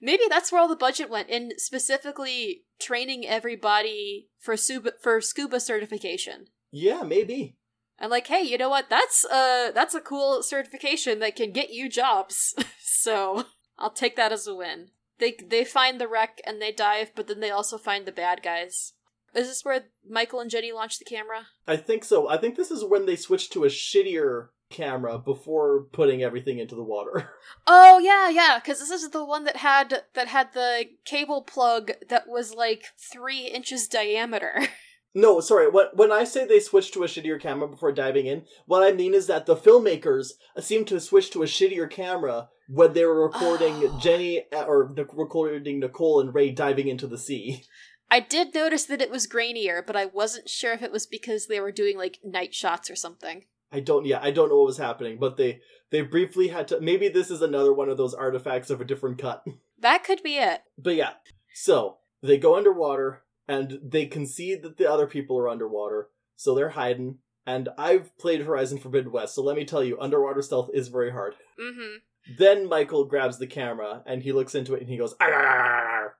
maybe 0.00 0.24
that's 0.28 0.50
where 0.50 0.60
all 0.60 0.68
the 0.68 0.76
budget 0.76 1.10
went 1.10 1.28
in 1.28 1.52
specifically 1.58 2.64
training 2.80 3.26
everybody 3.26 4.28
for 4.38 4.56
scuba 4.56 4.92
for 5.02 5.20
scuba 5.20 5.60
certification. 5.60 6.46
Yeah, 6.70 7.02
maybe. 7.02 7.56
And 7.98 8.10
like, 8.10 8.26
hey, 8.26 8.42
you 8.42 8.56
know 8.58 8.70
what? 8.70 8.88
That's 8.88 9.24
uh 9.26 9.70
that's 9.74 9.94
a 9.94 10.00
cool 10.00 10.42
certification 10.42 11.18
that 11.18 11.36
can 11.36 11.52
get 11.52 11.70
you 11.70 11.88
jobs. 11.90 12.54
so 12.80 13.44
I'll 13.78 13.90
take 13.90 14.16
that 14.16 14.32
as 14.32 14.46
a 14.46 14.54
win. 14.54 14.88
They 15.18 15.36
they 15.46 15.64
find 15.64 16.00
the 16.00 16.08
wreck 16.08 16.40
and 16.44 16.60
they 16.60 16.72
dive, 16.72 17.12
but 17.14 17.28
then 17.28 17.40
they 17.40 17.50
also 17.50 17.78
find 17.78 18.06
the 18.06 18.12
bad 18.12 18.42
guys. 18.42 18.94
Is 19.34 19.48
this 19.48 19.64
where 19.64 19.84
Michael 20.08 20.40
and 20.40 20.50
Jenny 20.50 20.72
launch 20.72 20.98
the 20.98 21.04
camera? 21.04 21.46
I 21.66 21.76
think 21.76 22.04
so. 22.04 22.28
I 22.28 22.36
think 22.36 22.56
this 22.56 22.70
is 22.70 22.84
when 22.84 23.06
they 23.06 23.16
switched 23.16 23.52
to 23.54 23.64
a 23.64 23.68
shittier 23.68 24.48
camera 24.68 25.18
before 25.18 25.84
putting 25.92 26.22
everything 26.22 26.58
into 26.58 26.74
the 26.74 26.82
water. 26.82 27.30
Oh 27.66 27.98
yeah, 27.98 28.28
yeah, 28.28 28.58
because 28.58 28.78
this 28.78 28.90
is 28.90 29.10
the 29.10 29.24
one 29.24 29.44
that 29.44 29.56
had 29.56 30.02
that 30.14 30.28
had 30.28 30.52
the 30.54 30.86
cable 31.04 31.42
plug 31.42 31.92
that 32.08 32.26
was 32.26 32.54
like 32.54 32.86
three 32.98 33.46
inches 33.46 33.86
diameter. 33.86 34.68
No, 35.14 35.40
sorry. 35.40 35.68
When 35.68 35.86
when 35.94 36.10
I 36.10 36.24
say 36.24 36.46
they 36.46 36.60
switched 36.60 36.94
to 36.94 37.02
a 37.02 37.06
shittier 37.06 37.40
camera 37.40 37.68
before 37.68 37.92
diving 37.92 38.26
in, 38.26 38.44
what 38.66 38.82
I 38.82 38.92
mean 38.92 39.12
is 39.14 39.26
that 39.26 39.46
the 39.46 39.56
filmmakers 39.56 40.32
seem 40.58 40.84
to 40.86 41.00
switch 41.00 41.30
to 41.30 41.42
a 41.42 41.46
shittier 41.46 41.90
camera 41.90 42.48
when 42.68 42.94
they 42.94 43.04
were 43.04 43.22
recording 43.26 43.74
Oh. 43.84 43.98
Jenny 44.00 44.44
uh, 44.52 44.64
or 44.64 44.94
recording 45.12 45.80
Nicole 45.80 46.20
and 46.20 46.34
Ray 46.34 46.50
diving 46.50 46.88
into 46.88 47.06
the 47.06 47.18
sea. 47.18 47.64
I 48.10 48.20
did 48.20 48.54
notice 48.54 48.84
that 48.86 49.00
it 49.00 49.10
was 49.10 49.26
grainier, 49.26 49.86
but 49.86 49.96
I 49.96 50.06
wasn't 50.06 50.48
sure 50.48 50.72
if 50.72 50.82
it 50.82 50.92
was 50.92 51.06
because 51.06 51.46
they 51.46 51.60
were 51.60 51.72
doing 51.72 51.96
like 51.96 52.18
night 52.24 52.54
shots 52.54 52.90
or 52.90 52.96
something. 52.96 53.44
I 53.70 53.80
don't. 53.80 54.04
Yeah, 54.04 54.20
I 54.22 54.30
don't 54.30 54.50
know 54.50 54.56
what 54.56 54.66
was 54.66 54.78
happening, 54.78 55.18
but 55.18 55.36
they 55.36 55.60
they 55.90 56.02
briefly 56.02 56.48
had 56.48 56.68
to. 56.68 56.80
Maybe 56.80 57.08
this 57.08 57.30
is 57.30 57.40
another 57.42 57.72
one 57.72 57.88
of 57.88 57.96
those 57.96 58.12
artifacts 58.14 58.70
of 58.70 58.80
a 58.80 58.84
different 58.86 59.18
cut. 59.18 59.44
That 59.78 60.04
could 60.04 60.22
be 60.22 60.36
it. 60.36 60.62
But 60.78 60.94
yeah, 60.94 61.14
so 61.54 61.98
they 62.22 62.38
go 62.38 62.56
underwater 62.56 63.22
and 63.48 63.78
they 63.82 64.06
concede 64.06 64.62
that 64.62 64.76
the 64.76 64.90
other 64.90 65.06
people 65.06 65.38
are 65.38 65.48
underwater, 65.48 66.08
so 66.36 66.54
they're 66.54 66.70
hiding. 66.70 67.18
And 67.46 67.68
I've 67.76 68.16
played 68.18 68.42
Horizon 68.42 68.78
Forbidden 68.78 69.10
West, 69.10 69.34
so 69.34 69.42
let 69.42 69.56
me 69.56 69.64
tell 69.64 69.82
you, 69.82 69.98
underwater 70.00 70.42
stealth 70.42 70.70
is 70.72 70.88
very 70.88 71.10
hard. 71.10 71.34
Mm-hmm. 71.60 71.96
Then 72.38 72.68
Michael 72.68 73.04
grabs 73.04 73.38
the 73.38 73.48
camera 73.48 74.02
and 74.06 74.22
he 74.22 74.32
looks 74.32 74.54
into 74.54 74.74
it 74.74 74.80
and 74.80 74.88
he 74.88 74.96
goes, 74.96 75.14
"Arr, 75.20 75.32
arr, 75.32 75.44
arr, 75.44 75.88
arr." 75.88 76.14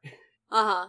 Uh-huh. 0.51 0.89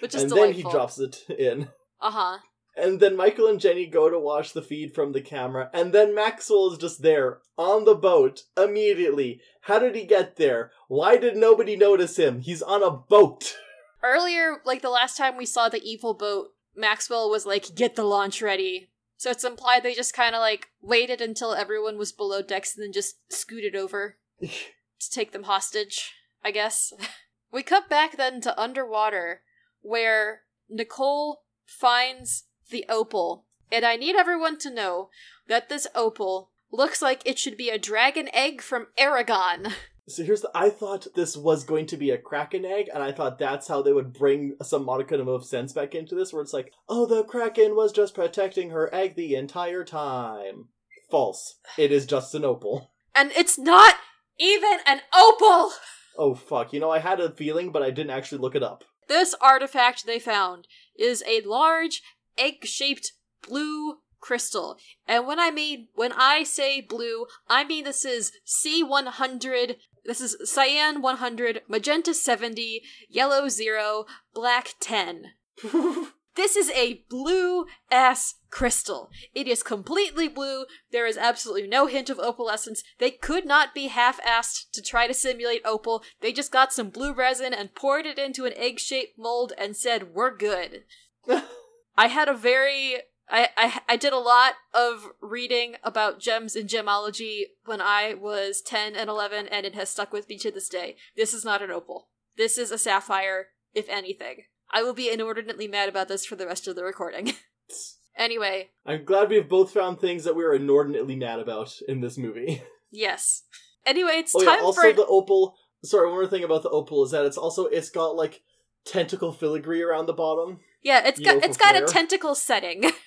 Which 0.00 0.14
is 0.14 0.22
and 0.22 0.30
delightful. 0.30 0.52
then 0.52 0.54
he 0.54 0.62
drops 0.62 0.98
it 0.98 1.24
in. 1.28 1.68
Uh-huh. 2.00 2.38
And 2.76 3.00
then 3.00 3.16
Michael 3.16 3.48
and 3.48 3.60
Jenny 3.60 3.86
go 3.86 4.08
to 4.08 4.18
watch 4.18 4.52
the 4.52 4.62
feed 4.62 4.94
from 4.94 5.12
the 5.12 5.20
camera, 5.20 5.68
and 5.74 5.92
then 5.92 6.14
Maxwell 6.14 6.72
is 6.72 6.78
just 6.78 7.02
there 7.02 7.40
on 7.56 7.84
the 7.84 7.94
boat 7.94 8.44
immediately. 8.56 9.40
How 9.62 9.78
did 9.80 9.96
he 9.96 10.04
get 10.04 10.36
there? 10.36 10.70
Why 10.86 11.16
did 11.16 11.36
nobody 11.36 11.76
notice 11.76 12.16
him? 12.16 12.40
He's 12.40 12.62
on 12.62 12.82
a 12.82 12.90
boat. 12.90 13.56
Earlier, 14.02 14.62
like 14.64 14.82
the 14.82 14.90
last 14.90 15.16
time 15.16 15.36
we 15.36 15.46
saw 15.46 15.68
the 15.68 15.82
evil 15.82 16.14
boat, 16.14 16.54
Maxwell 16.76 17.28
was 17.28 17.46
like, 17.46 17.74
get 17.74 17.96
the 17.96 18.04
launch 18.04 18.40
ready. 18.40 18.90
So 19.16 19.30
it's 19.30 19.44
implied 19.44 19.82
they 19.82 19.94
just 19.94 20.14
kind 20.14 20.34
of 20.34 20.40
like 20.40 20.68
waited 20.80 21.20
until 21.20 21.52
everyone 21.52 21.98
was 21.98 22.12
below 22.12 22.40
decks 22.40 22.76
and 22.76 22.84
then 22.84 22.92
just 22.92 23.16
scooted 23.32 23.74
over 23.74 24.16
to 24.40 25.10
take 25.10 25.32
them 25.32 25.44
hostage, 25.44 26.12
I 26.44 26.52
guess. 26.52 26.92
we 27.52 27.62
cut 27.62 27.88
back 27.88 28.16
then 28.16 28.40
to 28.42 28.60
underwater, 28.60 29.42
where 29.80 30.42
Nicole 30.68 31.42
finds 31.66 32.44
the 32.70 32.84
opal. 32.88 33.44
And 33.72 33.84
I 33.84 33.96
need 33.96 34.14
everyone 34.14 34.58
to 34.58 34.72
know 34.72 35.10
that 35.48 35.68
this 35.68 35.86
opal 35.94 36.50
looks 36.70 37.02
like 37.02 37.22
it 37.24 37.38
should 37.38 37.56
be 37.56 37.70
a 37.70 37.78
dragon 37.78 38.28
egg 38.32 38.62
from 38.62 38.86
Eragon. 38.98 39.72
So 40.08 40.24
here's 40.24 40.40
the. 40.40 40.50
I 40.54 40.70
thought 40.70 41.06
this 41.14 41.36
was 41.36 41.64
going 41.64 41.86
to 41.86 41.96
be 41.96 42.10
a 42.10 42.18
Kraken 42.18 42.64
egg, 42.64 42.88
and 42.92 43.02
I 43.02 43.12
thought 43.12 43.38
that's 43.38 43.68
how 43.68 43.82
they 43.82 43.92
would 43.92 44.12
bring 44.12 44.56
some 44.62 44.84
modicum 44.84 45.28
of 45.28 45.44
sense 45.44 45.72
back 45.72 45.94
into 45.94 46.14
this, 46.14 46.32
where 46.32 46.42
it's 46.42 46.54
like, 46.54 46.72
oh, 46.88 47.04
the 47.04 47.24
Kraken 47.24 47.76
was 47.76 47.92
just 47.92 48.14
protecting 48.14 48.70
her 48.70 48.92
egg 48.94 49.16
the 49.16 49.34
entire 49.34 49.84
time. 49.84 50.68
False. 51.10 51.56
It 51.76 51.92
is 51.92 52.06
just 52.06 52.34
an 52.34 52.44
opal. 52.44 52.90
And 53.14 53.32
it's 53.32 53.58
not 53.58 53.96
even 54.38 54.78
an 54.86 55.00
opal! 55.14 55.72
Oh 56.16 56.34
fuck! 56.34 56.72
You 56.72 56.80
know, 56.80 56.90
I 56.90 57.00
had 57.00 57.20
a 57.20 57.30
feeling, 57.30 57.70
but 57.70 57.82
I 57.82 57.90
didn't 57.90 58.10
actually 58.10 58.38
look 58.38 58.54
it 58.54 58.62
up. 58.62 58.84
This 59.08 59.34
artifact 59.40 60.06
they 60.06 60.18
found 60.18 60.68
is 60.98 61.22
a 61.26 61.40
large 61.42 62.02
egg-shaped 62.36 63.12
blue 63.46 63.98
crystal. 64.20 64.76
And 65.06 65.26
when 65.26 65.38
I 65.38 65.50
mean 65.50 65.88
when 65.94 66.12
I 66.12 66.42
say 66.42 66.80
blue, 66.80 67.26
I 67.48 67.64
mean 67.64 67.84
this 67.84 68.04
is 68.04 68.32
C100, 68.46 69.76
this 70.08 70.20
is 70.20 70.36
cyan 70.50 71.00
100, 71.00 71.62
magenta 71.68 72.12
70, 72.12 72.82
yellow 73.08 73.48
0, 73.48 74.06
black 74.34 74.74
10. 74.80 75.34
This 76.38 76.54
is 76.54 76.70
a 76.70 77.04
blue 77.10 77.66
ass 77.90 78.36
crystal. 78.48 79.10
It 79.34 79.48
is 79.48 79.64
completely 79.64 80.28
blue. 80.28 80.66
There 80.92 81.04
is 81.04 81.18
absolutely 81.18 81.66
no 81.66 81.86
hint 81.88 82.10
of 82.10 82.18
opalescence. 82.18 82.84
They 83.00 83.10
could 83.10 83.44
not 83.44 83.74
be 83.74 83.88
half 83.88 84.22
assed 84.22 84.70
to 84.70 84.80
try 84.80 85.08
to 85.08 85.14
simulate 85.14 85.62
opal. 85.64 86.04
They 86.20 86.32
just 86.32 86.52
got 86.52 86.72
some 86.72 86.90
blue 86.90 87.12
resin 87.12 87.52
and 87.52 87.74
poured 87.74 88.06
it 88.06 88.20
into 88.20 88.44
an 88.44 88.52
egg 88.54 88.78
shaped 88.78 89.18
mold 89.18 89.52
and 89.58 89.76
said, 89.76 90.14
We're 90.14 90.36
good. 90.36 90.84
I 91.96 92.06
had 92.06 92.28
a 92.28 92.34
very. 92.34 92.98
I, 93.30 93.48
I, 93.56 93.80
I 93.88 93.96
did 93.96 94.12
a 94.12 94.18
lot 94.18 94.54
of 94.72 95.10
reading 95.20 95.76
about 95.82 96.20
gems 96.20 96.56
and 96.56 96.68
gemology 96.68 97.42
when 97.64 97.80
I 97.80 98.14
was 98.14 98.62
10 98.64 98.96
and 98.96 99.10
11, 99.10 99.48
and 99.48 99.66
it 99.66 99.74
has 99.74 99.90
stuck 99.90 100.12
with 100.12 100.28
me 100.28 100.38
to 100.38 100.50
this 100.50 100.68
day. 100.68 100.96
This 101.16 101.34
is 101.34 101.44
not 101.44 101.62
an 101.62 101.70
opal. 101.70 102.08
This 102.36 102.56
is 102.56 102.70
a 102.70 102.78
sapphire, 102.78 103.48
if 103.74 103.88
anything. 103.88 104.44
I 104.70 104.82
will 104.82 104.94
be 104.94 105.10
inordinately 105.10 105.68
mad 105.68 105.88
about 105.88 106.08
this 106.08 106.24
for 106.24 106.36
the 106.36 106.46
rest 106.46 106.68
of 106.68 106.76
the 106.76 106.84
recording. 106.84 107.34
anyway, 108.16 108.70
I'm 108.86 109.04
glad 109.04 109.28
we've 109.28 109.48
both 109.48 109.72
found 109.72 110.00
things 110.00 110.24
that 110.24 110.36
we 110.36 110.44
are 110.44 110.54
inordinately 110.54 111.16
mad 111.16 111.38
about 111.38 111.74
in 111.86 112.00
this 112.00 112.18
movie. 112.18 112.62
yes. 112.90 113.42
Anyway, 113.86 114.12
it's 114.14 114.34
oh 114.34 114.44
time 114.44 114.58
yeah, 114.58 114.64
also 114.64 114.82
for 114.82 114.92
the 114.92 115.06
opal. 115.06 115.56
Sorry, 115.82 116.06
one 116.06 116.16
more 116.16 116.26
thing 116.26 116.44
about 116.44 116.62
the 116.62 116.70
opal 116.70 117.04
is 117.04 117.12
that 117.12 117.24
it's 117.24 117.38
also 117.38 117.66
it's 117.66 117.90
got 117.90 118.16
like 118.16 118.42
tentacle 118.84 119.32
filigree 119.32 119.82
around 119.82 120.06
the 120.06 120.12
bottom. 120.12 120.60
Yeah, 120.82 121.06
it's 121.06 121.20
got 121.20 121.42
it's 121.42 121.56
got 121.56 121.76
a 121.76 121.86
tentacle 121.86 122.34
setting. 122.34 122.90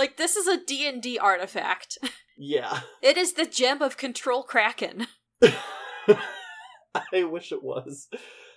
like 0.00 0.16
this 0.16 0.34
is 0.34 0.46
a 0.46 0.64
D&D 0.64 1.18
artifact. 1.18 1.98
Yeah, 2.42 2.80
It 3.02 3.18
is 3.18 3.34
the 3.34 3.44
gem 3.44 3.82
of 3.82 3.98
control 3.98 4.42
kraken. 4.42 5.08
I 5.42 7.24
wish 7.24 7.52
it 7.52 7.62
was. 7.62 8.08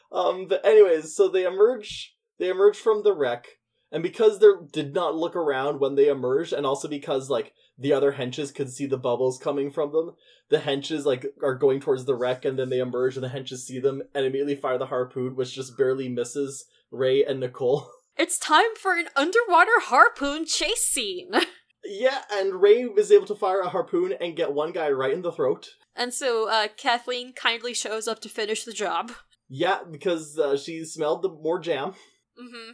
Um, 0.09 0.47
but 0.47 0.65
anyways, 0.65 1.13
so 1.13 1.27
they 1.27 1.43
emerge. 1.43 2.15
They 2.39 2.47
emerge 2.47 2.77
from 2.77 3.03
the 3.03 3.11
wreck, 3.11 3.45
and 3.91 4.01
because 4.01 4.39
they 4.39 4.47
did 4.71 4.93
not 4.93 5.17
look 5.17 5.35
around 5.35 5.81
when 5.81 5.95
they 5.95 6.07
emerged, 6.07 6.53
and 6.53 6.65
also 6.65 6.87
because 6.87 7.29
like 7.29 7.51
the 7.77 7.91
other 7.91 8.13
henches 8.13 8.55
could 8.55 8.71
see 8.71 8.85
the 8.85 8.97
bubbles 8.97 9.37
coming 9.37 9.69
from 9.69 9.91
them, 9.91 10.15
the 10.49 10.59
henches 10.59 11.03
like 11.03 11.25
are 11.43 11.55
going 11.55 11.81
towards 11.81 12.05
the 12.05 12.15
wreck, 12.15 12.45
and 12.45 12.57
then 12.57 12.69
they 12.69 12.79
emerge, 12.79 13.17
and 13.17 13.23
the 13.25 13.37
henches 13.37 13.65
see 13.65 13.81
them 13.81 14.01
and 14.15 14.25
immediately 14.25 14.55
fire 14.55 14.77
the 14.77 14.85
harpoon, 14.85 15.35
which 15.35 15.53
just 15.53 15.77
barely 15.77 16.07
misses 16.07 16.67
Ray 16.89 17.25
and 17.25 17.41
Nicole. 17.41 17.85
It's 18.17 18.37
time 18.37 18.75
for 18.79 18.93
an 18.93 19.07
underwater 19.15 19.79
harpoon 19.79 20.45
chase 20.45 20.87
scene. 20.87 21.31
yeah, 21.83 22.21
and 22.31 22.61
Ray 22.61 22.83
is 22.83 23.11
able 23.11 23.25
to 23.27 23.35
fire 23.35 23.61
a 23.61 23.69
harpoon 23.69 24.13
and 24.19 24.35
get 24.35 24.53
one 24.53 24.71
guy 24.71 24.89
right 24.89 25.13
in 25.13 25.21
the 25.21 25.31
throat. 25.31 25.69
and 25.95 26.13
so 26.13 26.47
uh, 26.49 26.67
Kathleen 26.77 27.33
kindly 27.33 27.73
shows 27.73 28.07
up 28.07 28.19
to 28.21 28.29
finish 28.29 28.63
the 28.63 28.73
job. 28.73 29.11
Yeah, 29.49 29.79
because 29.89 30.37
uh, 30.37 30.57
she 30.57 30.85
smelled 30.85 31.21
the 31.21 31.29
more 31.29 31.59
jam. 31.59 31.93
Mm-hmm. 32.41 32.71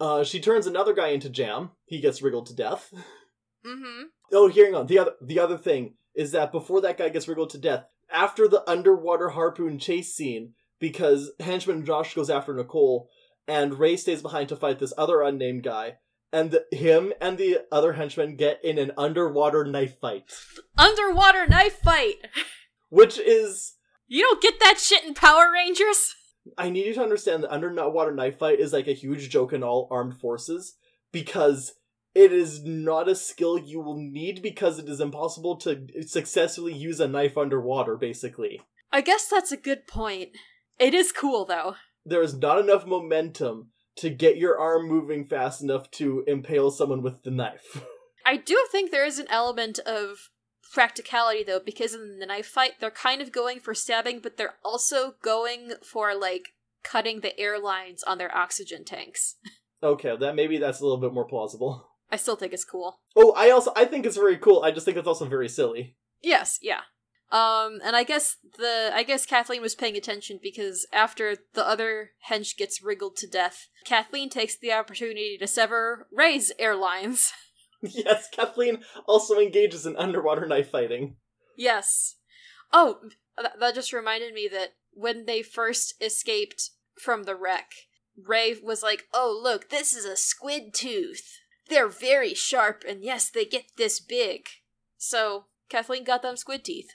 Uh, 0.00 0.24
she 0.24 0.40
turns 0.40 0.66
another 0.66 0.94
guy 0.94 1.08
into 1.08 1.28
jam. 1.30 1.70
He 1.84 2.00
gets 2.00 2.22
wriggled 2.22 2.46
to 2.46 2.54
death. 2.54 2.92
Mm-hmm. 3.66 4.04
Oh, 4.32 4.48
hearing 4.48 4.74
on 4.74 4.86
the 4.86 4.98
other 4.98 5.12
the 5.20 5.38
other 5.38 5.56
thing 5.58 5.94
is 6.14 6.32
that 6.32 6.52
before 6.52 6.80
that 6.80 6.98
guy 6.98 7.08
gets 7.08 7.28
wriggled 7.28 7.50
to 7.50 7.58
death, 7.58 7.84
after 8.10 8.48
the 8.48 8.68
underwater 8.68 9.30
harpoon 9.30 9.78
chase 9.78 10.14
scene, 10.14 10.54
because 10.78 11.30
henchman 11.40 11.84
Josh 11.84 12.14
goes 12.14 12.28
after 12.30 12.52
Nicole, 12.54 13.08
and 13.48 13.78
Ray 13.78 13.96
stays 13.96 14.22
behind 14.22 14.48
to 14.50 14.56
fight 14.56 14.78
this 14.78 14.92
other 14.96 15.22
unnamed 15.22 15.62
guy, 15.62 15.96
and 16.32 16.50
the, 16.50 16.64
him 16.70 17.12
and 17.20 17.36
the 17.38 17.58
other 17.70 17.94
henchman 17.94 18.36
get 18.36 18.64
in 18.64 18.78
an 18.78 18.92
underwater 18.96 19.64
knife 19.64 19.98
fight, 20.00 20.24
Underwater 20.78 21.46
knife 21.46 21.78
fight. 21.80 22.16
which 22.88 23.18
is 23.18 23.74
You 24.08 24.22
don't 24.22 24.42
get 24.42 24.60
that 24.60 24.78
shit 24.78 25.04
in 25.04 25.14
Power 25.14 25.50
Rangers. 25.52 26.14
I 26.58 26.70
need 26.70 26.86
you 26.86 26.94
to 26.94 27.02
understand 27.02 27.44
that 27.44 27.52
underwater 27.52 28.12
knife 28.12 28.38
fight 28.38 28.58
is 28.58 28.72
like 28.72 28.88
a 28.88 28.92
huge 28.92 29.30
joke 29.30 29.52
in 29.52 29.62
all 29.62 29.88
armed 29.90 30.18
forces 30.18 30.74
because 31.12 31.74
it 32.14 32.32
is 32.32 32.64
not 32.64 33.08
a 33.08 33.14
skill 33.14 33.56
you 33.58 33.80
will 33.80 33.96
need 33.96 34.42
because 34.42 34.78
it 34.78 34.88
is 34.88 35.00
impossible 35.00 35.56
to 35.58 35.86
successfully 36.06 36.74
use 36.74 37.00
a 37.00 37.08
knife 37.08 37.38
underwater, 37.38 37.96
basically. 37.96 38.60
I 38.90 39.00
guess 39.02 39.28
that's 39.28 39.52
a 39.52 39.56
good 39.56 39.86
point. 39.86 40.30
It 40.78 40.94
is 40.94 41.12
cool 41.12 41.44
though. 41.44 41.76
There 42.04 42.22
is 42.22 42.34
not 42.34 42.58
enough 42.58 42.86
momentum 42.86 43.68
to 43.96 44.10
get 44.10 44.36
your 44.36 44.58
arm 44.58 44.88
moving 44.88 45.24
fast 45.24 45.62
enough 45.62 45.90
to 45.92 46.24
impale 46.26 46.70
someone 46.70 47.02
with 47.02 47.22
the 47.22 47.30
knife. 47.30 47.82
I 48.26 48.36
do 48.36 48.66
think 48.70 48.90
there 48.90 49.04
is 49.04 49.18
an 49.18 49.26
element 49.30 49.78
of 49.80 50.30
practicality 50.72 51.44
though, 51.44 51.60
because 51.60 51.94
in 51.94 52.18
the 52.18 52.26
knife 52.26 52.46
fight, 52.46 52.72
they're 52.80 52.90
kind 52.90 53.20
of 53.20 53.32
going 53.32 53.60
for 53.60 53.74
stabbing, 53.74 54.20
but 54.20 54.36
they're 54.36 54.56
also 54.64 55.14
going 55.22 55.72
for 55.84 56.14
like 56.14 56.50
cutting 56.82 57.20
the 57.20 57.38
airlines 57.38 58.02
on 58.02 58.18
their 58.18 58.34
oxygen 58.34 58.84
tanks. 58.84 59.36
okay, 59.82 60.16
that 60.18 60.34
maybe 60.34 60.58
that's 60.58 60.80
a 60.80 60.84
little 60.84 61.00
bit 61.00 61.12
more 61.12 61.26
plausible. 61.26 61.88
I 62.10 62.16
still 62.16 62.36
think 62.36 62.52
it's 62.52 62.64
cool. 62.64 63.00
Oh, 63.16 63.32
I 63.36 63.50
also 63.50 63.72
I 63.76 63.84
think 63.84 64.06
it's 64.06 64.16
very 64.16 64.36
cool. 64.36 64.62
I 64.62 64.70
just 64.70 64.84
think 64.84 64.96
it's 64.96 65.08
also 65.08 65.26
very 65.26 65.48
silly. 65.48 65.96
Yes, 66.22 66.58
yeah. 66.62 66.82
Um, 67.32 67.80
and 67.82 67.96
I 67.96 68.04
guess 68.04 68.36
the 68.58 68.90
I 68.92 69.04
guess 69.04 69.24
Kathleen 69.24 69.62
was 69.62 69.74
paying 69.74 69.96
attention 69.96 70.38
because 70.42 70.86
after 70.92 71.34
the 71.54 71.66
other 71.66 72.10
hench 72.28 72.58
gets 72.58 72.82
wriggled 72.82 73.16
to 73.16 73.26
death, 73.26 73.68
Kathleen 73.86 74.28
takes 74.28 74.56
the 74.56 74.72
opportunity 74.72 75.38
to 75.38 75.46
sever 75.46 76.08
Ray's 76.12 76.52
airlines. 76.58 77.32
yes, 77.82 78.28
Kathleen 78.30 78.82
also 79.06 79.38
engages 79.38 79.86
in 79.86 79.96
underwater 79.96 80.46
knife 80.46 80.70
fighting. 80.70 81.16
Yes. 81.56 82.16
Oh, 82.70 82.98
th- 83.38 83.52
that 83.58 83.74
just 83.74 83.94
reminded 83.94 84.34
me 84.34 84.46
that 84.52 84.74
when 84.92 85.24
they 85.24 85.42
first 85.42 85.94
escaped 86.02 86.68
from 87.02 87.22
the 87.22 87.34
wreck, 87.34 87.72
Ray 88.14 88.56
was 88.62 88.82
like, 88.82 89.04
"Oh, 89.14 89.40
look, 89.42 89.70
this 89.70 89.94
is 89.94 90.04
a 90.04 90.16
squid 90.16 90.74
tooth. 90.74 91.38
They're 91.70 91.88
very 91.88 92.34
sharp, 92.34 92.84
and 92.86 93.02
yes, 93.02 93.30
they 93.30 93.46
get 93.46 93.64
this 93.78 94.00
big." 94.00 94.48
So 94.98 95.46
Kathleen 95.70 96.04
got 96.04 96.20
them 96.20 96.36
squid 96.36 96.62
teeth. 96.62 96.90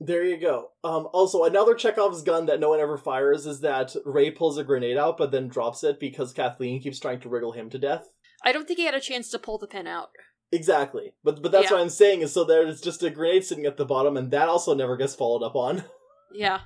There 0.00 0.22
you 0.24 0.36
go. 0.38 0.68
Um, 0.84 1.08
also, 1.12 1.44
another 1.44 1.74
Chekhov's 1.74 2.22
gun 2.22 2.46
that 2.46 2.60
no 2.60 2.68
one 2.70 2.78
ever 2.80 2.96
fires 2.96 3.46
is 3.46 3.60
that 3.62 3.94
Ray 4.04 4.30
pulls 4.30 4.56
a 4.56 4.62
grenade 4.64 4.96
out 4.96 5.18
but 5.18 5.32
then 5.32 5.48
drops 5.48 5.82
it 5.82 5.98
because 5.98 6.32
Kathleen 6.32 6.80
keeps 6.80 7.00
trying 7.00 7.20
to 7.20 7.28
wriggle 7.28 7.52
him 7.52 7.68
to 7.70 7.78
death. 7.78 8.06
I 8.44 8.52
don't 8.52 8.66
think 8.68 8.78
he 8.78 8.84
had 8.84 8.94
a 8.94 9.00
chance 9.00 9.28
to 9.30 9.38
pull 9.40 9.58
the 9.58 9.66
pin 9.66 9.86
out. 9.88 10.10
Exactly. 10.52 11.14
But 11.24 11.42
but 11.42 11.50
that's 11.52 11.64
Yeah. 11.64 11.72
what 11.72 11.80
I'm 11.82 11.88
saying 11.90 12.20
is 12.20 12.32
so 12.32 12.44
there's 12.44 12.80
just 12.80 13.02
a 13.02 13.10
grenade 13.10 13.44
sitting 13.44 13.66
at 13.66 13.76
the 13.76 13.84
bottom 13.84 14.16
and 14.16 14.30
that 14.30 14.48
also 14.48 14.72
never 14.74 14.96
gets 14.96 15.14
followed 15.14 15.44
up 15.44 15.54
on. 15.56 15.84
Yeah. 16.32 16.60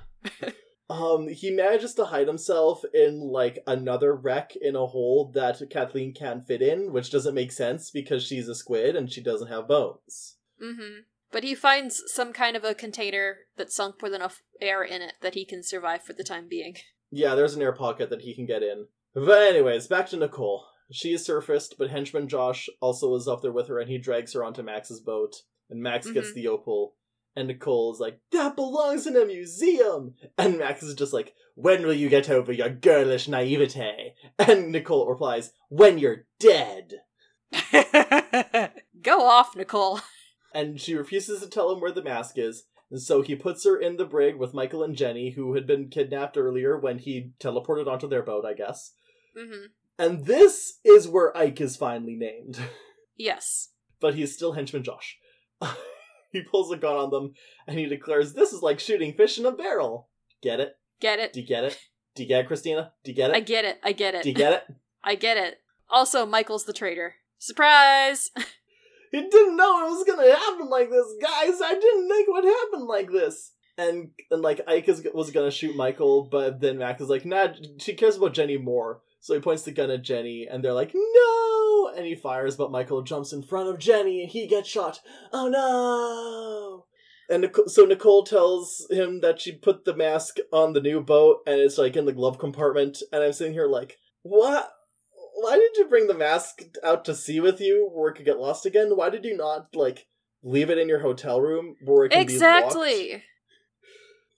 Um, 0.89 1.29
he 1.29 1.49
manages 1.51 1.93
to 1.95 2.05
hide 2.05 2.27
himself 2.27 2.83
in 2.93 3.21
like 3.21 3.59
another 3.65 4.13
wreck 4.13 4.55
in 4.61 4.75
a 4.75 4.85
hole 4.85 5.31
that 5.33 5.61
Kathleen 5.69 6.13
can't 6.13 6.45
fit 6.45 6.61
in, 6.61 6.91
which 6.91 7.09
doesn't 7.11 7.33
make 7.33 7.53
sense 7.53 7.89
because 7.89 8.23
she's 8.23 8.49
a 8.49 8.55
squid 8.55 8.97
and 8.97 9.09
she 9.09 9.23
doesn't 9.23 9.47
have 9.47 9.67
bones. 9.69 10.35
Mm-hmm. 10.61 10.99
But 11.33 11.43
he 11.43 11.55
finds 11.55 12.01
some 12.07 12.31
kind 12.31 12.55
of 12.55 12.63
a 12.63 12.75
container 12.75 13.39
that's 13.57 13.75
sunk 13.75 14.01
with 14.01 14.13
enough 14.13 14.41
air 14.61 14.83
in 14.83 15.01
it 15.01 15.15
that 15.21 15.33
he 15.33 15.45
can 15.45 15.63
survive 15.63 16.03
for 16.03 16.13
the 16.13 16.23
time 16.23 16.47
being. 16.47 16.77
Yeah, 17.11 17.33
there's 17.35 17.55
an 17.55 17.61
air 17.61 17.73
pocket 17.73 18.09
that 18.11 18.21
he 18.21 18.33
can 18.35 18.45
get 18.45 18.63
in. 18.63 18.85
But 19.15 19.41
anyways, 19.41 19.87
back 19.87 20.07
to 20.09 20.17
Nicole. 20.17 20.65
She 20.91 21.11
is 21.11 21.25
surfaced, 21.25 21.75
but 21.79 21.89
henchman 21.89 22.27
Josh 22.27 22.69
also 22.79 23.15
is 23.15 23.27
up 23.27 23.41
there 23.41 23.51
with 23.51 23.67
her, 23.67 23.79
and 23.79 23.89
he 23.89 23.97
drags 23.97 24.33
her 24.33 24.43
onto 24.43 24.61
Max's 24.61 24.99
boat. 24.99 25.35
And 25.69 25.81
Max 25.81 26.09
gets 26.11 26.29
Mhm. 26.29 26.33
the 26.35 26.47
opal, 26.49 26.95
and 27.35 27.47
Nicole 27.47 27.91
is 27.93 27.99
like, 27.99 28.19
"That 28.31 28.55
belongs 28.55 29.07
in 29.07 29.15
a 29.15 29.25
museum." 29.25 30.15
And 30.37 30.59
Max 30.59 30.83
is 30.83 30.93
just 30.93 31.13
like, 31.13 31.33
"When 31.55 31.83
will 31.83 31.93
you 31.93 32.09
get 32.09 32.29
over 32.29 32.51
your 32.51 32.69
girlish 32.69 33.27
naivete?" 33.27 34.13
And 34.37 34.71
Nicole 34.71 35.07
replies, 35.07 35.51
"When 35.69 35.97
you're 35.97 36.27
dead." 36.37 37.01
Go 39.01 39.21
off, 39.21 39.55
Nicole. 39.55 39.99
And 40.53 40.79
she 40.79 40.95
refuses 40.95 41.41
to 41.41 41.49
tell 41.49 41.71
him 41.71 41.79
where 41.79 41.91
the 41.91 42.03
mask 42.03 42.37
is. 42.37 42.65
And 42.91 43.01
so 43.01 43.21
he 43.21 43.35
puts 43.35 43.65
her 43.65 43.77
in 43.77 43.97
the 43.97 44.05
brig 44.05 44.35
with 44.35 44.53
Michael 44.53 44.83
and 44.83 44.95
Jenny, 44.95 45.31
who 45.31 45.55
had 45.55 45.65
been 45.65 45.89
kidnapped 45.89 46.37
earlier 46.37 46.77
when 46.77 46.99
he 46.99 47.31
teleported 47.39 47.87
onto 47.87 48.07
their 48.07 48.21
boat, 48.21 48.45
I 48.45 48.53
guess. 48.53 48.93
Mm-hmm. 49.37 49.65
And 49.97 50.25
this 50.25 50.79
is 50.83 51.07
where 51.07 51.35
Ike 51.35 51.61
is 51.61 51.75
finally 51.75 52.15
named. 52.15 52.59
Yes. 53.17 53.69
but 54.03 54.15
he's 54.15 54.33
still 54.33 54.51
henchman 54.51 54.83
Josh. 54.83 55.17
he 56.31 56.41
pulls 56.41 56.71
a 56.71 56.77
gun 56.77 56.97
on 56.97 57.09
them 57.09 57.33
and 57.65 57.79
he 57.79 57.85
declares, 57.85 58.33
This 58.33 58.53
is 58.53 58.61
like 58.61 58.79
shooting 58.79 59.13
fish 59.13 59.39
in 59.39 59.45
a 59.45 59.51
barrel. 59.51 60.09
Get 60.41 60.59
it? 60.59 60.77
Get 60.99 61.19
it? 61.19 61.33
Do 61.33 61.39
you 61.39 61.47
get 61.47 61.63
it? 61.63 61.79
Do 62.13 62.23
you 62.23 62.29
get 62.29 62.41
it, 62.41 62.47
Christina? 62.47 62.91
Do 63.03 63.11
you 63.11 63.15
get 63.15 63.31
it? 63.31 63.35
I 63.35 63.39
get 63.39 63.65
it. 63.65 63.79
I 63.83 63.91
get 63.93 64.13
it. 64.13 64.23
Do 64.23 64.29
you 64.29 64.35
get 64.35 64.53
it? 64.53 64.75
I 65.03 65.15
get 65.15 65.37
it. 65.37 65.61
Also, 65.89 66.25
Michael's 66.25 66.65
the 66.65 66.73
traitor. 66.73 67.15
Surprise! 67.39 68.29
He 69.13 69.21
didn't 69.21 69.55
know 69.55 69.85
it 69.85 69.91
was 69.91 70.03
gonna 70.05 70.35
happen 70.35 70.69
like 70.69 70.89
this, 70.89 71.05
guys. 71.21 71.61
I 71.63 71.77
didn't 71.79 72.09
think 72.09 72.27
it 72.27 72.31
would 72.31 72.45
happen 72.45 72.87
like 72.87 73.11
this. 73.11 73.51
And 73.77 74.09
and 74.31 74.41
like 74.41 74.61
Ike 74.67 74.89
is, 74.89 75.07
was 75.13 75.29
gonna 75.29 75.51
shoot 75.51 75.75
Michael, 75.75 76.27
but 76.31 76.59
then 76.59 76.79
Max 76.79 76.99
is 76.99 77.09
like, 77.09 77.23
Nah, 77.23 77.49
she 77.77 77.93
cares 77.93 78.17
about 78.17 78.33
Jenny 78.33 78.57
more. 78.57 79.01
So 79.19 79.35
he 79.35 79.39
points 79.39 79.61
the 79.61 79.71
gun 79.71 79.91
at 79.91 80.01
Jenny, 80.01 80.47
and 80.49 80.63
they're 80.63 80.73
like, 80.73 80.93
No! 80.95 81.93
And 81.95 82.07
he 82.07 82.15
fires, 82.15 82.55
but 82.55 82.71
Michael 82.71 83.03
jumps 83.03 83.31
in 83.31 83.43
front 83.43 83.69
of 83.69 83.77
Jenny, 83.77 84.23
and 84.23 84.31
he 84.31 84.47
gets 84.47 84.67
shot. 84.67 84.99
Oh 85.31 85.47
no! 85.47 86.85
And 87.29 87.51
so 87.67 87.85
Nicole 87.85 88.23
tells 88.23 88.87
him 88.89 89.21
that 89.21 89.39
she 89.39 89.51
put 89.51 89.85
the 89.85 89.95
mask 89.95 90.37
on 90.51 90.73
the 90.73 90.81
new 90.81 91.01
boat, 91.01 91.41
and 91.45 91.59
it's 91.59 91.77
like 91.77 91.95
in 91.95 92.05
the 92.05 92.13
glove 92.13 92.39
compartment. 92.39 93.03
And 93.11 93.21
I'm 93.21 93.31
sitting 93.31 93.53
here 93.53 93.67
like, 93.67 93.99
what? 94.23 94.71
Why 95.35 95.55
did 95.57 95.77
you 95.77 95.85
bring 95.87 96.07
the 96.07 96.13
mask 96.13 96.61
out 96.83 97.05
to 97.05 97.15
sea 97.15 97.39
with 97.39 97.59
you, 97.59 97.89
where 97.93 98.09
it 98.11 98.15
could 98.15 98.25
get 98.25 98.39
lost 98.39 98.65
again? 98.65 98.95
Why 98.95 99.09
did 99.09 99.25
you 99.25 99.35
not 99.35 99.75
like 99.75 100.07
leave 100.43 100.69
it 100.69 100.77
in 100.77 100.87
your 100.89 100.99
hotel 100.99 101.41
room 101.41 101.75
where 101.83 102.05
it 102.05 102.11
can 102.11 102.25
be 102.27 102.37
locked? 102.39 102.75
exactly. 102.75 103.23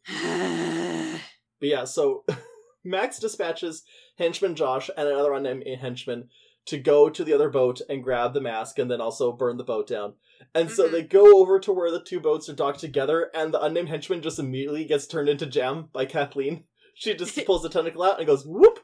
But 1.59 1.69
yeah, 1.69 1.85
so 1.85 2.25
Max 2.83 3.17
dispatches 3.17 3.83
henchman 4.17 4.55
Josh 4.55 4.89
and 4.97 5.07
another 5.07 5.33
unnamed 5.33 5.63
henchman 5.79 6.29
to 6.65 6.77
go 6.77 7.09
to 7.09 7.23
the 7.23 7.33
other 7.33 7.49
boat 7.49 7.79
and 7.89 8.03
grab 8.03 8.33
the 8.33 8.41
mask 8.41 8.77
and 8.77 8.91
then 8.91 8.99
also 8.99 9.31
burn 9.31 9.57
the 9.57 9.63
boat 9.63 9.87
down. 9.87 10.15
And 10.53 10.69
so 10.69 10.87
Mhm. 10.87 10.91
they 10.91 11.03
go 11.03 11.39
over 11.39 11.59
to 11.59 11.71
where 11.71 11.91
the 11.91 12.03
two 12.03 12.19
boats 12.19 12.49
are 12.49 12.53
docked 12.53 12.79
together, 12.81 13.31
and 13.33 13.53
the 13.53 13.61
unnamed 13.61 13.87
henchman 13.89 14.21
just 14.21 14.37
immediately 14.39 14.83
gets 14.85 15.07
turned 15.07 15.29
into 15.29 15.45
jam 15.45 15.89
by 15.93 16.05
Kathleen. 16.05 16.65
She 16.93 17.13
just 17.13 17.35
pulls 17.45 17.63
the 17.63 17.69
tentacle 17.69 18.03
out 18.03 18.17
and 18.19 18.27
goes 18.27 18.45
whoop. 18.45 18.74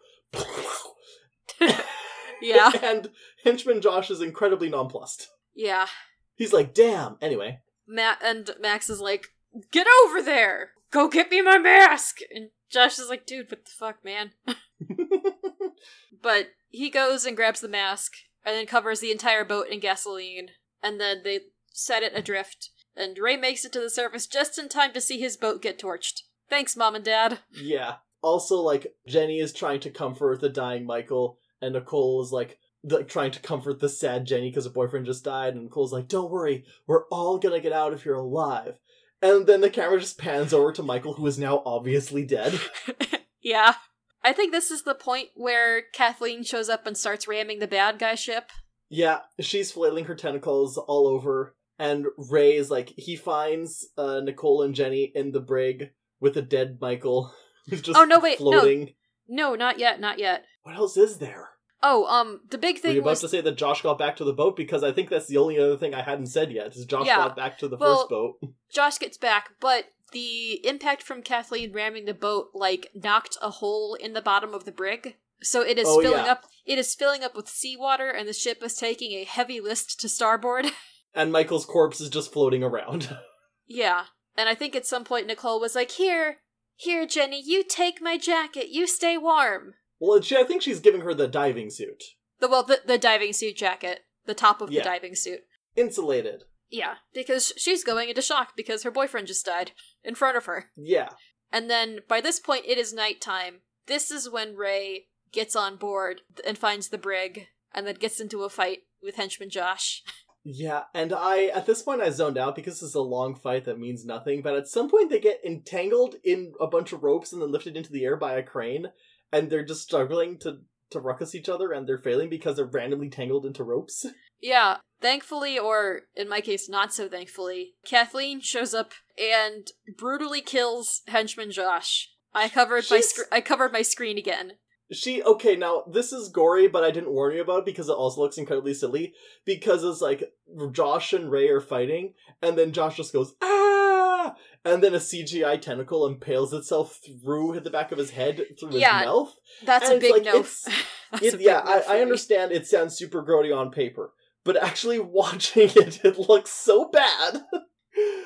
Yeah. 2.42 2.72
and 2.84 3.10
henchman 3.44 3.82
Josh 3.82 4.10
is 4.10 4.22
incredibly 4.22 4.70
nonplussed. 4.70 5.30
Yeah. 5.56 5.88
He's 6.36 6.54
like, 6.54 6.74
"Damn." 6.74 7.18
Anyway, 7.22 7.60
Matt 7.88 8.20
and 8.24 8.50
Max 8.60 8.90
is 8.90 9.00
like, 9.00 9.28
"Get 9.72 9.88
over 10.06 10.22
there! 10.22 10.72
Go 10.92 11.08
get 11.08 11.30
me 11.30 11.42
my 11.42 11.58
mask!" 11.58 12.20
And 12.34 12.50
Josh 12.70 12.98
is 12.98 13.10
like, 13.10 13.26
"Dude, 13.26 13.52
what 13.52 13.66
the 13.66 13.72
fuck, 13.72 14.04
man?" 14.04 14.32
but 16.22 16.48
he 16.70 16.90
goes 16.90 17.26
and 17.26 17.36
grabs 17.36 17.62
the 17.62 17.68
mask 17.68 18.14
and 18.46 18.56
then 18.56 18.66
covers 18.66 19.00
the 19.00 19.12
entire 19.12 19.46
boat 19.46 19.68
in 19.68 19.80
gasoline, 19.80 20.50
and 20.82 21.00
then 21.00 21.22
they 21.24 21.42
set 21.72 22.04
it 22.04 22.14
adrift. 22.16 22.70
And 22.96 23.18
Ray 23.18 23.38
makes 23.38 23.64
it 23.64 23.72
to 23.74 23.80
the 23.80 23.90
surface 23.90 24.28
just 24.28 24.58
in 24.58 24.68
time 24.68 24.94
to 24.94 25.02
see 25.02 25.20
his 25.20 25.38
boat 25.38 25.62
get 25.62 25.80
torched. 25.80 26.22
Thanks, 26.50 26.76
mom 26.76 26.96
and 26.96 27.06
dad. 27.06 27.40
yeah. 27.54 27.96
Also, 28.24 28.58
like 28.58 28.94
Jenny 29.08 29.40
is 29.40 29.52
trying 29.52 29.80
to 29.80 29.90
comfort 29.90 30.42
the 30.42 30.50
dying 30.50 30.86
Michael, 30.86 31.40
and 31.62 31.74
Nicole 31.74 32.22
is 32.24 32.32
like, 32.32 32.58
like 32.84 33.08
trying 33.08 33.32
to 33.32 33.40
comfort 33.40 33.80
the 33.80 33.90
sad 33.90 34.26
Jenny 34.26 34.50
because 34.50 34.66
her 34.66 34.72
boyfriend 34.72 35.06
just 35.06 35.24
died, 35.24 35.54
and 35.54 35.64
Nicole's 35.64 35.94
like, 35.94 36.08
"Don't 36.08 36.32
worry, 36.32 36.66
we're 36.88 37.06
all 37.08 37.38
gonna 37.38 37.60
get 37.60 37.74
out 37.74 37.94
if 37.94 38.06
you're 38.06 38.16
alive." 38.16 38.78
And 39.22 39.46
then 39.46 39.62
the 39.62 39.70
camera 39.70 40.00
just 40.00 40.18
pans 40.18 40.52
over 40.54 40.72
to 40.72 40.82
Michael, 40.84 41.14
who 41.14 41.28
is 41.28 41.38
now 41.38 41.62
obviously 41.66 42.26
dead. 42.26 42.60
yeah. 43.42 43.76
I 44.24 44.34
think 44.34 44.52
this 44.52 44.72
is 44.72 44.84
the 44.84 44.96
point 44.96 45.30
where 45.36 45.84
Kathleen 45.94 46.44
shows 46.44 46.70
up 46.70 46.86
and 46.88 46.98
starts 46.98 47.28
ramming 47.28 47.60
the 47.60 47.68
bad 47.68 48.00
guy 48.00 48.16
ship. 48.16 48.52
Yeah, 48.90 49.20
she's 49.40 49.72
flailing 49.72 50.06
her 50.06 50.16
tentacles 50.16 50.78
all 50.78 51.08
over, 51.08 51.56
and 51.80 52.08
Ray 52.18 52.56
is 52.56 52.70
like, 52.70 52.94
he 52.98 53.16
finds 53.16 53.88
uh, 53.98 54.20
Nicole 54.22 54.64
and 54.64 54.76
Jenny 54.76 55.12
in 55.16 55.32
the 55.32 55.40
brig 55.40 55.92
with 56.20 56.36
a 56.38 56.42
dead 56.42 56.78
Michael 56.82 57.34
who's 57.70 57.82
just 57.82 57.98
Oh, 57.98 58.04
no, 58.04 58.20
wait, 58.20 58.40
no. 58.40 58.52
floating. 58.52 58.94
No, 59.28 59.56
not 59.56 59.80
yet, 59.80 60.00
not 60.00 60.20
yet. 60.20 60.46
What 60.64 60.76
else 60.76 60.98
is 60.98 61.18
there? 61.20 61.51
Oh, 61.84 62.06
um, 62.06 62.42
the 62.50 62.58
big 62.58 62.76
Were 62.78 62.82
thing 62.82 62.96
you 62.96 63.02
about 63.02 63.12
was 63.12 63.22
to 63.22 63.30
say 63.30 63.42
that 63.42 63.58
Josh 63.58 63.82
got 63.82 63.98
back 63.98 64.16
to 64.18 64.24
the 64.24 64.34
boat? 64.34 64.56
Because 64.56 64.84
I 64.84 64.92
think 64.92 65.10
that's 65.10 65.28
the 65.28 65.38
only 65.38 65.58
other 65.58 65.78
thing 65.78 65.94
I 65.96 66.02
hadn't 66.04 66.28
said 66.28 66.52
yet. 66.52 66.76
Is 66.76 66.86
Josh 66.86 67.08
Yeah. 67.08 67.18
got 67.18 67.36
back 67.36 67.58
to 67.60 67.68
the 67.68 67.78
Well, 67.78 68.02
first 68.02 68.10
boat? 68.10 68.40
Josh 68.72 69.00
gets 69.00 69.18
back, 69.18 69.52
but 69.60 69.86
the 70.12 70.66
impact 70.68 71.02
from 71.02 71.22
Kathleen 71.24 71.72
ramming 71.74 72.06
the 72.06 72.14
boat 72.14 72.50
like 72.54 72.92
knocked 72.94 73.38
a 73.42 73.50
hole 73.50 73.96
in 73.96 74.14
the 74.14 74.22
bottom 74.22 74.54
of 74.54 74.66
the 74.66 74.72
brig. 74.72 75.16
So 75.42 75.62
it 75.62 75.80
is 75.80 75.88
Oh, 75.88 76.02
filling 76.02 76.26
yeah. 76.26 76.32
up 76.34 76.46
it 76.66 76.78
is 76.78 76.94
filling 76.94 77.24
up 77.24 77.36
with 77.36 77.50
seawater 77.50 78.10
and 78.12 78.28
the 78.28 78.34
ship 78.34 78.62
is 78.62 78.76
taking 78.76 79.14
a 79.14 79.24
heavy 79.24 79.60
list 79.60 80.00
to 80.02 80.10
starboard. 80.10 80.66
And 81.14 81.30
Michael's 81.30 81.66
corpse 81.66 82.00
is 82.00 82.08
just 82.10 82.32
floating 82.32 82.64
around. 82.64 83.18
yeah. 83.68 84.06
And 84.38 84.48
I 84.48 84.56
think 84.56 84.78
at 84.78 84.86
some 84.86 85.04
point 85.04 85.28
Nicole 85.28 85.60
was 85.60 85.76
like, 85.76 85.92
Here, 85.92 86.38
here, 86.76 87.06
Jenny, 87.06 87.42
you 87.46 87.64
take 87.66 88.02
my 88.02 88.18
jacket, 88.18 88.70
you 88.70 88.88
stay 88.88 89.18
warm. 89.18 89.74
Well, 90.02 90.22
she, 90.22 90.36
I 90.36 90.44
think 90.44 90.62
she's 90.62 90.80
giving 90.82 91.02
her 91.02 91.14
the 91.14 91.28
diving 91.28 91.70
suit. 91.70 92.04
The 92.40 92.50
well 92.50 92.64
the, 92.64 92.82
the 92.86 92.98
diving 92.98 93.32
suit 93.34 93.56
jacket. 93.56 94.02
The 94.26 94.34
top 94.34 94.62
of 94.62 94.72
Yeah. 94.72 94.82
the 94.82 94.90
diving 94.90 95.16
suit. 95.16 95.42
Insulated. 95.76 96.44
Yeah. 96.70 96.96
Because 97.14 97.54
she's 97.58 97.84
going 97.84 98.10
into 98.10 98.22
shock 98.22 98.54
because 98.56 98.84
her 98.84 98.92
boyfriend 98.92 99.28
just 99.28 99.46
died 99.46 99.72
in 100.04 100.16
front 100.16 100.38
of 100.38 100.46
her. 100.46 100.72
Yeah. 100.76 101.10
And 101.52 101.70
then 101.70 102.00
by 102.08 102.22
this 102.22 102.40
point, 102.40 102.66
it 102.68 102.78
is 102.78 102.94
nighttime. 102.94 103.62
This 103.88 104.12
is 104.12 104.30
when 104.30 104.56
Ray 104.56 105.08
gets 105.32 105.56
on 105.56 105.76
board 105.78 106.22
and 106.46 106.58
finds 106.58 106.90
the 106.90 106.98
brig, 106.98 107.48
and 107.74 107.88
then 107.88 107.96
gets 107.96 108.20
into 108.20 108.44
a 108.44 108.50
fight 108.50 108.80
with 109.02 109.16
henchman 109.16 109.50
Josh. 109.50 110.04
Yeah, 110.44 110.86
and 110.96 111.14
I 111.14 111.46
at 111.54 111.68
this 111.68 111.84
point 111.84 112.02
I 112.02 112.10
zoned 112.10 112.36
out 112.36 112.56
because 112.56 112.80
this 112.80 112.90
is 112.90 112.96
a 112.96 113.02
long 113.02 113.36
fight 113.36 113.66
that 113.66 113.78
means 113.78 114.04
nothing, 114.04 114.42
but 114.42 114.56
at 114.56 114.68
some 114.68 114.90
point 114.90 115.12
they 115.12 115.20
get 115.20 115.40
entangled 115.46 116.16
in 116.24 116.54
a 116.60 116.66
bunch 116.66 116.92
of 116.94 117.04
ropes 117.04 117.32
and 117.32 117.40
then 117.40 117.52
lifted 117.52 117.78
into 117.78 117.92
the 117.92 118.04
air 118.06 118.18
by 118.18 118.34
a 118.34 118.42
crane, 118.42 118.88
and 119.32 119.50
they're 119.50 119.66
just 119.66 119.82
struggling 119.82 120.38
to 120.40 120.60
to 120.92 121.00
ruckus 121.00 121.34
each 121.34 121.50
other 121.50 121.72
and 121.72 121.88
they're 121.88 121.98
failing 121.98 122.30
because 122.30 122.58
they're 122.58 122.66
randomly 122.66 123.10
tangled 123.10 123.46
into 123.46 123.64
ropes. 123.64 124.06
yeah, 124.42 124.78
thankfully, 125.00 125.58
or 125.58 126.02
in 126.16 126.28
my 126.30 126.42
case, 126.42 126.70
not 126.70 126.94
so 126.94 127.08
thankfully, 127.08 127.76
Kathleen 127.86 128.42
shows 128.42 128.74
up 128.74 128.92
and 129.18 129.72
brutally 129.98 130.42
kills 130.42 131.02
henchman 131.08 131.52
Josh. 131.52 132.10
I 132.34 132.50
covered 132.50 132.86
my 132.90 133.00
sc- 133.02 133.28
I 133.32 133.42
covered 133.42 133.74
my 133.74 133.82
screen 133.82 134.18
again. 134.18 134.54
She 134.92 135.24
okay, 135.24 135.56
now 135.56 135.84
this 135.90 136.12
is 136.12 136.30
gory, 136.30 136.68
but 136.68 136.84
I 136.84 136.92
didn't 136.92 137.14
warn 137.14 137.34
you 137.34 137.42
about 137.42 137.60
it 137.60 137.66
because 137.66 137.88
it 137.88 137.94
also 137.94 138.22
looks 138.22 138.38
incredibly 138.38 138.74
silly. 138.74 139.14
Because 139.46 139.84
it's 139.84 140.02
like 140.02 140.34
Josh 140.72 141.14
and 141.14 141.32
Ray 141.32 141.48
are 141.50 141.62
fighting, 141.62 142.14
and 142.42 142.58
then 142.58 142.74
Josh 142.74 142.98
just 142.98 143.14
goes, 143.14 143.34
Ah 143.42 143.91
and 144.66 144.84
then 144.84 144.94
a 144.94 144.98
CGI 145.00 145.60
tentacle 145.62 146.06
impales 146.06 146.54
itself 146.54 147.00
through 147.24 147.60
the 147.60 147.70
back 147.70 147.92
of 147.92 147.98
his 147.98 148.12
head 148.12 148.42
through 148.60 148.72
his 148.72 148.82
mouth. 148.82 149.34
That's 149.64 149.90
And 149.90 149.98
a 149.98 150.00
big 150.02 150.12
like, 150.12 150.24
no. 150.24 150.46
It- 151.14 151.34
big 151.34 151.42
yeah, 151.42 151.62
no 151.66 151.72
I, 151.72 151.98
I 151.98 152.02
understand 152.02 152.52
it 152.52 152.66
sounds 152.68 152.96
super 152.96 153.22
grody 153.24 153.56
on 153.56 153.72
paper, 153.72 154.14
but 154.44 154.62
actually 154.62 155.00
watching 155.00 155.70
it, 155.76 156.04
it 156.06 156.18
looks 156.18 156.52
so 156.52 156.90
bad. 156.90 157.42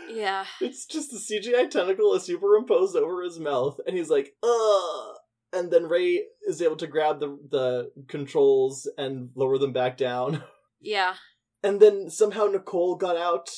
Yeah. 0.10 0.46
It's 0.62 0.86
just 0.86 1.12
a 1.14 1.18
CGI 1.18 1.70
tentacle 1.70 2.14
is 2.14 2.24
superimposed 2.24 2.96
over 2.96 3.24
his 3.24 3.40
mouth, 3.40 3.80
and 3.86 3.98
he's 3.98 4.10
like, 4.10 4.34
ugh. 4.44 5.16
And 5.52 5.72
then 5.72 5.86
Ray 5.88 6.24
is 6.48 6.62
able 6.62 6.76
to 6.78 6.88
grab 6.88 7.20
the 7.20 7.38
the 7.50 7.92
controls 8.08 8.90
and 8.98 9.30
lower 9.36 9.58
them 9.58 9.74
back 9.74 9.98
down. 9.98 10.44
Yeah. 10.82 11.16
And 11.64 11.80
then 11.80 12.10
somehow 12.10 12.46
Nicole 12.46 12.96
got 12.96 13.18
out, 13.18 13.50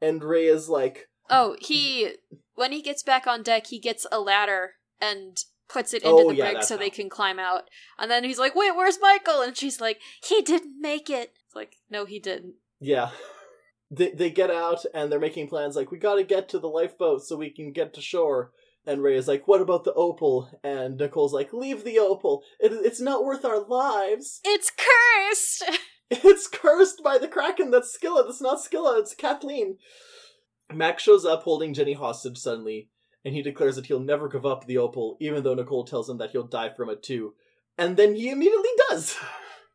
and 0.00 0.22
Ray 0.24 0.46
is 0.46 0.68
like, 0.68 1.08
Oh, 1.30 1.56
he 1.60 2.14
when 2.54 2.72
he 2.72 2.82
gets 2.82 3.02
back 3.02 3.26
on 3.26 3.42
deck, 3.42 3.68
he 3.68 3.78
gets 3.78 4.06
a 4.12 4.20
ladder 4.20 4.72
and 5.00 5.36
puts 5.68 5.94
it 5.94 6.02
into 6.02 6.14
Oh, 6.14 6.28
the 6.30 6.36
yeah, 6.36 6.52
brig 6.52 6.62
so 6.64 6.76
they 6.76 6.90
can 6.90 7.08
climb 7.08 7.38
out. 7.38 7.64
And 7.98 8.10
then 8.10 8.24
he's 8.24 8.38
like, 8.38 8.54
"Wait, 8.54 8.74
where's 8.74 8.98
Michael?" 9.00 9.40
And 9.40 9.56
she's 9.56 9.80
like, 9.80 10.00
"He 10.22 10.42
didn't 10.42 10.80
make 10.80 11.08
it." 11.08 11.32
It's 11.46 11.54
like, 11.54 11.76
"No, 11.88 12.04
he 12.04 12.18
didn't." 12.18 12.54
yeah. 12.80 13.10
They 13.92 14.12
they 14.12 14.30
get 14.30 14.52
out 14.52 14.84
and 14.94 15.10
they're 15.10 15.18
making 15.18 15.48
plans 15.48 15.74
like 15.74 15.90
we 15.90 15.98
got 15.98 16.14
to 16.14 16.22
get 16.22 16.48
to 16.50 16.60
the 16.60 16.68
lifeboat 16.68 17.24
so 17.24 17.36
we 17.36 17.50
can 17.50 17.72
get 17.72 17.92
to 17.94 18.00
shore. 18.00 18.52
And 18.86 19.02
Ray 19.02 19.16
is 19.16 19.26
like, 19.26 19.48
"What 19.48 19.60
about 19.60 19.82
the 19.82 19.92
opal?" 19.94 20.48
And 20.62 20.96
Nicole's 20.96 21.32
like, 21.32 21.52
"Leave 21.52 21.82
the 21.82 21.98
opal. 21.98 22.44
It, 22.60 22.70
it's 22.72 23.00
not 23.00 23.24
worth 23.24 23.44
our 23.44 23.58
lives. 23.58 24.40
It's 24.44 24.70
cursed. 24.70 25.64
It's 26.08 26.46
cursed 26.46 27.02
by 27.02 27.18
the 27.18 27.26
Kraken. 27.26 27.72
That's 27.72 27.92
Scylla. 27.92 28.22
That's 28.22 28.40
not 28.40 28.60
Scylla. 28.60 29.00
It's 29.00 29.12
Kathleen." 29.12 29.78
Max 30.72 31.02
shows 31.02 31.24
up 31.24 31.42
holding 31.42 31.74
Jenny 31.74 31.94
hostage 31.94 32.38
suddenly, 32.38 32.88
and 33.24 33.34
he 33.34 33.42
declares 33.42 33.76
that 33.76 33.86
he'll 33.86 34.00
never 34.00 34.28
give 34.28 34.46
up 34.46 34.66
the 34.66 34.78
opal, 34.78 35.16
even 35.20 35.42
though 35.42 35.54
Nicole 35.54 35.84
tells 35.84 36.08
him 36.08 36.18
that 36.18 36.30
he'll 36.30 36.44
die 36.44 36.70
from 36.70 36.88
it 36.90 37.02
too. 37.02 37.34
And 37.76 37.96
then 37.96 38.14
he 38.14 38.30
immediately 38.30 38.70
does. 38.88 39.16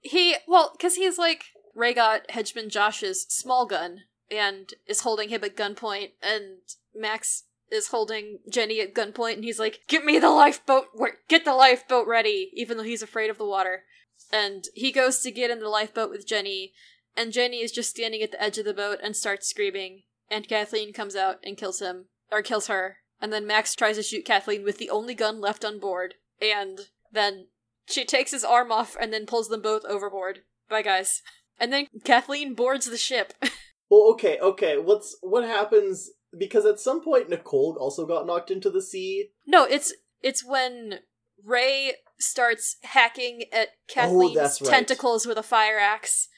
he 0.02 0.36
well, 0.48 0.72
because 0.76 0.96
he's 0.96 1.18
like 1.18 1.46
Ray 1.74 1.94
got 1.94 2.30
Hedgeman 2.32 2.70
Josh's 2.70 3.26
small 3.30 3.66
gun 3.66 4.02
and 4.32 4.74
is 4.88 5.02
holding 5.02 5.30
him 5.30 5.44
at 5.44 5.56
gunpoint, 5.56 6.12
and 6.22 6.60
Max 6.96 7.44
is 7.72 7.88
holding 7.88 8.40
Jenny 8.50 8.80
at 8.80 8.94
gunpoint, 8.94 9.34
and 9.34 9.44
he's 9.44 9.60
like, 9.60 9.82
"Get 9.88 10.06
me 10.06 10.20
the 10.20 10.30
lifeboat. 10.30 10.88
Get 11.28 11.46
the 11.46 11.54
lifeboat 11.54 12.08
ready," 12.08 12.52
even 12.54 12.78
though 12.78 12.84
he's 12.84 13.04
afraid 13.04 13.30
of 13.30 13.38
the 13.38 13.46
water. 13.46 13.84
And 14.32 14.66
he 14.74 14.92
goes 14.92 15.20
to 15.20 15.32
get 15.32 15.52
in 15.52 15.60
the 15.60 15.70
lifeboat 15.70 16.10
with 16.10 16.28
Jenny, 16.28 16.74
and 17.16 17.34
Jenny 17.34 17.62
is 17.62 17.72
just 17.72 17.90
standing 17.90 18.22
at 18.22 18.32
the 18.32 18.42
edge 18.42 18.58
of 18.58 18.66
the 18.66 18.74
boat 18.74 19.00
and 19.04 19.16
starts 19.16 19.48
screaming. 19.48 20.04
And 20.30 20.48
Kathleen 20.48 20.94
comes 20.94 21.16
out 21.16 21.38
and 21.44 21.58
kills 21.58 21.80
him, 21.80 22.06
or 22.32 22.42
kills 22.42 22.68
her. 22.68 22.98
And 23.22 23.32
then 23.32 23.48
Max 23.48 23.76
tries 23.76 23.96
to 23.98 24.04
shoot 24.04 24.26
Kathleen 24.26 24.64
with 24.64 24.78
the 24.78 24.90
only 24.90 25.14
gun 25.16 25.40
left 25.40 25.64
on 25.64 25.80
board. 25.80 26.16
And 26.42 26.80
then 27.12 27.48
she 27.88 28.04
takes 28.06 28.32
his 28.32 28.44
arm 28.44 28.72
off 28.72 28.98
and 29.00 29.14
then 29.14 29.26
pulls 29.26 29.48
them 29.50 29.62
both 29.62 29.86
overboard. 29.86 30.40
Bye, 30.70 30.82
guys. 30.82 31.22
And 31.60 31.72
then 31.72 31.88
Kathleen 32.04 32.54
boards 32.56 32.86
the 32.90 32.98
ship. 32.98 33.34
Well, 33.88 34.10
okay, 34.14 34.40
okay. 34.40 34.80
What's 34.80 35.16
what 35.22 35.44
happens? 35.44 36.10
Because 36.36 36.66
at 36.66 36.80
some 36.80 37.04
point 37.04 37.30
Nicole 37.30 37.78
also 37.80 38.08
got 38.08 38.26
knocked 38.26 38.50
into 38.50 38.72
the 38.72 38.82
sea. 38.82 39.30
no, 39.46 39.64
it's 39.64 39.94
it's 40.24 40.44
when 40.44 41.02
Ray 41.46 41.94
starts 42.20 42.78
hacking 42.82 43.44
at 43.54 43.68
oh, 43.70 43.72
Kathleen's 43.88 44.38
Oh, 44.60 44.66
right. 44.66 44.70
tentacles 44.72 45.28
with 45.28 45.38
a 45.38 45.44
fire 45.44 45.78
axe, 45.78 46.30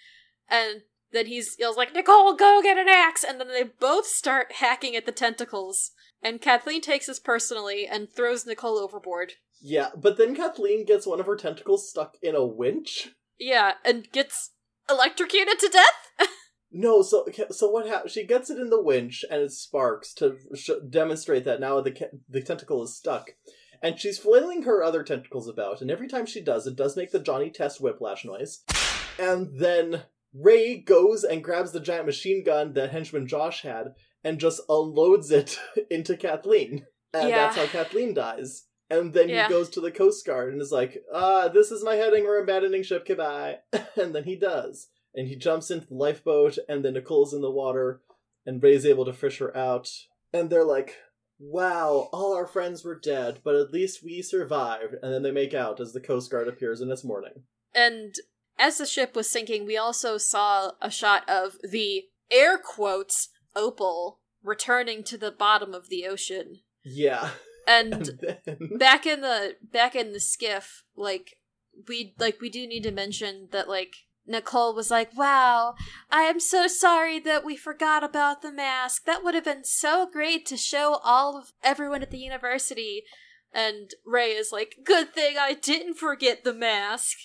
and 0.50 0.82
then 1.12 1.28
he's 1.28 1.56
yells 1.58 1.78
like, 1.78 1.94
"Nicole, 1.94 2.36
go 2.36 2.62
get 2.62 2.78
an 2.78 2.90
axe 2.90 3.24
And 3.24 3.40
then 3.40 3.48
they 3.48 3.64
both 3.64 4.06
start 4.06 4.54
hacking 4.54 4.96
at 4.96 5.06
the 5.06 5.12
tentacles. 5.12 5.92
And 6.22 6.42
Kathleen 6.42 6.82
takes 6.82 7.06
this 7.06 7.20
personally 7.20 7.88
and 7.88 8.12
throws 8.12 8.46
Nicole 8.46 8.78
overboard. 8.78 9.34
Yeah, 9.62 9.90
but 9.96 10.18
then 10.18 10.36
Kathleen 10.36 10.86
gets 10.86 11.08
one 11.08 11.20
of 11.20 11.26
her 11.26 11.36
tentacles 11.36 11.90
stuck 11.90 12.16
in 12.22 12.36
a 12.36 12.46
winch. 12.46 13.10
Yeah, 13.40 13.74
and 13.86 14.12
gets 14.12 14.52
electrocuted 14.90 15.60
to 15.60 15.70
death. 15.70 16.30
No, 16.70 17.02
so 17.02 17.26
so 17.50 17.70
what 17.70 17.88
happens? 17.88 18.12
She 18.12 18.26
gets 18.26 18.50
it 18.50 18.60
in 18.60 18.70
the 18.70 18.82
winch 18.82 19.24
and 19.32 19.42
it 19.42 19.52
sparks 19.52 20.14
to 20.16 20.36
sh- 20.54 20.72
demonstrate 20.90 21.46
that 21.46 21.62
now 21.62 21.80
the 21.80 21.92
ca- 21.92 22.18
the 22.28 22.42
tentacle 22.42 22.84
is 22.84 22.96
stuck, 22.96 23.32
and 23.82 23.98
she's 23.98 24.20
flailing 24.20 24.64
her 24.64 24.84
other 24.84 25.02
tentacles 25.02 25.48
about. 25.48 25.82
And 25.82 25.90
every 25.90 26.10
time 26.10 26.26
she 26.26 26.42
does, 26.42 26.68
it 26.68 26.76
does 26.76 26.98
make 26.98 27.12
the 27.12 27.20
Johnny 27.20 27.50
Test 27.50 27.80
whiplash 27.80 28.26
noise. 28.26 28.64
And 29.18 29.58
then 29.58 30.04
Ray 30.40 30.78
goes 30.78 31.24
and 31.24 31.44
grabs 31.44 31.72
the 31.72 31.80
giant 31.80 32.06
machine 32.06 32.44
gun 32.44 32.74
that 32.74 32.92
henchman 32.92 33.28
Josh 33.28 33.62
had 33.62 33.94
and 34.24 34.40
just 34.40 34.62
unloads 34.70 35.32
it 35.32 35.60
into 35.90 36.18
Kathleen, 36.18 36.86
and 37.14 37.30
Yeah. 37.30 37.36
that's 37.38 37.56
how 37.58 37.66
Kathleen 37.66 38.14
dies. 38.14 38.66
And 38.90 39.14
then 39.14 39.28
Yeah. 39.30 39.48
he 39.48 39.54
goes 39.54 39.70
to 39.72 39.82
the 39.82 39.92
Coast 39.92 40.26
Guard 40.26 40.54
and 40.54 40.62
is 40.62 40.72
like, 40.72 41.04
uh, 41.14 41.50
this 41.50 41.72
is 41.72 41.84
my 41.84 41.96
heading, 41.96 42.24
we're 42.24 42.42
abandoning 42.42 42.84
ship, 42.84 43.06
goodbye. 43.06 43.60
and 43.96 44.14
then 44.16 44.24
he 44.24 44.36
does. 44.36 44.88
And 45.14 45.28
he 45.28 45.36
jumps 45.36 45.72
into 45.72 45.88
the 45.88 45.96
lifeboat, 45.96 46.58
and 46.70 46.86
then 46.86 46.94
Nicole's 46.94 47.34
in 47.34 47.42
the 47.42 47.52
water, 47.52 48.02
and 48.46 48.62
Ray's 48.62 48.86
able 48.86 49.06
to 49.06 49.14
fish 49.14 49.40
her 49.40 49.56
out. 49.58 49.90
And 50.32 50.50
they're 50.50 50.64
like, 50.64 50.96
wow, 51.40 52.10
all 52.14 52.34
our 52.36 52.48
friends 52.48 52.84
were 52.84 53.00
dead, 53.00 53.40
but 53.44 53.56
at 53.56 53.72
least 53.74 54.04
we 54.04 54.22
survived. 54.22 54.96
And 55.02 55.14
then 55.14 55.24
they 55.24 55.32
make 55.32 55.54
out 55.54 55.80
as 55.80 55.94
the 55.94 56.00
Coast 56.00 56.30
Guard 56.32 56.48
appears 56.48 56.82
in 56.82 56.92
its 56.92 57.04
morning. 57.04 57.44
And 57.76 58.14
as 58.58 58.78
the 58.78 58.86
ship 58.86 59.16
was 59.16 59.30
sinking, 59.30 59.66
we 59.66 59.78
also 59.78 60.18
saw 60.18 60.72
a 60.82 60.90
shot 60.90 61.28
of 61.30 61.58
the 61.64 62.06
air 62.32 62.58
quotes 62.58 63.30
Opal 63.56 64.20
returning 64.44 65.04
to 65.04 65.18
the 65.18 65.32
bottom 65.32 65.74
of 65.74 65.90
the 65.90 66.06
ocean. 66.06 66.62
Yeah. 66.84 67.32
And 67.68 68.10
And 68.48 68.80
back 68.80 69.06
in 69.06 69.22
the 69.22 69.56
back 69.62 69.96
in 69.96 70.14
the 70.14 70.20
skiff, 70.20 70.84
like 70.96 71.38
we 71.88 72.16
like 72.18 72.40
we 72.40 72.50
do 72.50 72.66
need 72.68 72.84
to 72.84 72.92
mention 72.92 73.50
that 73.52 73.68
like 73.68 73.96
Nicole 74.26 74.76
was 74.76 74.92
like, 74.92 75.16
"Wow, 75.18 75.76
I 76.12 76.24
am 76.24 76.40
so 76.40 76.68
sorry 76.68 77.20
that 77.20 77.46
we 77.46 77.56
forgot 77.56 78.04
about 78.04 78.42
the 78.42 78.52
mask. 78.52 79.06
That 79.06 79.24
would 79.24 79.36
have 79.36 79.46
been 79.46 79.64
so 79.64 80.08
great 80.12 80.46
to 80.48 80.58
show 80.58 81.00
all 81.04 81.38
of 81.38 81.54
everyone 81.64 82.02
at 82.02 82.12
the 82.12 82.20
university." 82.20 83.04
And 83.54 83.92
Ray 84.06 84.32
is 84.32 84.52
like, 84.52 84.80
"Good 84.84 85.14
thing 85.14 85.38
I 85.38 85.54
didn't 85.54 85.96
forget 85.96 86.44
the 86.44 86.54
mask." 86.54 87.18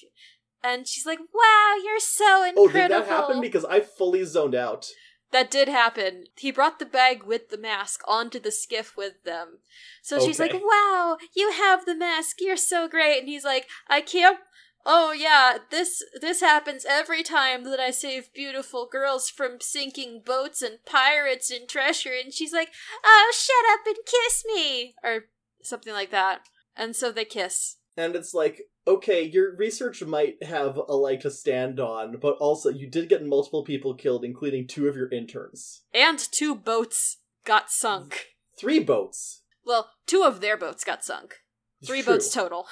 And 0.63 0.87
she's 0.87 1.07
like, 1.07 1.19
"Wow, 1.33 1.75
you're 1.83 2.01
so 2.01 2.45
incredible." 2.45 2.61
Oh, 2.61 2.67
incredible." 2.67 3.01
did 3.01 3.07
that 3.07 3.13
happen? 3.13 3.41
Because 3.41 3.65
I 3.65 3.81
fully 3.81 4.25
zoned 4.25 4.55
out. 4.55 4.89
That 5.33 5.51
did 5.51 5.67
happen. 5.69 6.27
He 6.37 6.51
brought 6.51 6.79
the 6.79 6.87
bag 6.87 7.23
with 7.23 7.49
the 7.49 7.57
mask 7.57 8.03
onto 8.07 8.39
the 8.39 8.53
skiff 8.53 8.97
with 8.97 9.25
them. 9.25 9.61
So 10.03 10.19
she's 10.19 10.39
like, 10.39 10.53
"Wow, 10.53 11.17
you 11.35 11.53
have 11.53 11.87
the 11.87 11.95
mask. 11.95 12.37
You're 12.41 12.57
so 12.57 12.87
great." 12.87 13.19
And 13.19 13.29
he's 13.29 13.45
like, 13.45 13.67
"I 13.89 14.03
can't 14.03 14.39
Oh 14.85 15.13
yeah, 15.13 15.59
this 15.71 16.03
this 16.21 16.41
happens 16.41 16.85
every 16.85 17.23
time 17.23 17.63
that 17.65 17.79
I 17.79 17.93
save 17.93 18.33
beautiful 18.33 18.89
girls 18.91 19.31
from 19.31 19.61
sinking 19.61 20.23
boats 20.27 20.61
and 20.61 20.85
pirates 20.85 21.51
and 21.51 21.69
treasure." 21.69 22.13
And 22.13 22.35
she's 22.35 22.53
like, 22.53 22.71
"Oh, 23.05 23.33
shut 23.33 23.73
up 23.73 23.87
and 23.87 24.05
kiss 24.05 24.45
me." 24.45 24.97
Or 25.05 25.27
something 25.63 25.93
like 25.93 26.11
that. 26.11 26.49
And 26.77 26.97
so 26.97 27.13
they 27.13 27.25
kiss. 27.25 27.77
And 27.97 28.17
it's 28.17 28.33
like, 28.33 28.63
okay, 28.87 29.23
your 29.23 29.55
research 29.55 30.03
might 30.03 30.43
have 30.43 30.77
a 30.77 30.95
leg 30.97 31.21
to 31.21 31.31
stand 31.31 31.79
on, 31.79 32.19
but 32.21 32.37
also 32.41 32.71
you 32.71 32.89
did 32.89 33.09
get 33.09 33.25
multiple 33.25 33.65
people 33.65 33.95
killed, 33.95 34.25
including 34.25 34.67
two 34.67 34.89
of 34.89 34.97
your 34.97 35.11
interns. 35.11 35.83
And 35.93 36.19
two 36.19 36.55
boats 36.55 37.19
got 37.45 37.71
sunk. 37.71 38.29
Three 38.59 38.81
boats. 38.81 39.43
Well, 39.65 39.91
two 40.07 40.23
of 40.25 40.41
their 40.41 40.57
boats 40.57 40.85
got 40.85 41.05
sunk. 41.05 41.37
Three 41.85 42.03
True. 42.03 42.15
boats 42.15 42.33
total. 42.33 42.67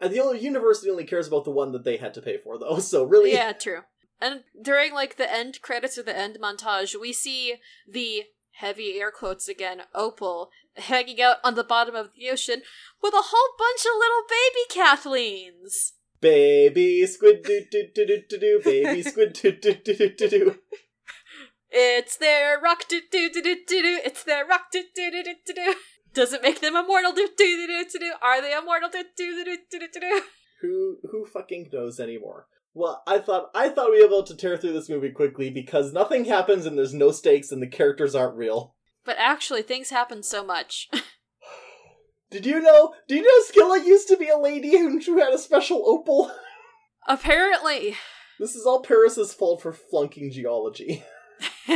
And 0.00 0.12
the 0.12 0.20
only 0.20 0.40
university 0.40 0.90
only 0.90 1.04
cares 1.04 1.28
about 1.28 1.44
the 1.44 1.50
one 1.50 1.72
that 1.72 1.84
they 1.84 1.96
had 1.96 2.14
to 2.14 2.22
pay 2.22 2.38
for, 2.38 2.58
though. 2.58 2.78
So 2.80 3.04
really, 3.04 3.32
Yeah, 3.32 3.52
true. 3.52 3.80
And 4.20 4.44
during 4.60 4.92
like 4.92 5.16
the 5.16 5.32
end 5.32 5.60
credits 5.60 5.98
or 5.98 6.02
the 6.02 6.16
end 6.16 6.38
montage, 6.42 6.98
we 6.98 7.12
see 7.12 7.56
the 7.90 8.24
heavy 8.52 8.98
air 8.98 9.10
quotes 9.10 9.48
again, 9.48 9.82
Opal, 9.94 10.50
hanging 10.76 11.20
out 11.20 11.36
on 11.44 11.54
the 11.54 11.64
bottom 11.64 11.94
of 11.94 12.10
the 12.16 12.30
ocean 12.30 12.62
with 13.02 13.14
a 13.14 13.30
whole 13.30 13.54
bunch 13.58 13.84
of 13.84 13.98
little 13.98 14.24
baby 14.28 14.64
Kathleens. 14.70 15.92
baby 16.20 17.06
squid 17.06 17.42
do 17.42 17.64
do 17.70 17.88
do 17.94 18.06
do 18.06 18.22
do 18.28 18.38
do, 18.38 18.60
baby 18.64 19.02
squid 19.02 19.32
do 19.34 19.52
do 19.52 19.74
do 19.74 19.94
do 19.94 20.08
do 20.10 20.28
do. 20.28 20.58
It's 21.70 22.16
their 22.16 22.60
rock 22.60 22.88
do 22.88 23.00
do 23.10 23.30
do 23.30 23.42
do 23.42 23.56
do 23.66 23.82
do. 23.82 24.00
It's 24.04 24.22
their 24.24 24.46
rock 24.46 24.70
do 24.72 24.84
do 24.94 25.10
do 25.10 25.22
do 25.24 25.34
do 25.46 25.54
do. 25.54 25.74
Does 26.12 26.32
it 26.32 26.42
make 26.42 26.60
them 26.60 26.76
immortal 26.76 27.12
do 27.12 27.28
do 27.36 27.36
do 27.36 27.66
do 27.66 27.84
do 27.92 27.98
do? 27.98 28.12
Are 28.22 28.40
they 28.40 28.56
immortal 28.56 28.88
do 28.88 29.02
do 29.16 29.44
do 29.44 29.56
do 29.70 29.78
do 29.80 29.88
do 29.92 30.00
do? 30.00 30.22
Who 30.60 30.98
who 31.10 31.26
fucking 31.26 31.70
knows 31.72 31.98
anymore? 31.98 32.46
Well, 32.72 33.02
I 33.06 33.18
thought 33.18 33.50
I 33.54 33.68
thought 33.68 33.90
we 33.90 33.98
were 33.98 34.06
able 34.06 34.22
to 34.22 34.36
tear 34.36 34.56
through 34.56 34.72
this 34.72 34.88
movie 34.88 35.10
quickly 35.10 35.50
because 35.50 35.92
nothing 35.92 36.24
happens 36.24 36.64
and 36.64 36.78
there's 36.78 36.94
no 36.94 37.10
stakes 37.10 37.50
and 37.52 37.60
the 37.60 37.66
characters 37.66 38.14
aren't 38.14 38.36
real. 38.36 38.74
But 39.04 39.16
actually, 39.18 39.62
things 39.62 39.90
happen 39.90 40.22
so 40.22 40.44
much. 40.44 40.88
Did 42.30 42.46
you 42.46 42.60
know? 42.60 42.94
Do 43.06 43.14
you 43.14 43.22
know 43.22 43.44
Scylla 43.44 43.84
used 43.84 44.08
to 44.08 44.16
be 44.16 44.28
a 44.28 44.38
lady 44.38 44.70
who 44.78 44.98
who 45.00 45.18
had 45.18 45.32
a 45.32 45.38
special 45.38 45.82
opal? 45.86 46.32
Apparently. 47.06 47.96
This 48.40 48.56
is 48.56 48.66
all 48.66 48.82
Paris's 48.82 49.32
fault 49.32 49.62
for 49.62 49.72
flunking 49.72 50.32
geology. 50.32 51.04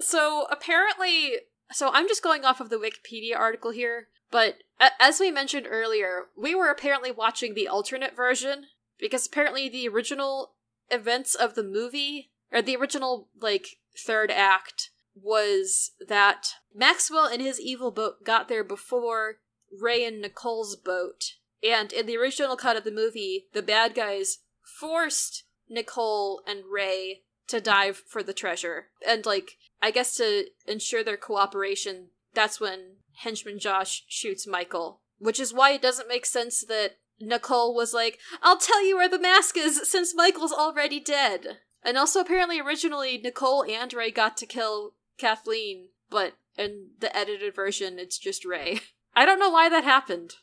so 0.00 0.46
apparently, 0.50 1.38
so 1.72 1.90
I'm 1.92 2.06
just 2.06 2.22
going 2.22 2.44
off 2.44 2.60
of 2.60 2.70
the 2.70 2.76
Wikipedia 2.76 3.36
article 3.36 3.72
here, 3.72 4.08
but 4.30 4.58
a- 4.80 4.90
as 5.00 5.18
we 5.18 5.30
mentioned 5.30 5.66
earlier, 5.68 6.26
we 6.36 6.54
were 6.54 6.68
apparently 6.70 7.10
watching 7.10 7.54
the 7.54 7.66
alternate 7.66 8.14
version 8.14 8.66
because 9.00 9.26
apparently 9.26 9.68
the 9.68 9.88
original 9.88 10.52
events 10.90 11.34
of 11.34 11.54
the 11.54 11.64
movie 11.64 12.30
or 12.52 12.62
the 12.62 12.76
original 12.76 13.28
like 13.40 13.78
third 13.96 14.30
act 14.30 14.90
was 15.22 15.92
that 16.06 16.48
Maxwell 16.74 17.26
and 17.26 17.42
his 17.42 17.60
evil 17.60 17.90
boat 17.90 18.24
got 18.24 18.48
there 18.48 18.64
before 18.64 19.36
Ray 19.70 20.04
and 20.04 20.20
Nicole's 20.20 20.76
boat. 20.76 21.34
And 21.62 21.92
in 21.92 22.06
the 22.06 22.16
original 22.16 22.56
cut 22.56 22.76
of 22.76 22.84
the 22.84 22.90
movie, 22.90 23.46
the 23.52 23.62
bad 23.62 23.94
guys 23.94 24.38
forced 24.80 25.44
Nicole 25.68 26.42
and 26.46 26.64
Ray 26.70 27.22
to 27.48 27.60
dive 27.60 28.02
for 28.06 28.22
the 28.22 28.32
treasure. 28.32 28.86
And, 29.06 29.26
like, 29.26 29.52
I 29.82 29.90
guess 29.90 30.16
to 30.16 30.46
ensure 30.66 31.02
their 31.02 31.16
cooperation, 31.16 32.08
that's 32.34 32.60
when 32.60 32.96
henchman 33.22 33.58
Josh 33.58 34.04
shoots 34.08 34.46
Michael. 34.46 35.00
Which 35.18 35.40
is 35.40 35.52
why 35.52 35.72
it 35.72 35.82
doesn't 35.82 36.08
make 36.08 36.26
sense 36.26 36.64
that 36.68 36.98
Nicole 37.20 37.74
was 37.74 37.92
like, 37.92 38.18
I'll 38.42 38.58
tell 38.58 38.86
you 38.86 38.96
where 38.96 39.08
the 39.08 39.18
mask 39.18 39.56
is 39.56 39.88
since 39.88 40.14
Michael's 40.14 40.52
already 40.52 41.00
dead. 41.00 41.58
And 41.82 41.96
also, 41.96 42.20
apparently, 42.20 42.60
originally, 42.60 43.18
Nicole 43.18 43.64
and 43.64 43.92
Ray 43.92 44.10
got 44.10 44.36
to 44.38 44.46
kill 44.46 44.94
Kathleen, 45.18 45.88
but 46.10 46.34
in 46.56 46.90
the 47.00 47.14
edited 47.16 47.54
version, 47.54 47.98
it's 47.98 48.18
just 48.18 48.44
Ray. 48.44 48.80
I 49.14 49.26
don't 49.26 49.40
know 49.40 49.50
why 49.50 49.68
that 49.68 49.84
happened. 49.84 50.34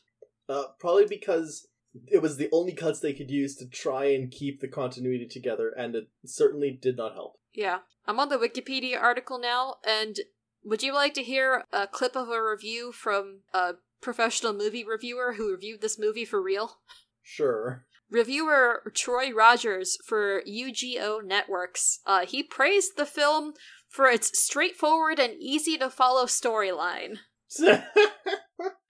Uh, 0.48 0.64
probably 0.78 1.06
because 1.06 1.66
it 2.06 2.22
was 2.22 2.36
the 2.36 2.48
only 2.52 2.72
cuts 2.72 3.00
they 3.00 3.12
could 3.12 3.30
use 3.30 3.56
to 3.56 3.66
try 3.66 4.06
and 4.06 4.30
keep 4.30 4.60
the 4.60 4.68
continuity 4.68 5.26
together, 5.26 5.70
and 5.70 5.94
it 5.94 6.08
certainly 6.24 6.70
did 6.70 6.96
not 6.96 7.14
help. 7.14 7.38
Yeah. 7.52 7.78
I'm 8.06 8.20
on 8.20 8.28
the 8.28 8.38
Wikipedia 8.38 9.00
article 9.00 9.38
now, 9.38 9.76
and 9.86 10.20
would 10.64 10.82
you 10.82 10.94
like 10.94 11.14
to 11.14 11.22
hear 11.22 11.64
a 11.72 11.86
clip 11.86 12.14
of 12.14 12.28
a 12.28 12.42
review 12.42 12.92
from 12.92 13.40
a 13.52 13.74
professional 14.00 14.52
movie 14.52 14.84
reviewer 14.84 15.34
who 15.34 15.50
reviewed 15.50 15.80
this 15.80 15.98
movie 15.98 16.24
for 16.24 16.40
real? 16.40 16.78
Sure. 17.22 17.84
Reviewer 18.10 18.92
Troy 18.94 19.32
Rogers 19.32 19.98
for 20.04 20.42
UGO 20.42 21.24
Networks. 21.24 22.00
Uh, 22.06 22.24
he 22.24 22.42
praised 22.42 22.96
the 22.96 23.06
film 23.06 23.54
for 23.96 24.06
its 24.06 24.38
straightforward 24.38 25.18
and 25.18 25.34
easy 25.40 25.76
to 25.78 25.90
follow 25.90 26.26
storyline. 26.26 27.18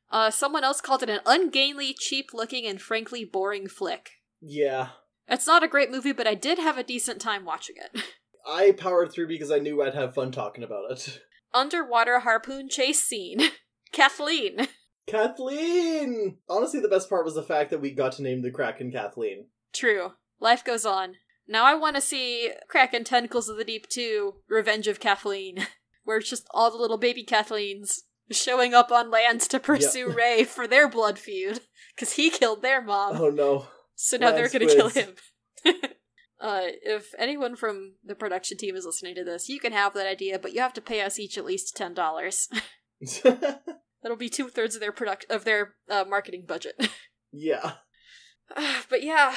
Uh, 0.09 0.31
someone 0.31 0.63
else 0.63 0.81
called 0.81 1.03
it 1.03 1.11
an 1.11 1.19
ungainly, 1.27 1.93
cheap 1.93 2.31
looking, 2.33 2.65
and 2.65 2.81
frankly 2.81 3.25
boring 3.25 3.69
flick. 3.69 4.11
yeah. 4.41 4.91
It's 5.29 5.49
not 5.49 5.65
a 5.65 5.69
great 5.69 5.91
movie, 5.91 6.13
but 6.13 6.29
I 6.29 6.35
did 6.35 6.59
have 6.61 6.79
a 6.79 6.85
decent 6.85 7.21
time 7.21 7.45
watching 7.45 7.75
it. 7.77 8.03
I 8.47 8.71
powered 8.71 9.11
through 9.11 9.27
because 9.27 9.51
I 9.51 9.59
knew 9.59 9.83
I'd 9.83 9.95
have 9.95 10.15
fun 10.15 10.31
talking 10.31 10.63
about 10.63 10.93
it. 10.93 11.21
Underwater 11.53 12.21
harpoon 12.21 12.69
chase 12.69 13.03
scene. 13.03 13.41
Kathleen. 13.93 14.69
Kathleen! 15.09 16.39
Honestly, 16.49 16.79
the 16.81 16.89
best 16.89 17.11
part 17.11 17.25
was 17.25 17.35
the 17.35 17.43
fact 17.43 17.71
that 17.71 17.81
we 17.81 17.91
got 17.91 18.13
to 18.13 18.23
name 18.23 18.43
the 18.43 18.53
Kraken 18.53 18.93
Kathleen. 18.93 19.47
True. 19.75 20.13
Life 20.39 20.65
goes 20.65 20.87
on. 20.87 21.15
Now 21.49 21.65
I 21.65 21.75
want 21.75 21.97
to 21.97 22.03
see 22.03 22.53
Kraken 22.69 23.05
Tentacles 23.05 23.49
of 23.49 23.57
the 23.57 23.65
Deep 23.65 23.89
2 23.89 24.35
Revenge 24.49 24.89
of 24.89 25.01
Kathleen, 25.01 25.67
where 26.05 26.19
it's 26.19 26.31
just 26.31 26.47
all 26.51 26.71
the 26.71 26.77
little 26.77 26.99
baby 26.99 27.25
Kathleens 27.25 28.01
showing 28.31 28.75
up 28.75 28.91
on 28.91 29.11
land 29.11 29.41
to 29.43 29.61
pursue 29.61 30.11
Ray 30.11 30.45
for 30.45 30.67
their 30.67 30.89
blood 30.89 31.19
feud, 31.19 31.61
because 31.95 32.13
he 32.15 32.31
killed 32.31 32.63
their 32.63 32.83
mom. 32.83 33.17
Oh 33.21 33.31
no. 33.31 33.67
so 33.95 34.17
now 34.17 34.33
they're 34.33 34.49
gonna 34.49 34.67
kill 34.67 34.89
him. 34.89 35.15
uh, 36.41 36.63
if 36.83 37.15
anyone 37.19 37.55
from 37.55 37.95
the 38.05 38.17
production 38.17 38.59
team 38.59 38.75
is 38.75 38.85
listening 38.85 39.15
to 39.15 39.25
this, 39.25 39.49
you 39.49 39.61
can 39.61 39.73
have 39.73 39.95
that 39.95 40.09
idea, 40.09 40.39
but 40.39 40.53
you 40.53 40.61
have 40.61 40.75
to 40.75 40.81
pay 40.81 41.01
us 41.03 41.19
each 41.19 41.39
at 41.39 41.45
least 41.45 41.77
ten 41.77 41.95
dollars. 41.95 42.49
That'll 43.23 44.17
be 44.19 44.29
two 44.29 44.49
thirds 44.49 44.75
of 44.75 44.81
their 44.81 44.93
product 44.93 45.27
of 45.31 45.45
their 45.45 45.75
uh, 45.89 46.05
marketing 46.09 46.45
budget. 46.47 46.89
yeah. 47.33 47.75
but 48.89 49.03
yeah, 49.03 49.35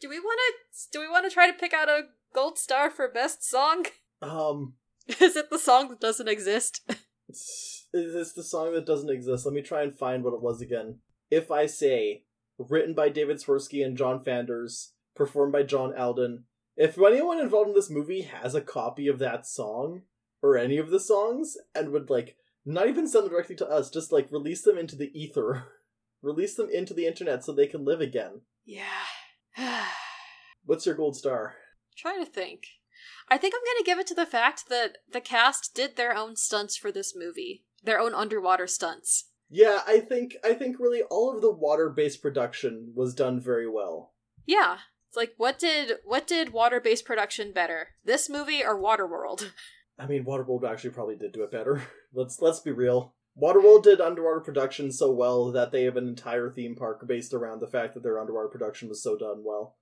do 0.00 0.08
we 0.08 0.18
want 0.18 0.38
to 0.38 0.88
do 0.92 1.00
we 1.00 1.08
want 1.08 1.28
to 1.28 1.32
try 1.32 1.50
to 1.50 1.56
pick 1.56 1.72
out 1.72 1.88
a 1.88 2.02
gold 2.34 2.58
star 2.58 2.90
for 2.90 3.08
best 3.08 3.44
song? 3.44 3.86
Um, 4.22 4.76
Is 5.20 5.36
it 5.36 5.50
the 5.50 5.58
song 5.58 5.90
that 5.90 6.00
doesn't 6.00 6.28
exist? 6.28 6.80
it's, 7.28 7.88
it's 7.92 8.32
the 8.32 8.42
song 8.42 8.72
that 8.72 8.86
doesn't 8.86 9.10
exist. 9.10 9.44
Let 9.44 9.54
me 9.54 9.60
try 9.60 9.82
and 9.82 9.94
find 9.94 10.24
what 10.24 10.32
it 10.32 10.40
was 10.40 10.62
again. 10.62 11.00
If 11.30 11.50
I 11.50 11.66
Say, 11.66 12.22
written 12.56 12.94
by 12.94 13.10
David 13.10 13.36
Swirsky 13.36 13.84
and 13.84 13.98
John 13.98 14.24
Fanders, 14.24 14.94
performed 15.14 15.52
by 15.52 15.64
John 15.64 15.94
Alden. 15.94 16.44
If 16.74 16.98
anyone 16.98 17.38
involved 17.38 17.68
in 17.68 17.74
this 17.74 17.90
movie 17.90 18.22
has 18.22 18.54
a 18.54 18.62
copy 18.62 19.06
of 19.06 19.18
that 19.18 19.46
song, 19.46 20.02
or 20.42 20.56
any 20.56 20.78
of 20.78 20.88
the 20.88 21.00
songs, 21.00 21.58
and 21.74 21.90
would, 21.90 22.08
like, 22.08 22.38
not 22.64 22.88
even 22.88 23.06
send 23.06 23.24
them 23.24 23.32
directly 23.32 23.56
to 23.56 23.68
us, 23.68 23.90
just, 23.90 24.10
like, 24.10 24.32
release 24.32 24.62
them 24.62 24.78
into 24.78 24.96
the 24.96 25.10
ether, 25.12 25.64
Release 26.24 26.54
them 26.54 26.70
into 26.70 26.94
the 26.94 27.06
internet 27.06 27.44
so 27.44 27.52
they 27.52 27.66
can 27.66 27.84
live 27.84 28.00
again. 28.00 28.40
Yeah. 28.64 29.04
What's 30.64 30.86
your 30.86 30.94
gold 30.94 31.16
star? 31.16 31.54
Trying 31.96 32.24
to 32.24 32.30
think. 32.30 32.66
I 33.28 33.38
think 33.38 33.54
I'm 33.54 33.60
gonna 33.60 33.84
give 33.84 33.98
it 33.98 34.06
to 34.08 34.14
the 34.14 34.26
fact 34.26 34.68
that 34.68 34.98
the 35.10 35.20
cast 35.20 35.74
did 35.74 35.96
their 35.96 36.16
own 36.16 36.36
stunts 36.36 36.76
for 36.76 36.90
this 36.90 37.14
movie. 37.16 37.64
Their 37.82 38.00
own 38.00 38.14
underwater 38.14 38.66
stunts. 38.66 39.30
Yeah, 39.50 39.80
I 39.86 40.00
think 40.00 40.36
I 40.42 40.54
think 40.54 40.78
really 40.78 41.02
all 41.02 41.34
of 41.34 41.40
the 41.40 41.52
water-based 41.52 42.22
production 42.22 42.92
was 42.94 43.14
done 43.14 43.40
very 43.40 43.68
well. 43.68 44.14
Yeah. 44.46 44.78
It's 45.08 45.16
like 45.16 45.34
what 45.36 45.58
did 45.58 45.92
what 46.04 46.26
did 46.26 46.52
water-based 46.52 47.04
production 47.04 47.52
better? 47.52 47.90
This 48.04 48.28
movie 48.28 48.64
or 48.64 48.80
Waterworld? 48.80 49.50
I 49.98 50.06
mean, 50.06 50.24
Waterworld 50.24 50.68
actually 50.68 50.90
probably 50.90 51.16
did 51.16 51.32
do 51.32 51.44
it 51.44 51.52
better. 51.52 51.82
let's 52.12 52.40
let's 52.40 52.60
be 52.60 52.72
real. 52.72 53.14
Waterworld 53.40 53.82
did 53.82 54.00
underwater 54.00 54.40
production 54.40 54.92
so 54.92 55.10
well 55.10 55.50
that 55.52 55.72
they 55.72 55.82
have 55.84 55.96
an 55.96 56.06
entire 56.06 56.50
theme 56.50 56.76
park 56.76 57.04
based 57.06 57.34
around 57.34 57.60
the 57.60 57.66
fact 57.66 57.94
that 57.94 58.02
their 58.02 58.18
underwater 58.20 58.48
production 58.48 58.88
was 58.88 59.02
so 59.02 59.16
done 59.18 59.42
well. 59.44 59.76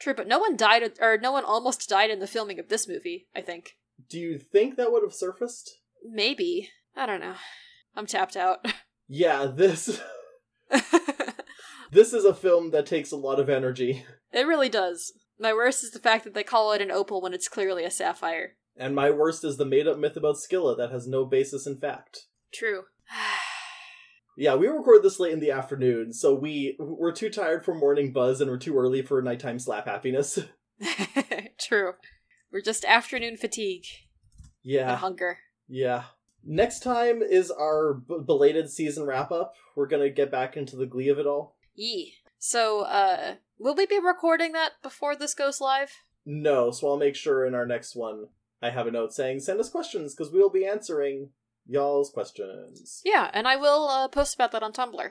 True, 0.00 0.14
but 0.14 0.28
no 0.28 0.38
one 0.38 0.56
died 0.56 0.92
or 1.00 1.18
no 1.18 1.32
one 1.32 1.44
almost 1.44 1.88
died 1.88 2.10
in 2.10 2.20
the 2.20 2.26
filming 2.26 2.58
of 2.58 2.68
this 2.68 2.88
movie, 2.88 3.26
I 3.34 3.40
think. 3.42 3.76
Do 4.08 4.18
you 4.18 4.38
think 4.38 4.76
that 4.76 4.92
would 4.92 5.02
have 5.02 5.12
surfaced? 5.12 5.78
Maybe. 6.04 6.70
I 6.96 7.04
don't 7.06 7.20
know. 7.20 7.34
I'm 7.96 8.06
tapped 8.06 8.36
out. 8.36 8.64
Yeah, 9.10 9.46
this 9.46 10.02
this 11.90 12.12
is 12.12 12.24
a 12.26 12.34
film 12.34 12.72
that 12.72 12.84
takes 12.84 13.10
a 13.10 13.16
lot 13.16 13.40
of 13.40 13.48
energy. 13.48 14.04
it 14.32 14.46
really 14.46 14.68
does. 14.68 15.12
My 15.38 15.54
worst 15.54 15.82
is 15.82 15.92
the 15.92 15.98
fact 15.98 16.24
that 16.24 16.34
they 16.34 16.42
call 16.42 16.72
it 16.72 16.82
an 16.82 16.90
opal 16.90 17.22
when 17.22 17.32
it's 17.32 17.48
clearly 17.48 17.84
a 17.84 17.90
sapphire. 17.90 18.56
And 18.76 18.94
my 18.94 19.10
worst 19.10 19.44
is 19.44 19.56
the 19.56 19.64
made-up 19.64 19.96
myth 19.98 20.16
about 20.16 20.36
Scylla 20.36 20.76
that 20.76 20.90
has 20.90 21.06
no 21.08 21.24
basis 21.24 21.66
in 21.66 21.78
fact. 21.78 22.26
True. 22.52 22.82
Yeah, 24.40 24.54
we 24.54 24.68
record 24.68 25.02
this 25.02 25.18
late 25.18 25.32
in 25.32 25.40
the 25.40 25.50
afternoon, 25.50 26.12
so 26.12 26.32
we 26.32 26.76
we're 26.78 27.10
too 27.10 27.28
tired 27.28 27.64
for 27.64 27.74
morning 27.74 28.12
buzz 28.12 28.40
and 28.40 28.48
we're 28.48 28.56
too 28.56 28.78
early 28.78 29.02
for 29.02 29.20
nighttime 29.20 29.58
slap 29.58 29.86
happiness. 29.86 30.38
True. 31.60 31.94
We're 32.52 32.60
just 32.62 32.84
afternoon 32.84 33.36
fatigue 33.36 33.82
and 34.40 34.50
Yeah, 34.62 34.94
hunger. 34.96 35.38
yeah. 35.66 36.04
Next 36.44 36.84
time 36.84 37.20
is 37.20 37.50
our 37.50 37.94
b- 37.94 38.18
belated 38.24 38.70
season 38.70 39.06
wrap 39.06 39.32
up. 39.32 39.54
We're 39.74 39.88
gonna 39.88 40.08
get 40.08 40.30
back 40.30 40.56
into 40.56 40.76
the 40.76 40.86
glee 40.86 41.08
of 41.08 41.18
it 41.18 41.26
all. 41.26 41.56
Yee. 41.74 42.14
So, 42.38 42.82
uh, 42.82 43.34
will 43.58 43.74
we 43.74 43.86
be 43.86 43.98
recording 43.98 44.52
that 44.52 44.74
before 44.84 45.16
this 45.16 45.34
goes 45.34 45.60
live? 45.60 45.90
No, 46.24 46.70
so 46.70 46.88
I'll 46.88 46.96
make 46.96 47.16
sure 47.16 47.44
in 47.44 47.56
our 47.56 47.66
next 47.66 47.96
one 47.96 48.26
I 48.62 48.70
have 48.70 48.86
a 48.86 48.92
note 48.92 49.12
saying 49.12 49.40
send 49.40 49.58
us 49.58 49.68
questions 49.68 50.14
because 50.14 50.32
we'll 50.32 50.48
be 50.48 50.64
answering 50.64 51.30
y'all's 51.68 52.10
questions. 52.10 53.02
Yeah, 53.04 53.30
and 53.32 53.46
I 53.46 53.56
will 53.56 53.88
uh, 53.88 54.08
post 54.08 54.34
about 54.34 54.52
that 54.52 54.62
on 54.62 54.72
Tumblr. 54.72 55.10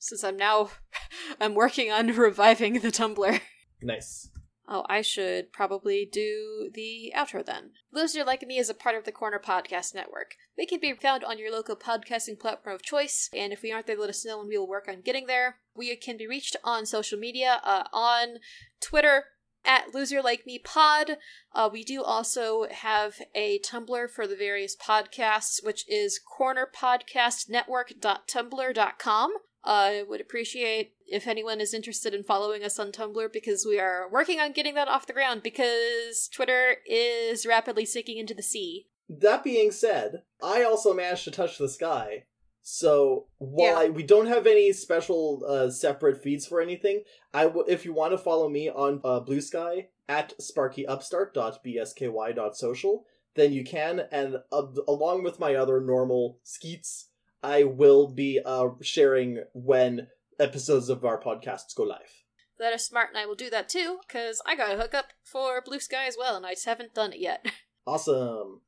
Since 0.00 0.24
I'm 0.24 0.36
now, 0.36 0.70
I'm 1.40 1.54
working 1.54 1.92
on 1.92 2.06
reviving 2.16 2.80
the 2.80 2.88
Tumblr. 2.88 3.40
Nice. 3.82 4.30
Oh, 4.70 4.84
I 4.86 5.00
should 5.00 5.50
probably 5.50 6.06
do 6.10 6.70
the 6.74 7.10
outro 7.16 7.44
then. 7.44 7.70
Loser 7.90 8.22
Like 8.22 8.46
Me 8.46 8.58
is 8.58 8.68
a 8.68 8.74
part 8.74 8.96
of 8.96 9.04
the 9.04 9.12
Corner 9.12 9.40
Podcast 9.42 9.94
Network. 9.94 10.34
We 10.58 10.66
can 10.66 10.78
be 10.78 10.92
found 10.92 11.24
on 11.24 11.38
your 11.38 11.50
local 11.50 11.74
podcasting 11.74 12.38
platform 12.38 12.74
of 12.74 12.82
choice, 12.82 13.30
and 13.32 13.50
if 13.50 13.62
we 13.62 13.72
aren't 13.72 13.86
there, 13.86 13.98
let 13.98 14.10
us 14.10 14.26
know 14.26 14.40
and 14.40 14.48
we 14.48 14.58
will 14.58 14.68
work 14.68 14.86
on 14.86 15.00
getting 15.00 15.26
there. 15.26 15.56
We 15.74 15.96
can 15.96 16.18
be 16.18 16.26
reached 16.26 16.54
on 16.64 16.84
social 16.84 17.18
media, 17.18 17.62
uh, 17.64 17.84
on 17.94 18.40
Twitter, 18.82 19.24
at 19.68 19.94
Loser 19.94 20.20
Like 20.22 20.44
Me 20.46 20.58
Pod. 20.58 21.18
Uh, 21.54 21.68
we 21.70 21.84
do 21.84 22.02
also 22.02 22.66
have 22.70 23.20
a 23.34 23.58
Tumblr 23.60 24.10
for 24.10 24.26
the 24.26 24.34
various 24.34 24.74
podcasts, 24.74 25.62
which 25.64 25.88
is 25.88 26.18
cornerpodcastnetwork.tumblr.com. 26.40 29.32
I 29.64 30.04
would 30.08 30.20
appreciate 30.20 30.92
if 31.06 31.26
anyone 31.26 31.60
is 31.60 31.74
interested 31.74 32.14
in 32.14 32.22
following 32.24 32.64
us 32.64 32.78
on 32.78 32.90
Tumblr 32.90 33.30
because 33.32 33.66
we 33.68 33.78
are 33.78 34.08
working 34.10 34.40
on 34.40 34.52
getting 34.52 34.74
that 34.74 34.88
off 34.88 35.06
the 35.06 35.12
ground 35.12 35.42
because 35.42 36.30
Twitter 36.32 36.76
is 36.86 37.44
rapidly 37.44 37.84
sinking 37.84 38.16
into 38.16 38.32
the 38.34 38.42
sea. 38.42 38.86
That 39.10 39.44
being 39.44 39.70
said, 39.70 40.22
I 40.42 40.62
also 40.62 40.94
managed 40.94 41.24
to 41.24 41.30
touch 41.30 41.58
the 41.58 41.68
sky. 41.68 42.24
So 42.70 43.28
while 43.38 43.72
Yeah. 43.72 43.78
I, 43.78 43.88
we 43.88 44.02
don't 44.02 44.26
have 44.26 44.46
any 44.46 44.74
special 44.74 45.42
uh, 45.48 45.70
separate 45.70 46.22
feeds 46.22 46.46
for 46.46 46.60
anything, 46.60 47.02
I 47.32 47.44
w- 47.44 47.64
if 47.66 47.86
you 47.86 47.94
want 47.94 48.12
to 48.12 48.18
follow 48.18 48.50
me 48.50 48.68
on 48.68 49.00
uh, 49.02 49.20
Bluesky 49.20 49.86
at 50.06 50.34
sparkyupstart.bsky.social, 50.38 53.06
then 53.36 53.54
you 53.54 53.64
can. 53.64 54.02
And 54.12 54.42
uh, 54.52 54.66
along 54.86 55.22
with 55.22 55.40
my 55.40 55.54
other 55.54 55.80
normal 55.80 56.40
skeets, 56.42 57.06
I 57.42 57.64
will 57.64 58.06
be 58.08 58.38
uh, 58.44 58.68
sharing 58.82 59.44
when 59.54 60.08
episodes 60.38 60.90
of 60.90 61.06
our 61.06 61.18
podcasts 61.18 61.74
go 61.74 61.84
live. 61.84 62.22
That 62.58 62.74
is 62.74 62.84
smart, 62.84 63.08
and 63.08 63.16
I 63.16 63.24
will 63.24 63.34
do 63.34 63.48
that 63.48 63.70
too 63.70 64.00
because 64.06 64.42
I 64.44 64.56
got 64.56 64.74
a 64.74 64.78
hookup 64.78 65.14
for 65.24 65.62
Bluesky 65.62 66.06
as 66.06 66.18
well, 66.18 66.36
and 66.36 66.44
I 66.44 66.52
just 66.52 66.66
haven't 66.66 66.92
done 66.92 67.14
it 67.14 67.20
yet. 67.20 67.46
Awesome. 67.86 68.60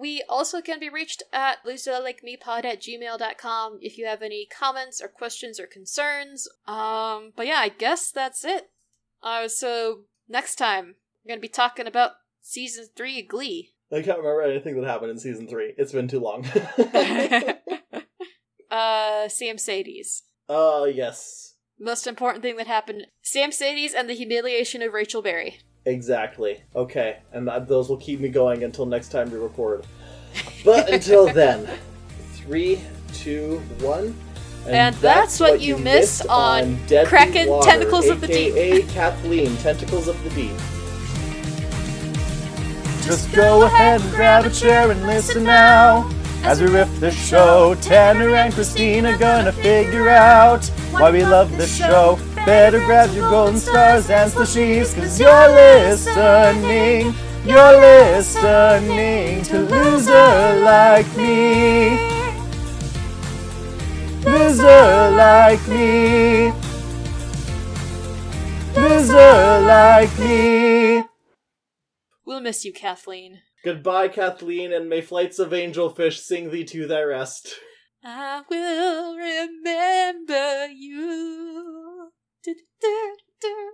We 0.00 0.22
also 0.30 0.62
can 0.62 0.80
be 0.80 0.88
reached 0.88 1.22
at 1.30 1.62
loserlikemepod 1.62 2.64
at 2.64 2.80
gmail.com 2.80 3.78
if 3.82 3.98
you 3.98 4.06
have 4.06 4.22
any 4.22 4.46
comments 4.46 5.02
or 5.02 5.08
questions 5.08 5.60
or 5.60 5.66
concerns. 5.66 6.48
Um, 6.66 7.34
but 7.36 7.46
yeah, 7.46 7.58
I 7.58 7.68
guess 7.68 8.10
that's 8.10 8.42
it. 8.42 8.70
Uh, 9.22 9.46
so 9.48 10.04
next 10.26 10.54
time, 10.54 10.94
we're 11.22 11.34
gonna 11.34 11.42
be 11.42 11.48
talking 11.48 11.86
about 11.86 12.12
season 12.40 12.86
three 12.96 13.20
of 13.20 13.28
Glee. 13.28 13.74
I 13.92 14.00
can't 14.00 14.16
remember 14.16 14.40
anything 14.40 14.80
that 14.80 14.88
happened 14.88 15.10
in 15.10 15.18
season 15.18 15.46
three. 15.46 15.74
It's 15.76 15.92
been 15.92 16.08
too 16.08 16.20
long. 16.20 16.46
uh, 18.70 19.28
Sam 19.28 19.58
Sadie's. 19.58 20.22
uh, 20.48 20.86
yes. 20.90 21.56
Most 21.78 22.06
important 22.06 22.42
thing 22.42 22.56
that 22.56 22.66
happened 22.66 23.08
Sam 23.20 23.52
Sadie's 23.52 23.92
and 23.92 24.08
the 24.08 24.14
humiliation 24.14 24.80
of 24.80 24.94
Rachel 24.94 25.20
Berry. 25.20 25.58
Exactly. 25.90 26.62
Okay, 26.76 27.18
and 27.32 27.48
that, 27.48 27.66
those 27.66 27.88
will 27.88 27.96
keep 27.96 28.20
me 28.20 28.28
going 28.28 28.62
until 28.62 28.86
next 28.86 29.08
time 29.08 29.30
we 29.30 29.38
record. 29.38 29.84
But 30.64 30.88
until 30.88 31.26
then, 31.32 31.68
three, 32.34 32.80
two, 33.12 33.58
one. 33.80 34.16
And 34.66 34.94
that's 34.96 35.40
what 35.40 35.60
you 35.60 35.78
missed 35.78 36.26
on 36.26 36.78
Deadly 36.86 37.08
Kraken 37.08 37.48
Water, 37.48 37.68
Tentacles 37.68 38.08
of 38.08 38.20
the 38.20 38.28
Deep. 38.28 38.54
AKA 38.54 38.82
Kathleen, 38.92 39.56
Tentacles 39.56 40.06
of 40.06 40.22
the 40.22 40.30
Deep. 40.30 40.56
Just 43.04 43.32
go 43.32 43.64
ahead 43.64 44.00
and 44.00 44.10
grab 44.12 44.44
a 44.44 44.50
chair 44.50 44.90
and 44.90 45.06
listen 45.06 45.42
now. 45.42 46.08
As 46.42 46.60
we 46.62 46.68
riff 46.68 47.00
the 47.00 47.10
show, 47.10 47.74
Tanner 47.80 48.34
and 48.36 48.54
Christina 48.54 49.18
gonna 49.18 49.52
figure 49.52 50.08
out 50.08 50.64
why 50.92 51.10
we 51.10 51.24
love 51.24 51.56
the 51.56 51.66
show. 51.66 52.16
Better 52.46 52.80
grab 52.86 53.14
your 53.14 53.28
golden 53.28 53.58
stars 53.58 54.08
and 54.08 54.32
slushies, 54.32 54.94
cause 54.94 55.20
you're 55.20 55.48
listening. 55.48 57.14
You're 57.44 57.80
listening 57.80 59.42
to 59.44 59.60
Loser 59.60 60.60
Like 60.62 61.16
Me. 61.16 61.98
Loser 64.24 65.10
Like 65.10 65.68
Me. 65.68 66.52
Loser 68.74 69.60
Like 69.60 70.18
Me. 70.18 71.04
We'll 72.24 72.40
miss 72.40 72.64
you, 72.64 72.72
Kathleen. 72.72 73.40
Goodbye, 73.64 74.08
Kathleen, 74.08 74.72
and 74.72 74.88
may 74.88 75.02
flights 75.02 75.38
of 75.38 75.50
angelfish 75.50 76.18
sing 76.18 76.50
thee 76.50 76.64
to 76.64 76.86
thy 76.86 77.02
rest. 77.02 77.54
I 78.02 78.42
will 78.48 79.16
remember 79.16 80.68
you. 80.68 81.89
Du- 82.42 82.54
du- 82.80 83.16
du. 83.40 83.70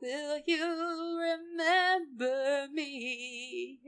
Will 0.00 0.40
you 0.46 1.20
remember 1.20 2.68
me? 2.72 3.80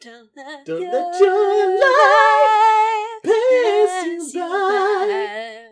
Don't 0.00 0.30
let, 0.36 0.64
Don't 0.64 0.80
your, 0.80 0.92
let 0.92 1.20
your 1.20 1.78
life 1.80 3.22
pass 3.24 4.34
you 4.34 4.40
by. 4.40 5.68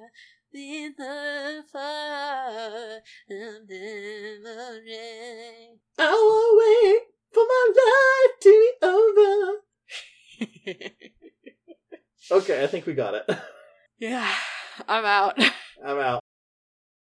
In 0.52 0.94
the 0.96 1.64
fire 1.72 3.02
of 3.30 3.68
memory. 3.68 5.00
I'll 5.98 6.56
wait 6.58 7.02
for 7.32 7.44
my 7.44 7.64
life 7.76 8.34
to 8.40 8.50
be 8.50 8.86
over. 8.86 9.60
Okay, 12.28 12.64
I 12.64 12.66
think 12.66 12.86
we 12.86 12.94
got 12.94 13.14
it. 13.14 13.24
yeah, 14.00 14.28
I'm 14.88 15.04
out. 15.04 15.38
I'm 15.84 15.98
out. 15.98 16.24